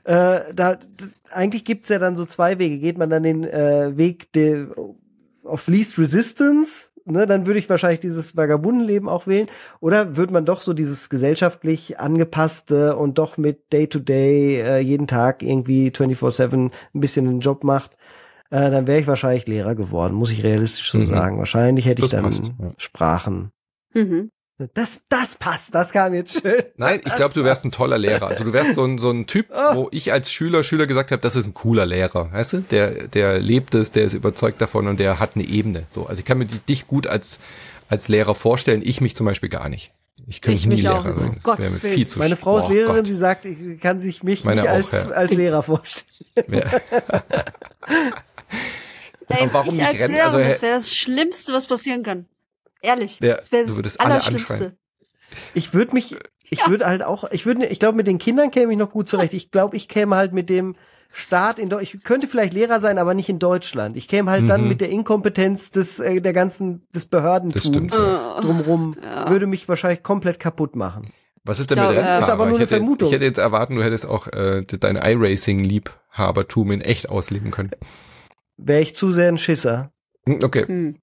Äh, 0.05 0.41
da, 0.55 0.79
eigentlich 1.31 1.65
gibt's 1.65 1.89
ja 1.89 1.99
dann 1.99 2.17
so 2.17 2.25
zwei 2.25 2.59
Wege. 2.59 2.79
Geht 2.79 2.99
man 2.99 3.11
dann 3.11 3.23
den 3.23 3.45
äh, 3.45 3.97
Weg 3.97 4.33
de, 4.33 4.67
of 5.45 5.67
least 5.69 5.99
resistance, 5.99 6.91
ne, 7.05 7.27
dann 7.27 7.47
würde 7.47 7.59
ich 7.59 7.69
wahrscheinlich 7.69 8.01
dieses 8.01 8.37
Vagabundenleben 8.37 9.09
auch 9.09 9.27
wählen. 9.27 9.49
Oder 9.81 10.17
würde 10.17 10.33
man 10.33 10.45
doch 10.45 10.61
so 10.61 10.73
dieses 10.73 11.11
gesellschaftlich 11.11 11.99
angepasste 12.01 12.97
und 12.97 13.19
doch 13.19 13.37
mit 13.37 13.73
Day-to-Day 13.73 14.63
-Day, 14.63 14.67
äh, 14.67 14.79
jeden 14.81 15.07
Tag 15.07 15.43
irgendwie 15.43 15.91
24-7 15.91 16.71
ein 16.95 17.01
bisschen 17.01 17.29
einen 17.29 17.41
Job 17.41 17.65
macht, 17.65 17.97
äh, 18.53 18.71
dann 18.71 18.87
wäre 18.87 19.01
ich 19.01 19.07
wahrscheinlich 19.07 19.47
Lehrer 19.47 19.75
geworden, 19.75 20.13
muss 20.13 20.31
ich 20.31 20.43
realistisch 20.43 20.91
so 20.91 20.99
mhm. 20.99 21.07
sagen. 21.07 21.39
Wahrscheinlich 21.39 21.87
hätte 21.87 22.03
das 22.03 22.07
ich 22.07 22.11
dann 22.11 22.25
passt, 22.25 22.45
ja. 22.47 22.73
Sprachen. 22.77 23.51
Mhm. 23.95 24.31
Das, 24.75 25.01
das 25.09 25.37
passt, 25.37 25.75
das 25.75 25.91
kam 25.91 26.13
jetzt 26.13 26.41
schön. 26.41 26.63
Nein, 26.77 27.01
ich 27.05 27.15
glaube, 27.17 27.33
du 27.33 27.45
wärst 27.45 27.65
ein 27.65 27.73
toller 27.73 27.97
Lehrer. 27.97 28.27
Also 28.27 28.45
du 28.45 28.53
wärst 28.53 28.75
so 28.75 28.85
ein, 28.85 28.99
so 28.99 29.11
ein 29.11 29.27
Typ, 29.27 29.47
oh. 29.51 29.75
wo 29.75 29.89
ich 29.91 30.13
als 30.13 30.31
Schüler, 30.31 30.63
Schüler 30.63 30.87
gesagt 30.87 31.11
habe, 31.11 31.23
das 31.23 31.35
ist 31.35 31.47
ein 31.47 31.55
cooler 31.55 31.87
Lehrer. 31.87 32.31
Weißt 32.31 32.53
du? 32.53 32.59
Der, 32.71 33.09
der 33.09 33.41
lebt 33.41 33.75
es, 33.75 33.91
der 33.91 34.05
ist 34.05 34.13
überzeugt 34.13 34.61
davon 34.61 34.87
und 34.87 35.01
der 35.01 35.19
hat 35.19 35.35
eine 35.35 35.45
Ebene. 35.45 35.87
So, 35.91 36.07
also 36.07 36.21
ich 36.21 36.27
kann 36.27 36.37
mir 36.37 36.45
dich 36.45 36.87
gut 36.87 37.07
als, 37.07 37.41
als 37.89 38.09
Lehrer 38.09 38.35
vorstellen, 38.35 38.83
ich 38.85 39.01
mich 39.01 39.17
zum 39.17 39.25
Beispiel 39.25 39.49
gar 39.49 39.71
nicht. 39.71 39.93
Ich 40.27 40.43
kann 40.43 40.53
ich 40.53 40.67
nie 40.67 40.77
Lehrer 40.77 40.99
auch. 40.99 41.05
sein. 41.05 41.41
Das 41.43 41.83
mir 41.83 41.91
viel 41.91 42.07
zu 42.07 42.19
Meine 42.19 42.37
Frau 42.37 42.59
ist 42.59 42.69
Lehrerin, 42.69 42.97
Gott. 42.97 43.07
sie 43.07 43.17
sagt, 43.17 43.47
ich 43.47 43.81
kann 43.81 43.99
sich 43.99 44.23
mich 44.23 44.45
Meine 44.45 44.61
nicht 44.61 44.71
auch, 44.71 44.75
als, 44.75 44.93
ja. 44.93 45.09
als 45.09 45.33
Lehrer 45.33 45.63
vorstellen. 45.63 46.09
Ja. 46.49 46.65
Ey, 49.29 49.49
warum 49.53 49.75
ich 49.75 49.81
nicht 49.81 49.87
als 49.87 49.99
rennen? 49.99 50.15
Lehrerin, 50.15 50.35
also, 50.35 50.51
das 50.51 50.63
wäre 50.63 50.75
das 50.77 50.95
Schlimmste, 50.95 51.53
was 51.53 51.67
passieren 51.67 52.03
kann. 52.03 52.27
Ehrlich. 52.81 53.21
Ja, 53.21 53.37
das 53.37 53.53
wäre 53.53 53.67
das 53.83 53.97
Allerschlimmste. 53.99 54.77
Ich 55.55 55.73
würde 55.73 55.95
mich, 55.95 56.17
ich 56.51 56.61
ja. 56.61 56.69
würde 56.69 56.87
halt 56.87 57.03
auch, 57.03 57.31
ich 57.31 57.47
würde, 57.47 57.67
ich 57.67 57.79
glaube, 57.79 57.97
mit 57.97 58.07
den 58.07 58.19
Kindern 58.19 58.51
käme 58.51 58.73
ich 58.73 58.79
noch 58.79 58.91
gut 58.91 59.09
zurecht. 59.09 59.33
Ich 59.33 59.51
glaube, 59.51 59.77
ich 59.77 59.89
käme 59.89 60.17
halt 60.17 60.33
mit 60.33 60.51
dem 60.51 60.77
Staat 61.11 61.59
in 61.59 61.69
Deutschland, 61.69 61.95
ich 61.95 62.05
könnte 62.05 62.27
vielleicht 62.27 62.55
Lehrer 62.55 62.81
sein, 62.81 62.99
aber 62.99 63.15
nicht 63.15 63.29
in 63.29 63.39
Deutschland. 63.39 63.97
Ich 63.97 64.09
käme 64.09 64.31
halt 64.31 64.45
mhm. 64.45 64.49
dann 64.49 64.69
mit 64.69 64.81
der 64.81 64.89
Inkompetenz 64.89 65.71
des, 65.71 66.01
äh, 66.01 66.21
der 66.21 66.33
ganzen, 66.33 66.87
des 66.95 67.07
Behördentums 67.07 67.95
drumrum, 68.41 68.97
ja. 69.03 69.29
würde 69.29 69.47
mich 69.47 69.69
wahrscheinlich 69.69 70.03
komplett 70.03 70.41
kaputt 70.41 70.75
machen. 70.75 71.13
Was 71.45 71.59
ist 71.59 71.71
denn 71.71 71.79
mit 71.79 71.89
Rennfahrer? 71.89 72.17
Das 72.17 72.25
ist 72.25 72.31
aber 72.31 72.47
nur 72.47 72.57
eine 72.57 72.67
Vermutung. 72.67 73.09
Jetzt, 73.09 73.13
ich 73.13 73.15
hätte 73.15 73.25
jetzt 73.27 73.39
erwarten, 73.39 73.77
du 73.77 73.83
hättest 73.83 74.07
auch 74.07 74.27
äh, 74.29 74.65
dein 74.65 74.97
iRacing-Liebhabertum 74.97 76.71
in 76.71 76.81
echt 76.81 77.11
ausleben 77.11 77.51
können. 77.51 77.73
Wäre 78.57 78.81
ich 78.81 78.95
zu 78.95 79.13
sehr 79.13 79.29
ein 79.29 79.39
Schisser. 79.39 79.93
Hm, 80.27 80.39
okay. 80.43 80.67
Hm. 80.67 80.99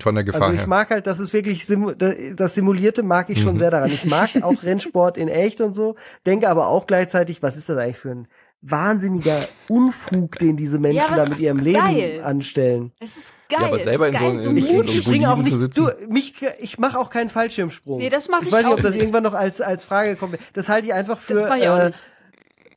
Von 0.00 0.16
der 0.16 0.24
Gefahr 0.24 0.42
Also 0.42 0.54
ich 0.54 0.60
her. 0.60 0.68
mag 0.68 0.90
halt, 0.90 1.06
das 1.06 1.20
ist 1.20 1.32
wirklich, 1.32 1.64
das 1.66 2.54
Simulierte 2.54 3.04
mag 3.04 3.30
ich 3.30 3.40
schon 3.40 3.54
mhm. 3.54 3.58
sehr 3.58 3.70
daran. 3.70 3.92
Ich 3.92 4.04
mag 4.04 4.30
auch 4.42 4.62
Rennsport 4.64 5.16
in 5.16 5.28
echt 5.28 5.60
und 5.60 5.72
so, 5.72 5.94
denke 6.26 6.48
aber 6.48 6.66
auch 6.66 6.86
gleichzeitig, 6.86 7.42
was 7.44 7.56
ist 7.56 7.68
das 7.68 7.76
eigentlich 7.76 7.98
für 7.98 8.10
ein 8.10 8.28
wahnsinniger 8.60 9.46
Unfug, 9.68 10.38
den 10.38 10.56
diese 10.56 10.78
Menschen 10.78 10.96
ja, 10.96 11.14
da 11.14 11.26
mit 11.28 11.38
ihrem 11.38 11.62
geil. 11.62 11.94
Leben 11.94 12.24
anstellen. 12.24 12.92
Es 12.98 13.16
ist 13.16 13.34
geil. 13.48 13.60
Ja, 13.60 13.66
aber 13.68 13.78
selber 13.78 14.08
in 14.08 14.38
so, 14.38 14.50
so 14.50 14.50
ich, 14.52 14.70
ich 14.70 15.02
springe 15.02 15.30
auch 15.30 15.36
nicht, 15.36 15.76
du, 15.76 15.90
mich, 16.08 16.34
ich 16.60 16.78
mache 16.78 16.98
auch 16.98 17.10
keinen 17.10 17.28
Fallschirmsprung. 17.28 17.98
Nee, 17.98 18.10
das 18.10 18.28
mache 18.28 18.42
ich, 18.42 18.48
ich 18.48 18.52
weiß 18.52 18.64
nicht, 18.64 18.74
ob 18.74 18.80
das 18.80 18.94
nicht. 18.94 19.02
irgendwann 19.02 19.22
noch 19.22 19.34
als, 19.34 19.60
als 19.60 19.84
Frage 19.84 20.16
kommt. 20.16 20.38
Das 20.54 20.68
halte 20.68 20.88
ich 20.88 20.94
einfach 20.94 21.18
für, 21.18 21.46
äh, 21.46 21.92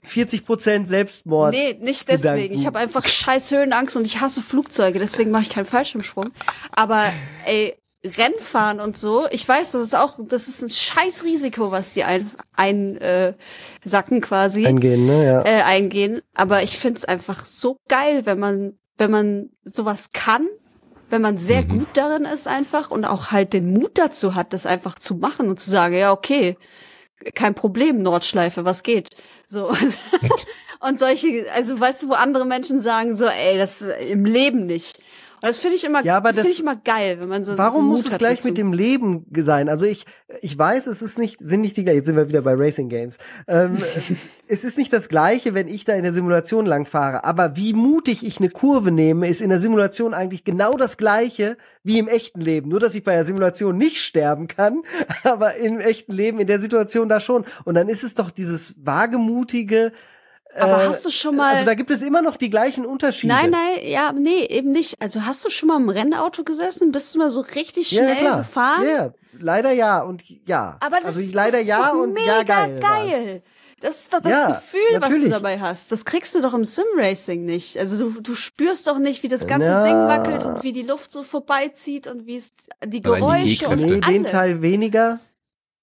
40 0.08 0.46
Prozent 0.46 0.88
Selbstmord. 0.88 1.54
Nee, 1.54 1.78
nicht 1.80 2.08
deswegen. 2.08 2.36
Gedanken. 2.36 2.54
Ich 2.54 2.66
habe 2.66 2.80
einfach 2.80 3.06
scheiß 3.06 3.52
Höhenangst 3.52 3.96
und 3.96 4.06
ich 4.06 4.20
hasse 4.20 4.42
Flugzeuge, 4.42 5.00
deswegen 5.00 5.32
mache 5.32 5.44
ich 5.44 5.50
keinen 5.50 5.66
Fallschirmsprung. 5.66 6.32
Aber 6.72 7.04
ey, 7.46 7.76
Rennfahren 8.06 8.80
und 8.80 8.98
so, 8.98 9.28
ich 9.32 9.48
weiß, 9.48 9.74
das 9.74 9.82
ist 9.82 9.96
auch, 9.96 10.20
das 10.28 10.48
ist 10.48 10.62
ein 10.62 10.70
scheiß 10.70 11.24
Risiko, 11.24 11.72
was 11.72 11.94
die 11.94 12.04
ein, 12.04 12.32
ein 12.56 12.98
äh, 12.98 13.34
sacken 13.84 14.22
quasi. 14.22 14.66
Eingehen, 14.66 15.06
ne? 15.06 15.26
Ja. 15.26 15.42
Äh, 15.44 15.64
eingehen. 15.64 16.22
Aber 16.34 16.64
ich 16.64 16.78
find's 16.78 17.06
einfach 17.06 17.44
so 17.46 17.78
geil, 17.90 18.26
wenn 18.26 18.40
man, 18.40 18.74
wenn 18.98 19.12
man 19.12 19.50
sowas 19.64 20.12
kann, 20.14 20.48
wenn 21.10 21.22
man 21.22 21.38
sehr 21.38 21.64
mhm. 21.64 21.80
gut 21.80 21.88
darin 21.94 22.26
ist 22.26 22.48
einfach 22.48 22.92
und 22.92 23.06
auch 23.06 23.32
halt 23.32 23.54
den 23.54 23.74
Mut 23.74 23.98
dazu 23.98 24.36
hat, 24.36 24.54
das 24.54 24.66
einfach 24.66 24.96
zu 24.96 25.16
machen 25.16 25.50
und 25.50 25.60
zu 25.60 25.70
sagen, 25.70 25.96
ja, 25.96 26.12
okay, 26.12 26.58
kein 27.36 27.56
Problem, 27.56 28.02
Nordschleife, 28.02 28.66
was 28.66 28.84
geht? 28.84 29.10
So. 29.48 29.72
und 30.80 31.00
solche, 31.00 31.52
also 31.54 31.80
weißt 31.80 32.04
du, 32.04 32.10
wo 32.10 32.14
andere 32.14 32.46
Menschen 32.46 32.82
sagen 32.82 33.16
so, 33.16 33.26
ey, 33.26 33.58
das 33.58 33.82
im 33.82 34.26
Leben 34.26 34.66
nicht. 34.66 35.00
Und 35.40 35.50
das 35.50 35.60
finde 35.60 35.76
ich 35.76 35.84
immer, 35.84 36.04
ja, 36.04 36.18
aber 36.18 36.34
das, 36.34 36.48
ich 36.48 36.60
immer 36.60 36.76
geil, 36.76 37.18
wenn 37.20 37.30
man 37.30 37.44
so. 37.44 37.56
Warum 37.60 37.86
so 37.86 37.92
muss 37.92 38.06
es 38.08 38.18
gleich 38.18 38.44
mit 38.44 38.58
dem 38.58 38.74
Leben 38.74 39.24
sein? 39.36 39.70
Also 39.70 39.86
ich, 39.86 40.06
ich 40.42 40.58
weiß, 40.58 40.88
es 40.88 41.04
ist 41.04 41.20
nicht, 41.20 41.38
sind 41.40 41.62
nicht 41.62 41.78
die 41.78 41.84
gleichen. 41.84 41.98
Jetzt 41.98 42.08
sind 42.08 42.16
wir 42.16 42.28
wieder 42.28 42.42
bei 42.42 42.56
Racing 42.56 42.90
Games. 42.90 43.20
Ähm, 43.48 43.78
es 44.48 44.64
ist 44.64 44.80
nicht 44.80 44.92
das 44.92 45.10
Gleiche, 45.10 45.54
wenn 45.54 45.68
ich 45.68 45.84
da 45.84 45.94
in 45.94 46.02
der 46.02 46.12
Simulation 46.12 46.66
lang 46.66 46.86
fahre. 46.86 47.24
Aber 47.24 47.56
wie 47.56 47.74
mutig 47.74 48.26
ich 48.26 48.40
eine 48.40 48.50
Kurve 48.50 48.90
nehme, 48.90 49.28
ist 49.28 49.42
in 49.42 49.50
der 49.50 49.60
Simulation 49.60 50.16
eigentlich 50.16 50.44
genau 50.44 50.76
das 50.76 50.98
Gleiche 50.98 51.56
wie 51.84 52.00
im 52.00 52.08
echten 52.08 52.42
Leben. 52.42 52.70
Nur, 52.70 52.80
dass 52.80 52.96
ich 52.96 53.04
bei 53.04 53.14
der 53.14 53.24
Simulation 53.24 53.78
nicht 53.78 54.00
sterben 54.00 54.48
kann, 54.48 54.82
aber 55.24 55.54
im 55.58 55.80
echten 55.80 56.14
Leben 56.14 56.40
in 56.40 56.48
der 56.48 56.60
Situation 56.60 57.10
da 57.10 57.20
schon. 57.20 57.46
Und 57.64 57.76
dann 57.76 57.90
ist 57.90 58.04
es 58.04 58.16
doch 58.16 58.32
dieses 58.32 58.74
wagemutige, 58.84 59.92
aber 60.60 60.84
äh, 60.84 60.88
hast 60.88 61.06
du 61.06 61.10
schon 61.10 61.36
mal. 61.36 61.54
Also 61.54 61.66
da 61.66 61.74
gibt 61.74 61.92
es 61.92 62.02
immer 62.02 62.22
noch 62.22 62.36
die 62.36 62.50
gleichen 62.50 62.86
Unterschiede. 62.86 63.34
Nein, 63.34 63.52
nein, 63.52 63.80
ja, 63.84 64.12
nee, 64.12 64.46
eben 64.46 64.72
nicht. 64.72 65.02
Also 65.02 65.26
hast 65.26 65.46
du 65.46 65.50
schon 65.50 65.68
mal 65.68 65.78
im 65.78 65.90
Rennauto 65.90 66.44
gesessen? 66.44 66.92
Bist 66.92 67.14
du 67.14 67.20
mal 67.20 67.30
so 67.30 67.42
richtig 67.42 67.90
schnell 67.90 68.24
ja, 68.24 68.38
gefahren? 68.38 68.88
Ja, 68.88 69.14
leider 69.40 69.72
ja 69.72 70.02
und 70.02 70.24
ja. 70.48 70.78
Aber 70.80 70.98
das, 70.98 71.18
also 71.18 71.22
leider 71.34 71.60
das 71.60 71.68
ja 71.68 71.92
und 71.92 72.14
mega 72.14 72.38
ja 72.38 72.44
geil. 72.44 72.80
geil. 72.80 73.44
Das 73.80 74.00
ist 74.00 74.14
doch 74.14 74.22
das 74.22 74.32
ja, 74.32 74.48
Gefühl, 74.48 74.80
natürlich. 74.94 75.14
was 75.14 75.22
du 75.22 75.30
dabei 75.30 75.60
hast. 75.60 75.92
Das 75.92 76.04
kriegst 76.04 76.34
du 76.34 76.42
doch 76.42 76.56
im 76.56 76.66
Simracing 76.66 77.46
nicht. 77.46 77.78
Also 77.78 78.10
du, 78.10 78.22
du 78.22 78.34
spürst 78.34 78.88
doch 78.88 78.98
nicht, 78.98 79.22
wie 79.22 79.28
das 79.28 79.46
ganze 79.46 79.68
ja. 79.68 79.84
Ding 79.84 79.94
wackelt 79.94 80.46
und 80.46 80.64
wie 80.64 80.74
die 80.74 80.82
Luft 80.82 81.12
so 81.12 81.22
vorbeizieht 81.22 82.08
und 82.08 82.26
wie 82.26 82.38
es 82.38 82.50
die 82.84 83.02
Geräusche 83.02 83.60
die 83.60 83.66
und 83.66 83.80
nee, 83.82 84.02
alles. 84.02 84.06
den 84.06 84.26
Teil 84.26 84.62
weniger. 84.64 85.20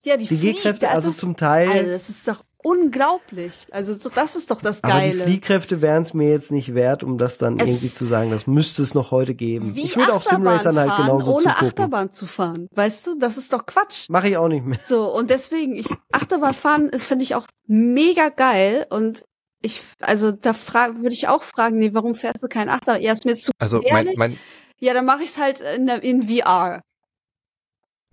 Ja, 0.05 0.17
die, 0.17 0.27
die 0.27 0.37
G-Kräfte, 0.37 0.91
also 0.91 1.13
zum 1.13 1.37
Teil. 1.37 1.71
Also 1.71 1.91
das 1.93 2.09
ist 2.09 2.27
doch 2.27 2.45
unglaublich. 2.65 3.67
Also 3.71 3.95
so, 3.95 4.09
das 4.09 4.37
ist 4.37 4.51
doch 4.51 4.61
das 4.61 4.83
Geile. 4.83 4.95
Aber 4.95 5.05
die 5.05 5.13
Fliehkräfte 5.13 5.83
wären 5.83 6.03
es 6.03 6.15
mir 6.15 6.31
jetzt 6.31 6.51
nicht 6.51 6.75
wert, 6.75 7.05
um 7.05 7.19
das 7.19 7.39
dann 7.39 7.61
es 7.61 7.69
irgendwie 7.69 7.91
zu 7.93 8.07
sagen, 8.07 8.31
das 8.31 8.47
müsste 8.47 8.83
es 8.83 8.95
noch 8.95 9.11
heute 9.11 9.35
geben. 9.35 9.75
ich 9.77 9.97
würde 9.97 10.15
auch 10.15 10.23
Simracern 10.23 10.79
halt 10.79 10.97
genauso 10.97 11.35
ohne 11.35 11.43
zugucken. 11.45 11.69
Achterbahn 11.69 12.13
zu 12.13 12.27
fahren. 12.27 12.69
Weißt 12.75 13.07
du, 13.07 13.19
das 13.19 13.37
ist 13.37 13.53
doch 13.53 13.67
Quatsch. 13.67 14.09
Mache 14.09 14.29
ich 14.31 14.37
auch 14.37 14.49
nicht 14.49 14.65
mehr. 14.65 14.79
So, 14.87 15.15
und 15.15 15.31
deswegen, 15.31 15.77
ich 15.77 15.87
Achterbahn 16.11 16.55
fahren 16.55 16.89
ist, 16.89 17.07
finde 17.07 17.25
ich 17.25 17.35
auch 17.35 17.47
mega 17.67 18.31
geil 18.31 18.87
und 18.91 19.25
ich, 19.61 19.83
also 20.01 20.33
da 20.33 20.55
würde 20.97 21.15
ich 21.15 21.29
auch 21.29 21.43
fragen, 21.43 21.79
nee, 21.79 21.91
warum 21.93 22.15
fährst 22.15 22.43
du 22.43 22.49
kein 22.49 22.69
Achterbahn? 22.69 23.03
Ja, 23.03 23.13
ist 23.13 23.25
mir 23.25 23.37
zu 23.37 23.53
Also 23.59 23.83
mein, 23.91 24.11
mein 24.17 24.39
Ja, 24.81 24.95
dann 24.95 25.05
mache 25.05 25.23
ich 25.23 25.31
es 25.31 25.39
halt 25.39 25.61
in, 25.61 25.89
in 25.89 26.23
VR. 26.23 26.83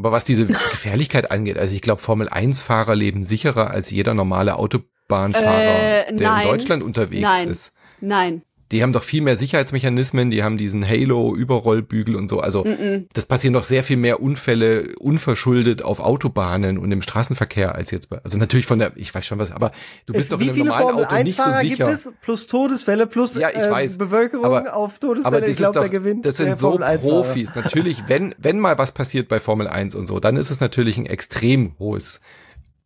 Aber 0.02 0.12
was 0.12 0.26
diese 0.26 0.48
Gefährlichkeit 0.48 1.30
angeht, 1.30 1.60
also 1.60 1.76
ich 1.76 1.82
glaube, 1.84 2.02
Formel-1-Fahrer 2.02 2.96
leben 2.96 3.24
sicherer 3.24 3.70
als 3.70 3.92
jeder 3.92 4.16
normale 4.16 4.56
Autobahnfahrer, 4.56 6.08
äh, 6.08 6.16
der 6.16 6.42
in 6.42 6.48
Deutschland 6.48 6.82
unterwegs 6.82 7.22
nein, 7.22 7.48
ist. 7.48 7.72
Nein, 8.00 8.42
die 8.72 8.84
haben 8.84 8.94
doch 8.94 9.04
viel 9.04 9.22
mehr 9.22 9.36
Sicherheitsmechanismen, 9.36 10.32
die 10.32 10.44
haben 10.44 10.58
diesen 10.58 10.88
Halo-Überrollbügel 10.88 12.16
und 12.16 12.30
so. 12.30 12.40
Also 12.40 12.64
mm 12.64 12.68
-mm. 12.68 13.06
das 13.14 13.26
passieren 13.26 13.54
doch 13.54 13.66
sehr 13.66 13.84
viel 13.84 13.98
mehr 13.98 14.22
Unfälle 14.22 14.96
unverschuldet 14.98 15.84
auf 15.84 16.00
Autobahnen 16.00 16.78
und 16.78 16.92
im 16.92 17.02
Straßenverkehr 17.02 17.76
als 17.76 17.92
jetzt 17.92 18.10
bei. 18.10 18.20
Also 18.24 18.38
natürlich 18.38 18.66
von 18.66 18.80
der, 18.80 18.94
ich 18.96 19.14
weiß 19.14 19.26
schon 19.26 19.40
was, 19.40 19.52
aber 19.52 19.72
du 20.06 20.14
bist 20.14 20.26
es, 20.26 20.30
doch 20.30 20.40
in 20.40 20.50
einem 20.50 20.60
normalen 20.60 20.84
Formel 20.84 21.06
Auto 21.06 21.24
nicht 21.24 21.38
so 21.38 21.52
sicher. 21.62 21.76
gibt 21.76 21.90
es 21.90 22.14
plus 22.22 22.48
Todesfälle 22.48 23.08
plus 23.08 23.36
ja, 23.36 23.50
ich 23.50 23.58
äh, 23.58 23.72
weiß, 23.72 23.98
Bevölkerung 23.98 24.46
aber, 24.46 24.76
auf 24.76 25.00
Todesfälle. 25.00 25.38
Aber 25.38 25.48
ich 25.48 25.58
glaube, 25.58 25.80
der 25.80 25.90
gewinnt. 25.90 26.26
Das 26.26 26.38
sind 26.38 26.58
so 26.58 26.78
Profis. 26.78 27.54
Natürlich, 27.56 28.04
wenn 28.08 28.34
wenn 28.38 28.60
mal 28.60 28.78
was 28.78 28.92
passiert 28.94 29.28
bei 29.28 29.40
Formel 29.40 29.68
1 29.68 29.96
und 29.96 30.08
so, 30.08 30.20
dann 30.20 30.38
ist 30.38 30.50
es 30.50 30.60
natürlich 30.60 30.98
ein 30.98 31.06
extrem 31.06 31.74
hohes 31.80 32.22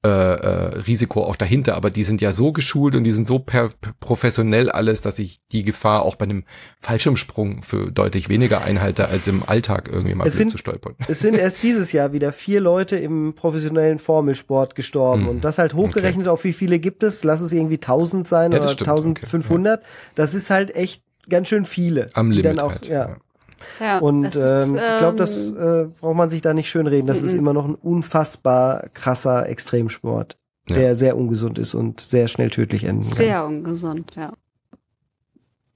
äh, 0.05 0.07
äh, 0.07 0.77
Risiko 0.81 1.23
auch 1.23 1.35
dahinter, 1.35 1.75
aber 1.75 1.89
die 1.89 2.03
sind 2.03 2.21
ja 2.21 2.31
so 2.31 2.51
geschult 2.51 2.95
und 2.95 3.05
die 3.05 3.11
sind 3.11 3.25
so 3.25 3.39
per, 3.39 3.69
professionell 3.99 4.69
alles, 4.69 5.01
dass 5.01 5.17
ich 5.17 5.39
die 5.51 5.63
Gefahr 5.63 6.03
auch 6.03 6.13
bei 6.13 6.25
einem 6.25 6.43
Fallschirmsprung 6.79 7.63
für 7.63 7.91
deutlich 7.91 8.29
weniger 8.29 8.61
einhalte, 8.61 9.07
als 9.07 9.25
im 9.25 9.41
Alltag 9.47 9.89
irgendwie 9.91 10.13
mal 10.13 10.29
sind, 10.29 10.51
zu 10.51 10.59
stolpern. 10.59 10.93
Es 11.07 11.21
sind 11.21 11.35
erst 11.35 11.63
dieses 11.63 11.91
Jahr 11.91 12.13
wieder 12.13 12.31
vier 12.33 12.61
Leute 12.61 12.97
im 12.97 13.33
professionellen 13.33 13.97
Formelsport 13.97 14.75
gestorben 14.75 15.23
hm. 15.23 15.29
und 15.29 15.43
das 15.43 15.57
halt 15.57 15.73
hochgerechnet 15.73 16.27
okay. 16.27 16.33
auf 16.33 16.43
wie 16.43 16.53
viele 16.53 16.77
gibt 16.77 17.01
es, 17.01 17.23
lass 17.23 17.41
es 17.41 17.51
irgendwie 17.51 17.77
1000 17.77 18.27
sein 18.27 18.51
ja, 18.51 18.59
oder 18.59 18.67
stimmt. 18.67 18.89
1500, 18.89 19.79
okay. 19.79 19.87
ja. 19.87 19.89
das 20.13 20.35
ist 20.35 20.51
halt 20.51 20.75
echt 20.75 21.01
ganz 21.29 21.47
schön 21.47 21.65
viele. 21.65 22.11
Am 22.13 22.29
Limit 22.29 22.59
auch, 22.59 22.73
halt, 22.73 22.87
ja. 22.87 23.15
Ja. 23.79 23.85
Ja, 23.85 23.99
und 23.99 24.25
ist, 24.25 24.35
ähm, 24.35 24.75
ich 24.75 24.97
glaube, 24.97 25.17
das 25.17 25.49
ähm, 25.49 25.57
äh, 25.57 25.83
braucht 25.99 26.15
man 26.15 26.29
sich 26.29 26.41
da 26.41 26.53
nicht 26.53 26.69
schön 26.69 26.87
reden. 26.87 27.07
Das 27.07 27.19
m 27.19 27.23
-m. 27.23 27.27
ist 27.27 27.33
immer 27.33 27.53
noch 27.53 27.65
ein 27.65 27.75
unfassbar 27.75 28.89
krasser 28.93 29.47
Extremsport, 29.47 30.37
ja. 30.69 30.75
der 30.75 30.95
sehr 30.95 31.17
ungesund 31.17 31.59
ist 31.59 31.73
und 31.73 32.01
sehr 32.01 32.27
schnell 32.27 32.49
tödlich 32.49 32.83
enden 32.83 33.03
kann. 33.03 33.13
Sehr 33.13 33.45
ungesund, 33.45 34.15
ja. 34.15 34.33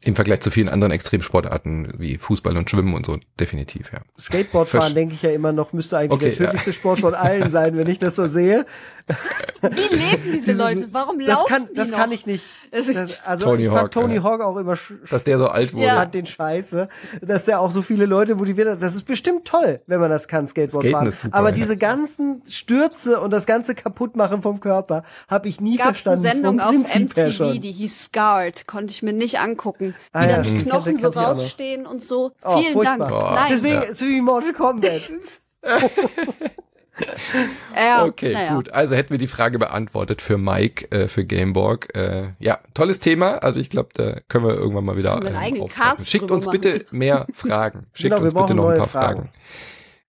Im 0.02 0.16
Vergleich 0.16 0.40
zu 0.40 0.50
vielen 0.50 0.70
anderen 0.70 0.94
Extremsportarten 0.94 1.96
wie 1.98 2.18
Fußball 2.18 2.56
und 2.56 2.70
Schwimmen 2.70 2.94
und 2.94 3.06
so, 3.06 3.18
definitiv, 3.38 3.92
ja. 3.92 4.00
Skateboardfahren, 4.18 4.96
denke 4.96 5.14
ich 5.14 5.24
ja 5.24 5.32
immer 5.32 5.52
noch, 5.52 5.74
müsste 5.74 5.98
eigentlich 5.98 6.12
Okay, 6.14 6.30
der 6.30 6.38
tödlichste 6.38 6.72
Sport 6.72 7.02
von 7.02 7.14
allen 7.14 7.50
sein, 7.50 7.76
wenn 7.76 7.88
ich 7.88 8.00
das 8.00 8.16
so 8.16 8.28
sehe. 8.28 8.66
Wie 9.62 9.68
leben 9.96 10.32
diese 10.34 10.54
Leute? 10.54 10.88
Warum 10.92 11.20
Das 11.20 11.28
laufen 11.28 11.48
kann, 11.48 11.68
die 11.70 11.74
das 11.76 11.92
noch? 11.92 11.98
kann 11.98 12.12
ich 12.12 12.26
nicht. 12.26 12.46
Das- 12.72 13.26
also 13.26 13.46
Tony 13.46 13.64
ich 13.64 13.70
fand 13.70 13.82
Hawk, 13.82 13.92
Tony 13.92 14.16
ja. 14.18 14.24
Hawk 14.24 14.42
auch 14.42 14.56
immer 14.58 14.76
Dass 15.10 15.24
der 15.24 15.40
so 15.40 15.48
alt 15.48 15.74
wurde. 15.74 15.86
Ich 15.88 15.92
fand 15.92 16.14
den 16.14 16.26
scheiße, 16.28 16.88
dass 17.24 17.46
der 17.46 17.60
auch 17.62 17.72
so 17.72 17.82
viele 17.82 18.06
Leute 18.06 18.36
motiviert 18.36 18.68
hat. 18.70 18.82
Das 18.84 18.94
ist 18.94 19.06
bestimmt 19.06 19.46
toll, 19.46 19.82
wenn 19.88 20.00
man 20.00 20.12
das 20.12 20.28
kann, 20.28 20.46
Skateboard 20.46 20.84
Skaten 20.84 20.92
fahren. 20.96 21.08
ist 21.08 21.22
super, 21.22 21.36
Aber 21.36 21.50
ja. 21.50 21.56
diese 21.56 21.78
ganzen 21.78 22.44
Stürze 22.48 23.20
und 23.22 23.32
das 23.34 23.48
ganze 23.48 23.74
Kaputtmachen 23.74 24.44
vom 24.44 24.60
Körper 24.60 25.02
habe 25.28 25.48
ich 25.50 25.60
nie 25.60 25.78
Gab's 25.78 26.06
eine 26.08 26.18
verstanden. 26.18 26.22
Sendung 26.22 26.60
vom 26.60 26.68
auf 26.68 26.76
Prinzip 26.76 27.18
her 27.18 27.26
MTV, 27.30 27.36
schon. 27.38 27.62
die 27.62 27.72
hieß 27.72 28.04
Scarred, 28.06 28.68
konnte 28.68 28.92
ich 28.92 29.02
mir 29.02 29.14
nicht 29.14 29.40
angucken. 29.40 29.96
Wie 30.14 30.18
Ah 30.20 30.26
ja, 30.30 30.36
dann 30.36 30.44
die. 30.44 30.64
Knochen 30.64 30.98
so 30.98 31.08
rausstehen 31.10 31.88
und 31.88 32.04
so. 32.04 32.32
Oh, 32.44 32.60
Vielen 32.60 32.74
furchtbar. 32.74 32.98
Dank. 33.00 33.12
Oh. 33.12 33.34
Nein. 33.34 33.48
Deswegen 33.50 33.74
Ja. 33.76 33.82
ist 33.82 34.02
es 34.02 34.08
wie 34.08 34.22
Mortal 34.22 34.54
Kombat. 34.54 35.02
ja, 37.76 38.04
Okay, 38.06 38.34
naja. 38.34 38.56
gut. 38.56 38.72
Also 38.72 38.96
hätten 38.96 39.12
wir 39.12 39.18
die 39.18 39.28
Frage 39.28 39.60
beantwortet 39.60 40.22
für 40.22 40.38
Mike, 40.38 40.92
äh, 40.92 41.08
für 41.08 41.26
Gameborg. 41.26 41.96
Äh, 41.96 42.34
ja, 42.40 42.60
tolles 42.74 43.00
Thema. 43.00 43.38
Also 43.38 43.60
ich 43.60 43.70
glaube, 43.70 43.90
da 43.94 44.20
können 44.28 44.46
wir 44.46 44.56
irgendwann 44.56 44.86
mal 44.86 44.98
wieder 44.98 45.16
einen 45.16 45.62
aufgreifen. 45.62 45.68
Cast 45.70 46.10
Schickt 46.10 46.32
uns 46.32 46.46
machen. 46.46 46.60
bitte 46.60 46.86
mehr 46.92 47.26
Fragen. 47.34 47.88
Schickt 47.94 48.14
Genau, 48.14 48.24
uns 48.24 48.34
bitte 48.34 48.54
noch 48.56 48.70
ein 48.70 48.78
paar 48.78 48.88
Fragen. 48.88 49.16
Fragen. 49.18 49.30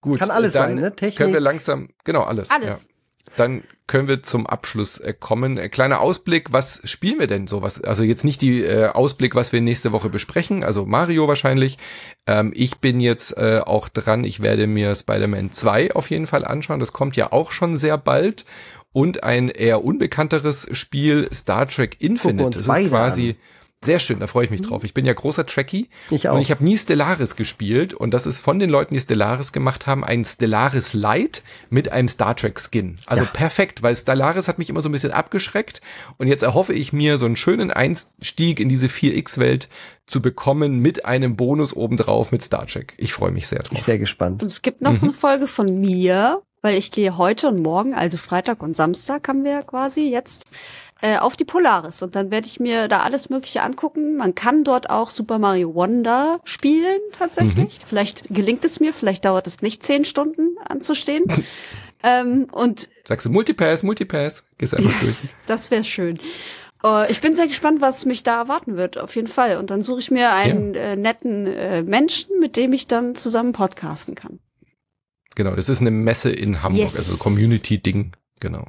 Gut, 0.02 0.18
Kann 0.18 0.30
alles 0.30 0.54
dann 0.54 0.68
sein, 0.68 0.74
ne? 0.76 0.96
Technik. 0.96 1.16
Können 1.18 1.32
wir 1.34 1.40
langsam, 1.40 1.90
genau, 2.04 2.22
alles. 2.22 2.50
Alles. 2.50 2.66
Ja. 2.68 2.78
Dann 3.40 3.62
können 3.86 4.06
wir 4.06 4.22
zum 4.22 4.46
Abschluss 4.46 4.98
äh, 4.98 5.14
kommen. 5.18 5.56
Äh, 5.56 5.70
kleiner 5.70 6.02
Ausblick, 6.02 6.52
was 6.52 6.82
spielen 6.84 7.18
wir 7.18 7.26
denn 7.26 7.46
so? 7.46 7.62
Was, 7.62 7.82
also 7.82 8.02
jetzt 8.02 8.22
nicht 8.22 8.42
die 8.42 8.60
äh, 8.62 8.88
Ausblick, 8.88 9.34
was 9.34 9.50
wir 9.50 9.62
nächste 9.62 9.92
Woche 9.92 10.10
besprechen, 10.10 10.62
also 10.62 10.84
Mario 10.84 11.26
wahrscheinlich. 11.26 11.78
Ähm, 12.26 12.52
ich 12.54 12.80
bin 12.80 13.00
jetzt 13.00 13.38
äh, 13.38 13.62
auch 13.64 13.88
dran, 13.88 14.24
ich 14.24 14.40
werde 14.40 14.66
mir 14.66 14.94
Spider-Man 14.94 15.52
2 15.52 15.94
auf 15.94 16.10
jeden 16.10 16.26
Fall 16.26 16.44
anschauen. 16.44 16.80
Das 16.80 16.92
kommt 16.92 17.16
ja 17.16 17.32
auch 17.32 17.50
schon 17.50 17.78
sehr 17.78 17.96
bald. 17.96 18.44
Und 18.92 19.24
ein 19.24 19.48
eher 19.48 19.84
unbekannteres 19.84 20.68
Spiel, 20.72 21.26
Star 21.32 21.66
Trek 21.66 21.96
Infinite. 21.98 22.50
Das 22.50 22.66
ist 22.66 22.88
quasi 22.90 23.36
sehr 23.82 23.98
schön, 23.98 24.20
da 24.20 24.26
freue 24.26 24.44
ich 24.44 24.50
mich 24.50 24.60
drauf. 24.60 24.84
Ich 24.84 24.92
bin 24.92 25.06
ja 25.06 25.14
großer 25.14 25.46
Trekkie 25.46 25.88
Ich 26.10 26.28
auch. 26.28 26.34
und 26.34 26.42
ich 26.42 26.50
habe 26.50 26.62
nie 26.62 26.76
Stellaris 26.76 27.34
gespielt 27.34 27.94
und 27.94 28.12
das 28.12 28.26
ist 28.26 28.40
von 28.40 28.58
den 28.58 28.68
Leuten, 28.68 28.92
die 28.92 29.00
Stellaris 29.00 29.52
gemacht 29.52 29.86
haben, 29.86 30.04
ein 30.04 30.22
Stellaris 30.24 30.92
Light 30.92 31.42
mit 31.70 31.90
einem 31.90 32.08
Star 32.08 32.36
Trek 32.36 32.60
Skin. 32.60 32.96
Also 33.06 33.24
Ja. 33.24 33.30
perfekt, 33.30 33.82
weil 33.82 33.96
Stellaris 33.96 34.48
hat 34.48 34.58
mich 34.58 34.68
immer 34.68 34.82
so 34.82 34.90
ein 34.90 34.92
bisschen 34.92 35.12
abgeschreckt 35.12 35.80
und 36.18 36.28
jetzt 36.28 36.42
erhoffe 36.42 36.74
ich 36.74 36.92
mir 36.92 37.16
so 37.16 37.24
einen 37.24 37.36
schönen 37.36 37.70
Einstieg 37.70 38.60
in 38.60 38.68
diese 38.68 38.88
4X-Welt 38.88 39.70
zu 40.06 40.20
bekommen 40.20 40.80
mit 40.80 41.06
einem 41.06 41.36
Bonus 41.36 41.74
obendrauf 41.74 42.32
mit 42.32 42.42
Star 42.42 42.66
Trek. 42.66 42.92
Ich 42.98 43.14
freue 43.14 43.30
mich 43.30 43.48
sehr 43.48 43.60
Ich 43.60 43.68
bin 43.70 43.76
drauf. 43.76 43.84
sehr 43.86 43.98
gespannt. 43.98 44.42
Und 44.42 44.48
es 44.48 44.60
gibt 44.60 44.82
noch 44.82 45.00
eine 45.02 45.14
Folge 45.14 45.46
von 45.46 45.80
mir, 45.80 46.42
weil 46.60 46.76
ich 46.76 46.90
gehe 46.90 47.16
heute 47.16 47.48
und 47.48 47.62
morgen, 47.62 47.94
also 47.94 48.18
Freitag 48.18 48.62
und 48.62 48.76
Samstag 48.76 49.26
haben 49.26 49.42
wir 49.44 49.62
quasi 49.62 50.02
jetzt, 50.10 50.50
äh, 51.02 51.16
auf 51.18 51.36
die 51.36 51.44
Polaris. 51.44 52.02
Und 52.02 52.14
dann 52.14 52.30
werde 52.30 52.46
ich 52.46 52.60
mir 52.60 52.88
da 52.88 53.00
alles 53.00 53.30
Mögliche 53.30 53.62
angucken. 53.62 54.16
Man 54.16 54.34
kann 54.34 54.64
dort 54.64 54.90
auch 54.90 55.10
Super 55.10 55.38
Mario 55.38 55.74
Wonder 55.74 56.40
spielen, 56.44 57.00
tatsächlich. 57.16 57.80
Vielleicht 57.86 58.28
gelingt 58.28 58.64
es 58.64 58.80
mir, 58.80 58.92
vielleicht 58.92 59.24
dauert 59.24 59.46
es 59.46 59.62
nicht 59.62 59.82
zehn 59.84 60.04
Stunden 60.04 60.56
anzustehen. 60.64 61.24
ähm, 62.02 62.46
und 62.52 62.88
Sagst 63.06 63.26
du 63.26 63.30
Multipass, 63.30 63.82
Multipass, 63.82 64.44
gehst 64.58 64.74
einfach 64.74 64.98
durch. 65.00 65.30
das 65.46 65.70
wäre 65.70 65.84
schön. 65.84 66.18
Äh, 66.84 67.10
ich 67.10 67.20
bin 67.20 67.34
sehr 67.34 67.46
gespannt, 67.46 67.80
was 67.80 68.04
mich 68.04 68.22
da 68.22 68.38
erwarten 68.40 68.76
wird, 68.76 68.98
auf 68.98 69.16
jeden 69.16 69.28
Fall. 69.28 69.56
Und 69.58 69.70
dann 69.70 69.82
suche 69.82 70.00
ich 70.00 70.10
mir 70.10 70.32
einen 70.32 70.74
äh, 70.74 70.96
netten 70.96 71.46
äh, 71.46 71.82
Menschen, 71.82 72.38
mit 72.40 72.56
dem 72.56 72.72
ich 72.72 72.86
dann 72.86 73.14
zusammen 73.14 73.52
podcasten 73.52 74.14
kann. 74.14 74.38
Genau, 75.34 75.54
das 75.54 75.68
ist 75.68 75.80
eine 75.80 75.90
Messe 75.92 76.30
in 76.30 76.62
Hamburg, 76.62 76.82
Yes. 76.82 76.96
also 76.96 77.16
Community-Ding, 77.16 78.12
genau. 78.40 78.66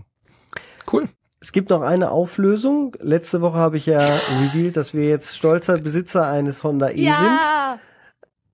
Cool. 0.91 1.09
Es 1.43 1.51
gibt 1.51 1.71
noch 1.71 1.81
eine 1.81 2.11
Auflösung. 2.11 2.95
Letzte 3.01 3.41
Woche 3.41 3.57
habe 3.57 3.75
ich 3.77 3.87
ja 3.87 3.99
revealed, 4.41 4.77
dass 4.77 4.93
wir 4.93 5.09
jetzt 5.09 5.35
stolzer 5.35 5.79
Besitzer 5.79 6.27
eines 6.27 6.63
Honda 6.63 6.89
E 6.91 7.11
sind. 7.11 7.39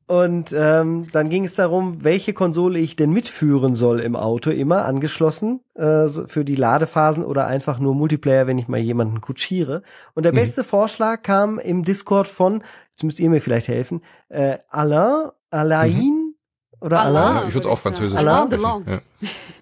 Und 0.10 0.54
ähm, 0.58 1.10
dann 1.12 1.30
ging 1.30 1.44
es 1.44 1.56
darum, 1.56 2.02
welche 2.06 2.32
Konsole 2.32 2.80
ich 2.80 2.96
denn 2.96 3.12
mitführen 3.12 3.76
soll 3.76 4.00
im 4.00 4.16
Auto, 4.16 4.50
immer 4.52 4.86
angeschlossen 4.86 5.60
äh, 5.76 6.08
für 6.08 6.46
die 6.46 6.56
Ladephasen 6.56 7.26
oder 7.26 7.46
einfach 7.48 7.78
nur 7.80 7.94
Multiplayer, 7.94 8.48
wenn 8.48 8.58
ich 8.58 8.70
mal 8.70 8.80
jemanden 8.80 9.20
kutschiere. 9.20 9.82
Und 10.14 10.24
der 10.24 10.32
Mhm. 10.32 10.38
beste 10.38 10.64
Vorschlag 10.64 11.24
kam 11.24 11.60
im 11.60 11.84
Discord 11.84 12.30
von, 12.30 12.64
jetzt 12.92 13.04
müsst 13.04 13.20
ihr 13.20 13.30
mir 13.30 13.42
vielleicht 13.42 13.68
helfen, 13.68 14.02
äh, 14.30 14.60
Alain, 14.70 15.30
Alain 15.52 16.36
oder 16.80 17.02
Alain. 17.02 17.16
Alain. 17.18 17.36
Ja, 17.36 17.48
ich 17.50 17.54
würde 17.54 17.66
würd 17.66 17.74
auch. 17.74 17.80
Französisch 17.80 18.18
Alain. 18.18 18.50
Delon. 18.50 18.86
Ja. 18.88 19.00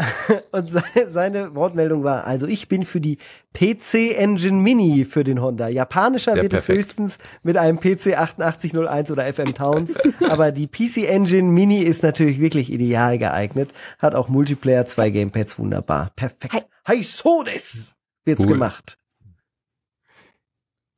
Und 0.52 0.70
seine, 0.70 1.54
Wortmeldung 1.54 2.04
war, 2.04 2.24
also 2.26 2.46
ich 2.46 2.68
bin 2.68 2.84
für 2.84 3.00
die 3.00 3.18
PC 3.52 4.16
Engine 4.16 4.58
Mini 4.58 5.04
für 5.04 5.24
den 5.24 5.42
Honda. 5.42 5.68
Japanischer 5.68 6.36
Ja, 6.36 6.42
wird 6.42 6.52
es 6.54 6.66
perfekt. 6.66 6.78
höchstens 6.86 7.18
mit 7.42 7.56
einem 7.56 7.78
PC 7.78 8.18
8801 8.18 9.10
oder 9.10 9.32
FM 9.32 9.54
Towns. 9.54 9.96
aber 10.28 10.52
die 10.52 10.66
PC 10.66 11.08
Engine 11.08 11.48
Mini 11.50 11.82
ist 11.82 12.02
natürlich 12.02 12.40
wirklich 12.40 12.72
ideal 12.72 13.18
geeignet. 13.18 13.72
Hat 13.98 14.14
auch 14.14 14.28
Multiplayer, 14.28 14.86
zwei 14.86 15.10
Gamepads, 15.10 15.58
wunderbar. 15.58 16.10
Perfekt. 16.16 16.54
Hi. 16.54 16.62
Hi, 16.86 17.02
so 17.02 17.42
des 17.42 17.94
wird's 18.24 18.44
Cool. 18.46 18.52
gemacht. 18.52 18.98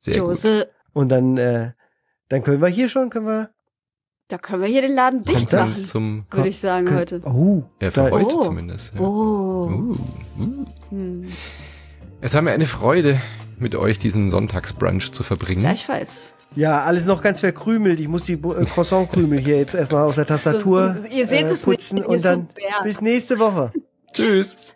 Sehr 0.00 0.14
gut. 0.18 0.28
Jose, 0.28 0.68
Und 0.92 1.08
dann, 1.08 1.36
äh, 1.38 1.72
dann 2.28 2.42
können 2.42 2.60
wir 2.60 2.68
hier 2.68 2.88
schon, 2.88 3.10
können 3.10 3.26
wir. 3.26 3.50
Da 4.32 4.38
können 4.38 4.62
wir 4.62 4.68
hier 4.68 4.82
den 4.82 4.94
Laden 4.94 5.24
dicht 5.24 5.50
Kommt 5.50 5.52
machen, 5.52 5.84
zum, 5.86 6.24
würde 6.30 6.48
ich 6.48 6.58
sagen 6.58 6.86
können, 6.86 6.98
heute. 6.98 7.20
Oh, 7.24 7.64
ja, 7.80 7.90
für 7.90 8.00
da- 8.04 8.10
heute 8.10 8.34
Oh. 8.36 8.42
zumindest. 8.42 8.94
Ja. 8.94 9.00
Oh. 9.00 9.04
Uh, 9.06 9.96
uh. 10.40 10.64
Hm. 10.90 11.28
Es 12.20 12.34
haben 12.34 12.46
wir 12.46 12.52
eine 12.52 12.66
Freude, 12.66 13.20
mit 13.58 13.74
euch 13.74 13.98
diesen 13.98 14.30
Sonntagsbrunch 14.30 15.12
zu 15.12 15.22
verbringen. 15.22 15.60
Gleichfalls. 15.60 16.34
Ja, 16.54 16.82
alles 16.84 17.06
noch 17.06 17.22
ganz 17.22 17.40
verkrümelt. 17.40 17.98
Ich 18.00 18.08
muss 18.08 18.24
die 18.24 18.34
äh, 18.34 18.64
Croissant-Krümel 18.64 19.38
hier 19.38 19.58
jetzt 19.58 19.74
erstmal 19.74 20.04
aus 20.04 20.16
der 20.16 20.26
Tastatur 20.26 20.96
Ihr 21.10 21.26
seht 21.26 21.42
äh, 21.42 21.46
es 21.46 21.66
nicht, 21.66 21.78
putzen 21.78 22.04
und 22.04 22.18
so 22.18 22.28
dann 22.28 22.46
Berg. 22.48 22.82
bis 22.84 23.00
nächste 23.00 23.38
Woche. 23.38 23.72
Tschüss. 24.12 24.74